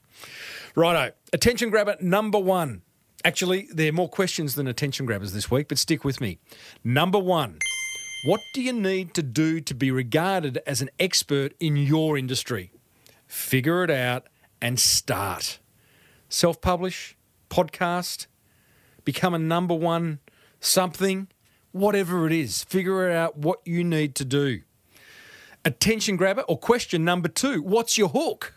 Righto, 0.75 1.13
attention 1.33 1.69
grabber 1.69 1.97
number 1.99 2.39
one. 2.39 2.81
Actually, 3.23 3.67
there 3.71 3.89
are 3.89 3.93
more 3.93 4.09
questions 4.09 4.55
than 4.55 4.67
attention 4.67 5.05
grabbers 5.05 5.33
this 5.33 5.51
week, 5.51 5.67
but 5.67 5.77
stick 5.77 6.03
with 6.03 6.19
me. 6.19 6.39
Number 6.83 7.19
one 7.19 7.59
What 8.25 8.41
do 8.53 8.61
you 8.61 8.73
need 8.73 9.13
to 9.15 9.21
do 9.21 9.59
to 9.59 9.73
be 9.75 9.91
regarded 9.91 10.59
as 10.65 10.81
an 10.81 10.89
expert 10.99 11.53
in 11.59 11.75
your 11.75 12.17
industry? 12.17 12.71
Figure 13.27 13.83
it 13.83 13.91
out 13.91 14.27
and 14.61 14.79
start. 14.79 15.59
Self 16.29 16.61
publish, 16.61 17.17
podcast, 17.49 18.27
become 19.05 19.33
a 19.33 19.39
number 19.39 19.73
one 19.73 20.19
something, 20.59 21.27
whatever 21.71 22.27
it 22.27 22.33
is. 22.33 22.63
Figure 22.63 23.09
out 23.09 23.37
what 23.37 23.59
you 23.65 23.83
need 23.83 24.15
to 24.15 24.25
do. 24.25 24.61
Attention 25.63 26.15
grabber 26.15 26.41
or 26.43 26.57
question 26.57 27.05
number 27.05 27.27
two 27.27 27.61
What's 27.61 27.97
your 27.97 28.09
hook? 28.09 28.53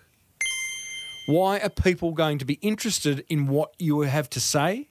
Why 1.27 1.59
are 1.59 1.71
people 1.71 2.13
going 2.13 2.39
to 2.39 2.45
be 2.45 2.55
interested 2.55 3.25
in 3.29 3.47
what 3.47 3.75
you 3.79 4.01
have 4.01 4.29
to 4.31 4.41
say? 4.41 4.91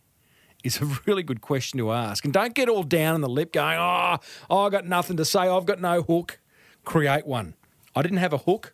Is 0.64 0.82
a 0.82 0.86
really 1.06 1.24
good 1.24 1.42
question 1.42 1.78
to 1.80 1.92
ask. 1.92 2.24
And 2.24 2.34
don't 2.34 2.54
get 2.54 2.70
all 2.70 2.84
down 2.84 3.16
on 3.16 3.22
the 3.22 3.30
lip 3.30 3.52
going, 3.54 3.78
ah, 3.78 4.18
oh, 4.20 4.26
oh, 4.50 4.66
I 4.66 4.70
got 4.70 4.86
nothing 4.88 5.18
to 5.18 5.26
say. 5.26 5.42
I've 5.42 5.66
got 5.66 5.82
no 5.82 6.02
hook. 6.02 6.40
Create 6.86 7.28
one. 7.28 7.54
I 7.96 8.02
didn't 8.02 8.18
have 8.18 8.34
a 8.34 8.40
hook, 8.40 8.74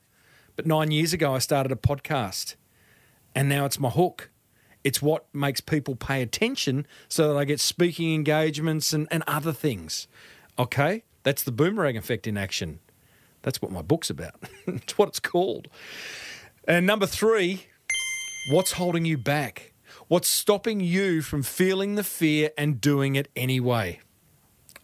but 0.56 0.66
nine 0.66 0.92
years 0.92 1.14
ago 1.14 1.34
I 1.34 1.40
started 1.40 1.72
a 1.72 1.76
podcast 1.76 2.56
and 3.36 3.50
now 3.50 3.66
it's 3.66 3.80
my 3.80 3.90
hook. 3.90 4.30
It's 4.84 5.02
what 5.02 5.26
makes 5.34 5.62
people 5.62 5.96
pay 5.96 6.22
attention 6.22 6.88
so 7.08 7.34
that 7.34 7.40
I 7.40 7.46
get 7.46 7.60
speaking 7.60 8.14
engagements 8.14 8.94
and, 8.94 9.08
and 9.12 9.24
other 9.28 9.52
things. 9.52 10.08
Okay? 10.58 11.04
That's 11.24 11.44
the 11.44 11.52
boomerang 11.52 11.98
effect 11.98 12.28
in 12.28 12.38
action. 12.38 12.80
That's 13.42 13.62
what 13.62 13.72
my 13.72 13.82
book's 13.82 14.10
about. 14.10 14.36
it's 14.68 14.98
what 14.98 15.10
it's 15.10 15.20
called. 15.20 15.68
And 16.66 16.86
number 16.86 17.06
three, 17.06 17.66
what's 18.52 18.74
holding 18.74 19.06
you 19.06 19.18
back? 19.18 19.74
What's 20.08 20.28
stopping 20.28 20.80
you 20.80 21.22
from 21.22 21.44
feeling 21.44 21.96
the 21.96 22.04
fear 22.04 22.52
and 22.58 22.82
doing 22.82 23.16
it 23.16 23.30
anyway? 23.36 24.00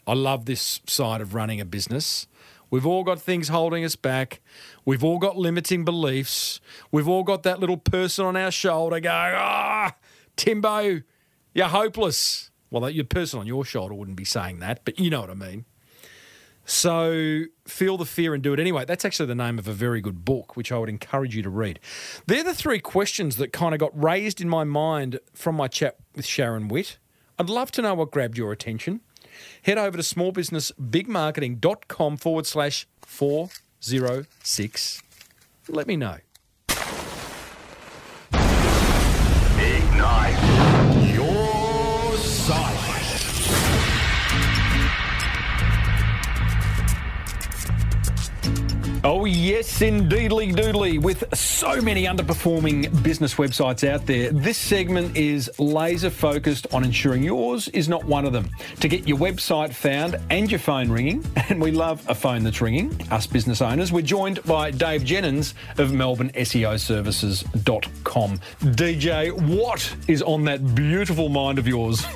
I 0.08 0.14
love 0.14 0.46
this 0.46 0.82
side 0.86 1.22
of 1.22 1.34
running 1.34 1.60
a 1.60 1.66
business. 1.66 2.28
We've 2.76 2.86
all 2.86 3.06
got 3.06 3.22
things 3.22 3.48
holding 3.48 3.86
us 3.86 3.96
back. 3.96 4.42
We've 4.84 5.02
all 5.02 5.18
got 5.18 5.38
limiting 5.38 5.86
beliefs. 5.86 6.60
We've 6.92 7.08
all 7.08 7.24
got 7.24 7.44
that 7.44 7.62
little 7.62 7.78
person 7.78 8.26
on 8.26 8.36
our 8.36 8.52
shoulder 8.52 9.00
going, 9.00 9.34
ah, 9.38 9.96
Timbo, 10.36 11.02
you're 11.54 11.68
hopeless. 11.70 12.52
Well, 12.70 12.82
that 12.82 12.94
your 12.94 13.06
person 13.06 13.40
on 13.40 13.48
your 13.48 13.64
shoulder 13.64 13.94
wouldn't 13.94 14.18
be 14.18 14.26
saying 14.26 14.60
that, 14.60 14.82
but 14.84 15.00
you 15.00 15.10
know 15.10 15.22
what 15.22 15.30
I 15.30 15.36
mean. 15.36 15.64
So 16.66 17.44
feel 17.66 17.96
the 17.96 18.06
fear 18.06 18.34
and 18.34 18.44
do 18.44 18.52
it 18.52 18.60
anyway. 18.60 18.84
That's 18.84 19.06
actually 19.06 19.28
the 19.28 19.36
name 19.36 19.58
of 19.58 19.70
a 19.70 19.74
very 19.74 20.02
good 20.02 20.26
book, 20.26 20.58
which 20.58 20.70
I 20.74 20.78
would 20.78 20.90
encourage 20.90 21.34
you 21.34 21.44
to 21.44 21.50
read. 21.50 21.80
They're 22.28 22.44
the 22.44 22.54
three 22.54 22.80
questions 22.80 23.38
that 23.38 23.54
kind 23.54 23.74
of 23.74 23.80
got 23.80 23.98
raised 24.04 24.42
in 24.42 24.50
my 24.50 24.66
mind 24.66 25.22
from 25.34 25.56
my 25.56 25.70
chat 25.70 25.96
with 26.14 26.26
Sharon 26.26 26.68
Witt. 26.68 26.98
I'd 27.40 27.50
love 27.50 27.72
to 27.72 27.82
know 27.82 27.94
what 27.94 28.12
grabbed 28.12 28.38
your 28.38 28.52
attention. 28.52 29.00
Head 29.64 29.78
over 29.78 29.98
to 29.98 30.04
smallbusinessbigmarketing.com 30.04 32.18
forward 32.18 32.46
slash 32.46 32.88
406. 33.02 35.02
Let 35.68 35.88
me 35.88 35.98
know. 35.98 36.18
Oh, 49.08 49.26
yes, 49.26 49.84
indeedly 49.84 50.52
doodly. 50.52 51.00
With 51.00 51.26
so 51.38 51.80
many 51.80 52.06
underperforming 52.06 53.04
business 53.04 53.36
websites 53.36 53.88
out 53.88 54.08
there, 54.08 54.32
this 54.32 54.58
segment 54.58 55.16
is 55.16 55.48
laser 55.60 56.10
focused 56.10 56.66
on 56.74 56.84
ensuring 56.84 57.22
yours 57.22 57.68
is 57.68 57.88
not 57.88 58.04
one 58.06 58.26
of 58.26 58.34
them. 58.34 58.50
To 58.80 58.88
get 58.88 59.08
your 59.08 59.20
website 59.20 59.76
found 59.76 60.18
and 60.32 60.50
your 60.50 60.60
phone 60.60 60.90
ringing, 60.90 61.24
and 61.50 61.62
we 61.62 61.70
love 61.70 62.04
a 62.10 62.16
phone 62.16 62.44
that's 62.44 62.62
ringing, 62.62 63.00
us 63.12 63.28
business 63.28 63.62
owners, 63.62 63.92
we're 63.92 64.02
joined 64.02 64.42
by 64.42 64.72
Dave 64.72 65.04
Jennings 65.04 65.54
of 65.78 65.94
Melbourne 65.94 66.32
SEO 66.32 66.80
Services.com. 66.80 68.40
DJ, 68.60 69.32
what 69.56 69.96
is 70.08 70.24
on 70.24 70.46
that 70.46 70.74
beautiful 70.74 71.30
mind 71.30 71.60
of 71.60 71.68
yours? 71.68 72.04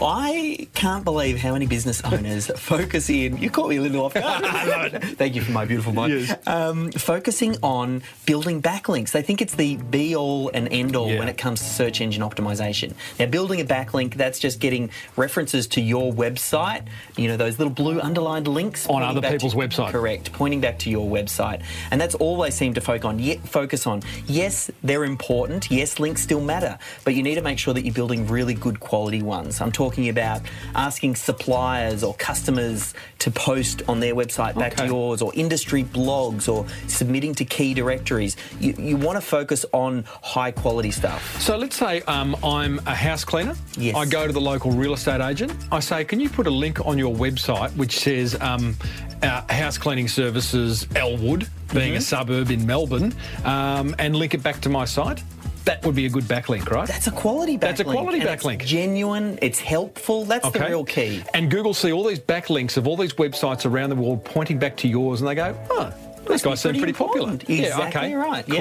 I 0.00 0.66
can't 0.74 1.04
believe 1.04 1.38
how 1.38 1.52
many 1.52 1.66
business 1.66 2.02
owners 2.02 2.48
focus 2.56 3.08
in. 3.08 3.36
You 3.36 3.48
caught 3.48 3.68
me 3.68 3.76
a 3.76 3.82
little 3.82 4.04
off 4.04 4.14
guard. 4.14 4.87
Thank 4.90 5.34
you 5.34 5.42
for 5.42 5.52
my 5.52 5.64
beautiful 5.66 5.92
mind. 5.92 6.12
Yes. 6.12 6.36
Um, 6.46 6.90
focusing 6.92 7.56
on 7.62 8.02
building 8.26 8.62
backlinks. 8.62 9.12
They 9.12 9.22
think 9.22 9.42
it's 9.42 9.54
the 9.54 9.76
be 9.76 10.16
all 10.16 10.50
and 10.54 10.68
end 10.72 10.96
all 10.96 11.10
Yeah. 11.10 11.18
when 11.18 11.28
it 11.28 11.36
comes 11.38 11.60
to 11.60 11.66
search 11.66 12.00
engine 12.00 12.22
optimization. 12.22 12.94
Now, 13.18 13.26
building 13.26 13.60
a 13.60 13.64
backlink, 13.64 14.14
that's 14.14 14.38
just 14.38 14.58
getting 14.58 14.90
references 15.16 15.66
to 15.68 15.80
your 15.82 16.12
website, 16.12 16.82
you 17.16 17.28
know, 17.28 17.36
those 17.36 17.58
little 17.58 17.72
blue 17.74 18.00
underlined 18.00 18.48
links. 18.48 18.86
On 18.86 19.02
other 19.02 19.20
back 19.20 19.32
to- 19.32 19.36
people's 19.36 19.54
website. 19.54 19.90
Correct, 19.90 20.32
pointing 20.32 20.60
back 20.60 20.78
to 20.80 20.90
your 20.90 21.06
website. 21.06 21.60
And 21.90 22.00
that's 22.00 22.14
all 22.14 22.38
they 22.38 22.50
seem 22.50 22.72
to 22.74 22.80
focus 22.80 23.04
on. 23.04 23.18
Ye- 23.18 23.40
focus 23.44 23.86
on. 23.86 24.02
Yes, 24.26 24.70
they're 24.82 25.04
important. 25.04 25.70
Yes, 25.70 25.98
links 25.98 26.22
still 26.22 26.40
matter. 26.40 26.78
But 27.04 27.14
you 27.14 27.22
need 27.22 27.34
to 27.34 27.42
make 27.42 27.58
sure 27.58 27.74
that 27.74 27.84
you're 27.84 27.94
building 27.94 28.26
really 28.26 28.38
really 28.38 28.54
good 28.54 28.78
quality 28.78 29.20
ones. 29.20 29.60
I'm 29.60 29.72
talking 29.72 30.08
about 30.08 30.42
asking 30.76 31.16
suppliers 31.16 32.04
or 32.04 32.14
customers 32.14 32.94
to 33.18 33.32
post 33.32 33.82
on 33.88 33.98
their 33.98 34.14
website 34.14 34.54
back 34.56 34.77
yours, 34.86 35.22
or 35.22 35.32
industry 35.34 35.84
blogs, 35.84 36.52
or 36.52 36.66
submitting 36.86 37.34
to 37.36 37.44
key 37.44 37.74
directories. 37.74 38.36
You, 38.60 38.74
you 38.78 38.96
want 38.96 39.16
to 39.16 39.20
focus 39.20 39.64
on 39.72 40.04
high 40.22 40.50
quality 40.50 40.90
stuff. 40.90 41.40
So 41.40 41.56
let's 41.56 41.76
say 41.76 42.02
um, 42.02 42.36
I'm 42.44 42.78
a 42.86 42.94
house 42.94 43.24
cleaner. 43.24 43.54
Yes. 43.76 43.96
I 43.96 44.04
go 44.06 44.26
to 44.26 44.32
the 44.32 44.40
local 44.40 44.70
real 44.70 44.94
estate 44.94 45.20
agent. 45.20 45.52
I 45.72 45.80
say, 45.80 46.04
can 46.04 46.20
you 46.20 46.28
put 46.28 46.46
a 46.46 46.50
link 46.50 46.84
on 46.86 46.98
your 46.98 47.14
website 47.14 47.74
which 47.76 47.98
says 47.98 48.40
um, 48.40 48.76
uh, 49.22 49.42
house 49.52 49.78
cleaning 49.78 50.08
services 50.08 50.86
Elwood, 50.94 51.48
being 51.72 51.96
a 51.96 52.00
suburb 52.00 52.50
in 52.50 52.66
Melbourne, 52.66 53.14
um, 53.44 53.94
and 53.98 54.16
link 54.16 54.34
it 54.34 54.42
back 54.42 54.60
to 54.62 54.68
my 54.68 54.84
site? 54.84 55.22
That 55.68 55.84
would 55.84 55.94
be 55.94 56.06
a 56.06 56.10
good 56.10 56.24
backlink, 56.24 56.70
right? 56.70 56.88
That's 56.88 57.06
a 57.08 57.10
quality 57.10 57.56
backlink. 57.56 57.60
That's 57.60 57.80
a 57.80 57.84
quality 57.84 58.20
and 58.20 58.28
it's 58.30 58.42
backlink. 58.42 58.64
genuine. 58.64 59.38
It's 59.42 59.60
helpful. 59.60 60.24
That's 60.24 60.50
the 60.50 60.60
real 60.60 60.82
key. 60.84 61.22
And 61.34 61.50
Google 61.50 61.74
see 61.74 61.92
all 61.92 62.04
these 62.04 62.18
backlinks 62.20 62.78
of 62.78 62.86
all 62.88 62.96
these 62.96 63.12
websites 63.12 63.66
around 63.66 63.90
the 63.90 63.96
world 63.96 64.24
pointing 64.24 64.58
back 64.58 64.78
to 64.78 64.88
yours, 64.88 65.20
and 65.20 65.28
they 65.28 65.34
go, 65.34 65.54
oh, 65.70 65.92
these 66.20 66.28
Must 66.28 66.44
be 66.44 66.50
guys 66.50 66.60
seem 66.60 66.70
pretty 66.72 66.80
pretty 66.80 66.92
popular. 66.94 67.30
important. 67.32 67.50
Yeah, 67.50 67.66
Exactly 67.66 68.00
okay. 68.06 68.14
right, 68.14 68.46
Cool. 68.46 68.56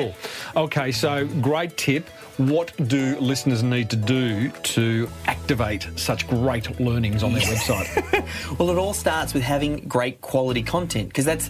yeah. 0.56 0.62
Okay, 0.64 0.92
so 0.92 1.26
great 1.42 1.78
tip. 1.78 2.06
What 2.38 2.72
do 2.88 3.20
listeners 3.20 3.64
need 3.64 3.90
to 3.90 3.96
do 3.96 4.50
to 4.50 5.10
activate 5.26 5.90
such 5.96 6.28
great 6.28 6.80
learnings 6.80 7.24
on 7.24 7.34
their 7.34 7.42
website? 7.42 8.14
Well, 8.60 8.70
it 8.70 8.78
all 8.78 8.94
starts 8.94 9.34
with 9.34 9.44
having 9.44 9.88
great 9.88 10.22
quality 10.22 10.62
content 10.62 11.08
because 11.10 11.26
that's 11.26 11.50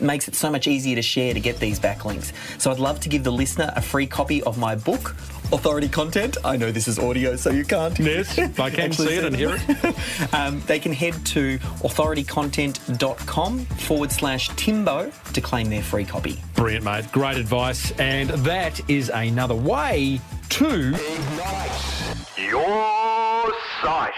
makes 0.00 0.26
it 0.28 0.34
so 0.34 0.50
much 0.50 0.66
easier 0.66 0.96
to 0.96 1.02
share 1.02 1.34
to 1.34 1.40
get 1.40 1.58
these 1.58 1.78
backlinks. 1.78 2.32
So 2.60 2.70
I'd 2.70 2.78
love 2.78 3.00
to 3.00 3.08
give 3.08 3.24
the 3.24 3.32
listener 3.32 3.72
a 3.76 3.82
free 3.82 4.06
copy 4.06 4.42
of 4.44 4.58
my 4.58 4.74
book, 4.74 5.14
Authority 5.52 5.88
Content. 5.88 6.36
I 6.44 6.56
know 6.56 6.72
this 6.72 6.88
is 6.88 6.98
audio, 6.98 7.36
so 7.36 7.50
you 7.50 7.64
can't. 7.64 7.98
Yes, 7.98 8.38
I 8.38 8.70
can 8.70 8.80
actually 8.80 9.08
see 9.08 9.16
it 9.16 9.24
and 9.24 9.36
hear 9.36 9.56
it. 9.56 9.96
um, 10.34 10.62
they 10.66 10.78
can 10.78 10.92
head 10.92 11.14
to 11.26 11.58
authoritycontent.com 11.58 13.64
forward 13.64 14.12
slash 14.12 14.48
Timbo 14.56 15.10
to 15.32 15.40
claim 15.40 15.70
their 15.70 15.82
free 15.82 16.04
copy. 16.04 16.40
Brilliant, 16.54 16.84
mate. 16.84 17.10
Great 17.12 17.36
advice. 17.36 17.90
And 17.92 18.30
that 18.30 18.80
is 18.88 19.10
another 19.10 19.54
way 19.54 20.20
to. 20.50 20.66
Ignite 20.66 22.16
your 22.36 23.52
site. 23.82 24.12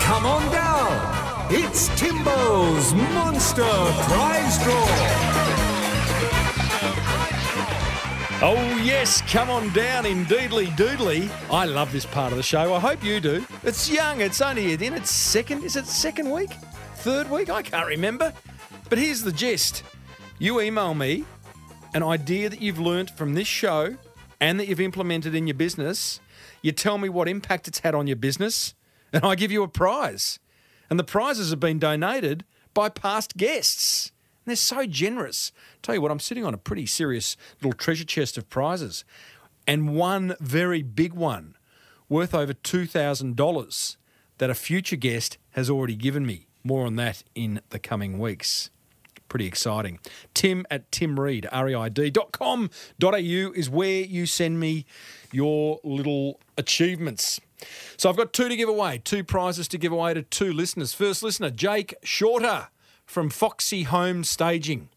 Come 0.00 0.26
on 0.26 0.52
down. 0.52 1.48
It's 1.50 1.88
Timbo's 1.98 2.92
Monster 2.94 3.62
Prize 3.62 4.62
Draw. 4.62 5.47
Oh, 8.40 8.80
yes, 8.84 9.20
come 9.32 9.50
on 9.50 9.68
down, 9.72 10.06
indeedly 10.06 10.66
doodly. 10.66 11.28
I 11.50 11.64
love 11.64 11.90
this 11.90 12.06
part 12.06 12.30
of 12.30 12.36
the 12.36 12.42
show. 12.44 12.72
I 12.72 12.78
hope 12.78 13.02
you 13.02 13.18
do. 13.18 13.44
It's 13.64 13.90
young, 13.90 14.20
it's 14.20 14.40
only 14.40 14.74
in 14.74 14.94
its 14.94 15.10
second, 15.10 15.64
is 15.64 15.74
it 15.74 15.86
second 15.86 16.30
week? 16.30 16.52
Third 16.98 17.28
week? 17.28 17.50
I 17.50 17.62
can't 17.62 17.88
remember. 17.88 18.32
But 18.88 18.98
here's 18.98 19.22
the 19.22 19.32
gist 19.32 19.82
you 20.38 20.60
email 20.60 20.94
me 20.94 21.24
an 21.94 22.04
idea 22.04 22.48
that 22.48 22.62
you've 22.62 22.78
learnt 22.78 23.10
from 23.10 23.34
this 23.34 23.48
show 23.48 23.96
and 24.40 24.60
that 24.60 24.68
you've 24.68 24.80
implemented 24.80 25.34
in 25.34 25.48
your 25.48 25.56
business. 25.56 26.20
You 26.62 26.70
tell 26.70 26.96
me 26.96 27.08
what 27.08 27.28
impact 27.28 27.66
it's 27.66 27.80
had 27.80 27.96
on 27.96 28.06
your 28.06 28.16
business, 28.16 28.72
and 29.12 29.24
I 29.24 29.34
give 29.34 29.50
you 29.50 29.64
a 29.64 29.68
prize. 29.68 30.38
And 30.88 30.96
the 30.96 31.04
prizes 31.04 31.50
have 31.50 31.58
been 31.58 31.80
donated 31.80 32.44
by 32.72 32.88
past 32.88 33.36
guests. 33.36 34.12
And 34.48 34.52
they're 34.52 34.56
so 34.56 34.86
generous. 34.86 35.52
Tell 35.82 35.94
you 35.94 36.00
what, 36.00 36.10
I'm 36.10 36.18
sitting 36.18 36.42
on 36.42 36.54
a 36.54 36.56
pretty 36.56 36.86
serious 36.86 37.36
little 37.60 37.74
treasure 37.74 38.06
chest 38.06 38.38
of 38.38 38.48
prizes. 38.48 39.04
And 39.66 39.94
one 39.94 40.36
very 40.40 40.82
big 40.82 41.12
one 41.12 41.54
worth 42.08 42.34
over 42.34 42.54
$2,000 42.54 43.96
that 44.38 44.48
a 44.48 44.54
future 44.54 44.96
guest 44.96 45.36
has 45.50 45.68
already 45.68 45.96
given 45.96 46.24
me. 46.24 46.46
More 46.64 46.86
on 46.86 46.96
that 46.96 47.24
in 47.34 47.60
the 47.68 47.78
coming 47.78 48.18
weeks. 48.18 48.70
Pretty 49.28 49.44
exciting. 49.44 49.98
Tim 50.32 50.64
at 50.70 50.90
timreid, 50.90 51.46
R-E-I-D, 51.52 52.08
dot 52.08 52.32
com 52.32 52.70
dot 52.98 53.12
au 53.12 53.18
is 53.18 53.68
where 53.68 54.00
you 54.00 54.24
send 54.24 54.58
me 54.58 54.86
your 55.30 55.78
little 55.84 56.40
achievements. 56.56 57.38
So 57.98 58.08
I've 58.08 58.16
got 58.16 58.32
two 58.32 58.48
to 58.48 58.56
give 58.56 58.70
away, 58.70 59.02
two 59.04 59.24
prizes 59.24 59.68
to 59.68 59.76
give 59.76 59.92
away 59.92 60.14
to 60.14 60.22
two 60.22 60.54
listeners. 60.54 60.94
First 60.94 61.22
listener, 61.22 61.50
Jake 61.50 61.94
Shorter 62.02 62.68
from 63.08 63.30
Foxy 63.30 63.84
Home 63.84 64.22
Staging. 64.22 64.90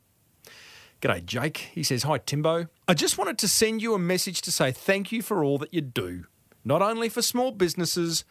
G'day, 1.01 1.25
Jake. 1.25 1.69
He 1.73 1.81
says, 1.81 2.03
Hi, 2.03 2.17
Timbo. 2.17 2.67
I 2.87 2.93
just 2.93 3.17
wanted 3.17 3.37
to 3.39 3.47
send 3.47 3.81
you 3.81 3.93
a 3.93 3.99
message 3.99 4.41
to 4.41 4.51
say 4.51 4.71
thank 4.73 5.13
you 5.13 5.21
for 5.21 5.43
all 5.43 5.57
that 5.59 5.73
you 5.73 5.79
do, 5.79 6.25
not 6.65 6.81
only 6.81 7.07
for 7.07 7.21
small 7.21 7.51
businesses, 7.51 8.25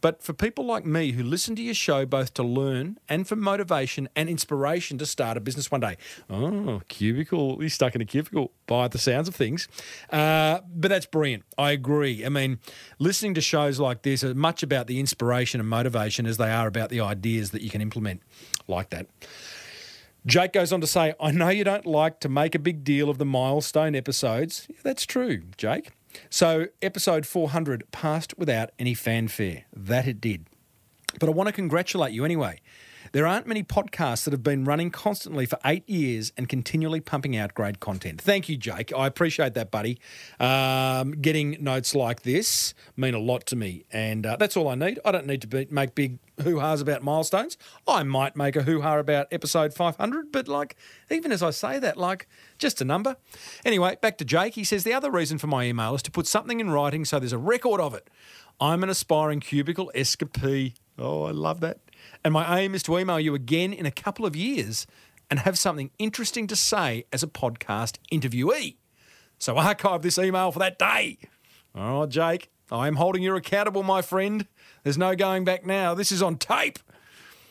but 0.00 0.22
for 0.22 0.32
people 0.32 0.64
like 0.64 0.84
me 0.84 1.12
who 1.12 1.22
listen 1.22 1.54
to 1.56 1.62
your 1.62 1.74
show 1.74 2.06
both 2.06 2.34
to 2.34 2.42
learn 2.42 2.98
and 3.08 3.26
for 3.26 3.36
motivation 3.36 4.08
and 4.16 4.28
inspiration 4.28 4.98
to 4.98 5.06
start 5.06 5.36
a 5.36 5.40
business 5.40 5.70
one 5.70 5.80
day. 5.80 5.96
Oh, 6.28 6.82
cubicle. 6.88 7.58
He's 7.58 7.74
stuck 7.74 7.94
in 7.94 8.00
a 8.00 8.04
cubicle 8.04 8.52
by 8.66 8.88
the 8.88 8.98
sounds 8.98 9.28
of 9.28 9.34
things. 9.34 9.68
Uh, 10.10 10.60
but 10.74 10.88
that's 10.88 11.06
brilliant. 11.06 11.44
I 11.58 11.72
agree. 11.72 12.24
I 12.24 12.28
mean, 12.28 12.58
listening 12.98 13.34
to 13.34 13.40
shows 13.40 13.78
like 13.78 14.02
this 14.02 14.24
are 14.24 14.34
much 14.34 14.62
about 14.62 14.86
the 14.86 15.00
inspiration 15.00 15.60
and 15.60 15.68
motivation 15.68 16.26
as 16.26 16.36
they 16.36 16.50
are 16.50 16.66
about 16.66 16.90
the 16.90 17.00
ideas 17.00 17.50
that 17.50 17.62
you 17.62 17.70
can 17.70 17.80
implement 17.80 18.22
like 18.68 18.90
that. 18.90 19.06
Jake 20.26 20.52
goes 20.52 20.72
on 20.72 20.80
to 20.82 20.86
say, 20.86 21.14
I 21.18 21.30
know 21.30 21.48
you 21.48 21.64
don't 21.64 21.86
like 21.86 22.20
to 22.20 22.28
make 22.28 22.54
a 22.54 22.58
big 22.58 22.84
deal 22.84 23.08
of 23.08 23.18
the 23.18 23.24
milestone 23.24 23.94
episodes. 23.94 24.66
Yeah, 24.68 24.76
that's 24.82 25.06
true, 25.06 25.42
Jake. 25.56 25.92
So, 26.28 26.66
episode 26.82 27.26
400 27.26 27.90
passed 27.92 28.34
without 28.36 28.70
any 28.78 28.94
fanfare. 28.94 29.64
That 29.72 30.06
it 30.06 30.20
did. 30.20 30.46
But 31.18 31.28
I 31.28 31.32
want 31.32 31.48
to 31.48 31.52
congratulate 31.52 32.12
you 32.12 32.24
anyway. 32.24 32.60
There 33.12 33.26
aren't 33.26 33.46
many 33.46 33.64
podcasts 33.64 34.24
that 34.24 34.32
have 34.32 34.44
been 34.44 34.64
running 34.64 34.90
constantly 34.90 35.44
for 35.44 35.58
eight 35.64 35.88
years 35.88 36.32
and 36.36 36.48
continually 36.48 37.00
pumping 37.00 37.36
out 37.36 37.54
great 37.54 37.80
content. 37.80 38.20
Thank 38.20 38.48
you, 38.48 38.56
Jake. 38.56 38.92
I 38.94 39.08
appreciate 39.08 39.54
that, 39.54 39.70
buddy. 39.72 39.98
Um, 40.38 41.12
getting 41.12 41.56
notes 41.60 41.94
like 41.94 42.22
this 42.22 42.72
mean 42.96 43.14
a 43.14 43.18
lot 43.18 43.46
to 43.46 43.56
me, 43.56 43.84
and 43.90 44.24
uh, 44.24 44.36
that's 44.36 44.56
all 44.56 44.68
I 44.68 44.76
need. 44.76 45.00
I 45.04 45.10
don't 45.10 45.26
need 45.26 45.40
to 45.40 45.48
be, 45.48 45.66
make 45.70 45.96
big 45.96 46.18
hoo 46.42 46.60
ha's 46.60 46.80
about 46.80 47.02
milestones. 47.02 47.58
I 47.88 48.04
might 48.04 48.36
make 48.36 48.54
a 48.54 48.62
hoo 48.62 48.80
ha 48.80 48.98
about 48.98 49.26
episode 49.32 49.74
500, 49.74 50.30
but 50.30 50.46
like, 50.46 50.76
even 51.10 51.32
as 51.32 51.42
I 51.42 51.50
say 51.50 51.80
that, 51.80 51.96
like, 51.96 52.28
just 52.60 52.80
a 52.80 52.84
number. 52.84 53.16
Anyway, 53.64 53.96
back 54.00 54.18
to 54.18 54.24
Jake. 54.24 54.54
He 54.54 54.64
says 54.64 54.84
the 54.84 54.92
other 54.92 55.10
reason 55.10 55.38
for 55.38 55.48
my 55.48 55.64
email 55.64 55.94
is 55.94 56.02
to 56.02 56.10
put 56.10 56.26
something 56.26 56.60
in 56.60 56.70
writing 56.70 57.04
so 57.04 57.18
there's 57.18 57.32
a 57.32 57.38
record 57.38 57.80
of 57.80 57.94
it. 57.94 58.08
I'm 58.60 58.82
an 58.82 58.90
aspiring 58.90 59.40
cubicle 59.40 59.90
escapee. 59.94 60.74
Oh, 60.98 61.24
I 61.24 61.30
love 61.30 61.60
that. 61.60 61.78
And 62.22 62.32
my 62.32 62.60
aim 62.60 62.74
is 62.74 62.82
to 62.84 62.98
email 62.98 63.18
you 63.18 63.34
again 63.34 63.72
in 63.72 63.86
a 63.86 63.90
couple 63.90 64.26
of 64.26 64.36
years 64.36 64.86
and 65.30 65.40
have 65.40 65.58
something 65.58 65.90
interesting 65.98 66.46
to 66.48 66.56
say 66.56 67.04
as 67.12 67.22
a 67.22 67.26
podcast 67.26 67.96
interviewee. 68.12 68.76
So 69.38 69.56
archive 69.56 70.02
this 70.02 70.18
email 70.18 70.52
for 70.52 70.58
that 70.58 70.78
day. 70.78 71.18
All 71.74 72.00
right, 72.00 72.08
Jake, 72.08 72.50
I 72.70 72.86
am 72.88 72.96
holding 72.96 73.22
you 73.22 73.34
accountable, 73.34 73.82
my 73.82 74.02
friend. 74.02 74.46
There's 74.82 74.98
no 74.98 75.14
going 75.14 75.44
back 75.44 75.64
now. 75.64 75.94
This 75.94 76.12
is 76.12 76.22
on 76.22 76.36
tape. 76.36 76.78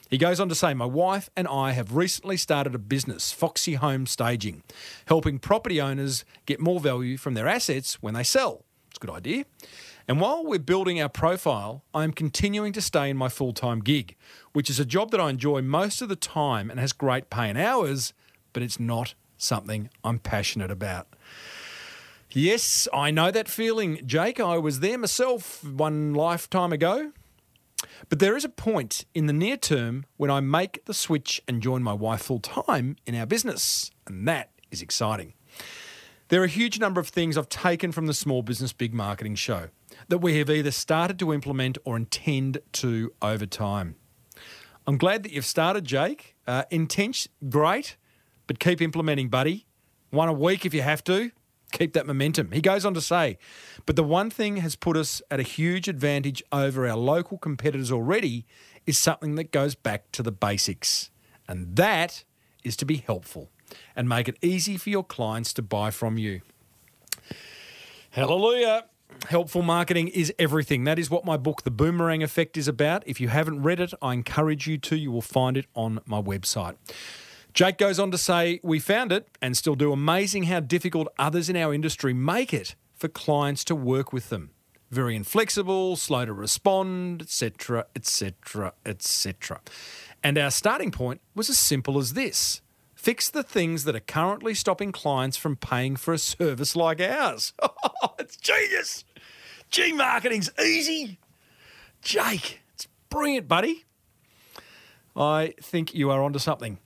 He 0.10 0.18
goes 0.18 0.39
on 0.39 0.49
to 0.49 0.55
say, 0.55 0.74
My 0.74 0.86
wife 0.86 1.30
and 1.38 1.47
I 1.47 1.72
have 1.72 1.95
recently 1.95 2.36
started 2.36 2.74
a 2.74 2.80
business, 2.80 3.32
Foxy 3.32 3.76
Home 3.76 4.07
Staging, 4.07 4.64
helping 5.05 5.38
property 5.38 5.80
owners 5.80 6.26
get 6.47 6.60
more 6.60 6.80
value 6.80 7.16
from 7.16 7.36
their 7.36 7.47
assets 7.47 8.01
when 8.01 8.16
they 8.16 8.24
sell. 8.24 8.66
It's 8.89 8.97
a 8.97 9.05
good 9.05 9.16
idea. 9.16 9.45
And 10.07 10.20
while 10.20 10.43
we're 10.43 10.57
building 10.57 10.99
our 10.99 11.10
profile, 11.10 11.84
I 11.93 12.03
am 12.03 12.14
continuing 12.14 12.74
to 12.74 12.82
stay 12.82 13.12
in 13.12 13.18
my 13.18 13.30
full 13.30 13.53
time 13.53 13.82
gig, 13.82 14.16
which 14.51 14.68
is 14.68 14.80
a 14.80 14.86
job 14.86 15.12
that 15.12 15.22
I 15.22 15.30
enjoy 15.30 15.62
most 15.62 16.01
of 16.01 16.10
the 16.10 16.16
time 16.16 16.72
and 16.72 16.80
has 16.80 16.91
great 16.91 17.30
pay 17.30 17.47
and 17.47 17.57
hours, 17.57 18.14
but 18.51 18.64
it's 18.64 18.80
not 18.80 19.14
something 19.38 19.91
I'm 20.03 20.18
passionate 20.18 20.72
about. 20.72 21.07
Yes, 22.32 22.88
I 22.91 23.12
know 23.12 23.30
that 23.30 23.47
feeling, 23.47 24.01
Jake. 24.07 24.39
I 24.39 24.57
was 24.57 24.80
there 24.80 24.97
myself 24.97 25.64
one 25.64 26.16
lifetime 26.16 26.74
ago. 26.74 27.12
But 28.08 28.20
there 28.20 28.38
is 28.38 28.45
a 28.45 28.50
point 28.50 29.06
in 29.14 29.26
the 29.26 29.34
near 29.34 29.58
term 29.58 30.06
when 30.18 30.32
I 30.32 30.39
make 30.39 30.86
the 30.86 30.93
switch 30.93 31.41
and 31.47 31.62
join 31.62 31.84
my 31.84 31.93
wife 31.93 32.22
full 32.22 32.39
time 32.39 32.95
in 33.06 33.16
our 33.16 33.26
business, 33.26 33.91
and 34.08 34.28
that 34.28 34.52
is 34.72 34.82
exciting. 34.82 35.34
There 36.30 36.41
are 36.41 36.45
a 36.45 36.47
huge 36.47 36.80
number 36.80 37.02
of 37.02 37.08
things 37.10 37.38
I've 37.38 37.50
taken 37.50 37.91
from 37.91 38.06
the 38.06 38.14
Small 38.14 38.43
Business 38.43 38.72
Big 38.72 38.93
Marketing 38.93 39.36
Show 39.36 39.70
that 40.08 40.20
we 40.20 40.38
have 40.38 40.50
either 40.50 40.72
started 40.72 41.18
to 41.20 41.34
implement 41.34 41.78
or 41.84 41.97
intend 41.97 42.60
to 42.74 43.12
over 43.22 43.45
time. 43.45 43.95
I'm 44.86 44.97
glad 44.97 45.24
that 45.24 45.32
you've 45.32 45.45
started, 45.45 45.86
Jake. 45.86 46.36
Uh, 46.47 46.64
intense, 46.70 47.28
great, 47.50 47.97
but 48.47 48.60
keep 48.60 48.82
implementing, 48.82 49.30
buddy. 49.30 49.66
One 50.12 50.30
a 50.30 50.34
week 50.34 50.66
if 50.66 50.74
you 50.74 50.82
have 50.82 51.04
to. 51.06 51.32
Keep 51.72 51.94
that 51.94 52.08
momentum. 52.08 52.52
He 52.52 52.62
goes 52.62 52.84
on 52.84 52.94
to 52.96 53.02
say, 53.02 53.38
but 53.86 53.96
the 53.96 54.04
one 54.04 54.30
thing 54.30 54.58
has 54.58 54.76
put 54.76 54.98
us 54.98 55.22
at 55.30 55.40
a 55.40 55.44
huge 55.44 55.88
advantage 55.88 56.42
over 56.52 56.88
our 56.88 56.98
local 56.98 57.38
competitors 57.38 57.92
already 57.92 58.46
is 58.86 58.98
something 58.98 59.36
that 59.36 59.52
goes 59.52 59.76
back 59.76 60.12
to 60.14 60.24
the 60.24 60.32
basics. 60.32 61.12
And 61.48 61.76
that 61.76 62.24
is 62.64 62.76
to 62.78 62.86
be 62.86 62.98
helpful 62.98 63.50
and 63.96 64.10
make 64.10 64.28
it 64.28 64.38
easy 64.42 64.78
for 64.78 64.90
your 64.90 65.04
clients 65.04 65.54
to 65.54 65.62
buy 65.62 65.92
from 65.92 66.18
you. 66.18 66.42
Hallelujah. 68.12 68.86
Helpful 69.28 69.62
marketing 69.62 70.08
is 70.08 70.34
everything. 70.40 70.84
That 70.86 70.98
is 70.98 71.10
what 71.10 71.26
my 71.26 71.38
book, 71.38 71.64
The 71.64 71.72
Boomerang 71.72 72.24
Effect, 72.24 72.58
is 72.58 72.68
about. 72.68 73.04
If 73.06 73.20
you 73.20 73.28
haven't 73.28 73.62
read 73.62 73.80
it, 73.80 73.94
I 74.02 74.14
encourage 74.14 74.68
you 74.68 74.78
to. 74.80 74.96
You 74.96 75.12
will 75.12 75.22
find 75.22 75.58
it 75.58 75.66
on 75.76 76.00
my 76.06 76.22
website. 76.22 76.76
Jake 77.54 77.78
goes 77.78 78.00
on 78.00 78.12
to 78.12 78.18
say, 78.18 78.60
We 78.64 78.80
found 78.80 79.12
it 79.12 79.28
and 79.42 79.58
still 79.58 79.76
do 79.76 79.92
amazing 79.92 80.44
how 80.44 80.60
difficult 80.60 81.08
others 81.18 81.50
in 81.50 81.56
our 81.56 81.74
industry 81.74 82.14
make 82.14 82.54
it 82.54 82.76
for 82.96 83.08
clients 83.08 83.64
to 83.66 83.76
work 83.76 84.14
with 84.14 84.30
them. 84.30 84.52
Very 84.92 85.16
inflexible, 85.16 85.96
slow 85.96 86.26
to 86.26 86.34
respond, 86.34 87.22
etc., 87.22 87.86
etc., 87.96 88.74
etc. 88.86 89.62
And 90.24 90.38
our 90.38 90.52
starting 90.52 90.92
point 90.92 91.22
was 91.36 91.50
as 91.50 91.60
simple 91.60 91.98
as 91.98 92.14
this 92.14 92.62
fix 92.96 93.30
the 93.30 93.44
things 93.44 93.86
that 93.86 93.96
are 93.96 94.02
currently 94.02 94.54
stopping 94.54 94.92
clients 94.92 95.38
from 95.38 95.56
paying 95.56 95.96
for 95.96 96.14
a 96.14 96.18
service 96.18 96.76
like 96.76 97.00
ours. 97.00 97.54
Oh, 98.02 98.16
it's 98.18 98.38
genius. 98.38 99.04
G 99.70 99.92
marketing's 99.92 100.50
easy. 100.58 101.20
Jake, 102.02 102.62
it's 102.74 102.88
brilliant, 103.10 103.46
buddy. 103.46 103.84
I 105.18 105.54
think 105.62 105.94
you 105.94 106.10
are 106.12 106.24
onto 106.24 106.40
something. 106.40 106.78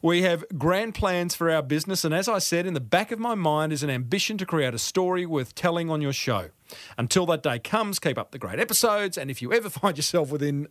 We 0.00 0.22
have 0.22 0.44
grand 0.56 0.94
plans 0.94 1.34
for 1.34 1.50
our 1.50 1.62
business, 1.62 2.04
and 2.04 2.14
as 2.14 2.28
I 2.28 2.38
said, 2.38 2.66
in 2.66 2.74
the 2.74 2.80
back 2.80 3.12
of 3.12 3.18
my 3.18 3.34
mind 3.34 3.72
is 3.72 3.82
an 3.82 3.90
ambition 3.90 4.38
to 4.38 4.46
create 4.46 4.74
a 4.74 4.78
story 4.78 5.26
worth 5.26 5.54
telling 5.54 5.90
on 5.90 6.00
your 6.00 6.12
show. 6.12 6.50
Until 6.96 7.26
that 7.26 7.42
day 7.42 7.58
comes, 7.58 7.98
keep 7.98 8.16
up 8.16 8.30
the 8.30 8.38
great 8.38 8.58
episodes, 8.58 9.18
and 9.18 9.30
if 9.30 9.42
you 9.42 9.52
ever 9.52 9.68
find 9.70 9.96
yourself 9.96 10.30
within 10.30 10.68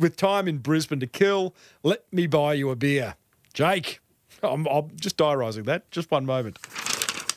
with 0.00 0.16
time 0.16 0.48
in 0.48 0.58
Brisbane 0.58 1.00
to 1.00 1.06
kill, 1.06 1.54
let 1.82 2.10
me 2.12 2.26
buy 2.26 2.54
you 2.54 2.70
a 2.70 2.76
beer. 2.76 3.16
Jake, 3.52 4.00
I'm, 4.42 4.66
I'm 4.66 4.90
just 4.96 5.16
diarising 5.16 5.64
that. 5.66 5.90
Just 5.90 6.10
one 6.10 6.24
moment. 6.24 6.58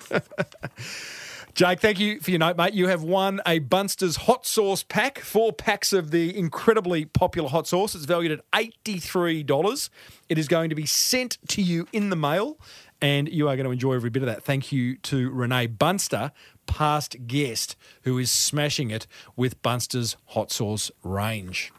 Jake, 1.56 1.80
thank 1.80 2.02
you 2.02 2.19
for 2.19 2.32
your 2.32 2.40
note, 2.40 2.57
mate. 2.57 2.73
You 2.73 2.90
have 2.90 3.02
won 3.02 3.40
a 3.45 3.61
Bunsters 3.61 4.18
hot 4.18 4.45
sauce 4.45 4.84
pack, 4.84 5.19
four 5.19 5.53
packs 5.53 5.94
of 5.94 6.11
the 6.11 6.38
incredibly 6.38 7.06
popular 7.06 7.48
hot 7.48 7.65
sauce. 7.65 7.95
It's 7.95 8.03
valued 8.03 8.34
at 8.34 8.52
$83. 8.52 9.90
It 10.27 10.38
is 10.38 10.49
going 10.49 10.69
to 10.69 10.76
be 10.76 10.86
sent 10.86 11.38
to 11.48 11.61
you 11.61 11.88
in 11.94 12.10
the 12.10 12.18
mail, 12.18 12.60
and 12.99 13.30
you 13.30 13.48
are 13.48 13.56
going 13.56 13.64
to 13.64 13.72
enjoy 13.72 13.94
every 13.94 14.10
bit 14.10 14.22
of 14.22 14.27
that. 14.27 14.44
Thank 14.44 14.73
you 14.73 14.98
to 14.98 15.30
Renee 15.30 15.68
Bunster, 15.68 16.34
past 16.65 17.15
guest, 17.26 17.77
who 18.02 18.18
is 18.18 18.30
smashing 18.30 18.91
it 18.91 19.07
with 19.38 19.61
Bunster's 19.61 20.18
hot 20.26 20.52
sauce 20.52 20.91
range. 21.03 21.72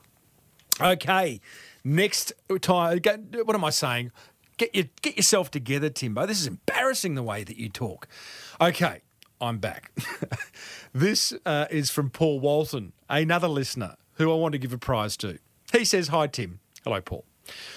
Okay, 0.80 1.38
next 1.84 2.32
time, 2.62 2.98
what 3.44 3.54
am 3.54 3.62
I 3.62 3.70
saying? 3.70 4.10
Get 4.56 4.74
your, 4.74 4.86
get 5.02 5.18
yourself 5.18 5.50
together, 5.50 5.90
Timbo. 5.90 6.24
This 6.24 6.40
is 6.40 6.46
embarrassing 6.46 7.14
the 7.14 7.22
way 7.22 7.44
that 7.44 7.58
you 7.58 7.68
talk. 7.68 8.08
Okay, 8.58 9.02
I'm 9.40 9.58
back. 9.58 9.92
this 10.92 11.34
uh, 11.44 11.66
is 11.70 11.90
from 11.90 12.10
Paul 12.10 12.40
Walton, 12.40 12.92
another 13.08 13.48
listener 13.48 13.96
who 14.14 14.32
I 14.32 14.36
want 14.36 14.52
to 14.52 14.58
give 14.58 14.72
a 14.72 14.78
prize 14.78 15.16
to. 15.18 15.38
He 15.72 15.84
says, 15.84 16.08
Hi, 16.08 16.26
Tim. 16.26 16.60
Hello, 16.84 17.00
Paul. 17.00 17.24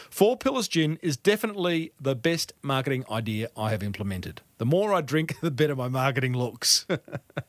Four 0.10 0.38
Pillars 0.38 0.68
Gin 0.68 0.98
is 1.02 1.18
definitely 1.18 1.92
the 2.00 2.16
best 2.16 2.54
marketing 2.62 3.04
idea 3.12 3.50
I 3.56 3.70
have 3.72 3.84
implemented. 3.84 4.42
The 4.58 4.66
more 4.66 4.94
I 4.94 5.02
drink, 5.02 5.40
the 5.42 5.52
better 5.52 5.76
my 5.76 5.90
marketing 5.90 6.34
looks. 6.34 6.86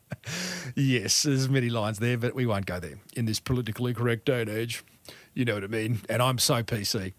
yes, 0.75 1.23
there's 1.23 1.49
many 1.49 1.71
lines 1.71 1.99
there, 1.99 2.19
but 2.19 2.35
we 2.35 2.47
won't 2.47 2.67
go 2.67 2.81
there 2.81 2.99
in 3.15 3.27
this 3.27 3.41
politically 3.41 3.95
correct 3.95 4.27
day 4.27 4.43
and 4.43 4.51
age. 4.51 4.85
You 5.33 5.45
know 5.45 5.55
what 5.55 5.65
I 5.65 5.69
mean? 5.69 6.01
And 6.09 6.21
I'm 6.21 6.39
so 6.39 6.63
PC. 6.63 7.13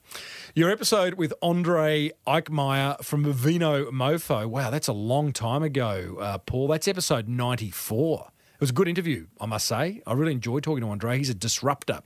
Your 0.53 0.69
episode 0.69 1.13
with 1.13 1.33
Andre 1.41 2.11
Eikmeier 2.27 3.01
from 3.03 3.31
Vino 3.31 3.89
Mofo. 3.89 4.45
Wow, 4.47 4.69
that's 4.69 4.89
a 4.89 4.93
long 4.93 5.31
time 5.31 5.63
ago, 5.63 6.17
uh, 6.19 6.37
Paul. 6.39 6.67
That's 6.67 6.89
episode 6.89 7.29
94. 7.29 8.31
It 8.55 8.59
was 8.59 8.69
a 8.69 8.73
good 8.73 8.89
interview, 8.89 9.27
I 9.39 9.45
must 9.45 9.65
say. 9.65 10.01
I 10.05 10.13
really 10.13 10.33
enjoyed 10.33 10.63
talking 10.63 10.81
to 10.81 10.89
Andre. 10.89 11.17
He's 11.17 11.29
a 11.29 11.33
disruptor. 11.33 12.01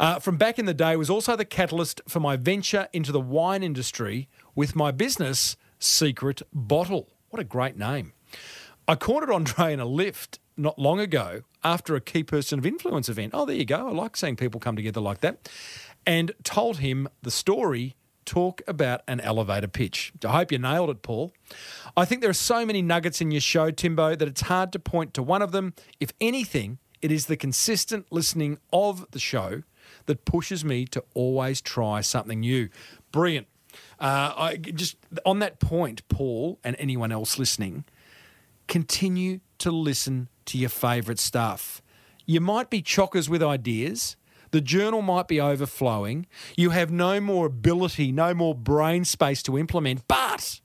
Uh, 0.00 0.18
from 0.18 0.36
back 0.38 0.58
in 0.58 0.64
the 0.64 0.74
day, 0.74 0.96
was 0.96 1.10
also 1.10 1.36
the 1.36 1.44
catalyst 1.44 2.00
for 2.08 2.18
my 2.18 2.36
venture 2.36 2.88
into 2.92 3.12
the 3.12 3.20
wine 3.20 3.62
industry 3.62 4.28
with 4.54 4.74
my 4.74 4.90
business, 4.90 5.56
Secret 5.78 6.42
Bottle. 6.52 7.10
What 7.28 7.40
a 7.40 7.44
great 7.44 7.76
name. 7.76 8.14
I 8.88 8.94
cornered 8.94 9.30
Andre 9.30 9.72
in 9.72 9.80
a 9.80 9.84
lift 9.84 10.38
not 10.56 10.78
long 10.78 11.00
ago 11.00 11.42
after 11.64 11.96
a 11.96 12.00
key 12.00 12.22
person 12.22 12.58
of 12.58 12.66
influence 12.66 13.08
event. 13.08 13.32
Oh, 13.34 13.44
there 13.44 13.56
you 13.56 13.64
go. 13.64 13.88
I 13.88 13.90
like 13.90 14.16
seeing 14.16 14.36
people 14.36 14.60
come 14.60 14.76
together 14.76 15.00
like 15.00 15.20
that. 15.20 15.48
And 16.06 16.32
told 16.44 16.78
him 16.78 17.08
the 17.22 17.30
story. 17.30 17.96
Talk 18.24 18.60
about 18.66 19.02
an 19.06 19.20
elevator 19.20 19.68
pitch. 19.68 20.12
I 20.24 20.32
hope 20.32 20.50
you 20.50 20.58
nailed 20.58 20.90
it, 20.90 21.02
Paul. 21.02 21.32
I 21.96 22.04
think 22.04 22.22
there 22.22 22.30
are 22.30 22.34
so 22.34 22.66
many 22.66 22.82
nuggets 22.82 23.20
in 23.20 23.30
your 23.30 23.40
show, 23.40 23.70
Timbo, 23.70 24.16
that 24.16 24.26
it's 24.26 24.40
hard 24.42 24.72
to 24.72 24.80
point 24.80 25.14
to 25.14 25.22
one 25.22 25.42
of 25.42 25.52
them. 25.52 25.74
If 26.00 26.12
anything, 26.20 26.78
it 27.02 27.12
is 27.12 27.26
the 27.26 27.36
consistent 27.36 28.06
listening 28.10 28.58
of 28.72 29.06
the 29.12 29.20
show 29.20 29.62
that 30.06 30.24
pushes 30.24 30.64
me 30.64 30.86
to 30.86 31.04
always 31.14 31.60
try 31.60 32.00
something 32.00 32.40
new. 32.40 32.68
Brilliant. 33.12 33.46
Uh, 34.00 34.32
I 34.36 34.56
just 34.56 34.96
on 35.24 35.38
that 35.40 35.60
point, 35.60 36.06
Paul, 36.08 36.58
and 36.64 36.74
anyone 36.78 37.12
else 37.12 37.38
listening, 37.38 37.84
continue 38.68 39.40
to 39.58 39.70
listen 39.70 40.28
to 40.46 40.58
your 40.58 40.68
favourite 40.68 41.18
stuff. 41.18 41.82
You 42.24 42.40
might 42.40 42.70
be 42.70 42.82
chockers 42.82 43.28
with 43.28 43.42
ideas. 43.42 44.16
The 44.50 44.60
journal 44.60 45.02
might 45.02 45.28
be 45.28 45.40
overflowing. 45.40 46.26
You 46.56 46.70
have 46.70 46.90
no 46.90 47.20
more 47.20 47.46
ability, 47.46 48.12
no 48.12 48.34
more 48.34 48.54
brain 48.54 49.04
space 49.04 49.42
to 49.44 49.58
implement, 49.58 50.06
but 50.08 50.60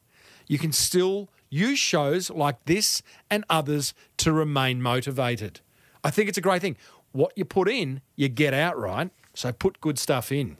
you 0.47 0.57
can 0.57 0.71
still 0.71 1.29
use 1.49 1.79
shows 1.79 2.29
like 2.29 2.63
this 2.65 3.01
and 3.29 3.43
others 3.49 3.93
to 4.17 4.31
remain 4.31 4.81
motivated. 4.81 5.61
I 6.03 6.09
think 6.09 6.29
it's 6.29 6.37
a 6.37 6.41
great 6.41 6.61
thing. 6.61 6.77
What 7.11 7.33
you 7.35 7.45
put 7.45 7.69
in, 7.69 8.01
you 8.15 8.29
get 8.29 8.53
out, 8.53 8.77
right? 8.77 9.11
So 9.33 9.51
put 9.51 9.81
good 9.81 9.99
stuff 9.99 10.31
in. 10.31 10.57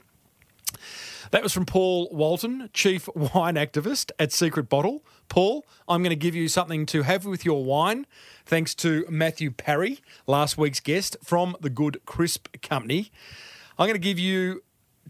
That 1.30 1.42
was 1.42 1.52
from 1.52 1.64
Paul 1.64 2.08
Walton, 2.12 2.68
Chief 2.74 3.08
Wine 3.14 3.54
Activist 3.54 4.10
at 4.18 4.32
Secret 4.32 4.68
Bottle. 4.68 5.04
Paul, 5.32 5.64
I'm 5.88 6.02
going 6.02 6.10
to 6.10 6.14
give 6.14 6.34
you 6.34 6.46
something 6.46 6.84
to 6.84 7.04
have 7.04 7.24
with 7.24 7.42
your 7.42 7.64
wine, 7.64 8.06
thanks 8.44 8.74
to 8.74 9.06
Matthew 9.08 9.50
Parry, 9.50 10.00
last 10.26 10.58
week's 10.58 10.78
guest 10.78 11.16
from 11.24 11.56
the 11.58 11.70
Good 11.70 12.04
Crisp 12.04 12.48
Company. 12.60 13.10
I'm 13.78 13.86
going 13.86 13.94
to 13.94 13.98
give 13.98 14.18
you 14.18 14.62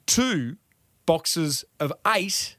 two 0.06 0.58
boxes 1.06 1.64
of 1.80 1.92
eight 2.06 2.56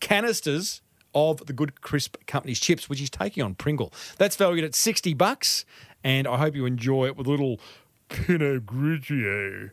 canisters 0.00 0.82
of 1.14 1.46
the 1.46 1.52
Good 1.52 1.80
Crisp 1.80 2.16
Company's 2.26 2.58
chips, 2.58 2.88
which 2.88 2.98
he's 2.98 3.08
taking 3.08 3.44
on 3.44 3.54
Pringle. 3.54 3.92
That's 4.18 4.34
valued 4.34 4.64
at 4.64 4.74
60 4.74 5.14
bucks, 5.14 5.64
and 6.02 6.26
I 6.26 6.38
hope 6.38 6.56
you 6.56 6.66
enjoy 6.66 7.06
it 7.06 7.16
with 7.16 7.28
a 7.28 7.30
little 7.30 7.60
Pinot 8.08 8.66
Grigio. 8.66 9.70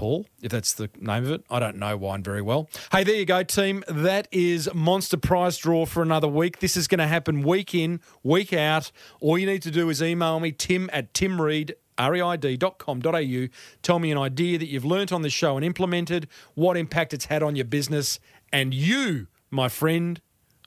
Paul, 0.00 0.24
if 0.40 0.50
that's 0.50 0.72
the 0.72 0.88
name 0.98 1.24
of 1.24 1.30
it. 1.30 1.44
I 1.50 1.58
don't 1.58 1.76
know 1.76 1.94
wine 1.94 2.22
very 2.22 2.40
well. 2.40 2.70
Hey, 2.90 3.04
there 3.04 3.16
you 3.16 3.26
go, 3.26 3.42
team. 3.42 3.84
That 3.86 4.28
is 4.32 4.66
Monster 4.72 5.18
Prize 5.18 5.58
Draw 5.58 5.84
for 5.84 6.02
another 6.02 6.26
week. 6.26 6.60
This 6.60 6.74
is 6.74 6.88
going 6.88 7.00
to 7.00 7.06
happen 7.06 7.42
week 7.42 7.74
in, 7.74 8.00
week 8.22 8.54
out. 8.54 8.92
All 9.20 9.36
you 9.36 9.44
need 9.44 9.60
to 9.60 9.70
do 9.70 9.90
is 9.90 10.02
email 10.02 10.40
me, 10.40 10.52
tim 10.52 10.88
at 10.90 11.12
timreed 11.12 11.72
reid.com.au. 11.98 13.46
Tell 13.82 13.98
me 13.98 14.10
an 14.10 14.16
idea 14.16 14.56
that 14.56 14.68
you've 14.68 14.86
learnt 14.86 15.12
on 15.12 15.20
the 15.20 15.28
show 15.28 15.56
and 15.56 15.66
implemented, 15.66 16.28
what 16.54 16.78
impact 16.78 17.12
it's 17.12 17.26
had 17.26 17.42
on 17.42 17.54
your 17.54 17.66
business, 17.66 18.18
and 18.50 18.72
you, 18.72 19.26
my 19.50 19.68
friend, 19.68 20.22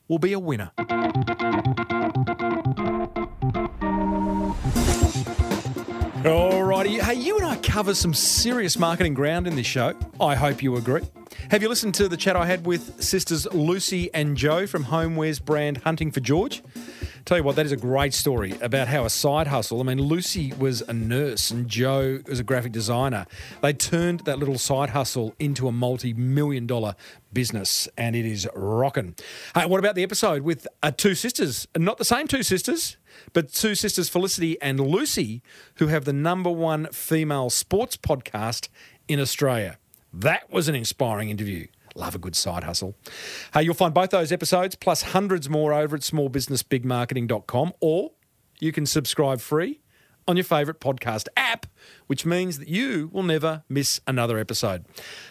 will 0.07 0.19
be 0.19 0.33
a 0.33 0.39
winner. 0.39 0.69
Alrighty, 6.23 7.01
hey, 7.01 7.15
you 7.15 7.35
and 7.35 7.45
I 7.45 7.57
cover 7.57 7.93
some 7.93 8.13
serious 8.13 8.79
marketing 8.79 9.13
ground 9.13 9.45
in 9.45 9.57
this 9.57 9.67
show. 9.67 9.93
I 10.21 10.35
hope 10.35 10.63
you 10.63 10.77
agree. 10.77 11.01
Have 11.51 11.61
you 11.61 11.67
listened 11.67 11.95
to 11.95 12.07
the 12.07 12.15
chat 12.15 12.37
I 12.37 12.45
had 12.45 12.65
with 12.65 13.03
sisters 13.03 13.45
Lucy 13.51 14.09
and 14.13 14.37
Joe 14.37 14.65
from 14.65 14.85
Homewares 14.85 15.43
brand 15.43 15.79
Hunting 15.79 16.11
for 16.11 16.21
George? 16.21 16.63
Tell 17.25 17.37
you 17.37 17.43
what, 17.45 17.55
that 17.55 17.65
is 17.65 17.71
a 17.71 17.77
great 17.77 18.13
story 18.13 18.53
about 18.61 18.89
how 18.89 19.05
a 19.05 19.09
side 19.09 19.47
hustle. 19.47 19.79
I 19.79 19.83
mean, 19.83 19.97
Lucy 19.97 20.51
was 20.59 20.81
a 20.81 20.91
nurse 20.91 21.51
and 21.51 21.69
Joe 21.69 22.19
was 22.27 22.41
a 22.41 22.43
graphic 22.43 22.73
designer. 22.73 23.25
They 23.61 23.71
turned 23.71 24.21
that 24.21 24.39
little 24.39 24.57
side 24.57 24.89
hustle 24.89 25.33
into 25.39 25.69
a 25.69 25.71
multi 25.71 26.13
million 26.13 26.67
dollar 26.67 26.95
business, 27.31 27.87
and 27.97 28.13
it 28.13 28.25
is 28.25 28.45
rocking. 28.53 29.15
Hey, 29.55 29.65
what 29.65 29.79
about 29.79 29.95
the 29.95 30.03
episode 30.03 30.41
with 30.41 30.67
uh, 30.83 30.91
two 30.91 31.15
sisters? 31.15 31.65
Not 31.77 31.97
the 31.97 32.03
same 32.03 32.27
two 32.27 32.43
sisters, 32.43 32.97
but 33.31 33.53
two 33.53 33.73
sisters, 33.73 34.09
Felicity 34.09 34.61
and 34.61 34.81
Lucy, 34.81 35.41
who 35.75 35.87
have 35.87 36.03
the 36.03 36.11
number 36.11 36.49
one 36.49 36.87
female 36.87 37.49
sports 37.49 37.95
podcast 37.95 38.67
in 39.07 39.21
Australia. 39.21 39.77
That 40.11 40.51
was 40.51 40.67
an 40.67 40.75
inspiring 40.75 41.29
interview. 41.29 41.67
Love 41.95 42.15
a 42.15 42.19
good 42.19 42.35
side 42.35 42.63
hustle. 42.63 42.95
Hey, 43.53 43.63
you'll 43.63 43.73
find 43.73 43.93
both 43.93 44.09
those 44.09 44.31
episodes 44.31 44.75
plus 44.75 45.03
hundreds 45.03 45.49
more 45.49 45.73
over 45.73 45.95
at 45.95 46.01
smallbusinessbigmarketing.com 46.01 47.73
or 47.79 48.11
you 48.59 48.71
can 48.71 48.85
subscribe 48.85 49.41
free 49.41 49.81
on 50.27 50.37
your 50.37 50.43
favourite 50.43 50.79
podcast 50.79 51.27
app, 51.35 51.65
which 52.07 52.25
means 52.25 52.59
that 52.59 52.67
you 52.67 53.09
will 53.11 53.23
never 53.23 53.63
miss 53.69 53.99
another 54.07 54.37
episode. 54.37 54.85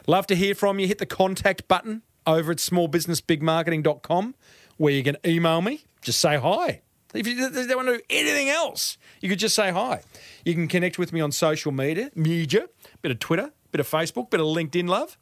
Love 0.07 0.27
to 0.27 0.35
hear 0.35 0.55
from 0.55 0.79
you. 0.79 0.87
Hit 0.87 0.99
the 0.99 1.07
contact 1.07 1.67
button 1.67 2.03
over 2.27 2.53
at 2.53 2.59
smallbusinessbigmarketing.com 2.59 4.35
where 4.77 4.93
you 4.93 5.03
can 5.03 5.17
email 5.27 5.63
me. 5.63 5.85
Just 6.01 6.21
say 6.21 6.37
hi. 6.37 6.83
If 7.15 7.27
you 7.27 7.37
don't 7.37 7.77
want 7.77 7.89
to 7.89 7.99
do 7.99 8.03
anything 8.09 8.49
else, 8.49 8.97
you 9.21 9.29
could 9.29 9.39
just 9.39 9.55
say 9.55 9.71
hi. 9.71 10.03
You 10.45 10.55
can 10.55 10.67
connect 10.67 10.99
with 10.99 11.13
me 11.13 11.21
on 11.21 11.31
social 11.31 11.71
media, 11.71 12.11
media, 12.15 12.69
bit 13.03 13.11
of 13.11 13.19
Twitter, 13.19 13.53
bit 13.71 13.81
of 13.81 13.89
Facebook, 13.89 14.31
bit 14.31 14.41
of 14.41 14.47
LinkedIn 14.47 14.89
love. 14.89 15.19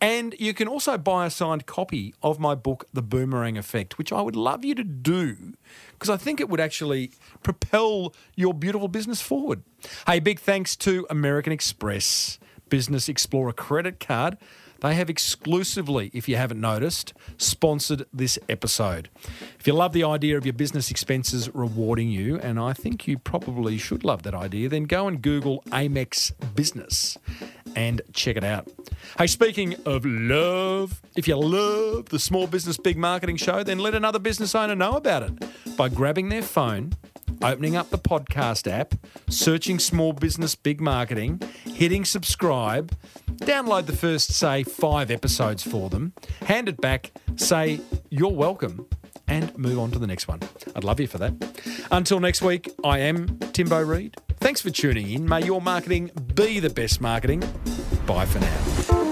And 0.00 0.34
you 0.38 0.54
can 0.54 0.66
also 0.66 0.96
buy 0.96 1.26
a 1.26 1.30
signed 1.30 1.66
copy 1.66 2.14
of 2.22 2.38
my 2.38 2.54
book, 2.54 2.86
The 2.92 3.02
Boomerang 3.02 3.58
Effect, 3.58 3.98
which 3.98 4.12
I 4.12 4.22
would 4.22 4.36
love 4.36 4.64
you 4.64 4.74
to 4.74 4.84
do 4.84 5.54
because 5.92 6.08
I 6.08 6.16
think 6.16 6.40
it 6.40 6.48
would 6.48 6.60
actually 6.60 7.10
propel 7.42 8.14
your 8.34 8.54
beautiful 8.54 8.88
business 8.88 9.20
forward. 9.20 9.62
Hey, 10.06 10.18
big 10.18 10.40
thanks 10.40 10.74
to 10.76 11.06
American 11.10 11.52
Express 11.52 12.38
Business 12.70 13.08
Explorer 13.08 13.52
credit 13.52 14.00
card. 14.00 14.38
They 14.80 14.94
have 14.94 15.10
exclusively, 15.10 16.10
if 16.14 16.26
you 16.26 16.36
haven't 16.36 16.60
noticed, 16.60 17.12
sponsored 17.36 18.06
this 18.14 18.38
episode. 18.48 19.10
If 19.58 19.66
you 19.66 19.74
love 19.74 19.92
the 19.92 20.04
idea 20.04 20.38
of 20.38 20.46
your 20.46 20.54
business 20.54 20.90
expenses 20.90 21.54
rewarding 21.54 22.08
you, 22.08 22.38
and 22.38 22.58
I 22.58 22.72
think 22.72 23.06
you 23.06 23.18
probably 23.18 23.76
should 23.76 24.04
love 24.04 24.22
that 24.22 24.34
idea, 24.34 24.70
then 24.70 24.84
go 24.84 25.06
and 25.06 25.20
Google 25.20 25.62
Amex 25.66 26.32
Business 26.54 27.18
and 27.76 28.00
check 28.12 28.36
it 28.36 28.44
out. 28.44 28.68
Hey, 29.18 29.26
speaking 29.26 29.74
of 29.86 30.04
love, 30.04 31.00
if 31.16 31.26
you 31.28 31.36
love 31.36 32.10
the 32.10 32.18
Small 32.18 32.46
Business 32.46 32.76
Big 32.76 32.96
Marketing 32.96 33.36
Show, 33.36 33.62
then 33.62 33.78
let 33.78 33.94
another 33.94 34.18
business 34.18 34.54
owner 34.54 34.74
know 34.74 34.92
about 34.92 35.22
it 35.22 35.76
by 35.76 35.88
grabbing 35.88 36.28
their 36.28 36.42
phone 36.42 36.94
opening 37.42 37.76
up 37.76 37.90
the 37.90 37.98
podcast 37.98 38.70
app, 38.70 38.94
searching 39.28 39.78
Small 39.78 40.12
Business 40.12 40.54
Big 40.54 40.80
Marketing, 40.80 41.40
hitting 41.64 42.04
subscribe, 42.04 42.94
download 43.36 43.86
the 43.86 43.96
first, 43.96 44.32
say, 44.32 44.62
five 44.62 45.10
episodes 45.10 45.62
for 45.62 45.88
them, 45.88 46.12
hand 46.42 46.68
it 46.68 46.80
back, 46.80 47.12
say, 47.36 47.80
you're 48.10 48.32
welcome, 48.32 48.86
and 49.28 49.56
move 49.56 49.78
on 49.78 49.90
to 49.92 49.98
the 49.98 50.06
next 50.06 50.28
one. 50.28 50.40
I'd 50.74 50.84
love 50.84 51.00
you 51.00 51.06
for 51.06 51.18
that. 51.18 51.32
Until 51.90 52.20
next 52.20 52.42
week, 52.42 52.70
I 52.84 52.98
am 52.98 53.38
Timbo 53.52 53.80
Reid. 53.82 54.16
Thanks 54.38 54.60
for 54.60 54.70
tuning 54.70 55.10
in. 55.10 55.28
May 55.28 55.44
your 55.44 55.60
marketing 55.60 56.10
be 56.34 56.60
the 56.60 56.70
best 56.70 57.00
marketing. 57.00 57.40
Bye 58.06 58.26
for 58.26 58.40
now. 58.40 59.09